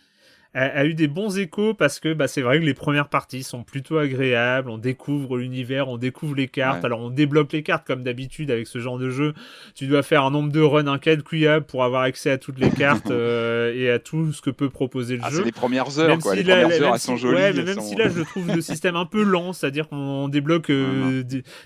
des 0.55 1.07
bons 1.07 1.37
échos 1.37 1.73
parce 1.73 1.99
que 1.99 2.13
bah, 2.13 2.27
c'est 2.27 2.41
vrai 2.41 2.59
que 2.59 2.65
les 2.65 2.73
premières 2.73 3.09
parties 3.09 3.43
sont 3.43 3.63
plutôt 3.63 3.97
agréables. 3.97 4.69
On 4.69 4.77
découvre 4.77 5.37
l'univers, 5.37 5.89
on 5.89 5.97
découvre 5.97 6.35
les 6.35 6.47
cartes. 6.47 6.85
Alors 6.85 7.01
on 7.01 7.09
débloque 7.09 7.51
les 7.51 7.63
cartes 7.63 7.85
comme 7.85 8.03
d'habitude 8.03 8.51
avec 8.51 8.67
ce 8.67 8.79
genre 8.79 8.97
de 8.97 9.09
jeu. 9.09 9.33
Tu 9.75 9.87
dois 9.87 10.03
faire 10.03 10.23
un 10.23 10.31
nombre 10.31 10.51
de 10.51 10.61
runs 10.61 10.87
incalculable 10.87 11.65
pour 11.65 11.83
avoir 11.83 12.03
accès 12.03 12.31
à 12.31 12.37
toutes 12.37 12.59
les 12.59 12.69
cartes 12.77 13.11
euh, 13.11 13.73
et 13.75 13.89
à 13.89 13.99
tout 13.99 14.31
ce 14.31 14.41
que 14.41 14.49
peut 14.49 14.69
proposer 14.69 15.17
le 15.17 15.21
ah, 15.23 15.29
jeu. 15.29 15.37
C'est 15.39 15.45
les 15.45 15.51
premières 15.51 15.99
heures, 15.99 16.17
quoi. 16.19 16.35
les 16.35 16.43
premières 16.43 16.81
heures, 16.81 16.93
elles 16.93 16.99
sont 16.99 17.17
jolies. 17.17 17.35
Ouais, 17.35 17.53
mais 17.53 17.63
même 17.63 17.81
si 17.81 17.95
là, 17.95 18.07
je 18.07 18.21
trouve 18.21 18.53
le 18.53 18.61
système 18.61 18.95
un 18.95 19.05
peu 19.05 19.23
lent, 19.23 19.51
c'est-à-dire 19.51 19.89
qu'on 19.89 20.29
débloque 20.29 20.69
euh, 20.69 21.23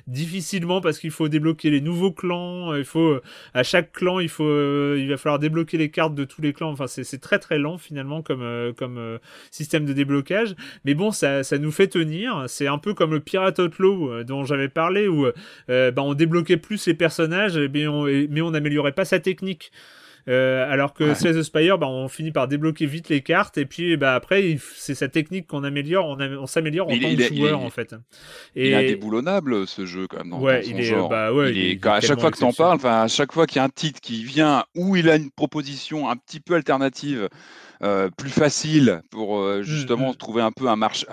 difficilement 0.07 0.81
parce 0.81 0.99
qu'il 0.99 1.11
faut 1.11 1.27
débloquer 1.27 1.69
les 1.69 1.81
nouveaux 1.81 2.11
clans. 2.11 2.75
Il 2.75 2.85
faut 2.85 3.19
à 3.53 3.63
chaque 3.63 3.91
clan, 3.91 4.19
il 4.19 4.29
faut, 4.29 4.43
euh, 4.43 4.97
il 4.99 5.09
va 5.09 5.17
falloir 5.17 5.39
débloquer 5.39 5.77
les 5.77 5.91
cartes 5.91 6.15
de 6.15 6.23
tous 6.23 6.41
les 6.41 6.53
clans. 6.53 6.71
Enfin, 6.71 6.87
c'est 6.87 7.21
très 7.21 7.39
très 7.39 7.59
lent 7.59 7.77
finalement 7.77 8.21
comme 8.21 8.41
comme 8.79 8.97
euh, 8.97 9.17
système 9.51 9.85
de 9.85 9.93
déblocage. 9.93 10.55
Mais 10.85 10.93
bon, 10.93 11.11
ça, 11.11 11.43
ça 11.43 11.57
nous 11.57 11.71
fait 11.71 11.87
tenir. 11.87 12.45
C'est 12.47 12.67
un 12.67 12.77
peu 12.77 12.93
comme 12.93 13.11
le 13.11 13.19
Pirate 13.19 13.59
Outlaw 13.59 14.09
euh, 14.09 14.23
dont 14.23 14.45
j'avais 14.45 14.69
parlé, 14.69 15.07
où 15.07 15.27
euh, 15.69 15.91
bah, 15.91 16.01
on 16.01 16.13
débloquait 16.13 16.57
plus 16.57 16.87
les 16.87 16.93
personnages, 16.93 17.57
mais 17.57 17.87
on, 17.87 18.05
mais 18.05 18.41
n'améliorait 18.51 18.93
pas 18.93 19.05
sa 19.05 19.19
technique. 19.19 19.71
alors 20.27 20.93
que 20.93 21.03
ouais. 21.03 21.33
the 21.33 21.41
Spire, 21.41 21.77
bah, 21.77 21.87
on 21.87 22.07
finit 22.07 22.31
par 22.31 22.47
débloquer 22.47 22.85
vite 22.85 23.09
les 23.09 23.21
cartes 23.21 23.57
et 23.57 23.65
puis 23.65 23.97
bah, 23.97 24.13
après 24.13 24.57
c'est 24.75 24.93
sa 24.93 25.07
technique 25.07 25.47
qu'on 25.47 25.63
améliore, 25.63 26.17
on, 26.19 26.45
s'améliore 26.45 26.87
en 26.87 26.91
tant 26.91 27.15
que 27.15 27.35
joueur 27.35 27.59
en 27.59 27.69
fait. 27.71 27.95
Et... 28.55 28.67
Il 28.67 28.73
est 28.73 28.75
indéboulonnable 28.75 29.67
ce 29.67 29.87
jeu 29.87 30.07
quand 30.07 30.23
même. 30.23 30.33
ouais, 30.39 30.63
il 30.67 30.79
est, 30.79 30.93
Bah, 31.09 31.33
ouais, 31.33 31.51
il 31.51 31.57
est, 31.57 31.85
à 31.87 31.99
chaque 31.99 32.19
fois 32.19 32.31
que 32.31 32.37
tu 32.37 32.43
en 32.43 32.53
parles, 32.53 32.79
à 32.83 33.07
chaque 33.07 33.33
fois 33.33 33.47
qu'il 33.47 33.57
y 33.57 33.59
a 33.59 33.63
un 33.63 33.69
titre 33.69 33.99
qui 33.99 34.23
vient 34.23 34.65
où 34.75 34.95
il 34.95 35.09
a 35.09 35.15
une 35.15 35.31
proposition 35.31 36.09
un 36.09 36.15
petit 36.15 36.39
peu 36.39 36.53
alternative 36.53 37.27
euh, 37.81 38.09
plus 38.09 38.29
facile 38.29 39.01
pour 39.09 39.39
euh, 39.39 39.59
mmh, 39.59 39.63
justement 39.63 40.11
mmh. 40.11 40.15
trouver 40.17 40.41
un 40.41 40.51
peu 40.51 40.67
un, 40.67 40.75
marche, 40.75 41.05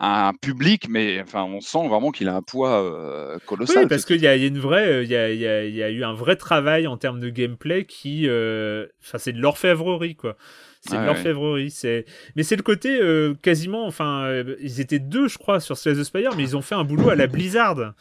un, 0.00 0.32
public, 0.34 0.88
mais 0.88 1.22
enfin, 1.22 1.44
on 1.44 1.60
sent 1.60 1.86
vraiment 1.86 2.10
qu'il 2.10 2.28
a 2.28 2.34
un 2.34 2.42
poids 2.42 2.82
euh, 2.82 3.38
colossal. 3.46 3.84
Oui, 3.84 3.88
parce 3.88 4.04
qu'il 4.04 4.20
y, 4.20 4.26
a 4.26 4.34
une 4.34 4.58
vraie, 4.58 5.04
il 5.04 5.08
y 5.08 5.14
a, 5.14 5.32
y, 5.32 5.46
a, 5.46 5.64
y 5.64 5.82
a, 5.84 5.88
eu 5.88 6.02
un 6.02 6.12
vrai 6.12 6.34
travail 6.34 6.88
en 6.88 6.96
termes 6.96 7.20
de 7.20 7.30
gameplay 7.30 7.84
qui, 7.84 8.24
enfin, 8.26 9.18
c'est 9.18 9.32
de 9.32 9.40
l'orfèvrerie, 9.40 10.16
quoi. 10.16 10.36
C'est 10.80 10.98
de 10.98 11.04
l'orfèvrerie. 11.04 11.70
C'est, 11.70 12.06
mais 12.34 12.42
c'est 12.42 12.56
le 12.56 12.62
côté 12.62 12.98
quasiment, 13.40 13.86
enfin, 13.86 14.42
ils 14.60 14.80
étaient 14.80 14.98
deux, 14.98 15.28
je 15.28 15.38
crois, 15.38 15.60
sur 15.60 15.78
Slay 15.78 15.94
the 15.94 16.02
Spire, 16.02 16.32
mais 16.36 16.42
ils 16.42 16.56
ont 16.56 16.62
fait 16.62 16.74
un 16.74 16.84
boulot 16.84 17.10
à 17.10 17.14
la 17.14 17.28
Blizzard. 17.28 17.94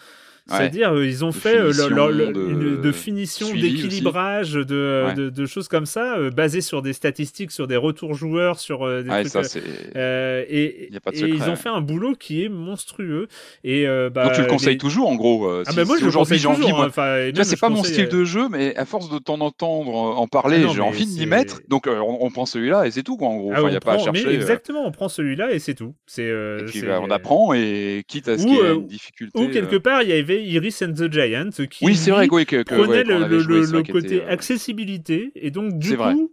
C'est-à-dire, 0.49 0.93
euh, 0.93 1.05
ils 1.05 1.23
ont 1.23 1.31
fait 1.31 1.57
euh, 1.57 1.71
leur, 1.89 2.09
de, 2.11 2.91
finition, 2.91 3.53
d'équilibrage, 3.53 4.53
de, 4.53 5.29
de, 5.29 5.45
choses 5.45 5.67
comme 5.67 5.85
ça, 5.85 6.17
euh, 6.17 6.31
basées 6.31 6.61
sur 6.61 6.81
des 6.81 6.93
statistiques, 6.93 7.51
sur 7.51 7.67
des 7.67 7.77
retours 7.77 8.13
joueurs, 8.13 8.59
sur 8.59 8.87
des 9.03 9.09
trucs. 9.09 9.27
Ça, 9.27 9.41
et, 9.95 10.89
ils 11.13 11.49
ont 11.49 11.55
fait 11.55 11.69
un 11.69 11.81
boulot 11.81 12.15
qui 12.15 12.43
est 12.43 12.49
monstrueux. 12.49 13.27
Et, 13.63 13.85
bah, 14.13 14.25
Donc 14.25 14.33
tu 14.33 14.41
le 14.41 14.47
conseilles 14.47 14.77
toujours, 14.77 15.09
en 15.09 15.15
gros. 15.15 15.49
ah 15.49 15.71
bah 15.75 15.85
moi, 15.85 15.97
je 15.99 16.05
aujourd'hui, 16.05 16.37
j'ai 16.37 16.47
envie. 16.47 16.71
Moi, 16.71 16.89
c'est 17.43 17.59
pas 17.59 17.69
mon 17.69 17.83
style 17.83 18.09
de 18.09 18.23
jeu, 18.23 18.47
mais 18.49 18.75
à 18.75 18.85
force 18.85 19.09
de 19.09 19.19
t'en 19.19 19.39
entendre 19.39 19.93
en 19.93 20.27
parler, 20.27 20.65
ah 20.67 20.71
j'ai 20.73 20.81
envie 20.81 21.05
de 21.05 21.19
m'y 21.19 21.25
mettre. 21.25 21.61
Donc 21.67 21.87
on, 21.87 22.29
prend 22.29 22.45
celui-là 22.45 22.85
et 22.85 22.91
c'est 22.91 23.03
tout, 23.03 23.17
quoi, 23.17 23.29
en 23.29 23.37
gros. 23.37 23.51
Ah, 23.55 23.61
il 23.63 23.69
n'y 23.69 23.75
a 23.75 23.79
pas 23.79 23.93
à 23.93 23.97
chercher. 23.97 24.33
Exactement, 24.33 24.85
on 24.85 24.91
prend 24.91 25.09
celui-là 25.09 25.51
et 25.51 25.59
c'est 25.59 25.73
tout. 25.73 25.95
Bah, 26.17 27.01
on 27.01 27.11
apprend 27.11 27.53
et 27.53 28.03
quitte 28.07 28.27
à 28.27 28.37
ce 28.37 28.45
qu'il 28.45 28.55
y 28.55 28.59
ait 28.59 28.73
une 28.73 28.87
difficulté. 28.87 29.39
Ou 29.39 29.49
quelque 29.49 29.75
part, 29.75 30.03
il 30.03 30.09
y 30.09 30.13
avait 30.13 30.38
Iris 30.43 30.81
and 30.81 30.93
the 30.93 31.11
Giant 31.11 31.49
qui 31.69 31.85
oui, 31.85 31.95
c'est 31.95 32.11
vrai, 32.11 32.27
que, 32.27 32.63
prenait 32.63 33.03
le, 33.03 33.83
côté 33.83 34.21
euh, 34.21 34.31
accessibilité 34.31 35.31
et 35.35 35.51
donc 35.51 35.77
du 35.77 35.97
coup 35.97 36.31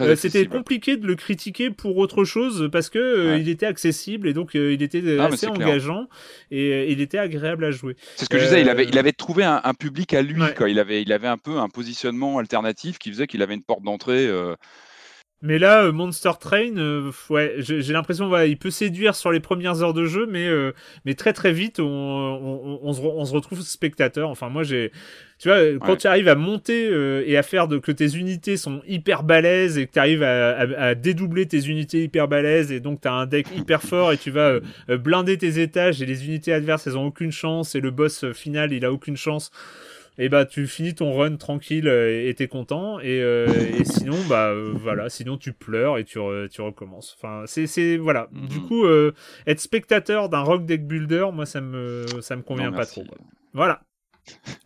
euh, 0.00 0.14
c'était 0.14 0.46
compliqué 0.46 0.96
de 0.96 1.06
le 1.06 1.16
critiquer 1.16 1.70
pour 1.70 1.96
autre 1.96 2.24
chose 2.24 2.68
parce 2.70 2.90
que 2.90 2.98
euh, 2.98 3.38
il 3.38 3.48
était 3.48 3.66
accessible 3.66 4.28
et 4.28 4.32
donc 4.32 4.54
il 4.54 4.82
était 4.82 5.02
ah, 5.18 5.26
assez 5.26 5.48
engageant 5.48 6.06
et 6.52 6.92
il 6.92 7.00
était 7.00 7.18
agréable 7.18 7.64
à 7.64 7.72
jouer. 7.72 7.96
C'est 8.14 8.26
ce 8.26 8.30
que 8.30 8.38
je 8.38 8.44
disais, 8.44 8.60
il 8.60 8.68
avait, 8.68 8.84
il 8.84 8.96
avait 8.98 9.12
trouvé 9.12 9.42
un, 9.42 9.74
public 9.74 10.14
à 10.14 10.22
lui. 10.22 10.42
Quoi. 10.56 10.70
Il, 10.70 10.78
avait, 10.78 11.02
il 11.02 11.12
avait 11.12 11.26
un 11.26 11.38
peu 11.38 11.58
un 11.58 11.68
positionnement 11.68 12.38
alternatif 12.38 12.98
qui 12.98 13.10
faisait 13.10 13.26
qu'il 13.26 13.42
avait 13.42 13.54
une 13.54 13.64
porte 13.64 13.82
d'entrée. 13.82 14.30
Mais 15.42 15.58
là, 15.58 15.84
euh, 15.84 15.92
Monster 15.92 16.32
Train, 16.38 16.76
euh, 16.76 17.10
ouais, 17.30 17.54
j'ai 17.58 17.92
l'impression, 17.94 18.28
voilà, 18.28 18.44
il 18.44 18.58
peut 18.58 18.70
séduire 18.70 19.14
sur 19.14 19.32
les 19.32 19.40
premières 19.40 19.82
heures 19.82 19.94
de 19.94 20.04
jeu, 20.04 20.26
mais, 20.26 20.46
euh, 20.46 20.72
mais 21.06 21.14
très 21.14 21.32
très 21.32 21.50
vite, 21.50 21.80
on, 21.80 21.84
on, 21.86 22.80
on, 22.82 22.92
se, 22.92 23.00
on, 23.00 23.24
se, 23.24 23.32
retrouve 23.32 23.62
spectateur. 23.62 24.28
Enfin, 24.28 24.50
moi, 24.50 24.64
j'ai, 24.64 24.92
tu 25.38 25.48
vois, 25.48 25.60
quand 25.78 25.96
tu 25.96 26.06
arrives 26.08 26.28
à 26.28 26.34
monter 26.34 26.90
et 27.26 27.38
à 27.38 27.42
faire 27.42 27.68
de, 27.68 27.78
que 27.78 27.90
tes 27.90 28.18
unités 28.18 28.58
sont 28.58 28.82
hyper 28.86 29.22
balèzes 29.22 29.78
et 29.78 29.86
que 29.86 29.92
tu 29.92 29.98
arrives 29.98 30.22
à, 30.22 30.58
à, 30.58 30.94
dédoubler 30.94 31.46
tes 31.46 31.66
unités 31.66 32.02
hyper 32.02 32.28
balèzes 32.28 32.70
et 32.70 32.80
donc 32.80 33.00
tu 33.00 33.08
as 33.08 33.14
un 33.14 33.24
deck 33.24 33.46
hyper 33.56 33.80
fort 33.80 34.12
et 34.12 34.18
tu 34.18 34.30
vas 34.30 34.60
blinder 34.88 35.38
tes 35.38 35.62
étages 35.62 36.02
et 36.02 36.06
les 36.06 36.26
unités 36.26 36.52
adverses, 36.52 36.86
elles 36.86 36.98
ont 36.98 37.06
aucune 37.06 37.32
chance 37.32 37.74
et 37.74 37.80
le 37.80 37.90
boss 37.90 38.30
final, 38.32 38.74
il 38.74 38.84
a 38.84 38.92
aucune 38.92 39.16
chance 39.16 39.50
et 40.20 40.28
bah 40.28 40.44
tu 40.44 40.66
finis 40.66 40.94
ton 40.94 41.12
run 41.16 41.36
tranquille 41.36 41.88
euh, 41.88 42.28
et 42.28 42.34
t'es 42.34 42.46
content 42.46 43.00
et, 43.00 43.22
euh, 43.22 43.46
et, 43.48 43.84
sinon 43.84 44.16
bah 44.28 44.48
euh, 44.48 44.72
voilà 44.74 45.08
sinon 45.08 45.38
tu 45.38 45.54
pleures 45.54 45.96
et 45.96 46.04
tu, 46.04 46.18
tu 46.50 46.60
recommences 46.60 47.16
enfin 47.18 47.44
c'est 47.46 47.96
voilà 47.96 48.28
du 48.30 48.58
mhm. 48.58 48.66
coup 48.66 48.86
être 49.46 49.60
spectateur 49.60 50.28
d'un 50.28 50.42
rock 50.42 50.66
deck 50.66 50.86
builder 50.86 51.28
moi 51.32 51.46
ça 51.46 51.60
me 51.60 52.04
ça 52.20 52.36
me 52.36 52.42
convient 52.42 52.70
pas 52.70 52.86
trop 52.86 53.04
voilà 53.54 53.80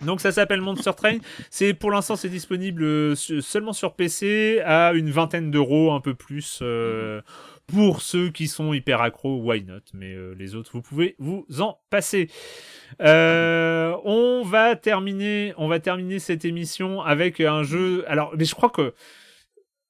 donc 0.04 0.20
ça 0.20 0.30
s'appelle 0.32 0.60
Monster 0.60 0.90
Train. 0.94 1.18
C'est 1.48 1.72
pour 1.72 1.90
l'instant 1.90 2.16
c'est 2.16 2.28
disponible 2.28 3.16
seulement 3.16 3.72
sur 3.72 3.94
PC 3.94 4.60
à 4.62 4.92
une 4.92 5.10
vingtaine 5.10 5.50
d'euros 5.50 5.92
un 5.92 6.00
peu 6.00 6.12
plus. 6.12 6.60
Mhm 6.60 7.22
pour 7.66 8.02
ceux 8.02 8.30
qui 8.30 8.48
sont 8.48 8.72
hyper 8.72 9.00
accros, 9.00 9.40
why 9.40 9.64
not? 9.64 9.80
Mais 9.92 10.12
euh, 10.12 10.34
les 10.38 10.54
autres, 10.54 10.70
vous 10.72 10.82
pouvez 10.82 11.16
vous 11.18 11.46
en 11.60 11.78
passer. 11.90 12.30
Euh, 13.00 13.96
on 14.04 14.42
va 14.42 14.76
terminer, 14.76 15.54
on 15.56 15.68
va 15.68 15.80
terminer 15.80 16.18
cette 16.18 16.44
émission 16.44 17.00
avec 17.00 17.40
un 17.40 17.62
jeu. 17.62 18.04
Alors, 18.06 18.34
mais 18.36 18.44
je 18.44 18.54
crois 18.54 18.70
que 18.70 18.94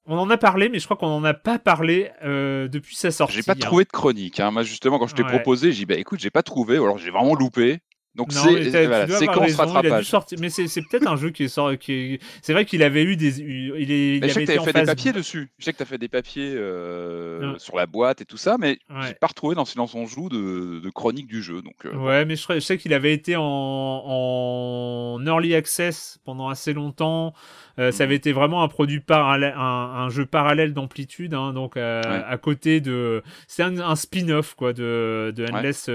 on 0.06 0.18
en 0.18 0.28
a 0.28 0.36
parlé, 0.36 0.68
mais 0.68 0.78
je 0.78 0.84
crois 0.84 0.96
qu'on 0.96 1.08
n'en 1.08 1.24
a 1.24 1.34
pas 1.34 1.58
parlé 1.58 2.10
euh, 2.22 2.68
depuis 2.68 2.94
sa 2.94 3.10
sortie. 3.10 3.36
J'ai 3.36 3.42
pas 3.42 3.54
trouvé 3.54 3.84
de 3.84 3.90
chronique. 3.90 4.38
Hein. 4.38 4.50
Moi, 4.50 4.62
justement, 4.62 4.98
quand 4.98 5.06
je 5.06 5.14
t'ai 5.14 5.24
proposé, 5.24 5.72
j'ai 5.72 5.78
dit 5.78 5.86
bah 5.86 5.94
écoute, 5.94 6.20
j'ai 6.20 6.30
pas 6.30 6.42
trouvé, 6.42 6.76
alors 6.76 6.98
j'ai 6.98 7.10
vraiment 7.10 7.34
loupé. 7.34 7.80
Donc 8.14 8.32
c'est 8.32 8.86
voilà, 8.86 9.08
séquence 9.08 9.54
rattrapage. 9.54 10.04
Sortir, 10.04 10.38
mais 10.40 10.48
c'est 10.48 10.68
peut-être 10.82 11.08
un 11.08 11.16
jeu 11.16 11.30
qui 11.30 11.44
est 11.44 11.48
sorti. 11.48 11.78
Qui... 11.78 12.20
C'est 12.42 12.52
vrai 12.52 12.64
qu'il 12.64 12.82
avait 12.84 13.02
eu 13.02 13.16
des. 13.16 13.40
Il, 13.40 13.90
est, 13.90 14.16
il 14.18 14.22
je 14.22 14.28
sais 14.28 14.44
que 14.44 14.52
tu 14.52 14.60
fait 14.60 14.72
des 14.72 14.84
papiers 14.84 15.12
dessus. 15.12 15.50
Je 15.58 15.64
sais 15.64 15.72
que 15.72 15.78
tu 15.78 15.82
as 15.82 15.86
fait 15.86 15.98
des 15.98 16.08
papiers 16.08 16.54
euh, 16.54 17.58
sur 17.58 17.76
la 17.76 17.86
boîte 17.86 18.20
et 18.20 18.24
tout 18.24 18.36
ça, 18.36 18.56
mais 18.58 18.78
ouais. 18.90 19.08
j'ai 19.08 19.14
pas 19.14 19.26
retrouvé 19.26 19.56
dans 19.56 19.64
Silence 19.64 19.94
on 19.94 20.06
joue 20.06 20.28
de, 20.28 20.80
de 20.80 20.90
chronique 20.90 21.26
du 21.26 21.42
jeu. 21.42 21.60
Donc, 21.60 21.84
euh, 21.84 21.94
ouais, 21.96 22.24
mais 22.24 22.36
je, 22.36 22.60
sais 22.60 22.78
qu'il 22.78 22.94
avait 22.94 23.12
été 23.12 23.34
en, 23.34 23.42
en, 23.42 25.26
early 25.26 25.54
access 25.54 26.18
pendant 26.24 26.48
assez 26.48 26.72
longtemps. 26.72 27.34
Euh, 27.80 27.90
ça 27.90 28.04
mhm. 28.04 28.08
avait 28.08 28.16
été 28.16 28.32
vraiment 28.32 28.62
un 28.62 28.68
produit 28.68 29.00
parallèle, 29.00 29.54
un, 29.56 30.08
jeu 30.08 30.24
parallèle 30.24 30.72
d'amplitude, 30.72 31.34
hein, 31.34 31.52
donc 31.52 31.76
à 31.76 32.38
côté 32.40 32.80
de. 32.80 33.24
C'est 33.48 33.64
un, 33.64 33.78
un 33.78 33.96
spin-off 33.96 34.54
quoi 34.54 34.72
de, 34.72 35.32
de 35.34 35.46
Endless. 35.50 35.90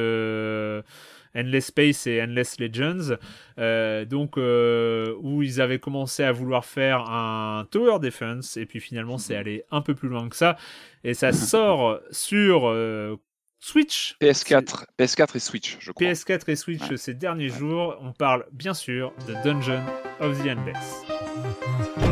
Endless 1.35 1.67
Space 1.67 2.07
et 2.07 2.21
Endless 2.21 2.59
Legends, 2.59 3.15
euh, 3.57 4.05
donc 4.05 4.37
euh, 4.37 5.15
où 5.21 5.43
ils 5.43 5.61
avaient 5.61 5.79
commencé 5.79 6.23
à 6.23 6.31
vouloir 6.31 6.65
faire 6.65 7.09
un 7.09 7.67
Tower 7.71 7.99
Defense 7.99 8.57
et 8.57 8.65
puis 8.65 8.79
finalement 8.79 9.17
c'est 9.17 9.35
mhm. 9.35 9.39
allé 9.39 9.63
un 9.71 9.81
peu 9.81 9.95
plus 9.95 10.09
loin 10.09 10.29
que 10.29 10.35
ça 10.35 10.57
et 11.03 11.13
ça 11.13 11.31
sort 11.31 11.99
sur 12.11 12.67
euh, 12.67 13.15
Switch. 13.59 14.15
PS4, 14.21 14.85
PS4 14.97 15.35
et 15.35 15.39
Switch, 15.39 15.77
je 15.79 15.91
crois. 15.91 16.07
PS4 16.07 16.49
et 16.49 16.55
Switch 16.55 16.95
ces 16.95 17.13
derniers 17.13 17.49
jours. 17.49 17.97
On 18.01 18.13
parle 18.13 18.45
bien 18.51 18.73
sûr 18.73 19.13
de 19.27 19.33
Dungeon 19.43 19.83
of 20.19 20.41
the 20.41 20.47
Endless. 20.47 22.08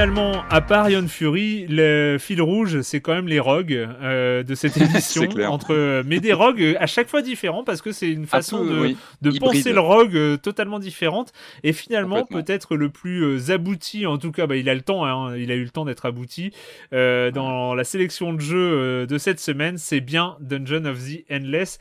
Finalement, 0.00 0.44
à 0.48 0.62
part 0.62 0.88
Ion 0.88 1.06
Fury, 1.06 1.66
le 1.68 2.16
fil 2.18 2.40
rouge, 2.40 2.80
c'est 2.80 3.02
quand 3.02 3.12
même 3.12 3.28
les 3.28 3.38
rogues 3.38 3.74
euh, 3.74 4.42
de 4.42 4.54
cette 4.54 4.74
édition. 4.78 5.28
entre, 5.46 6.02
mais 6.06 6.20
des 6.20 6.32
rogues 6.32 6.74
à 6.80 6.86
chaque 6.86 7.06
fois 7.06 7.20
différents 7.20 7.64
parce 7.64 7.82
que 7.82 7.92
c'est 7.92 8.10
une 8.10 8.24
façon 8.24 8.64
de, 8.64 8.94
de 9.20 9.38
penser 9.38 9.74
le 9.74 9.80
rogue 9.80 10.16
euh, 10.16 10.38
totalement 10.38 10.78
différente. 10.78 11.34
Et 11.64 11.74
finalement, 11.74 12.24
peut-être 12.24 12.76
le 12.76 12.88
plus 12.88 13.24
euh, 13.24 13.52
abouti, 13.52 14.06
en 14.06 14.16
tout 14.16 14.32
cas, 14.32 14.46
bah, 14.46 14.56
il 14.56 14.70
a 14.70 14.74
le 14.74 14.80
temps, 14.80 15.04
hein, 15.04 15.36
il 15.36 15.52
a 15.52 15.54
eu 15.54 15.64
le 15.64 15.70
temps 15.70 15.84
d'être 15.84 16.06
abouti 16.06 16.50
dans 16.92 17.74
la 17.74 17.84
sélection 17.84 18.32
de 18.32 18.40
jeux 18.40 19.06
de 19.06 19.18
cette 19.18 19.38
semaine, 19.38 19.76
c'est 19.76 20.00
bien 20.00 20.38
Dungeon 20.40 20.86
of 20.86 20.98
the 20.98 21.30
Endless. 21.30 21.78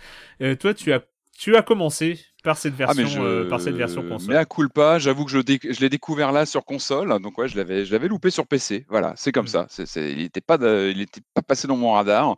toi, 0.59 0.73
tu 0.73 0.91
as 0.91 0.99
tu 1.37 1.55
as 1.55 1.61
commencé 1.61 2.19
par 2.43 2.57
cette 2.57 2.73
ah, 2.79 2.93
version, 2.93 3.23
euh, 3.23 3.49
par 3.49 3.59
cette 3.59 3.75
version 3.75 4.01
console. 4.07 4.29
Mais 4.29 4.35
à 4.35 4.45
pas 4.73 4.99
j'avoue 4.99 5.25
que 5.25 5.31
je, 5.31 5.39
je 5.39 5.79
l'ai 5.79 5.89
découvert 5.89 6.31
là 6.31 6.45
sur 6.45 6.63
console, 6.63 7.19
donc 7.21 7.37
ouais, 7.37 7.47
je 7.47 7.57
l'avais, 7.57 7.85
je 7.85 7.91
l'avais 7.91 8.07
loupé 8.07 8.29
sur 8.29 8.47
PC. 8.47 8.85
Voilà, 8.89 9.13
c'est 9.17 9.31
comme 9.31 9.45
mm. 9.45 9.67
ça. 9.67 9.67
il 9.97 10.17
n'était 10.17 10.41
pas, 10.41 10.57
il 10.61 11.01
était 11.01 11.21
pas 11.33 11.41
passé 11.41 11.67
dans 11.67 11.75
mon 11.75 11.93
radar. 11.93 12.37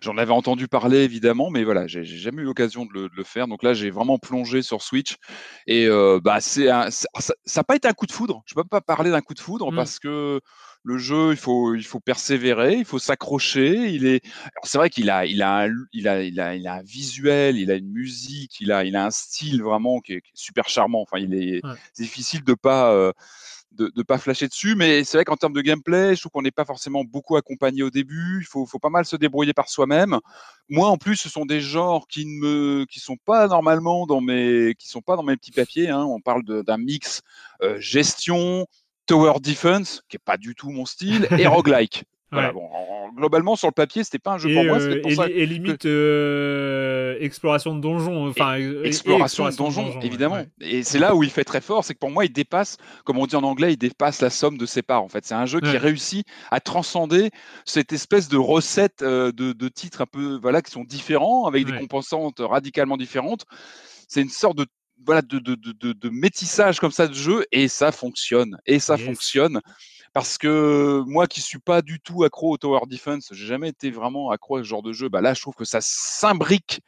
J'en 0.00 0.16
avais 0.18 0.32
entendu 0.32 0.68
parler 0.68 0.98
évidemment, 0.98 1.50
mais 1.50 1.64
voilà, 1.64 1.86
j'ai, 1.86 2.04
jamais 2.04 2.42
eu 2.42 2.44
l'occasion 2.44 2.86
de 2.86 3.10
le, 3.12 3.24
faire. 3.24 3.48
Donc 3.48 3.62
là, 3.62 3.74
j'ai 3.74 3.90
vraiment 3.90 4.18
plongé 4.18 4.62
sur 4.62 4.82
Switch 4.82 5.16
et 5.66 5.86
euh, 5.86 6.20
bah 6.22 6.40
c'est, 6.40 6.68
ça 6.90 7.32
n'a 7.56 7.64
pas 7.64 7.76
été 7.76 7.88
un 7.88 7.92
coup 7.92 8.06
de 8.06 8.12
foudre. 8.12 8.42
Je 8.46 8.54
peux 8.54 8.64
pas 8.64 8.80
parler 8.80 9.10
d'un 9.10 9.20
coup 9.20 9.34
de 9.34 9.40
foudre 9.40 9.72
mm. 9.72 9.76
parce 9.76 9.98
que 9.98 10.40
le 10.82 10.98
jeu, 10.98 11.32
il 11.32 11.36
faut, 11.36 11.74
il 11.74 11.84
faut 11.84 12.00
persévérer, 12.00 12.74
il 12.74 12.84
faut 12.84 12.98
s'accrocher. 12.98 13.90
Il 13.90 14.06
est, 14.06 14.24
c'est 14.62 14.78
vrai 14.78 14.88
qu'il 14.88 15.10
a, 15.10 15.26
il 15.26 15.42
a, 15.42 15.64
un, 15.64 15.74
il 15.92 16.08
a, 16.08 16.22
il 16.22 16.40
a, 16.40 16.54
il 16.54 16.66
a 16.66 16.74
un 16.74 16.82
visuel, 16.82 17.58
il 17.58 17.70
a 17.70 17.74
une 17.74 17.90
musique, 17.90 18.60
il 18.60 18.72
a, 18.72 18.84
il 18.84 18.96
a 18.96 19.04
un 19.04 19.10
style 19.10 19.62
vraiment 19.62 20.00
qui 20.00 20.14
est, 20.14 20.22
super 20.34 20.68
charmant. 20.68 21.02
Enfin, 21.02 21.18
il 21.18 21.34
est, 21.34 21.60
difficile 21.96 22.44
de 22.44 22.54
pas, 22.54 22.92
euh, 22.92 23.12
de, 23.72 23.92
de, 23.94 24.02
pas 24.02 24.16
flasher 24.16 24.48
dessus, 24.48 24.74
mais 24.74 25.04
c'est 25.04 25.18
vrai 25.18 25.24
qu'en 25.24 25.36
termes 25.36 25.52
de 25.52 25.60
gameplay, 25.60 26.14
je 26.14 26.20
trouve 26.20 26.32
qu'on 26.32 26.42
n'est 26.42 26.50
pas 26.50 26.64
forcément 26.64 27.04
beaucoup 27.04 27.36
accompagné 27.36 27.82
au 27.82 27.90
début. 27.90 28.38
Il 28.40 28.46
faut, 28.46 28.64
faut 28.64 28.78
pas 28.78 28.88
mal 28.88 29.04
se 29.04 29.16
débrouiller 29.16 29.52
par 29.52 29.68
soi-même. 29.68 30.18
Moi, 30.70 30.88
en 30.88 30.96
plus, 30.96 31.16
ce 31.16 31.28
sont 31.28 31.44
des 31.44 31.60
genres 31.60 32.08
qui 32.08 32.24
ne 32.24 32.40
me, 32.40 32.84
qui 32.86 33.00
sont 33.00 33.18
pas 33.18 33.48
normalement 33.48 34.06
dans 34.06 34.22
mes, 34.22 34.74
qui 34.78 34.88
sont 34.88 35.02
pas 35.02 35.16
dans 35.16 35.24
mes 35.24 35.36
petits 35.36 35.52
papiers. 35.52 35.90
Hein. 35.90 36.04
On 36.04 36.20
parle 36.20 36.42
d'un 36.42 36.78
mix 36.78 37.20
euh, 37.62 37.78
gestion, 37.78 38.66
Tower 39.10 39.40
Defense, 39.40 40.02
qui 40.08 40.16
est 40.16 40.24
pas 40.24 40.36
du 40.36 40.54
tout 40.54 40.70
mon 40.70 40.86
style, 40.86 41.26
et 41.36 41.46
roguelike. 41.48 42.04
Voilà, 42.30 42.52
bon, 42.52 42.68
globalement 43.16 43.56
sur 43.56 43.66
le 43.66 43.72
papier, 43.72 44.04
c'était 44.04 44.20
pas 44.20 44.34
un 44.34 44.38
jeu 44.38 44.54
pour 44.54 44.64
moi. 44.64 44.78
Euh, 44.78 45.02
pour 45.02 45.10
et, 45.10 45.14
ça 45.16 45.28
et, 45.28 45.46
limite 45.46 45.84
euh, 45.84 47.16
exploration 47.18 47.74
de 47.74 47.80
donjons, 47.80 48.28
enfin 48.28 48.54
exploration, 48.84 49.48
de 49.48 49.56
donjons, 49.56 49.98
évidemment. 50.00 50.44
Et 50.60 50.84
c'est 50.84 51.00
là 51.00 51.16
où 51.16 51.24
il 51.24 51.30
fait 51.30 51.42
très 51.42 51.60
fort, 51.60 51.84
c'est 51.84 51.94
que 51.94 51.98
pour 51.98 52.12
moi, 52.12 52.24
il 52.24 52.32
dépasse, 52.32 52.76
comme 53.02 53.18
on 53.18 53.26
dit 53.26 53.34
en 53.34 53.42
anglais, 53.42 53.72
il 53.72 53.76
dépasse 53.76 54.20
la 54.20 54.30
somme 54.30 54.56
de 54.56 54.64
ses 54.64 54.82
parts. 54.82 55.02
En 55.02 55.08
fait, 55.08 55.26
c'est 55.26 55.34
un 55.34 55.46
jeu 55.46 55.58
qui 55.58 55.76
réussit 55.76 56.24
à 56.52 56.60
transcender 56.60 57.30
cette 57.64 57.92
espèce 57.92 58.28
de 58.28 58.36
recette 58.36 59.02
euh, 59.02 59.32
de, 59.32 59.52
de, 59.52 59.68
titres 59.68 60.02
un 60.02 60.06
peu, 60.06 60.38
voilà, 60.40 60.62
qui 60.62 60.70
sont 60.70 60.84
différents 60.84 61.46
avec 61.46 61.66
des 61.66 61.76
composantes 61.76 62.38
radicalement 62.38 62.96
différentes. 62.96 63.44
C'est 64.06 64.22
une 64.22 64.28
sorte 64.28 64.56
de 64.56 64.66
voilà, 65.04 65.22
de, 65.22 65.38
de, 65.38 65.54
de, 65.54 65.92
de, 65.92 66.08
métissage 66.10 66.80
comme 66.80 66.90
ça 66.90 67.06
de 67.06 67.14
jeu 67.14 67.44
et 67.52 67.68
ça 67.68 67.92
fonctionne. 67.92 68.58
Et 68.66 68.78
ça 68.78 68.96
fonctionne 68.96 69.60
parce 70.12 70.38
que 70.38 71.02
moi 71.06 71.26
qui 71.26 71.40
suis 71.40 71.58
pas 71.58 71.82
du 71.82 72.00
tout 72.00 72.24
accro 72.24 72.52
au 72.52 72.56
tower 72.56 72.80
defense, 72.88 73.28
j'ai 73.32 73.46
jamais 73.46 73.68
été 73.68 73.90
vraiment 73.90 74.30
accro 74.30 74.56
à 74.56 74.58
ce 74.60 74.68
genre 74.68 74.82
de 74.82 74.92
jeu. 74.92 75.08
Bah 75.08 75.20
là, 75.20 75.34
je 75.34 75.40
trouve 75.40 75.54
que 75.54 75.64
ça 75.64 75.78
s'imbrique, 75.80 76.80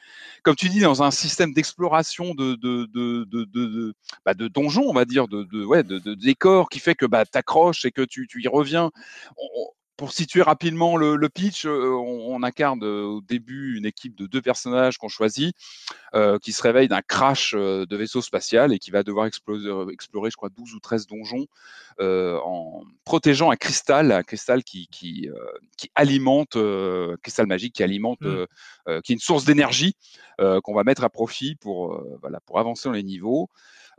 comme 0.42 0.56
tu 0.56 0.68
dis, 0.68 0.80
dans 0.80 1.02
un 1.02 1.10
système 1.10 1.52
d'exploration 1.52 2.34
de 2.34 2.54
de 2.56 2.86
de 2.86 3.24
de, 3.24 3.44
de, 3.44 3.94
bah 4.24 4.34
de 4.34 4.48
donjons, 4.48 4.88
on 4.88 4.92
va 4.92 5.04
dire, 5.04 5.28
de, 5.28 5.44
de 5.44 5.64
ouais, 5.64 5.84
de, 5.84 5.98
de 5.98 6.14
décor 6.14 6.68
qui 6.68 6.80
fait 6.80 6.94
que 6.94 7.06
bah 7.06 7.24
t'accroches 7.24 7.84
et 7.84 7.92
que 7.92 8.02
tu, 8.02 8.26
tu 8.26 8.42
y 8.42 8.48
reviens 8.48 8.90
pour 10.02 10.10
situer 10.10 10.42
rapidement 10.42 10.96
le, 10.96 11.28
pitch, 11.28 11.64
euh, 11.64 11.94
on, 11.94 12.42
incarne 12.42 12.82
euh, 12.82 13.04
au 13.04 13.20
début 13.20 13.76
une 13.76 13.86
équipe 13.86 14.16
de 14.16 14.26
deux 14.26 14.42
personnages 14.42 14.98
qu'on 14.98 15.06
choisit, 15.06 15.54
euh, 16.16 16.40
qui 16.40 16.52
se 16.52 16.60
réveille 16.60 16.88
d'un 16.88 17.02
crash 17.02 17.54
de 17.54 17.96
vaisseau 17.96 18.20
spatial 18.20 18.72
et 18.72 18.80
qui 18.80 18.90
va 18.90 19.04
devoir 19.04 19.26
explorer, 19.26 19.92
explorer 19.92 20.30
je 20.30 20.36
crois, 20.36 20.48
12 20.48 20.74
ou 20.74 20.80
13 20.80 21.06
donjons 21.06 21.46
en 22.00 22.82
protégeant 23.04 23.52
un 23.52 23.56
cristal, 23.56 24.10
un 24.10 24.24
cristal 24.24 24.64
qui, 24.64 24.88
qui, 24.90 25.28
qui 25.78 25.88
alimente, 25.94 26.58
cristal 27.22 27.46
magique 27.46 27.76
qui 27.76 27.84
alimente, 27.84 28.22
mmh. 28.22 29.02
qui 29.04 29.12
est 29.12 29.14
une 29.14 29.20
source 29.20 29.44
d'énergie 29.44 29.94
qu'on 30.38 30.74
va 30.74 30.82
mettre 30.82 31.04
à 31.04 31.10
profit 31.10 31.54
pour, 31.54 32.04
voilà, 32.20 32.40
pour 32.40 32.58
avancer 32.58 32.88
dans 32.88 32.94
les 32.94 33.04
niveaux. 33.04 33.48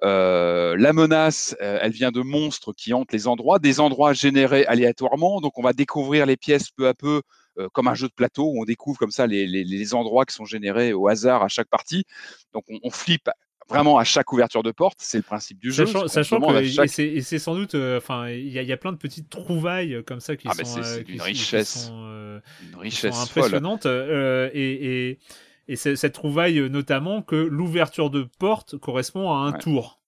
Euh, 0.03 0.75
la 0.77 0.91
menace, 0.91 1.55
euh, 1.61 1.79
elle 1.81 1.91
vient 1.91 2.11
de 2.11 2.21
monstres 2.21 2.73
qui 2.73 2.93
hantent 2.93 3.13
les 3.13 3.27
endroits, 3.27 3.59
des 3.59 3.79
endroits 3.79 4.13
générés 4.13 4.65
aléatoirement. 4.65 5.39
Donc, 5.39 5.57
on 5.57 5.61
va 5.61 5.73
découvrir 5.73 6.25
les 6.25 6.35
pièces 6.35 6.71
peu 6.71 6.87
à 6.87 6.93
peu, 6.93 7.21
euh, 7.57 7.69
comme 7.71 7.87
un 7.87 7.95
jeu 7.95 8.07
de 8.07 8.13
plateau 8.13 8.43
où 8.43 8.61
on 8.61 8.65
découvre 8.65 8.97
comme 8.97 9.11
ça 9.11 9.27
les, 9.27 9.93
endroits 9.93 10.25
qui 10.25 10.35
sont 10.35 10.45
générés 10.45 10.91
au 10.91 11.07
hasard 11.07 11.43
à 11.43 11.47
chaque 11.47 11.69
partie. 11.69 12.03
Donc, 12.53 12.65
on, 12.83 12.89
flippe 12.89 13.29
vraiment 13.69 13.97
à 13.97 14.03
chaque 14.03 14.33
ouverture 14.33 14.61
de 14.61 14.71
porte, 14.71 14.97
c'est 14.99 15.17
le 15.17 15.23
principe 15.23 15.59
du 15.59 15.71
jeu. 15.71 15.85
Sachant, 15.85 16.41
que 16.41 16.87
c'est 16.87 17.39
sans 17.39 17.55
doute, 17.55 17.75
enfin, 17.75 18.27
il 18.29 18.49
y, 18.49 18.71
a 18.71 18.77
plein 18.77 18.91
de 18.91 18.97
petites 18.97 19.29
trouvailles 19.29 20.03
comme 20.05 20.19
ça 20.19 20.35
qui 20.35 20.47
ah, 20.49 20.65
sont, 20.65 20.81
richesse, 21.23 21.91
une 21.91 22.75
richesse 22.77 23.15
impressionnante. 23.15 23.85
et 23.85 24.51
et 24.53 25.19
cette 25.75 26.13
trouvaille 26.13 26.59
euh, 26.59 26.69
notamment 26.69 27.21
que 27.21 27.35
l'ouverture 27.35 28.09
de 28.09 28.27
porte 28.39 28.77
correspond 28.77 29.31
à 29.31 29.37
un 29.37 29.53
tour. 29.53 30.03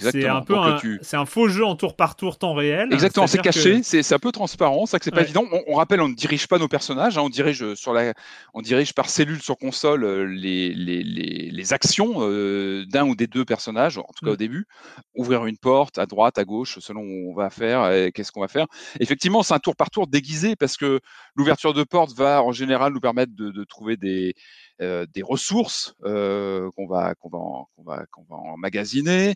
C'est 0.00 0.26
un 0.26 0.42
peu 0.42 0.56
un, 0.56 0.78
c'est 1.02 1.16
un 1.16 1.24
faux 1.24 1.48
jeu 1.48 1.64
en 1.64 1.76
tour 1.76 1.96
par 1.96 2.16
tour 2.16 2.38
temps 2.38 2.54
réel. 2.54 2.92
Exactement, 2.92 3.26
c'est 3.26 3.40
caché, 3.40 3.82
c'est 3.82 4.12
un 4.12 4.18
peu 4.18 4.32
transparent, 4.32 4.86
ça 4.86 4.98
que 4.98 5.04
c'est 5.04 5.10
pas 5.10 5.22
évident. 5.22 5.44
On, 5.66 5.74
rappelle, 5.74 6.00
on 6.00 6.08
ne 6.08 6.14
dirige 6.14 6.46
pas 6.46 6.58
nos 6.58 6.68
personnages, 6.68 7.16
hein, 7.16 7.22
on 7.22 7.28
dirige 7.28 7.62
euh, 7.62 7.74
sur 7.74 7.92
la, 7.92 8.12
on 8.54 8.60
dirige 8.60 8.92
par 8.92 9.08
cellule 9.08 9.40
sur 9.40 9.56
console 9.56 10.04
euh, 10.04 10.24
les, 10.24 10.74
les, 10.74 11.02
les, 11.02 11.50
les 11.50 11.72
actions 11.72 12.16
euh, 12.18 12.84
d'un 12.88 13.06
ou 13.06 13.14
des 13.14 13.26
deux 13.26 13.44
personnages, 13.44 13.98
en 13.98 14.10
tout 14.16 14.24
cas 14.24 14.32
au 14.32 14.34
mm. 14.34 14.38
début. 14.38 14.66
Ouvrir 15.14 15.46
une 15.46 15.58
porte 15.58 15.98
à 15.98 16.06
droite, 16.06 16.38
à 16.38 16.44
gauche, 16.44 16.78
selon 16.80 17.02
où 17.02 17.30
on 17.30 17.34
va 17.34 17.50
faire, 17.50 18.12
qu'est-ce 18.12 18.32
qu'on 18.32 18.40
va 18.40 18.48
faire. 18.48 18.66
Effectivement, 19.00 19.42
c'est 19.42 19.54
un 19.54 19.58
tour 19.58 19.76
par 19.76 19.90
tour 19.90 20.06
déguisé 20.06 20.56
parce 20.56 20.76
que 20.76 21.00
l'ouverture 21.34 21.72
de 21.72 21.82
porte 21.84 22.12
va 22.14 22.42
en 22.42 22.52
général 22.52 22.92
nous 22.92 23.00
permettre 23.00 23.32
de, 23.34 23.50
de 23.50 23.64
trouver 23.64 23.96
des 23.96 24.34
des 24.80 25.22
ressources 25.22 25.94
qu'on 26.02 26.86
va 26.88 27.14
qu'on 27.14 27.28
va 27.28 27.64
qu'on 27.74 27.82
va 27.82 28.06
qu'on 28.10 28.24
va 28.28 28.36
emmagasiner. 28.36 29.34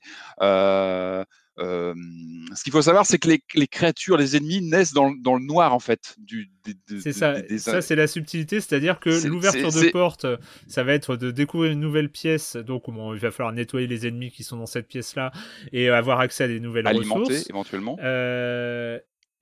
Euh, 1.59 1.95
ce 2.55 2.63
qu'il 2.63 2.73
faut 2.73 2.83
savoir, 2.83 3.05
c'est 3.05 3.19
que 3.19 3.29
les, 3.29 3.67
créatures, 3.67 4.17
les 4.17 4.37
ennemis 4.37 4.63
naissent 4.63 4.95
dans, 4.95 5.09
le 5.11 5.47
noir 5.47 5.75
en 5.75 5.79
fait. 5.79 6.17
c'est 7.03 7.13
ça. 7.13 7.37
ça, 7.59 7.83
c'est 7.83 7.97
la 7.97 8.07
subtilité, 8.07 8.61
c'est-à-dire 8.61 9.01
que 9.01 9.27
l'ouverture 9.27 9.71
de 9.71 9.91
porte, 9.91 10.27
ça 10.67 10.83
va 10.83 10.95
être 10.95 11.17
de 11.17 11.31
découvrir 11.31 11.73
une 11.73 11.81
nouvelle 11.81 12.11
pièce. 12.11 12.57
Donc, 12.57 12.85
il 12.89 13.19
va 13.19 13.31
falloir 13.31 13.53
nettoyer 13.53 13.87
les 13.87 14.07
ennemis 14.07 14.31
qui 14.31 14.45
sont 14.45 14.57
dans 14.57 14.67
cette 14.67 14.89
pièce-là 14.89 15.33
et 15.73 15.89
avoir 15.89 16.21
accès 16.21 16.45
à 16.45 16.49
des 16.49 16.61
nouvelles 16.61 16.87
Alimenter, 16.87 17.21
ressources. 17.21 17.51
éventuellement. 17.51 17.97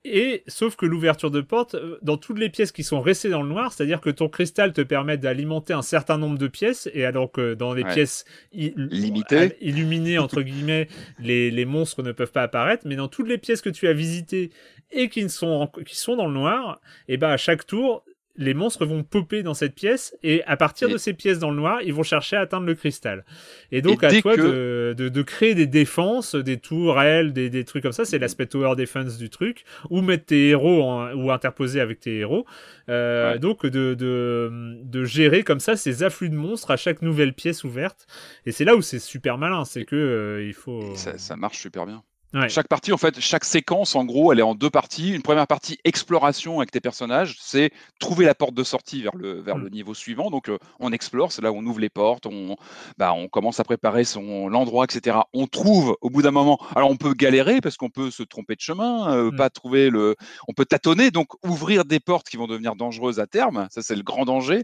Et 0.05 0.45
sauf 0.47 0.77
que 0.77 0.87
l'ouverture 0.87 1.31
de 1.31 1.43
porte, 1.43 1.75
euh, 1.75 1.99
dans 2.01 2.17
toutes 2.17 2.39
les 2.39 2.49
pièces 2.49 2.73
qui 2.73 2.85
sont 2.85 3.03
restées 3.03 3.29
dans 3.29 3.43
le 3.43 3.49
noir, 3.51 3.71
c'est-à-dire 3.71 4.01
que 4.01 4.09
ton 4.09 4.31
cristal 4.31 4.73
te 4.73 4.81
permet 4.81 5.19
d'alimenter 5.19 5.75
un 5.75 5.83
certain 5.83 6.17
nombre 6.17 6.39
de 6.39 6.49
pièces, 6.49 6.89
et 6.95 7.05
alors 7.05 7.31
que 7.31 7.53
dans 7.53 7.75
les 7.75 7.85
pièces 7.85 8.25
limitées, 8.53 9.57
illuminées 9.61 10.19
entre 10.19 10.41
guillemets, 10.41 10.89
les, 11.19 11.51
les, 11.51 11.65
monstres 11.67 12.03
ne 12.03 12.13
peuvent 12.13 12.33
pas 12.33 12.43
apparaître, 12.43 12.87
mais 12.87 12.97
dans 12.97 13.09
toutes 13.09 13.29
les 13.29 13.37
pièces 13.37 13.61
que 13.61 13.69
tu 13.69 13.89
as 13.89 13.93
visitées 13.93 14.51
et 14.91 15.11
qui 15.11 15.29
sont 15.29 15.71
qui 15.87 15.97
sont 15.97 16.17
dans 16.17 16.27
le 16.27 16.35
noir, 16.35 16.81
et 17.07 17.19
ben 17.19 17.29
à 17.29 17.37
chaque 17.37 17.67
tour, 17.67 18.03
les 18.37 18.55
monstres 18.55 18.87
vont 18.87 19.03
popper 19.03 19.43
dans 19.43 19.55
cette 19.55 19.75
pièce 19.75 20.17
et 20.23 20.43
à 20.45 20.57
partir 20.57 20.89
de 20.89 20.97
ces 20.97 21.13
pièces 21.13 21.39
dans 21.39 21.51
le 21.51 21.57
noir, 21.57 21.83
ils 21.83 21.93
vont 21.93 22.03
chercher 22.03 22.37
à 22.37 22.41
atteindre 22.41 22.67
le 22.67 22.75
cristal. 22.75 23.25
Et 23.73 23.83
donc 23.83 24.03
à 24.05 24.21
toi 24.21 24.37
de, 24.37 24.95
de, 24.97 25.23
créer 25.23 25.55
des 25.55 25.67
défenses, 25.67 26.35
des 26.35 26.57
tourelles, 26.57 27.33
des, 27.33 27.51
des 27.51 27.65
trucs 27.65 27.83
comme 27.83 27.93
ça, 27.93 28.05
c'est 28.05 28.19
l'aspect 28.19 28.47
tower 28.47 28.77
defense 28.77 29.19
du 29.19 29.31
truc, 29.31 29.65
ou 29.91 30.01
mettre 30.01 30.27
tes 30.27 30.49
héros 30.49 30.83
ou 31.15 31.31
interposer 31.31 31.81
avec 31.81 32.01
tes 32.01 32.19
héros. 32.19 32.47
Euh, 32.89 33.39
donc 33.39 33.67
de, 33.67 33.95
de, 33.95 34.79
de, 34.83 35.05
gérer 35.05 35.45
comme 35.45 35.61
ça 35.61 35.77
ces 35.77 36.03
afflux 36.03 36.29
de 36.29 36.35
monstres 36.35 36.71
à 36.71 36.77
chaque 36.77 37.03
nouvelle 37.03 37.35
pièce 37.35 37.63
ouverte. 37.63 38.07
Et 38.47 38.53
c'est 38.53 38.65
là 38.65 38.75
où 38.75 38.83
c'est 38.83 38.99
super 38.99 39.39
malin, 39.39 39.65
c'est 39.65 39.85
que 39.85 39.97
euh, 39.97 40.45
il 40.47 40.55
faut. 40.55 40.95
Ça, 40.97 41.19
ça 41.19 41.37
marche 41.37 41.59
super 41.59 41.87
bien. 41.87 42.03
Chaque 42.49 42.69
partie, 42.69 42.93
en 42.93 42.97
fait, 42.97 43.19
chaque 43.19 43.45
séquence, 43.45 43.97
en 43.97 44.05
gros, 44.05 44.33
elle 44.33 44.39
est 44.39 44.43
en 44.43 44.55
deux 44.55 44.71
parties. 44.71 45.11
Une 45.11 45.23
première 45.23 45.49
partie, 45.49 45.79
exploration 45.85 46.59
avec 46.59 46.71
tes 46.71 46.81
personnages, 46.81 47.37
c'est 47.41 47.73
trouver 47.99 48.25
la 48.25 48.37
porte 48.37 48.55
de 48.55 48.63
sortie 48.63 49.03
vers 49.03 49.17
le, 49.17 49.41
vers 49.41 49.59
le 49.59 49.67
mm. 49.67 49.73
niveau 49.73 49.95
suivant. 49.95 50.31
Donc, 50.31 50.49
euh, 50.49 50.59
on 50.79 50.93
explore, 50.93 51.33
c'est 51.33 51.43
là 51.43 51.51
où 51.51 51.57
on 51.57 51.67
ouvre 51.67 51.81
les 51.81 51.89
portes, 51.89 52.27
on, 52.27 52.57
bah, 52.99 53.13
on 53.15 53.27
commence 53.27 53.59
à 53.59 53.65
préparer 53.65 54.05
son 54.05 54.49
l'endroit, 54.49 54.85
etc. 54.85 55.19
On 55.35 55.49
trouve, 55.49 55.97
au 56.03 56.09
bout 56.09 56.23
d'un 56.23 56.31
moment, 56.31 56.61
alors 56.77 56.91
on 56.91 56.97
peut 56.97 57.15
galérer 57.15 57.61
parce 57.61 57.77
qu'on 57.77 57.91
peut 57.91 58.13
se 58.13 58.23
tromper 58.23 58.55
de 58.55 58.61
chemin, 58.61 59.13
euh, 59.13 59.33
mm. 59.33 59.37
pas 59.37 59.51
trouver 59.51 59.91
le, 59.91 60.15
on 60.47 60.53
peut 60.53 60.65
tâtonner, 60.67 61.11
donc 61.11 61.29
ouvrir 61.45 61.85
des 61.85 61.99
portes 61.99 62.29
qui 62.29 62.37
vont 62.37 62.47
devenir 62.47 62.77
dangereuses 62.77 63.19
à 63.19 63.27
terme. 63.27 63.67
Ça, 63.73 63.83
c'est 63.83 63.97
le 63.97 64.05
grand 64.05 64.25
danger. 64.25 64.63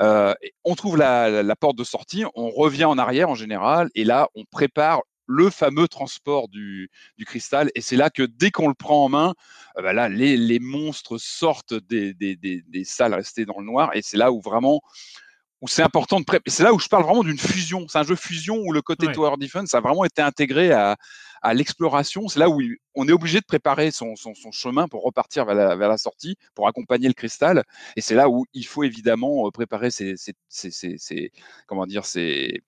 Euh, 0.00 0.34
on 0.64 0.74
trouve 0.74 0.98
la, 0.98 1.42
la 1.42 1.56
porte 1.56 1.76
de 1.76 1.84
sortie, 1.84 2.24
on 2.34 2.50
revient 2.50 2.84
en 2.84 2.98
arrière 2.98 3.30
en 3.30 3.34
général, 3.34 3.88
et 3.94 4.04
là, 4.04 4.28
on 4.34 4.44
prépare 4.44 5.00
le 5.28 5.50
fameux 5.50 5.86
transport 5.86 6.48
du, 6.48 6.90
cristal. 7.26 7.70
Et 7.74 7.80
c'est 7.80 7.96
là 7.96 8.10
que 8.10 8.22
dès 8.22 8.50
qu'on 8.50 8.66
le 8.66 8.74
prend 8.74 9.04
en 9.04 9.08
main, 9.08 9.34
euh, 9.76 9.82
bah 9.82 9.92
là, 9.92 10.08
les, 10.08 10.58
monstres 10.58 11.18
sortent 11.18 11.74
des, 11.74 12.14
des, 12.14 12.84
salles 12.84 13.14
restées 13.14 13.44
dans 13.44 13.58
le 13.58 13.66
noir. 13.66 13.90
Et 13.94 14.02
c'est 14.02 14.16
là 14.16 14.32
où 14.32 14.40
vraiment 14.40 14.80
où 15.60 15.66
c'est 15.66 15.82
important 15.82 16.20
de 16.20 16.24
c'est 16.46 16.62
là 16.62 16.72
où 16.72 16.78
je 16.78 16.88
parle 16.88 17.04
vraiment 17.04 17.24
d'une 17.24 17.38
fusion. 17.38 17.86
C'est 17.88 17.98
un 17.98 18.04
jeu 18.04 18.16
fusion 18.16 18.58
où 18.64 18.72
le 18.72 18.80
côté 18.80 19.10
Tower 19.12 19.36
Defense 19.38 19.74
a 19.74 19.80
vraiment 19.80 20.04
été 20.04 20.22
intégré 20.22 20.72
à, 20.72 20.96
à 21.42 21.54
l'exploration. 21.54 22.28
C'est 22.28 22.40
là 22.40 22.48
où 22.48 22.60
on 22.94 23.08
est 23.08 23.12
obligé 23.12 23.38
de 23.38 23.44
préparer 23.44 23.90
son, 23.90 24.14
chemin 24.50 24.88
pour 24.88 25.04
repartir 25.04 25.44
vers 25.44 25.76
la, 25.76 25.98
sortie, 25.98 26.36
pour 26.54 26.66
accompagner 26.66 27.08
le 27.08 27.14
cristal. 27.14 27.64
Et 27.96 28.00
c'est 28.00 28.14
là 28.14 28.28
où 28.28 28.44
il 28.54 28.66
faut 28.66 28.82
évidemment 28.82 29.46
euh, 29.46 29.50
préparer 29.50 29.90
ses, 29.90 30.16
comment 31.66 31.86
dire, 31.86 32.04
ses 32.04 32.62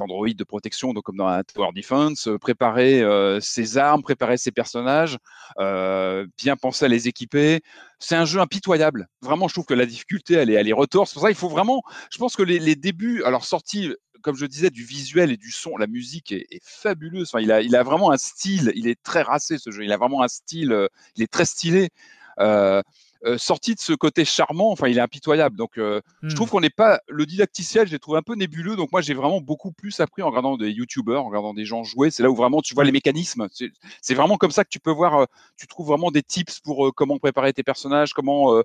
androïdes 0.00 0.38
de 0.38 0.44
protection, 0.44 0.92
donc 0.92 1.04
comme 1.04 1.16
dans 1.16 1.28
un 1.28 1.42
Tower 1.42 1.70
Defense, 1.74 2.28
euh, 2.28 2.38
préparer 2.38 3.02
euh, 3.02 3.40
ses 3.40 3.78
armes, 3.78 4.02
préparer 4.02 4.36
ses 4.36 4.52
personnages, 4.52 5.18
bien 5.56 6.56
penser 6.60 6.84
à 6.84 6.88
les 6.88 7.08
équiper. 7.08 7.60
C'est 7.98 8.16
un 8.16 8.26
jeu 8.26 8.40
impitoyable. 8.40 9.08
Vraiment, 9.22 9.48
je 9.48 9.54
trouve 9.54 9.64
que 9.64 9.74
la 9.74 9.86
difficulté, 9.86 10.34
elle 10.34 10.50
est, 10.50 10.54
elle 10.54 10.68
est 10.68 10.74
retors. 10.74 11.08
C'est 11.08 11.14
pour 11.14 11.22
ça 11.22 11.28
qu'il 11.28 11.36
faut 11.36 11.48
vraiment, 11.48 11.82
je 12.12 12.18
pense 12.18 12.36
que 12.36 12.42
les, 12.42 12.58
les 12.58 12.76
débuts, 12.76 13.22
alors 13.24 13.46
sortis 13.46 13.94
comme 14.26 14.36
je 14.36 14.44
disais, 14.44 14.70
du 14.70 14.82
visuel 14.82 15.30
et 15.30 15.36
du 15.36 15.52
son. 15.52 15.76
La 15.76 15.86
musique 15.86 16.32
est, 16.32 16.58
fabuleuse. 16.60 17.28
Enfin, 17.32 17.40
il, 17.40 17.52
a, 17.52 17.60
il 17.62 17.76
a 17.76 17.84
vraiment 17.84 18.10
un 18.10 18.16
style. 18.16 18.72
Il 18.74 18.88
est 18.88 19.00
très 19.00 19.22
racé 19.22 19.56
ce 19.56 19.70
jeu. 19.70 19.84
Il 19.84 19.92
a 19.92 19.96
vraiment 19.96 20.20
un 20.24 20.26
style. 20.26 20.72
Euh, 20.72 20.88
il 21.14 21.22
est 21.22 21.32
très 21.32 21.44
stylé. 21.44 21.90
Euh, 22.40 22.82
euh, 23.26 23.38
sorti 23.38 23.74
de 23.74 23.80
ce 23.80 23.92
côté 23.92 24.24
charmant, 24.24 24.70
enfin, 24.70 24.88
il 24.88 24.98
est 24.98 25.00
impitoyable. 25.00 25.56
Donc, 25.56 25.78
euh, 25.78 26.00
je 26.22 26.34
trouve 26.34 26.46
hmm. 26.46 26.50
qu'on 26.50 26.60
n'est 26.60 26.70
pas. 26.70 27.00
Le 27.08 27.26
didacticiel, 27.26 27.86
je 27.86 27.92
l'ai 27.92 27.98
trouvé 27.98 28.18
un 28.18 28.22
peu 28.22 28.34
nébuleux. 28.34 28.76
Donc, 28.76 28.92
moi, 28.92 29.00
j'ai 29.00 29.14
vraiment 29.14 29.40
beaucoup 29.40 29.72
plus 29.72 29.98
appris 30.00 30.22
en 30.22 30.28
regardant 30.28 30.56
des 30.56 30.70
YouTubers, 30.70 31.20
en 31.20 31.26
regardant 31.26 31.52
des 31.52 31.64
gens 31.64 31.82
jouer. 31.82 32.10
C'est 32.10 32.22
là 32.22 32.30
où 32.30 32.36
vraiment 32.36 32.60
tu 32.62 32.74
vois 32.74 32.84
les 32.84 32.92
mécanismes. 32.92 33.48
C'est 34.00 34.14
vraiment 34.14 34.36
comme 34.36 34.52
ça 34.52 34.64
que 34.64 34.68
tu 34.68 34.78
peux 34.78 34.92
voir. 34.92 35.22
Euh, 35.22 35.24
tu 35.58 35.66
trouves 35.66 35.88
vraiment 35.88 36.10
des 36.10 36.22
tips 36.22 36.60
pour 36.60 36.94
comment 36.94 37.18
préparer 37.18 37.52
tes 37.52 37.62
personnages, 37.62 38.12
comment 38.12 38.62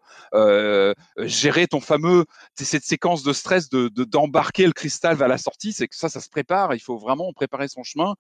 gérer 1.18 1.68
ton 1.68 1.80
fameux. 1.80 2.26
Cette 2.56 2.84
séquence 2.84 3.24
de 3.24 3.34
stress 3.34 3.70
de 3.70 3.90
d'embarquer 3.90 4.66
le 4.66 4.74
cristal 4.74 5.16
vers 5.16 5.28
la 5.28 5.38
sortie. 5.38 5.74
C'est 5.74 5.88
que 5.88 5.96
ça, 5.96 6.10
ça 6.10 6.20
se 6.20 6.30
prépare. 6.30 6.76
Il 6.76 6.80
faut 6.80 6.98
vraiment 6.98 7.34
préparer 7.34 7.68
son 7.68 7.84
chemin 7.84 8.16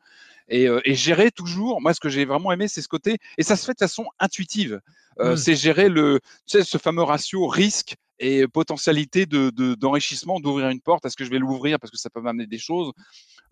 et, 0.51 0.67
et 0.85 0.95
gérer 0.95 1.31
toujours. 1.31 1.81
Moi, 1.81 1.93
ce 1.93 1.99
que 1.99 2.09
j'ai 2.09 2.25
vraiment 2.25 2.51
aimé, 2.51 2.67
c'est 2.67 2.81
ce 2.81 2.87
côté. 2.87 3.17
Et 3.37 3.43
ça 3.43 3.55
se 3.55 3.65
fait 3.65 3.73
de 3.73 3.79
façon 3.79 4.05
intuitive. 4.19 4.79
Euh, 5.19 5.33
mmh. 5.33 5.37
C'est 5.37 5.55
gérer 5.55 5.89
le, 5.89 6.19
tu 6.47 6.57
sais, 6.57 6.63
ce 6.63 6.77
fameux 6.77 7.03
ratio 7.03 7.47
risque 7.47 7.95
et 8.19 8.47
potentialité 8.47 9.25
de, 9.25 9.49
d'enrichissement 9.75 10.39
d'ouvrir 10.39 10.69
une 10.69 10.81
porte. 10.81 11.05
Est-ce 11.05 11.17
que 11.17 11.25
je 11.25 11.31
vais 11.31 11.39
l'ouvrir 11.39 11.79
parce 11.79 11.89
que 11.89 11.97
ça 11.97 12.09
peut 12.09 12.21
m'amener 12.21 12.45
des 12.45 12.59
choses? 12.59 12.91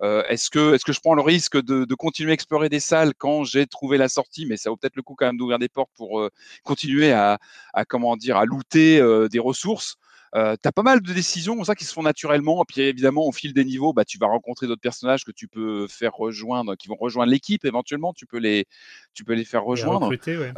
Euh, 0.02 0.24
Est-ce 0.30 0.50
que, 0.50 0.76
est-ce 0.76 0.86
que 0.86 0.94
je 0.94 1.00
prends 1.00 1.16
le 1.16 1.22
risque 1.22 1.58
de, 1.58 1.86
de, 1.86 1.96
continuer 1.96 2.32
à 2.32 2.34
explorer 2.34 2.70
des 2.70 2.80
salles 2.80 3.14
quand 3.18 3.44
j'ai 3.44 3.66
trouvé 3.66 3.98
la 3.98 4.08
sortie? 4.08 4.46
Mais 4.46 4.58
ça 4.58 4.70
vaut 4.70 4.78
peut-être 4.78 4.96
le 4.96 5.02
coup 5.02 5.16
quand 5.18 5.26
même 5.26 5.38
d'ouvrir 5.38 5.60
des 5.60 5.70
portes 5.70 5.92
pour 5.96 6.20
euh, 6.20 6.30
continuer 6.64 7.12
à, 7.12 7.40
à, 7.74 7.84
comment 7.84 8.16
dire, 8.16 8.38
à 8.38 8.46
looter 8.46 9.02
des 9.30 9.40
ressources. 9.40 9.96
Euh, 10.36 10.56
tu 10.62 10.68
as 10.68 10.72
pas 10.72 10.84
mal 10.84 11.02
de 11.02 11.14
décisions 11.14 11.56
comme 11.56 11.66
ça 11.66 11.76
qui 11.76 11.86
se 11.86 11.94
font 11.94 12.04
naturellement. 12.04 12.62
Et 12.62 12.66
puis 12.68 12.82
évidemment, 12.82 13.26
au 13.26 13.32
fil 13.32 13.54
des 13.54 13.66
niveaux, 13.66 13.94
bah, 13.94 14.06
tu 14.06 14.18
vas 14.18 14.28
rencontrer 14.28 14.68
d'autres 14.68 14.82
personnages 14.82 15.24
que 15.24 15.32
tu 15.32 15.48
peux 15.48 15.88
faire 15.88 16.14
rejoindre, 16.14 16.76
qui 16.76 16.88
vont 16.88 16.98
rejoindre 17.00 17.32
l'équipe 17.32 17.66
éventuellement. 17.66 18.14
Tu 18.14 18.26
peux 18.26 18.40
les, 18.40 18.66
tu 19.14 19.24
peux 19.24 19.34
les 19.34 19.46
faire 19.46 19.64
rejoindre. 19.64 20.12
Les 20.12 20.38
ouais 20.38 20.54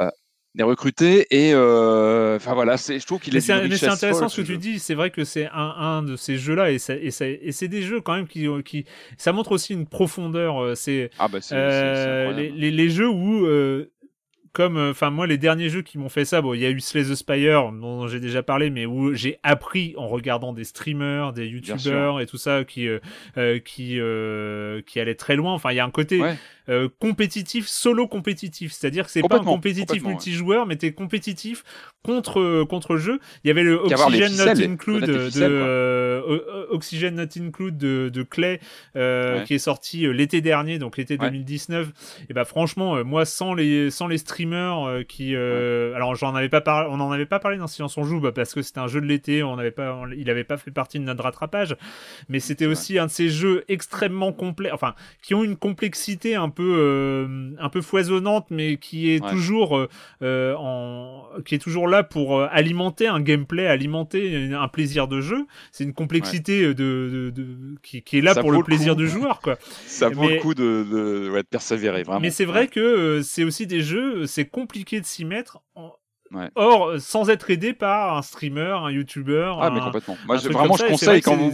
des 0.54 0.62
recrutés 0.64 1.26
et 1.30 1.54
euh, 1.54 2.36
enfin 2.36 2.52
voilà 2.52 2.76
c'est 2.76 2.98
je 2.98 3.06
trouve 3.06 3.20
qu'il 3.20 3.34
est 3.34 3.48
mais 3.48 3.76
c'est 3.76 3.88
intéressant 3.88 4.28
ce 4.28 4.42
que 4.42 4.46
tu 4.46 4.58
dis 4.58 4.78
c'est 4.78 4.94
vrai 4.94 5.10
que 5.10 5.24
c'est 5.24 5.46
un, 5.46 5.74
un 5.78 6.02
de 6.02 6.14
ces 6.14 6.36
jeux 6.36 6.54
là 6.54 6.70
et, 6.70 6.78
ça, 6.78 6.94
et, 6.94 7.10
ça, 7.10 7.26
et 7.26 7.52
c'est 7.52 7.68
des 7.68 7.82
jeux 7.82 8.02
quand 8.02 8.14
même 8.14 8.28
qui, 8.28 8.46
qui 8.64 8.84
ça 9.16 9.32
montre 9.32 9.52
aussi 9.52 9.72
une 9.72 9.86
profondeur 9.86 10.62
euh, 10.62 10.74
c'est 10.74 11.10
ah 11.18 11.28
bah 11.28 11.38
euh, 11.52 12.32
les, 12.32 12.70
les, 12.70 12.88
jeux 12.90 13.08
où 13.08 13.46
euh, 13.46 13.90
comme 14.52 14.76
enfin 14.76 15.10
moi 15.10 15.26
les 15.26 15.38
derniers 15.38 15.68
jeux 15.68 15.82
qui 15.82 15.96
m'ont 15.98 16.08
fait 16.08 16.24
ça 16.24 16.42
bon 16.42 16.54
il 16.54 16.60
y 16.60 16.66
a 16.66 16.70
eu 16.70 16.80
Slay 16.80 17.04
the 17.04 17.14
Spire 17.14 17.72
dont 17.72 18.06
j'ai 18.06 18.20
déjà 18.20 18.42
parlé 18.42 18.70
mais 18.70 18.84
où 18.86 19.14
j'ai 19.14 19.38
appris 19.42 19.94
en 19.96 20.08
regardant 20.08 20.52
des 20.52 20.64
streamers 20.64 21.32
des 21.32 21.46
youtubeurs 21.46 22.20
et 22.20 22.26
tout 22.26 22.36
ça 22.38 22.64
qui 22.64 22.88
qui 23.64 24.00
qui 24.86 25.00
allaient 25.00 25.14
très 25.14 25.36
loin. 25.36 25.52
Enfin 25.54 25.70
il 25.70 25.76
y 25.76 25.80
a 25.80 25.84
un 25.84 25.90
côté 25.90 26.22
euh, 26.68 26.88
compétitif, 27.00 27.66
solo 27.66 28.06
compétitif. 28.06 28.72
C'est-à-dire 28.72 29.06
que 29.06 29.10
c'est 29.10 29.22
pas 29.22 29.36
un 29.36 29.44
compétitif 29.44 30.02
multijoueur, 30.04 30.66
mais 30.66 30.76
t'es 30.76 30.92
compétitif 30.92 31.64
contre 32.02 32.40
euh, 32.40 32.64
contre 32.64 32.96
jeu. 32.96 33.20
Il 33.44 33.48
y 33.48 33.50
avait 33.50 33.62
le 33.62 33.80
Oxygen 33.80 34.36
Not 34.36 34.62
Include 34.62 35.04
de 35.04 35.30
euh, 35.40 36.66
Oxygen 36.70 37.14
Not 37.14 37.38
Include 37.38 37.76
de, 37.76 38.08
de 38.08 38.22
Clay 38.22 38.60
qui 39.44 39.54
est 39.54 39.58
sorti 39.58 40.12
l'été 40.12 40.40
dernier, 40.40 40.78
donc 40.78 40.96
l'été 40.96 41.16
2019. 41.16 41.88
Et 42.28 42.34
bah 42.34 42.44
franchement, 42.44 43.04
moi 43.04 43.24
sans 43.24 43.54
les 43.54 43.90
sans 43.90 44.06
les 44.06 44.18
streamers 44.18 45.04
qui, 45.08 45.34
alors 45.34 46.14
j'en 46.14 46.34
avais 46.34 46.48
pas 46.48 46.60
parlé, 46.60 46.88
on 46.92 47.00
en 47.00 47.10
avait 47.10 47.26
pas 47.26 47.38
parlé 47.38 47.58
dans 47.58 47.66
Silence 47.66 47.96
on 47.96 48.04
joue, 48.04 48.20
bah, 48.20 48.32
parce 48.32 48.54
que 48.54 48.62
c'était 48.62 48.80
un 48.80 48.86
jeu 48.86 49.00
de 49.00 49.06
l'été, 49.06 49.42
on 49.42 49.58
avait 49.58 49.70
pas, 49.70 50.02
il 50.16 50.30
avait 50.30 50.44
pas 50.44 50.56
fait 50.56 50.70
partie 50.70 50.98
de 50.98 51.04
notre 51.04 51.24
rattrapage, 51.24 51.76
mais 52.28 52.40
c'était 52.40 52.66
aussi 52.66 52.98
un 52.98 53.06
de 53.06 53.10
ces 53.10 53.28
jeux 53.28 53.64
extrêmement 53.68 54.32
complets, 54.32 54.70
enfin 54.70 54.94
qui 55.22 55.34
ont 55.34 55.44
une 55.44 55.56
complexité 55.56 56.34
un 56.34 56.48
peu 56.52 56.76
euh, 56.78 57.50
un 57.58 57.68
peu 57.68 57.80
foisonnante 57.80 58.46
mais 58.50 58.76
qui 58.76 59.10
est 59.10 59.26
toujours 59.28 59.76
euh, 59.76 59.88
euh, 60.22 60.54
en 60.56 61.24
qui 61.44 61.56
est 61.56 61.58
toujours 61.58 61.88
là 61.88 62.04
pour 62.04 62.40
alimenter 62.40 63.08
un 63.08 63.20
gameplay 63.20 63.66
alimenter 63.66 64.52
un 64.52 64.68
plaisir 64.68 65.08
de 65.08 65.20
jeu. 65.20 65.46
C'est 65.72 65.82
une 65.82 65.94
complexité 65.94 66.72
de, 66.74 67.32
qui, 67.82 67.98
est 67.98 68.20
là 68.20 68.36
pour 68.36 68.52
le, 68.52 68.62
plaisir 68.62 68.94
du 68.94 69.08
joueur 69.08 69.40
quoi. 69.40 69.56
Ça 69.86 70.08
vaut 70.08 70.28
le 70.28 70.36
coup 70.36 70.54
de, 70.54 70.86
de, 70.88 71.42
persévérer 71.50 72.04
vraiment. 72.04 72.20
mais 72.20 72.30
c'est 72.30 72.44
vrai 72.44 72.68
que 72.68 73.20
c'est 73.22 73.42
aussi 73.42 73.66
des 73.66 73.80
jeux 73.80 74.26
c'est 74.26 74.44
compliqué 74.44 75.00
de 75.00 75.06
s'y 75.06 75.24
mettre 75.24 75.60
Or, 76.54 76.98
sans 76.98 77.28
être 77.28 77.50
aidé 77.50 77.74
par 77.74 78.16
un 78.16 78.22
streamer, 78.22 78.78
un 78.82 78.90
YouTuber. 78.90 79.52
Ah, 79.60 79.70
mais 79.70 79.80
complètement. 79.80 80.16
Moi, 80.26 80.38
vraiment, 80.38 80.76
je 80.76 80.86
conseille 80.86 81.20
quand 81.20 81.36
vous 81.36 81.52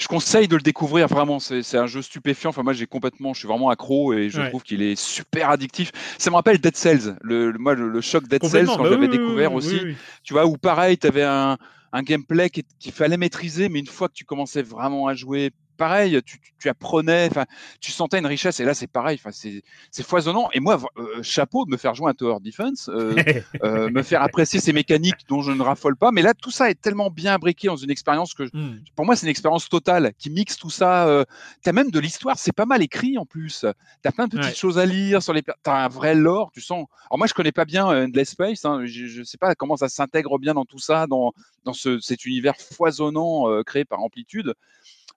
je 0.00 0.08
conseille 0.08 0.48
de 0.48 0.56
le 0.56 0.62
découvrir 0.62 1.06
vraiment. 1.06 1.38
C'est 1.38 1.76
un 1.76 1.86
jeu 1.86 2.02
stupéfiant. 2.02 2.50
Enfin, 2.50 2.62
moi, 2.62 2.72
j'ai 2.72 2.86
complètement, 2.86 3.34
je 3.34 3.40
suis 3.40 3.48
vraiment 3.48 3.68
accro 3.68 4.14
et 4.14 4.30
je 4.30 4.40
trouve 4.48 4.62
qu'il 4.62 4.82
est 4.82 4.98
super 4.98 5.50
addictif. 5.50 5.92
Ça 6.18 6.30
me 6.30 6.36
rappelle 6.36 6.58
Dead 6.58 6.76
Cells. 6.76 7.16
Le, 7.20 7.52
moi, 7.58 7.74
le, 7.74 8.00
choc 8.00 8.26
Dead 8.26 8.42
Cells 8.44 8.66
quand 8.66 8.82
bah 8.82 8.88
j'avais 8.90 9.08
découvert 9.08 9.52
aussi. 9.52 9.78
Tu 10.22 10.32
vois, 10.32 10.46
où 10.46 10.56
pareil, 10.56 10.96
tu 10.96 11.06
avais 11.06 11.22
un, 11.22 11.58
un 11.92 12.02
gameplay 12.02 12.48
qu'il 12.50 12.92
fallait 12.92 13.18
maîtriser, 13.18 13.68
mais 13.68 13.78
une 13.78 13.86
fois 13.86 14.08
que 14.08 14.14
tu 14.14 14.24
commençais 14.24 14.62
vraiment 14.62 15.06
à 15.06 15.14
jouer 15.14 15.50
pareil, 15.80 16.20
tu, 16.58 16.68
apprenais, 16.68 17.28
enfin, 17.30 17.46
tu 17.80 17.90
sentais 17.90 18.18
une 18.18 18.26
richesse. 18.26 18.60
Et 18.60 18.66
là, 18.66 18.74
c'est 18.74 18.86
pareil, 18.86 19.18
enfin, 19.18 19.30
c'est 19.32 20.02
foisonnant. 20.02 20.50
Et 20.52 20.60
moi, 20.60 20.78
euh, 20.98 21.22
chapeau 21.22 21.64
de 21.64 21.70
me 21.70 21.78
faire 21.78 21.94
jouer 21.94 22.10
un 22.10 22.12
Tower 22.12 22.36
Defense, 22.42 22.90
euh, 22.92 23.14
euh, 23.64 23.88
me 23.88 24.02
faire 24.02 24.20
apprécier 24.20 24.60
ces 24.60 24.74
mécaniques 24.74 25.26
dont 25.26 25.40
je 25.40 25.52
ne 25.52 25.62
raffole 25.62 25.96
pas. 25.96 26.12
Mais 26.12 26.20
là, 26.20 26.34
tout 26.34 26.50
ça 26.50 26.68
est 26.68 26.78
tellement 26.78 27.08
bien 27.08 27.32
imbriqué 27.32 27.68
dans 27.68 27.78
une 27.78 27.90
expérience 27.90 28.34
que, 28.34 28.42
hmm. 28.54 28.82
pour 28.94 29.06
moi, 29.06 29.16
c'est 29.16 29.24
une 29.24 29.30
expérience 29.30 29.70
totale 29.70 30.12
qui 30.18 30.28
mixe 30.28 30.58
tout 30.58 30.68
ça. 30.68 31.24
tu 31.62 31.70
as 31.70 31.72
même 31.72 31.90
de 31.90 31.98
l'histoire, 31.98 32.38
c'est 32.38 32.52
pas 32.52 32.66
mal 32.66 32.82
écrit 32.82 33.16
en 33.16 33.24
plus. 33.24 33.64
Tu 34.02 34.08
as 34.08 34.12
plein 34.12 34.28
de 34.28 34.36
petites 34.36 34.58
choses 34.58 34.78
à 34.78 34.84
lire 34.84 35.22
sur 35.22 35.32
les. 35.32 35.42
Tu 35.42 35.50
as 35.64 35.84
un 35.84 35.88
vrai 35.88 36.14
lore, 36.14 36.50
tu 36.52 36.60
sens. 36.60 36.84
Alors, 37.08 37.16
moi, 37.16 37.26
je 37.26 37.32
connais 37.32 37.52
pas 37.52 37.64
bien 37.64 37.86
Endless 37.86 38.32
Space. 38.32 38.66
Hein, 38.66 38.84
je, 38.84 39.20
ne 39.20 39.24
sais 39.24 39.38
pas 39.38 39.54
comment 39.54 39.78
ça 39.78 39.88
s'intègre 39.88 40.38
bien 40.38 40.52
dans 40.52 40.66
tout 40.66 40.78
ça, 40.78 41.06
dans, 41.06 41.32
dans 41.64 41.72
ce, 41.72 41.98
cet 42.00 42.26
univers 42.26 42.56
foisonnant 42.58 43.46
créé 43.64 43.86
par 43.86 44.00
Amplitude. 44.00 44.52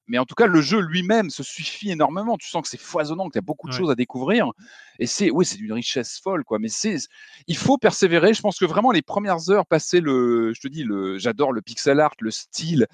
Mais 0.07 0.17
en 0.17 0.25
tout 0.25 0.35
cas, 0.35 0.47
le 0.47 0.61
jeu 0.61 0.79
lui-même 0.79 1.29
se 1.29 1.43
suffit 1.43 1.91
énormément. 1.91 2.37
Tu 2.37 2.49
sens 2.49 2.61
que 2.61 2.67
c'est 2.67 2.79
foisonnant, 2.79 3.29
qu'il 3.29 3.35
y 3.35 3.39
a 3.39 3.41
beaucoup 3.41 3.67
de 3.69 3.73
choses 3.73 3.89
à 3.89 3.95
découvrir. 3.95 4.51
Et 4.99 5.07
c'est, 5.07 5.31
oui, 5.31 5.45
c'est 5.45 5.57
d'une 5.57 5.71
richesse 5.73 6.19
folle, 6.19 6.43
quoi. 6.43 6.59
Mais 6.59 6.67
c'est, 6.67 6.97
il 7.47 7.55
faut 7.57 7.77
persévérer. 7.77 8.33
Je 8.33 8.41
pense 8.41 8.59
que 8.59 8.65
vraiment 8.65 8.91
les 8.91 9.01
premières 9.01 9.49
heures 9.49 9.65
passées, 9.65 10.01
le, 10.01 10.53
je 10.53 10.59
te 10.59 10.67
dis, 10.67 10.83
le, 10.83 11.17
j'adore 11.17 11.53
le 11.53 11.61
pixel 11.61 11.99
art, 11.99 12.15
le 12.19 12.31
style, 12.31 12.87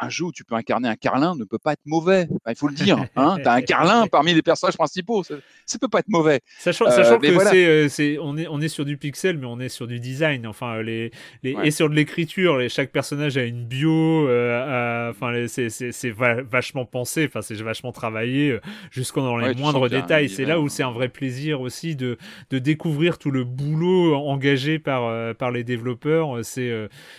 un 0.00 0.08
jeu 0.08 0.24
où 0.24 0.32
tu 0.32 0.44
peux 0.44 0.54
incarner 0.54 0.88
un 0.88 0.96
Carlin 0.96 1.34
ne 1.36 1.44
peut 1.44 1.58
pas 1.58 1.72
être 1.72 1.86
mauvais. 1.86 2.28
il 2.48 2.56
faut 2.56 2.68
le 2.68 2.74
dire. 2.74 3.04
Hein 3.16 3.36
tu 3.42 3.48
as 3.48 3.52
un 3.52 3.62
Carlin 3.62 4.06
parmi 4.06 4.34
les 4.34 4.42
personnages 4.42 4.76
principaux. 4.76 5.22
Ça 5.22 5.34
ne 5.34 5.78
peut 5.78 5.88
pas 5.88 6.00
être 6.00 6.08
mauvais. 6.08 6.40
Sachant, 6.58 6.86
euh, 6.86 7.18
que 7.18 7.54
euh, 7.54 7.88
c'est, 7.88 8.18
on, 8.18 8.36
est, 8.36 8.46
on 8.48 8.60
est 8.60 8.68
sur 8.68 8.84
du 8.84 8.96
pixel, 8.96 9.38
mais 9.38 9.46
on 9.46 9.60
est 9.60 9.68
sur 9.68 9.86
du 9.86 10.00
design. 10.00 10.46
Enfin, 10.46 10.82
les, 10.82 11.10
les 11.42 11.56
Et 11.64 11.70
sur 11.70 11.88
de 11.88 11.94
l'écriture. 11.94 12.58
chaque 12.68 12.90
personnage 12.90 13.36
a 13.36 13.44
une 13.44 13.64
bio. 13.64 14.28
Euh, 14.28 15.10
enfin, 15.10 15.46
c'est, 15.48 16.10
vachement 16.10 16.84
pensé. 16.84 17.26
Enfin, 17.26 17.42
c'est 17.42 17.54
vachement 17.54 17.92
travaillé 17.92 18.58
jusqu'en 18.90 19.22
dans 19.22 19.36
les 19.36 19.54
moindres 19.54 19.88
détails. 19.88 20.28
C'est 20.28 20.44
là 20.44 20.60
où 20.60 20.68
c'est 20.68 20.82
un 20.82 20.92
vrai 20.92 21.08
plaisir 21.08 21.60
aussi 21.60 21.96
de, 21.96 22.18
de 22.50 22.58
découvrir 22.58 23.18
tout 23.18 23.30
le 23.30 23.44
boulot 23.44 24.14
engagé 24.14 24.78
par, 24.78 25.34
par 25.36 25.50
les 25.50 25.64
développeurs. 25.64 26.44
C'est, 26.44 26.72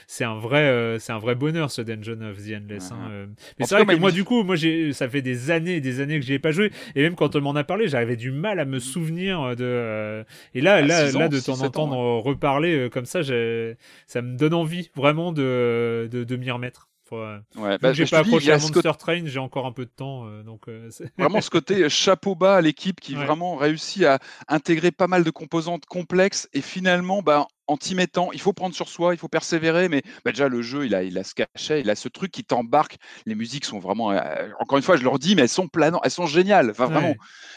c'est, 0.07 0.23
un 0.23 0.35
vrai, 0.35 0.97
c'est 0.99 1.13
un 1.13 1.19
vrai 1.19 1.35
bonheur 1.35 1.71
ce 1.71 1.81
Dungeon 1.81 2.21
of 2.21 2.37
the 2.37 2.54
Hein, 2.55 3.09
euh. 3.09 3.27
Mais 3.59 3.65
c'est 3.65 3.75
vrai 3.75 3.85
que 3.85 3.99
moi, 3.99 4.11
du 4.11 4.23
coup, 4.23 4.43
moi, 4.43 4.55
j'ai, 4.55 4.93
ça 4.93 5.09
fait 5.09 5.21
des 5.21 5.51
années 5.51 5.75
et 5.75 5.81
des 5.81 5.99
années 5.99 6.19
que 6.19 6.25
j'y 6.25 6.33
ai 6.33 6.39
pas 6.39 6.51
joué. 6.51 6.71
Et 6.95 7.01
même 7.01 7.15
quand 7.15 7.35
on 7.35 7.41
m'en 7.41 7.55
a 7.55 7.63
parlé, 7.63 7.87
j'avais 7.87 8.15
du 8.15 8.31
mal 8.31 8.59
à 8.59 8.65
me 8.65 8.79
souvenir 8.79 9.55
de. 9.55 9.63
Euh, 9.63 10.23
et 10.53 10.61
là, 10.61 10.81
là, 10.81 11.11
là, 11.11 11.29
de 11.29 11.39
t'en 11.39 11.59
entendre 11.61 11.97
reparler 12.21 12.75
euh, 12.75 12.89
comme 12.89 13.05
ça, 13.05 13.21
ça 13.23 14.21
me 14.21 14.37
donne 14.37 14.53
envie 14.53 14.89
vraiment 14.95 15.31
de, 15.31 16.09
de, 16.11 16.23
de 16.23 16.35
m'y 16.35 16.51
remettre. 16.51 16.89
Ouais, 17.11 17.77
bah, 17.77 17.93
j'ai 17.93 18.05
pas 18.05 18.19
accroché 18.19 18.51
à 18.51 18.57
Monster 18.57 18.91
Train, 18.97 19.25
j'ai 19.25 19.39
encore 19.39 19.67
un 19.67 19.71
peu 19.71 19.85
de 19.85 19.91
temps. 19.91 20.27
donc, 20.43 20.63
vraiment 21.19 21.39
ce 21.39 21.51
côté 21.51 21.87
chapeau 21.87 22.33
bas 22.33 22.55
à 22.55 22.61
l'équipe 22.61 22.99
qui 22.99 23.13
vraiment 23.13 23.55
réussit 23.55 24.03
à 24.03 24.19
intégrer 24.47 24.91
pas 24.91 25.07
mal 25.07 25.23
de 25.23 25.29
composantes 25.29 25.85
complexes 25.85 26.49
et 26.53 26.61
finalement, 26.61 27.21
bah, 27.21 27.47
en 27.67 27.77
t'y 27.77 27.95
mettant, 27.95 28.31
il 28.31 28.39
faut 28.39 28.53
prendre 28.53 28.75
sur 28.75 28.89
soi, 28.89 29.13
il 29.13 29.17
faut 29.17 29.27
persévérer, 29.27 29.89
mais 29.89 30.03
bah, 30.23 30.31
déjà 30.31 30.47
le 30.47 30.61
jeu, 30.61 30.85
il 30.85 30.93
a, 30.95 31.03
il 31.03 31.17
a 31.17 31.23
ce 31.23 31.33
cachet, 31.33 31.81
il 31.81 31.89
a 31.89 31.95
ce 31.95 32.07
truc 32.07 32.31
qui 32.31 32.43
t'embarque. 32.43 32.97
Les 33.25 33.35
musiques 33.35 33.65
sont 33.65 33.79
vraiment, 33.79 34.11
euh, 34.11 34.49
encore 34.59 34.77
une 34.77 34.83
fois, 34.83 34.97
je 34.97 35.03
leur 35.03 35.19
dis, 35.19 35.35
mais 35.35 35.43
elles 35.43 35.49
sont 35.49 35.67
planantes, 35.67 36.01
elles 36.03 36.11
sont 36.11 36.27
géniales, 36.27 36.71
enfin 36.71 36.85
vraiment. 36.85 37.15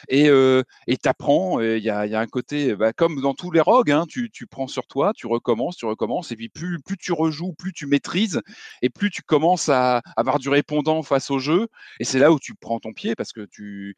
Et 0.09 0.29
euh, 0.29 0.63
t'apprends, 1.03 1.61
il 1.61 1.83
y 1.83 1.91
a, 1.91 2.07
y 2.07 2.15
a, 2.15 2.21
un 2.21 2.27
côté, 2.27 2.75
bah, 2.75 2.93
comme 2.93 3.21
dans 3.21 3.35
tous 3.35 3.51
les 3.51 3.61
rogues, 3.61 3.91
hein, 3.91 4.05
tu, 4.09 4.31
tu, 4.31 4.47
prends 4.47 4.67
sur 4.67 4.87
toi, 4.87 5.13
tu 5.15 5.27
recommences, 5.27 5.77
tu 5.77 5.87
recommences, 5.87 6.33
et 6.33 6.37
puis 6.37 6.49
plus, 6.49 6.81
plus 6.81 6.97
tu 6.97 7.13
rejoues, 7.13 7.53
plus 7.53 7.73
tu 7.73 7.87
maîtrises, 7.87 8.41
et 8.83 8.91
plus 8.91 9.11
tu 9.11 9.23
commences 9.23 9.69
à 9.69 10.03
avoir 10.17 10.39
du 10.39 10.49
répondant 10.49 11.03
face 11.03 11.31
au 11.31 11.39
jeu. 11.39 11.69
Et 12.01 12.05
c'est 12.05 12.19
là 12.19 12.33
où 12.33 12.39
tu 12.39 12.55
prends 12.55 12.79
ton 12.79 12.93
pied 12.93 13.15
parce 13.15 13.33
que 13.33 13.45
tu 13.45 13.97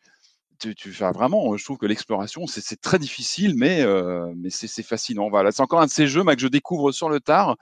tu, 0.60 0.90
vraiment, 0.90 1.56
je 1.56 1.64
trouve 1.64 1.78
que 1.78 1.86
l'exploration, 1.86 2.46
c'est 2.46 2.80
très 2.80 2.98
difficile, 2.98 3.54
mais, 3.56 3.82
euh, 3.82 4.32
c'est 4.48 4.82
fascinant. 4.82 5.30
Voilà, 5.30 5.52
c'est 5.52 5.62
encore 5.62 5.80
un 5.80 5.86
de 5.86 5.90
ces 5.90 6.06
jeux 6.06 6.24
que 6.24 6.38
je 6.38 6.48
découvre 6.48 6.92
sur 6.92 7.08
le 7.08 7.20
tard. 7.20 7.56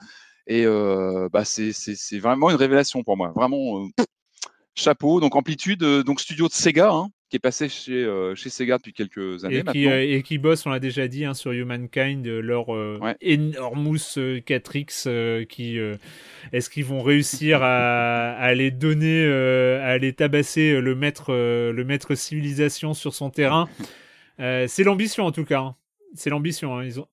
Et 0.47 0.65
euh, 0.65 1.29
bah, 1.31 1.45
c'est 1.45 2.19
vraiment 2.19 2.49
une 2.49 2.55
révélation 2.55 3.03
pour 3.03 3.17
moi. 3.17 3.31
Vraiment, 3.35 3.83
euh, 3.83 4.03
chapeau. 4.75 5.19
Donc, 5.19 5.35
Amplitude, 5.35 5.83
donc 5.83 6.19
studio 6.19 6.47
de 6.47 6.53
Sega, 6.53 6.91
hein, 6.91 7.09
qui 7.29 7.35
est 7.35 7.39
passé 7.39 7.69
chez, 7.69 8.03
euh, 8.03 8.33
chez 8.33 8.49
Sega 8.49 8.77
depuis 8.77 8.93
quelques 8.93 9.45
années 9.45 9.57
et 9.57 9.63
qui, 9.63 9.87
euh, 9.87 10.17
et 10.17 10.23
qui 10.23 10.39
bosse, 10.39 10.65
on 10.65 10.71
l'a 10.71 10.79
déjà 10.79 11.07
dit, 11.07 11.25
hein, 11.25 11.35
sur 11.35 11.51
Humankind, 11.51 12.25
euh, 12.25 12.41
leur 12.41 12.69
ouais. 12.69 13.15
Enormous 13.23 14.17
4X, 14.17 15.45
qui 15.45 15.77
est-ce 16.51 16.69
qu'ils 16.69 16.85
vont 16.85 17.03
réussir 17.03 17.61
à, 17.61 18.31
à 18.31 18.53
les 18.53 18.71
donner, 18.71 19.25
à 19.25 19.87
aller 19.87 20.13
tabasser 20.13 20.81
le 20.81 20.95
maître, 20.95 21.31
le 21.33 21.83
maître 21.83 22.15
civilisation 22.15 22.93
sur 22.93 23.13
son 23.13 23.29
terrain? 23.29 23.69
C'est 24.39 24.83
l'ambition 24.83 25.25
en 25.25 25.31
tout 25.31 25.43
cas. 25.43 25.59
Hein. 25.59 25.75
C'est 26.15 26.29
l'ambition. 26.29 26.77
Hein. 26.77 26.85
Ils 26.85 26.99
ont, 27.01 27.07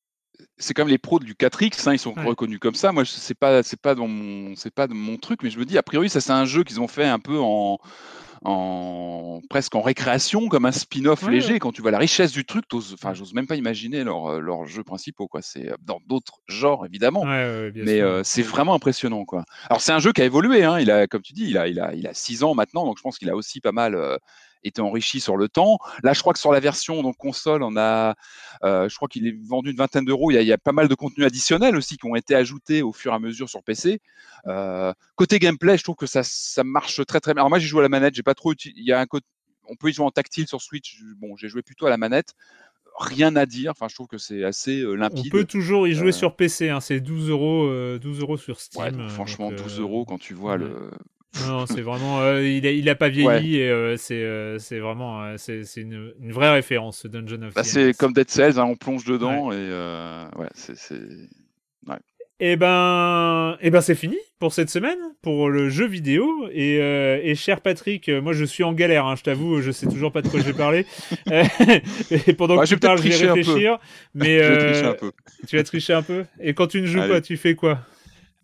c'est 0.58 0.74
comme 0.74 0.88
les 0.88 0.98
pros 0.98 1.18
du 1.18 1.34
4X, 1.34 1.88
hein, 1.88 1.92
ils 1.92 1.98
sont 1.98 2.12
reconnus 2.12 2.60
comme 2.60 2.74
ça. 2.74 2.92
Moi, 2.92 3.04
c'est 3.04 3.34
pas, 3.34 3.62
c'est 3.62 3.80
pas 3.80 3.94
dans 3.94 4.06
mon, 4.06 4.54
c'est 4.54 4.72
pas 4.72 4.86
mon 4.86 5.16
truc, 5.16 5.42
mais 5.42 5.50
je 5.50 5.58
me 5.58 5.64
dis 5.64 5.76
a 5.76 5.82
priori, 5.82 6.08
ça 6.08 6.20
c'est 6.20 6.32
un 6.32 6.44
jeu 6.44 6.62
qu'ils 6.62 6.80
ont 6.80 6.88
fait 6.88 7.04
un 7.04 7.18
peu 7.18 7.38
en, 7.38 7.78
en 8.46 9.40
presque 9.50 9.74
en 9.74 9.82
récréation, 9.82 10.48
comme 10.48 10.66
un 10.66 10.72
spin-off 10.72 11.28
léger. 11.28 11.58
Quand 11.58 11.72
tu 11.72 11.82
vois 11.82 11.90
la 11.90 11.98
richesse 11.98 12.32
du 12.32 12.44
truc, 12.44 12.64
enfin, 12.72 13.12
j'ose 13.14 13.34
même 13.34 13.46
pas 13.46 13.56
imaginer 13.56 14.04
leurs 14.04 14.26
euh, 14.26 14.40
leur 14.40 14.66
jeux 14.66 14.84
principaux. 14.84 15.26
Quoi. 15.26 15.42
C'est 15.42 15.70
euh, 15.70 15.76
dans 15.82 16.00
d'autres 16.06 16.40
genres 16.46 16.86
évidemment, 16.86 17.24
mais 17.24 18.00
euh, 18.00 18.22
c'est 18.22 18.42
vraiment 18.42 18.74
impressionnant. 18.74 19.24
Quoi. 19.24 19.44
Alors 19.68 19.80
c'est 19.80 19.92
un 19.92 19.98
jeu 19.98 20.12
qui 20.12 20.22
a 20.22 20.24
évolué. 20.24 20.64
Hein. 20.64 20.78
Il 20.78 20.90
a, 20.90 21.06
comme 21.06 21.22
tu 21.22 21.32
dis, 21.32 21.46
il 21.48 21.58
a, 21.58 21.68
il 21.68 21.80
a, 21.80 21.94
il 21.94 22.06
a 22.06 22.14
six 22.14 22.42
ans 22.44 22.54
maintenant, 22.54 22.84
donc 22.84 22.98
je 22.98 23.02
pense 23.02 23.18
qu'il 23.18 23.30
a 23.30 23.36
aussi 23.36 23.60
pas 23.60 23.72
mal 23.72 23.96
été 24.64 24.80
enrichi 24.80 25.20
sur 25.20 25.36
le 25.36 25.48
temps. 25.48 25.78
Là, 26.02 26.12
je 26.12 26.20
crois 26.20 26.32
que 26.32 26.38
sur 26.38 26.52
la 26.52 26.60
version 26.60 27.02
donc 27.02 27.16
console, 27.16 27.62
on 27.62 27.76
a, 27.76 28.14
euh, 28.64 28.88
je 28.88 28.96
crois 28.96 29.08
qu'il 29.08 29.26
est 29.26 29.36
vendu 29.46 29.70
une 29.70 29.76
vingtaine 29.76 30.04
d'euros. 30.04 30.30
Il, 30.30 30.42
y 30.42 30.52
a 30.52 30.58
pas 30.58 30.72
mal 30.72 30.88
de 30.88 30.94
contenus 30.94 31.26
additionnels 31.26 31.76
aussi 31.76 31.96
qui 31.96 32.06
ont 32.06 32.16
été 32.16 32.34
ajoutés 32.34 32.82
au 32.82 32.92
fur 32.92 33.12
et 33.12 33.14
à 33.14 33.18
mesure 33.18 33.48
sur 33.48 33.62
PC. 33.62 34.00
Euh, 34.46 34.92
côté 35.14 35.38
gameplay, 35.38 35.76
je 35.76 35.84
trouve 35.84 35.96
que 35.96 36.06
ça, 36.06 36.22
ça 36.22 36.64
marche 36.64 37.04
très 37.06 37.20
très 37.20 37.34
bien. 37.34 37.42
Alors 37.42 37.50
moi, 37.50 37.58
j'ai 37.58 37.66
joué 37.66 37.80
à 37.80 37.82
la 37.82 37.88
manette, 37.88 38.14
j'ai 38.14 38.22
pas 38.22 38.34
trop. 38.34 38.52
Il 38.54 38.84
y 38.84 38.92
a 38.92 39.00
un 39.00 39.06
côté, 39.06 39.26
on 39.68 39.76
peut 39.76 39.88
y 39.88 39.92
jouer 39.92 40.06
en 40.06 40.10
tactile 40.10 40.46
sur 40.46 40.60
Switch. 40.60 41.00
Bon, 41.18 41.36
j'ai 41.36 41.48
joué 41.48 41.62
plutôt 41.62 41.86
à 41.86 41.90
la 41.90 41.96
manette 41.96 42.34
rien 42.98 43.36
à 43.36 43.44
dire. 43.44 43.72
Enfin, 43.72 43.88
je 43.88 43.94
trouve 43.94 44.06
que 44.06 44.16
c'est 44.16 44.42
assez 44.42 44.80
euh, 44.80 44.94
limpide. 44.94 45.26
On 45.26 45.28
peut 45.28 45.44
toujours 45.44 45.86
y 45.86 45.92
jouer 45.92 46.12
sur 46.12 46.34
PC. 46.34 46.70
Hein. 46.70 46.80
C'est 46.80 47.00
12 47.00 47.28
euros, 47.28 47.98
12 47.98 48.20
euros 48.20 48.38
sur 48.38 48.58
Steam. 48.58 49.10
franchement, 49.10 49.52
12 49.52 49.80
euros 49.80 50.06
quand 50.06 50.18
tu 50.18 50.32
vois 50.32 50.56
le, 50.56 50.90
non, 51.44 51.66
c'est 51.66 51.80
vraiment. 51.80 52.20
Euh, 52.20 52.46
il, 52.46 52.66
a, 52.66 52.70
il 52.70 52.88
a 52.88 52.94
pas 52.94 53.08
vieilli 53.08 53.56
et 53.58 53.70
euh, 53.70 53.96
c'est, 53.96 54.22
euh, 54.22 54.58
c'est 54.58 54.78
vraiment. 54.78 55.36
c'est, 55.36 55.64
c'est 55.64 55.82
une, 55.82 56.12
une, 56.20 56.32
vraie 56.32 56.50
référence, 56.50 56.98
ce 56.98 57.08
Dungeon 57.08 57.42
of 57.42 57.54
bah, 57.54 57.64
C'est 57.64 57.96
comme 57.96 58.12
Dead 58.12 58.30
Cells, 58.30 58.58
hein, 58.58 58.64
on 58.64 58.76
plonge 58.76 59.04
dedans 59.04 59.52
et 59.52 59.70
ouais, 60.36 60.48
c'est. 60.54 60.76
c'est... 60.76 61.00
Et 62.38 62.52
eh 62.52 62.56
ben, 62.56 63.56
et 63.62 63.68
eh 63.68 63.70
ben 63.70 63.80
c'est 63.80 63.94
fini 63.94 64.18
pour 64.38 64.52
cette 64.52 64.68
semaine, 64.68 64.98
pour 65.22 65.48
le 65.48 65.70
jeu 65.70 65.86
vidéo. 65.86 66.28
Et, 66.52 66.76
et 66.76 67.34
cher 67.34 67.62
Patrick, 67.62 68.10
moi 68.10 68.34
je 68.34 68.44
suis 68.44 68.62
en 68.62 68.74
galère, 68.74 69.06
hein, 69.06 69.16
je 69.16 69.22
t'avoue, 69.22 69.62
je 69.62 69.70
sais 69.70 69.86
toujours 69.86 70.12
pas 70.12 70.20
de 70.20 70.28
quoi 70.28 70.40
je 70.40 70.44
vais 70.44 70.52
parler. 70.52 70.84
et 71.30 72.34
pendant 72.34 72.58
que 72.58 72.66
tu 72.66 72.76
parles, 72.76 72.98
je 72.98 73.08
vais 73.08 73.30
réfléchir. 73.32 73.78
Mais 74.14 74.38
je 74.42 74.52
vais 74.52 74.58
tricher 74.58 74.86
un 74.86 74.94
peu. 74.94 75.12
Tu 75.48 75.56
vas 75.56 75.62
tricher 75.62 75.92
un 75.94 76.02
peu. 76.02 76.26
Et 76.38 76.52
quand 76.52 76.66
tu 76.66 76.82
ne 76.82 76.86
joues 76.86 77.08
pas, 77.08 77.22
tu 77.22 77.38
fais 77.38 77.54
quoi? 77.54 77.78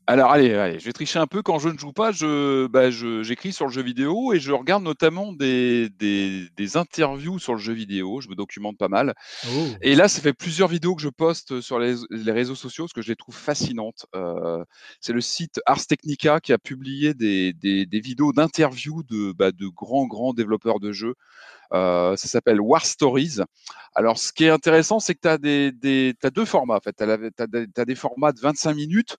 Alors 0.09 0.33
allez, 0.33 0.53
allez, 0.55 0.81
je 0.81 0.85
vais 0.85 0.93
tricher 0.93 1.21
un 1.21 1.29
peu. 1.29 1.43
Quand 1.43 1.61
je 1.61 1.69
ne 1.69 1.79
joue 1.79 1.93
pas, 1.93 2.11
je, 2.11 2.67
bah, 2.67 2.91
j'écris 2.91 3.53
sur 3.53 3.67
le 3.67 3.73
jeu 3.73 3.83
vidéo 3.83 4.33
et 4.33 4.41
je 4.41 4.51
regarde 4.51 4.83
notamment 4.83 5.33
des, 5.33 5.91
des, 5.91 6.49
des, 6.57 6.77
interviews 6.77 7.39
sur 7.39 7.55
le 7.55 7.61
jeu 7.61 7.73
vidéo. 7.73 8.21
Je 8.21 8.29
me 8.29 8.35
documente 8.35 8.77
pas 8.77 8.89
mal. 8.89 9.15
Oh. 9.47 9.67
Et 9.81 9.95
là, 9.95 10.09
ça 10.09 10.21
fait 10.21 10.33
plusieurs 10.33 10.69
vidéos 10.69 10.97
que 10.97 11.03
je 11.03 11.09
poste 11.09 11.61
sur 11.61 11.79
les, 11.79 11.95
les 12.11 12.33
réseaux 12.33 12.57
sociaux 12.57 12.85
parce 12.85 12.93
que 12.93 13.03
je 13.03 13.09
les 13.09 13.17
trouve 13.17 13.37
fascinantes. 13.37 14.07
Euh, 14.17 14.65
c'est 15.01 15.13
le 15.13 15.21
site 15.21 15.61
Ars 15.67 15.87
Technica 15.87 16.41
qui 16.41 16.53
a 16.53 16.59
publié 16.59 17.15
des, 17.15 17.53
des, 17.53 17.87
des 17.87 18.01
vidéos 18.01 18.33
d'interviews 18.33 19.05
de, 19.05 19.33
bah, 19.33 19.53
de 19.53 19.69
grands, 19.69 20.07
grands 20.07 20.35
développeurs 20.35 20.81
de 20.81 20.91
jeux. 20.91 21.15
Euh, 21.73 22.17
ça 22.17 22.29
s'appelle 22.29 22.61
War 22.61 22.85
Stories. 22.85 23.39
Alors, 23.95 24.19
ce 24.19 24.33
qui 24.33 24.45
est 24.45 24.51
intéressant, 24.51 25.01
c'est 25.01 25.15
que 25.15 25.21
tu 25.21 25.29
as, 26.27 26.31
deux 26.31 26.45
formats. 26.45 26.77
En 26.77 26.81
fait. 26.81 26.97
Tu 26.97 27.81
as, 27.81 27.85
des 27.85 27.95
formats 27.95 28.33
de 28.33 28.41
25 28.41 28.75
minutes 28.75 29.17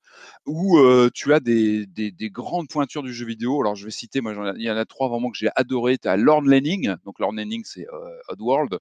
où 0.47 0.79
euh, 0.79 1.09
tu 1.13 1.33
as 1.33 1.39
des, 1.39 1.85
des, 1.85 2.11
des, 2.11 2.29
grandes 2.29 2.67
pointures 2.69 3.03
du 3.03 3.13
jeu 3.13 3.25
vidéo. 3.25 3.61
Alors, 3.61 3.75
je 3.75 3.85
vais 3.85 3.91
citer, 3.91 4.21
moi, 4.21 4.53
il 4.55 4.63
y 4.63 4.71
en 4.71 4.77
a 4.77 4.85
trois 4.85 5.09
vraiment 5.09 5.29
que 5.29 5.37
j'ai 5.37 5.49
adoré. 5.55 5.97
Tu 5.99 6.07
as 6.07 6.17
Lorne 6.17 6.49
Lanning. 6.49 6.95
Donc, 7.05 7.19
Lorne 7.19 7.37
Lanning, 7.37 7.63
c'est 7.65 7.87
euh, 7.87 8.09
Oddworld. 8.29 8.79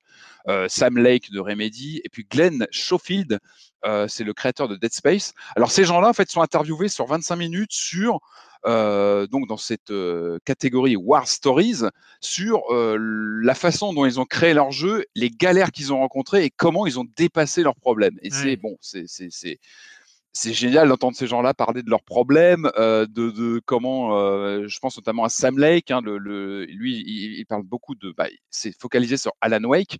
Euh, 0.49 0.66
Sam 0.69 0.97
Lake 0.97 1.31
de 1.31 1.40
Remedy. 1.40 2.01
Et 2.05 2.09
puis, 2.09 2.27
Glenn 2.31 2.66
Schofield, 2.70 3.39
euh, 3.85 4.09
c'est 4.09 4.24
le 4.24 4.32
créateur 4.32 4.69
de 4.69 4.77
Dead 4.77 4.93
Space. 4.93 5.35
Alors, 5.57 5.70
ces 5.70 5.85
gens-là, 5.85 6.09
en 6.09 6.12
fait, 6.15 6.31
sont 6.31 6.40
interviewés 6.40 6.89
sur 6.89 7.07
25 7.07 7.36
minutes 7.36 7.73
sur 7.73 8.20
euh, 8.66 9.26
donc 9.26 9.48
dans 9.48 9.56
cette 9.56 9.90
euh, 9.90 10.39
catégorie 10.44 10.97
War 10.97 11.26
Stories 11.26 11.82
sur 12.20 12.62
euh, 12.70 12.97
la 13.43 13.55
façon 13.55 13.93
dont 13.93 14.06
ils 14.06 14.20
ont 14.20 14.24
créé 14.24 14.55
leur 14.55 14.70
jeu, 14.70 15.05
les 15.14 15.30
galères 15.30 15.72
qu'ils 15.72 15.93
ont 15.93 15.98
rencontrées 15.98 16.44
et 16.44 16.51
comment 16.51 16.86
ils 16.86 16.98
ont 16.98 17.06
dépassé 17.16 17.62
leurs 17.62 17.76
problèmes. 17.76 18.18
Et 18.22 18.30
c'est 18.30 18.56
bon, 18.56 18.76
c'est 18.80 19.06
c'est 20.32 20.55
génial 20.55 20.89
d'entendre 20.89 21.16
ces 21.16 21.26
gens-là 21.26 21.52
parler 21.52 21.82
de 21.82 21.90
leurs 21.90 22.02
problèmes, 22.02 22.70
euh, 22.78 23.06
de, 23.06 23.30
de, 23.30 23.60
comment, 23.64 24.16
euh, 24.16 24.66
je 24.66 24.78
pense 24.78 24.97
notamment 24.97 25.24
à 25.24 25.28
Sam 25.28 25.59
Lake, 25.59 25.90
hein, 25.90 26.01
le, 26.02 26.16
le, 26.16 26.64
lui, 26.64 27.02
il, 27.06 27.39
il, 27.39 27.44
parle 27.47 27.62
beaucoup 27.62 27.94
de, 27.94 28.12
bah, 28.16 28.28
c'est 28.48 28.74
focalisé 28.80 29.18
sur 29.18 29.32
Alan 29.43 29.62
Wake, 29.64 29.98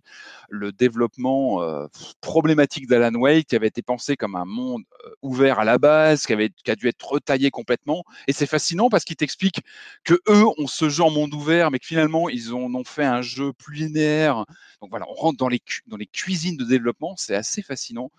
le 0.49 0.71
développement 0.71 1.61
euh, 1.61 1.85
problématique 2.19 2.87
d'Alan 2.87 3.13
Wake 3.19 3.47
qui 3.47 3.55
avait 3.55 3.67
été 3.67 3.83
pensé 3.83 4.15
comme 4.15 4.35
un 4.35 4.45
monde 4.45 4.83
ouvert 5.21 5.59
à 5.59 5.65
la 5.65 5.77
base, 5.77 6.25
qui, 6.25 6.33
avait, 6.33 6.49
qui 6.63 6.71
a 6.71 6.75
dû 6.75 6.87
être 6.87 7.07
retaillé 7.07 7.51
complètement. 7.51 8.03
Et 8.27 8.33
c'est 8.33 8.45
fascinant 8.45 8.89
parce 8.89 9.03
qu'il 9.03 9.15
t'explique 9.15 9.61
que 10.03 10.15
eux 10.29 10.45
ont 10.57 10.67
ce 10.67 10.89
genre 10.89 11.11
monde 11.11 11.33
ouvert, 11.33 11.71
mais 11.71 11.79
que 11.79 11.85
finalement 11.85 12.29
ils 12.29 12.53
ont, 12.53 12.73
ont 12.73 12.83
fait 12.83 13.05
un 13.05 13.21
jeu 13.21 13.53
plus 13.53 13.75
linéaire. 13.75 14.45
Donc 14.81 14.89
voilà, 14.89 15.05
on 15.09 15.13
rentre 15.13 15.37
dans 15.37 15.49
les, 15.49 15.61
dans 15.87 15.97
les 15.97 16.07
cuisines 16.07 16.57
de 16.57 16.63
développement, 16.63 17.15
c'est 17.17 17.35
assez 17.35 17.61
fascinant. 17.61 18.11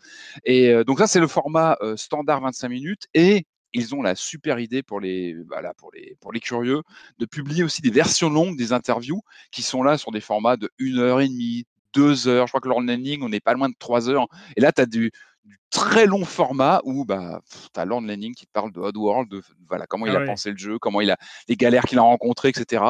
Et 0.45 0.71
euh, 0.71 0.85
donc 0.85 0.99
ça, 0.99 1.07
c'est 1.07 1.21
le 1.21 1.29
format 1.29 1.77
standard 1.97 2.41
25 2.41 2.69
minutes 2.69 3.07
et 3.15 3.47
ils 3.75 3.95
ont 3.95 4.03
la 4.03 4.15
super 4.15 4.59
idée 4.61 4.83
pour 4.83 5.01
les, 5.01 5.35
voilà, 5.49 5.75
pour 5.75 5.91
les, 5.93 6.17
pour 6.21 6.33
les 6.33 6.41
curieux 6.41 6.83
de 7.19 7.27
publier 7.27 7.65
aussi 7.65 7.83
des 7.83 7.91
versions 7.91 8.31
longues 8.31 8.57
des 8.57 8.73
interviews 8.73 9.23
qui 9.51 9.63
sont 9.63 9.83
là 9.83 9.99
sur 9.99 10.13
des 10.13 10.21
formats 10.21 10.57
de 10.57 10.71
1 10.81 10.99
heure 10.99 11.21
et 11.21 11.29
demie, 11.29 11.67
2 11.93 12.29
heures. 12.29 12.47
Je 12.47 12.53
crois 12.53 12.61
que 12.61 12.69
leur 12.69 12.81
landing, 12.81 13.23
on 13.23 13.29
n'est 13.29 13.41
pas 13.41 13.53
loin 13.53 13.69
de 13.69 13.75
3 13.79 14.09
heures. 14.09 14.27
Et 14.57 14.61
là, 14.61 14.73
tu 14.73 14.81
as 14.81 14.87
du, 14.87 15.11
du, 15.45 15.59
très 15.71 16.07
long 16.07 16.25
format 16.25 16.81
où 16.85 17.05
bah, 17.05 17.41
tu 17.73 17.81
as 17.81 17.85
Lord 17.85 18.03
Lanning 18.03 18.35
qui 18.35 18.47
te 18.47 18.53
parle 18.53 18.73
de 18.73 18.81
Oddworld, 18.81 19.31
de 19.31 19.43
voilà, 19.69 19.87
comment 19.87 20.07
il 20.07 20.17
ah 20.17 20.21
a 20.21 20.25
pensé 20.27 20.51
le 20.51 20.57
jeu, 20.57 20.79
comment 20.79 21.01
il 21.01 21.11
a 21.11 21.17
les 21.49 21.57
galères 21.57 21.85
qu'il 21.85 21.99
a 21.99 22.03
rencontrées, 22.03 22.51
etc. 22.51 22.83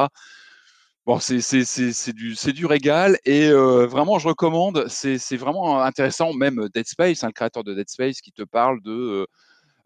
Bon, 1.05 1.19
c'est 1.19 2.13
du, 2.13 2.33
du 2.33 2.65
régal 2.65 3.19
et 3.25 3.47
euh, 3.47 3.85
vraiment, 3.85 4.17
je 4.17 4.27
recommande. 4.27 4.87
C'est 4.87 5.37
vraiment 5.37 5.83
intéressant, 5.83 6.33
même 6.33 6.67
Dead 6.73 6.87
Space, 6.87 7.23
hein, 7.23 7.27
le 7.27 7.33
créateur 7.33 7.63
de 7.63 7.75
Dead 7.75 7.87
Space, 7.89 8.21
qui 8.21 8.31
te 8.31 8.41
parle 8.41 8.81
de 8.81 8.91
euh, 8.91 9.25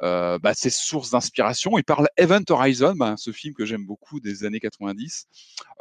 euh, 0.01 0.39
bah, 0.39 0.53
ses 0.53 0.69
sources 0.69 1.11
d'inspiration. 1.11 1.77
Il 1.77 1.83
parle 1.83 2.07
Event 2.15 2.43
Horizon, 2.49 2.93
bah, 2.95 3.15
ce 3.17 3.33
film 3.33 3.53
que 3.53 3.65
j'aime 3.65 3.85
beaucoup 3.85 4.21
des 4.21 4.45
années 4.45 4.61
90. 4.61 5.27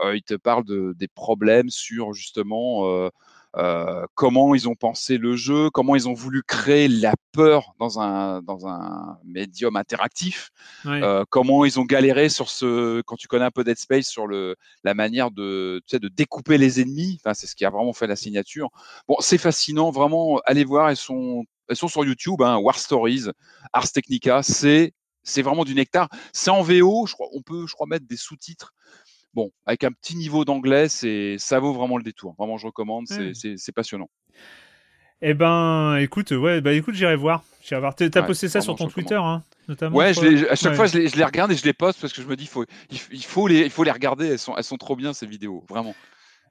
Euh, 0.01 0.17
il 0.17 0.23
te 0.23 0.35
parle 0.35 0.65
de, 0.65 0.93
des 0.97 1.07
problèmes 1.07 1.71
sur 1.71 2.15
justement 2.15 3.09
euh, 3.57 4.07
comment 4.15 4.55
ils 4.55 4.69
ont 4.69 4.75
pensé 4.75 5.17
le 5.17 5.35
jeu, 5.35 5.71
comment 5.71 5.97
ils 5.97 6.09
ont 6.09 6.13
voulu 6.13 6.43
créer 6.43 6.87
la 6.87 7.15
peur 7.33 7.75
dans 7.79 7.99
un, 7.99 8.43
dans 8.43 8.67
un 8.67 9.19
médium 9.25 9.77
interactif, 9.77 10.51
euh, 10.87 11.25
comment 11.31 11.65
ils 11.65 11.81
ont 11.81 11.85
galéré 11.85 12.29
sur 12.29 12.51
ce, 12.51 13.01
quand 13.03 13.17
tu 13.17 13.27
connais 13.27 13.47
un 13.47 13.51
peu 13.51 13.65
Dead 13.65 13.79
Space, 13.79 14.07
sur 14.07 14.27
le, 14.27 14.57
la 14.85 14.95
manière 14.95 15.31
de, 15.31 15.81
tu 15.87 15.97
sais, 15.97 15.99
de 15.99 16.09
découper 16.09 16.59
les 16.59 16.81
ennemis. 16.81 17.19
Enfin, 17.25 17.35
c'est 17.35 17.47
ce 17.47 17.57
qui 17.57 17.65
a 17.65 17.71
vraiment 17.71 17.93
fait 17.93 18.07
la 18.07 18.17
signature. 18.17 18.69
Bon, 19.09 19.17
c'est 19.21 19.39
fascinant, 19.39 19.91
vraiment, 19.91 20.41
allez 20.45 20.65
voir, 20.65 20.91
elles 20.91 20.97
sont, 20.97 21.45
elles 21.69 21.77
sont 21.77 21.89
sur 21.89 22.05
YouTube, 22.05 22.43
hein, 22.43 22.59
War 22.59 22.79
Stories, 22.79 23.27
Ars 23.73 23.91
Technica, 23.91 24.43
c'est 24.43 24.93
c'est 25.25 25.43
vraiment 25.43 25.65
du 25.65 25.75
nectar. 25.75 26.09
C'est 26.33 26.51
en 26.51 26.63
VO, 26.63 27.07
je 27.07 27.13
crois, 27.13 27.29
on 27.33 27.43
peut, 27.43 27.67
je 27.67 27.75
crois, 27.75 27.87
mettre 27.87 28.07
des 28.07 28.17
sous-titres 28.17 28.73
bon, 29.39 29.53
avec 29.67 29.85
un 29.85 29.93
petit 29.93 30.17
niveau 30.17 30.45
d'anglais, 30.45 30.89
c'est 30.89 31.37
ça 31.39 31.61
vaut 31.61 31.73
vraiment 31.73 31.97
le 31.97 32.03
détour. 32.03 32.35
Vraiment, 32.37 32.59
je 32.59 32.67
recommande, 32.67 33.07
c'est 33.07 33.31
mmh. 33.31 33.73
passionnant. 33.73 34.11
Eh 35.23 35.35
ben, 35.35 35.97
écoute, 35.99 36.33
ouais, 36.33 36.61
bah 36.61 36.73
écoute, 36.73 36.95
j'irai 36.95 37.15
voir. 37.15 37.45
J'irai 37.63 37.81
voir. 37.81 37.95
T'as 37.95 38.07
ouais, 38.07 38.27
posté 38.27 38.49
ça 38.49 38.61
sur 38.61 38.75
ton 38.75 38.89
Twitter, 38.89 39.15
hein, 39.15 39.45
notamment. 39.69 39.97
Ouais, 39.97 40.13
je 40.13 40.23
les, 40.23 40.49
à 40.49 40.57
chaque 40.57 40.73
ouais. 40.73 40.77
fois, 40.77 40.87
je 40.87 40.99
les, 40.99 41.09
je 41.09 41.17
les, 41.17 41.25
regarde 41.25 41.53
et 41.53 41.57
je 41.57 41.65
les 41.65 41.73
poste 41.73 42.01
parce 42.01 42.13
que 42.13 42.21
je 42.21 42.27
me 42.27 42.35
dis, 42.35 42.47
faut, 42.47 42.65
il, 42.91 42.99
il, 43.13 43.25
faut 43.25 43.47
les, 43.47 43.61
il 43.61 43.71
faut 43.71 43.85
les 43.85 43.93
regarder. 43.93 44.27
Elles 44.27 44.39
sont, 44.41 44.57
elles 44.57 44.65
sont 44.65 44.77
trop 44.77 44.97
bien 44.97 45.13
ces 45.13 45.27
vidéos, 45.27 45.65
vraiment. 45.69 45.95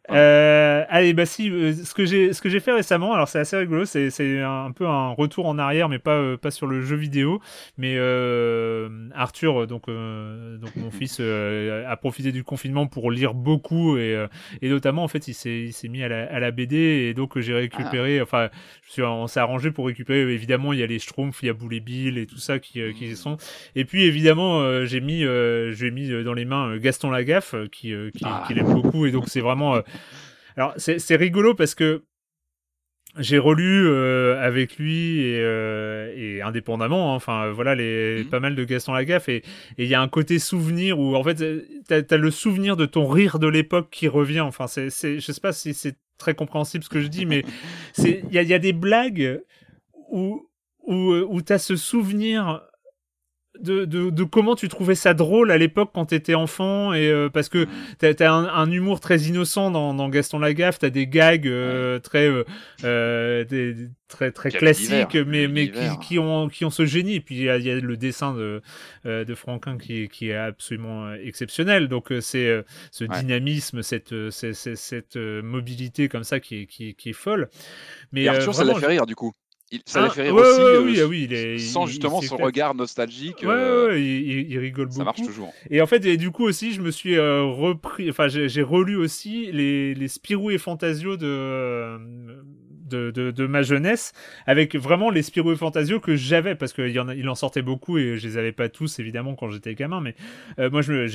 Euh, 0.10 0.86
allez, 0.90 1.14
bah 1.14 1.26
si, 1.26 1.50
euh, 1.50 1.74
ce 1.74 1.94
que 1.94 2.06
j'ai, 2.06 2.32
ce 2.32 2.42
que 2.42 2.50
j'ai 2.50 2.60
fait 2.60 2.72
récemment, 2.72 3.14
alors 3.14 3.28
c'est 3.28 3.40
assez 3.40 3.58
rigolo, 3.58 3.84
c'est, 3.86 4.10
c'est 4.10 4.42
un 4.42 4.72
peu 4.72 4.88
un 4.88 5.10
retour 5.10 5.48
en 5.48 5.58
arrière, 5.58 5.90
mais 5.90 6.00
pas, 6.00 6.16
euh, 6.16 6.38
pas 6.38 6.52
sur 6.52 6.66
le 6.68 6.82
jeu 6.82 6.96
vidéo. 6.96 7.42
Mais 7.78 7.96
euh, 7.98 9.10
Arthur, 9.14 9.68
donc, 9.68 9.90
euh, 9.90 10.58
donc 10.58 10.76
mon 10.76 10.92
fils, 10.98 11.20
a 11.20 11.96
profité 11.98 12.32
du 12.32 12.44
confinement 12.44 12.88
pour 12.88 13.12
lire 13.12 13.34
beaucoup 13.34 13.98
et, 13.98 14.26
et 14.62 14.70
notamment 14.70 15.04
en 15.04 15.08
fait, 15.08 15.28
il 15.28 15.34
s'est, 15.34 15.64
il 15.64 15.74
s'est 15.74 15.88
mis 15.88 16.04
à 16.04 16.08
la, 16.08 16.24
à 16.26 16.40
la 16.40 16.52
BD 16.52 16.78
et 16.78 17.14
donc 17.14 17.38
j'ai 17.40 17.54
récupéré, 17.54 18.20
ah. 18.20 18.24
enfin, 18.24 18.50
je 18.86 18.92
suis, 18.92 19.02
on 19.02 19.28
s'est 19.28 19.40
arrangé 19.40 19.72
pour 19.72 19.88
récupérer. 19.88 20.22
Évidemment, 20.32 20.74
il 20.74 20.80
y 20.80 20.84
a 20.84 20.88
les 20.88 21.00
Schtroumpfs, 21.00 21.44
il 21.44 21.48
y 21.48 21.50
a 21.50 21.54
Boule 21.54 21.74
et 21.74 21.80
Bill 21.80 22.18
et 22.18 22.28
tout 22.28 22.38
ça 22.38 22.60
qui, 22.60 22.82
mmh. 22.82 22.94
qui 22.94 23.16
sont. 23.16 23.38
Et 23.76 23.86
puis 23.86 24.04
évidemment, 24.04 24.86
j'ai 24.86 25.02
mis, 25.02 25.22
j'ai 25.22 25.92
mis 25.92 26.24
dans 26.24 26.34
les 26.34 26.46
mains 26.46 26.78
Gaston 26.78 27.10
Lagaffe 27.10 27.56
qui, 27.72 27.94
qui, 28.14 28.24
ah. 28.24 28.44
qui 28.48 28.54
l'aime 28.54 28.74
beaucoup 28.74 29.06
et 29.06 29.12
donc 29.12 29.28
c'est 29.28 29.42
vraiment 29.42 29.82
alors 30.56 30.74
c'est 30.78 31.16
rigolo 31.16 31.54
parce 31.54 31.76
que 31.76 32.04
j'ai 33.20 33.38
relu 33.38 33.88
euh, 33.88 34.40
avec 34.42 34.78
lui 34.78 35.22
et, 35.22 35.40
euh, 35.40 36.14
et 36.16 36.42
indépendamment, 36.42 37.14
hein, 37.14 37.16
enfin 37.16 37.52
voilà, 37.52 37.74
les 37.76 38.24
mmh. 38.24 38.30
pas 38.30 38.40
mal 38.40 38.56
de 38.56 38.64
Gaston 38.64 38.94
Lagaffe 38.94 39.30
et 39.30 39.44
il 39.78 39.88
y 39.88 39.96
a 39.96 40.02
un 40.02 40.08
côté 40.08 40.40
souvenir 40.40 41.00
où 41.00 41.16
en 41.16 41.24
fait 41.24 41.44
t'as 41.88 42.02
as 42.10 42.18
le 42.18 42.32
souvenir 42.32 42.76
de 42.78 42.86
ton 42.86 43.08
rire 43.08 43.40
de 43.40 43.48
l'époque 43.48 43.90
qui 43.92 44.08
revient. 44.08 44.42
Enfin 44.42 44.68
c'est 44.68 44.90
je 44.90 45.32
sais 45.32 45.42
pas 45.42 45.54
si 45.54 45.74
c'est 45.74 45.96
très 46.18 46.36
compréhensible 46.36 46.84
ce 46.84 46.90
que 46.90 47.02
je 47.02 47.08
dis, 47.08 47.26
mais 47.26 47.44
c'est 47.94 48.24
il 48.30 48.36
y 48.36 48.40
a, 48.40 48.44
y 48.44 48.54
a 48.54 48.60
des 48.60 48.74
blagues 48.74 49.42
où 50.12 50.48
où, 50.86 51.12
où 51.12 51.42
t'as 51.42 51.60
ce 51.60 51.76
souvenir 51.76 52.62
de, 53.62 53.86
de, 53.86 54.10
de, 54.10 54.24
comment 54.24 54.56
tu 54.56 54.68
trouvais 54.68 54.96
ça 54.96 55.14
drôle 55.14 55.52
à 55.52 55.58
l'époque 55.58 55.92
quand 55.94 56.06
t'étais 56.06 56.36
enfant 56.36 56.94
et 56.94 57.10
euh, 57.10 57.30
parce 57.30 57.50
que 57.50 57.68
t'as 58.00 58.14
as 58.20 58.32
un, 58.32 58.46
un, 58.46 58.72
humour 58.72 59.00
très 59.00 59.20
innocent 59.22 59.72
dans, 59.72 59.94
dans 59.94 60.10
Gaston 60.10 60.40
Lagaffe 60.40 60.80
t'as 60.80 60.90
des 60.90 61.08
gags 61.08 61.48
euh, 61.48 62.00
très 62.00 62.28
euh, 62.28 62.44
euh 62.84 63.44
des, 63.46 63.90
très 64.08 64.32
très 64.32 64.52
classiques 64.52 65.16
mais 65.16 65.48
mais 65.48 65.70
qui, 65.70 66.00
qui, 66.02 66.20
ont 66.20 66.48
qui 66.48 66.66
ont 66.66 66.70
ce 66.70 66.86
génie. 66.86 67.16
Et 67.16 67.22
puis 67.22 67.36
il 67.36 67.44
y, 67.44 67.50
a, 67.50 67.58
y 67.58 67.70
a 67.70 67.76
le 67.76 67.98
dessin 67.98 68.34
de 68.34 68.62
euh, 69.06 69.26
de 69.26 69.36
Franquin 69.36 69.78
qui 69.78 70.08
qui 70.08 70.30
est 70.30 70.36
absolument 70.36 71.14
exceptionnel. 71.14 71.88
Donc 71.88 72.14
c'est 72.22 72.64
ce 72.92 73.04
ouais. 73.04 73.20
dynamisme 73.20 73.82
cette 73.84 74.30
cette, 74.30 74.76
cette 74.76 75.18
mobilité 75.18 76.08
comme 76.08 76.24
ça 76.24 76.40
qui 76.40 76.62
est 76.62 76.66
qui, 76.68 76.96
qui 76.96 77.10
est 77.10 77.14
folle. 77.14 77.50
Mais 78.12 78.24
et 78.24 78.30
Arthur 78.30 78.54
vraiment, 78.54 78.74
ça 78.74 78.80
l'a 78.80 78.80
fait 78.80 78.94
rire 78.94 79.06
du 79.06 79.16
coup 79.16 79.34
il, 79.72 79.82
ça 79.86 80.00
ah, 80.00 80.04
l'a 80.04 80.10
fait 80.12 80.24
rire 80.24 80.36
ouais, 80.36 80.42
aussi, 80.42 80.60
ouais, 80.62 80.66
euh, 80.66 80.82
oui, 80.82 81.02
oui, 81.02 81.24
il 81.24 81.34
est, 81.34 81.58
sans 81.60 81.88
justement 81.88 82.22
son 82.22 82.38
fait... 82.38 82.44
regard 82.44 82.74
nostalgique. 82.74 83.42
Ouais, 83.42 83.50
euh, 83.50 83.90
ouais 83.90 84.02
il, 84.02 84.52
il, 84.52 84.60
rigole 84.60 84.86
beaucoup. 84.86 84.98
Ça 84.98 85.04
marche 85.04 85.22
toujours. 85.22 85.54
Et 85.70 85.82
en 85.82 85.88
fait, 85.88 86.06
et 86.06 86.16
du 86.16 86.32
coup 86.32 86.46
aussi, 86.46 86.72
je 86.72 86.82
me 86.82 86.92
suis 86.92 87.18
euh, 87.18 87.44
repris, 87.44 88.10
enfin, 88.10 88.28
j'ai 88.28 88.62
relu 88.62 88.96
aussi 88.96 89.52
les, 89.52 89.94
les 89.94 90.08
Spirou 90.08 90.52
et 90.52 90.58
Fantasio 90.58 91.18
de, 91.18 92.00
de, 92.88 93.12
de, 93.12 93.32
de, 93.32 93.48
ma 93.48 93.62
jeunesse, 93.62 94.14
avec 94.46 94.76
vraiment 94.76 95.10
les 95.10 95.22
Spirou 95.22 95.52
et 95.52 95.56
Fantasio 95.56 96.00
que 96.00 96.16
j'avais, 96.16 96.56
parce 96.56 96.74
qu'il 96.74 97.00
en, 97.00 97.10
il 97.10 97.28
en 97.30 97.36
sortait 97.36 97.62
beaucoup 97.62 97.98
et 97.98 98.18
je 98.18 98.28
les 98.28 98.38
avais 98.38 98.52
pas 98.52 98.70
tous 98.70 99.00
évidemment 99.00 99.36
quand 99.36 99.50
j'étais 99.50 99.76
gamin, 99.76 100.02
mais 100.02 100.16
euh, 100.60 100.70
moi, 100.70 100.82
j'ai, 100.82 101.06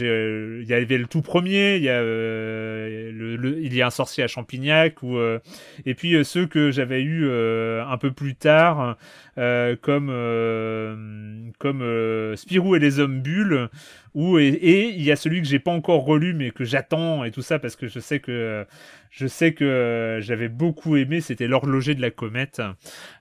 il 0.60 0.68
y 0.68 0.74
avait 0.74 0.98
le 0.98 1.06
tout 1.06 1.22
premier, 1.22 1.76
il 1.76 1.82
y 1.82 1.88
a, 1.88 2.00
euh, 2.00 3.10
le, 3.12 3.36
le, 3.36 3.58
il 3.60 3.74
y 3.74 3.82
a 3.82 3.86
un 3.86 3.90
sorcier 3.90 4.24
à 4.24 4.28
Champignac, 4.28 5.02
ou, 5.02 5.16
euh, 5.16 5.38
et 5.86 5.94
puis 5.94 6.24
ceux 6.24 6.46
que 6.46 6.70
j'avais 6.70 7.02
eu 7.02 7.30
un 7.30 7.98
peu 7.98 8.10
plus 8.10 8.34
tard, 8.34 8.96
comme, 9.36 11.52
comme 11.58 12.36
Spirou 12.36 12.76
et 12.76 12.78
les 12.78 13.00
hommes 13.00 13.20
bulles, 13.20 13.68
ou 14.14 14.38
et, 14.38 14.92
il 14.94 15.02
y 15.02 15.10
a 15.10 15.16
celui 15.16 15.40
que 15.40 15.48
j'ai 15.48 15.58
pas 15.58 15.70
encore 15.70 16.04
relu 16.04 16.34
mais 16.34 16.50
que 16.50 16.64
j'attends 16.64 17.24
et 17.24 17.30
tout 17.30 17.42
ça 17.42 17.58
parce 17.58 17.76
que 17.76 17.86
je 17.86 17.98
sais 17.98 18.20
que 18.20 18.66
je 19.10 19.26
sais 19.26 19.54
que 19.54 20.18
j'avais 20.20 20.48
beaucoup 20.48 20.96
aimé 20.96 21.20
c'était 21.20 21.46
l'horloger 21.46 21.94
de 21.94 22.02
la 22.02 22.10
comète 22.10 22.60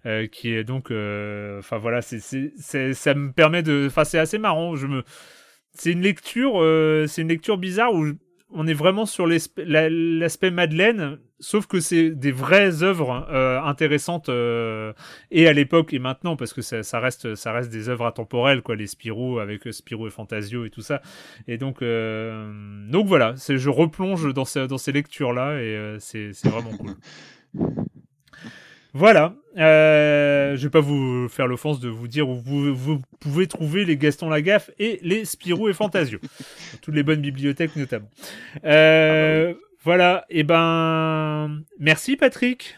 euh, 0.05 0.27
qui 0.27 0.53
est 0.53 0.63
donc 0.63 0.91
euh, 0.91 1.59
enfin 1.59 1.77
voilà 1.77 2.01
c'est 2.01 2.19
ça 2.93 3.13
me 3.13 3.31
permet 3.31 3.63
de 3.63 3.85
enfin 3.88 4.03
c'est 4.03 4.19
assez 4.19 4.38
marrant 4.38 4.75
je 4.75 4.88
me 4.88 5.03
c'est 5.73 5.91
une 5.91 6.01
lecture 6.01 6.61
euh, 6.61 7.05
c'est 7.07 7.21
une 7.21 7.29
lecture 7.29 7.57
bizarre 7.57 7.93
où 7.93 8.07
on 8.53 8.67
est 8.67 8.73
vraiment 8.73 9.05
sur 9.05 9.27
l'aspect 9.27 10.51
Madeleine, 10.51 11.19
sauf 11.41 11.68
que 11.68 11.80
c'est 11.80 12.11
des 12.11 12.31
vraies 12.31 12.84
œuvres 12.84 13.27
euh, 13.30 13.59
intéressantes 13.61 14.30
euh, 14.30 14.93
et 15.31 15.47
à 15.47 15.53
l'époque 15.53 15.93
et 15.93 15.99
maintenant 15.99 16.35
parce 16.35 16.53
que 16.53 16.61
ça, 16.61 16.99
reste 16.99 17.35
ça 17.35 17.51
reste 17.51 17.69
des 17.69 17.89
œuvres 17.89 18.05
intemporelles 18.05 18.61
quoi, 18.61 18.76
les 18.76 18.88
Spirou 18.88 19.39
avec 19.39 19.68
euh, 19.68 19.72
Spirou 19.72 20.07
et 20.07 20.11
Fantasio 20.11 20.65
et 20.65 20.69
tout 20.69 20.81
ça. 20.81 21.01
Et 21.47 21.57
donc 21.57 21.84
donc 21.84 23.07
voilà, 23.07 23.34
je 23.35 23.69
replonge 23.69 24.34
dans 24.34 24.45
ces 24.45 24.68
dans 24.68 24.77
ces 24.77 24.91
lectures 24.91 25.34
là 25.34 25.61
et 25.61 25.97
c'est 25.99 26.31
vraiment 26.45 26.72
cool. 26.77 26.95
Voilà. 28.93 29.35
Euh, 29.57 30.55
je 30.55 30.63
vais 30.63 30.69
pas 30.69 30.81
vous 30.81 31.27
faire 31.30 31.47
l'offense 31.47 31.80
de 31.80 31.89
vous 31.89 32.07
dire 32.07 32.27
où 32.30 32.35
vous, 32.35 32.76
vous, 32.76 33.01
pouvez 33.19 33.47
trouver 33.47 33.85
les 33.85 33.97
Gaston 33.97 34.30
Lagaffe 34.30 34.69
et 34.80 34.99
les 35.01 35.26
Spirou 35.26 35.69
et 35.69 35.73
Fantasio. 35.73 36.19
toutes 36.81 36.95
les 36.95 37.03
bonnes 37.03 37.22
bibliothèques 37.22 37.76
notamment. 37.76 38.09
Ah 38.63 39.53
bah. 39.53 39.53
Voilà. 39.83 40.25
Et 40.29 40.39
eh 40.39 40.43
ben, 40.43 41.63
merci 41.79 42.17
Patrick. 42.17 42.77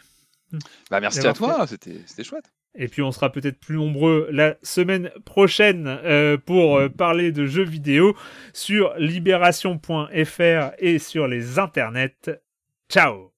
Bah 0.89 0.99
merci 0.99 1.25
à 1.25 1.33
toi. 1.33 1.65
C'était 1.67 2.23
chouette. 2.23 2.51
Et 2.75 2.87
puis 2.87 3.01
on 3.01 3.11
sera 3.11 3.31
peut-être 3.31 3.59
plus 3.59 3.75
nombreux 3.75 4.27
la 4.31 4.55
semaine 4.63 5.11
prochaine 5.25 5.87
euh, 5.87 6.37
pour 6.37 6.77
euh, 6.77 6.89
parler 6.89 7.31
de 7.31 7.45
jeux 7.45 7.63
vidéo 7.63 8.15
sur 8.51 8.95
libération.fr 8.97 10.71
et 10.79 10.99
sur 10.99 11.27
les 11.27 11.59
internets. 11.59 12.41
Ciao. 12.89 13.31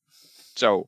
Ciao. 0.55 0.87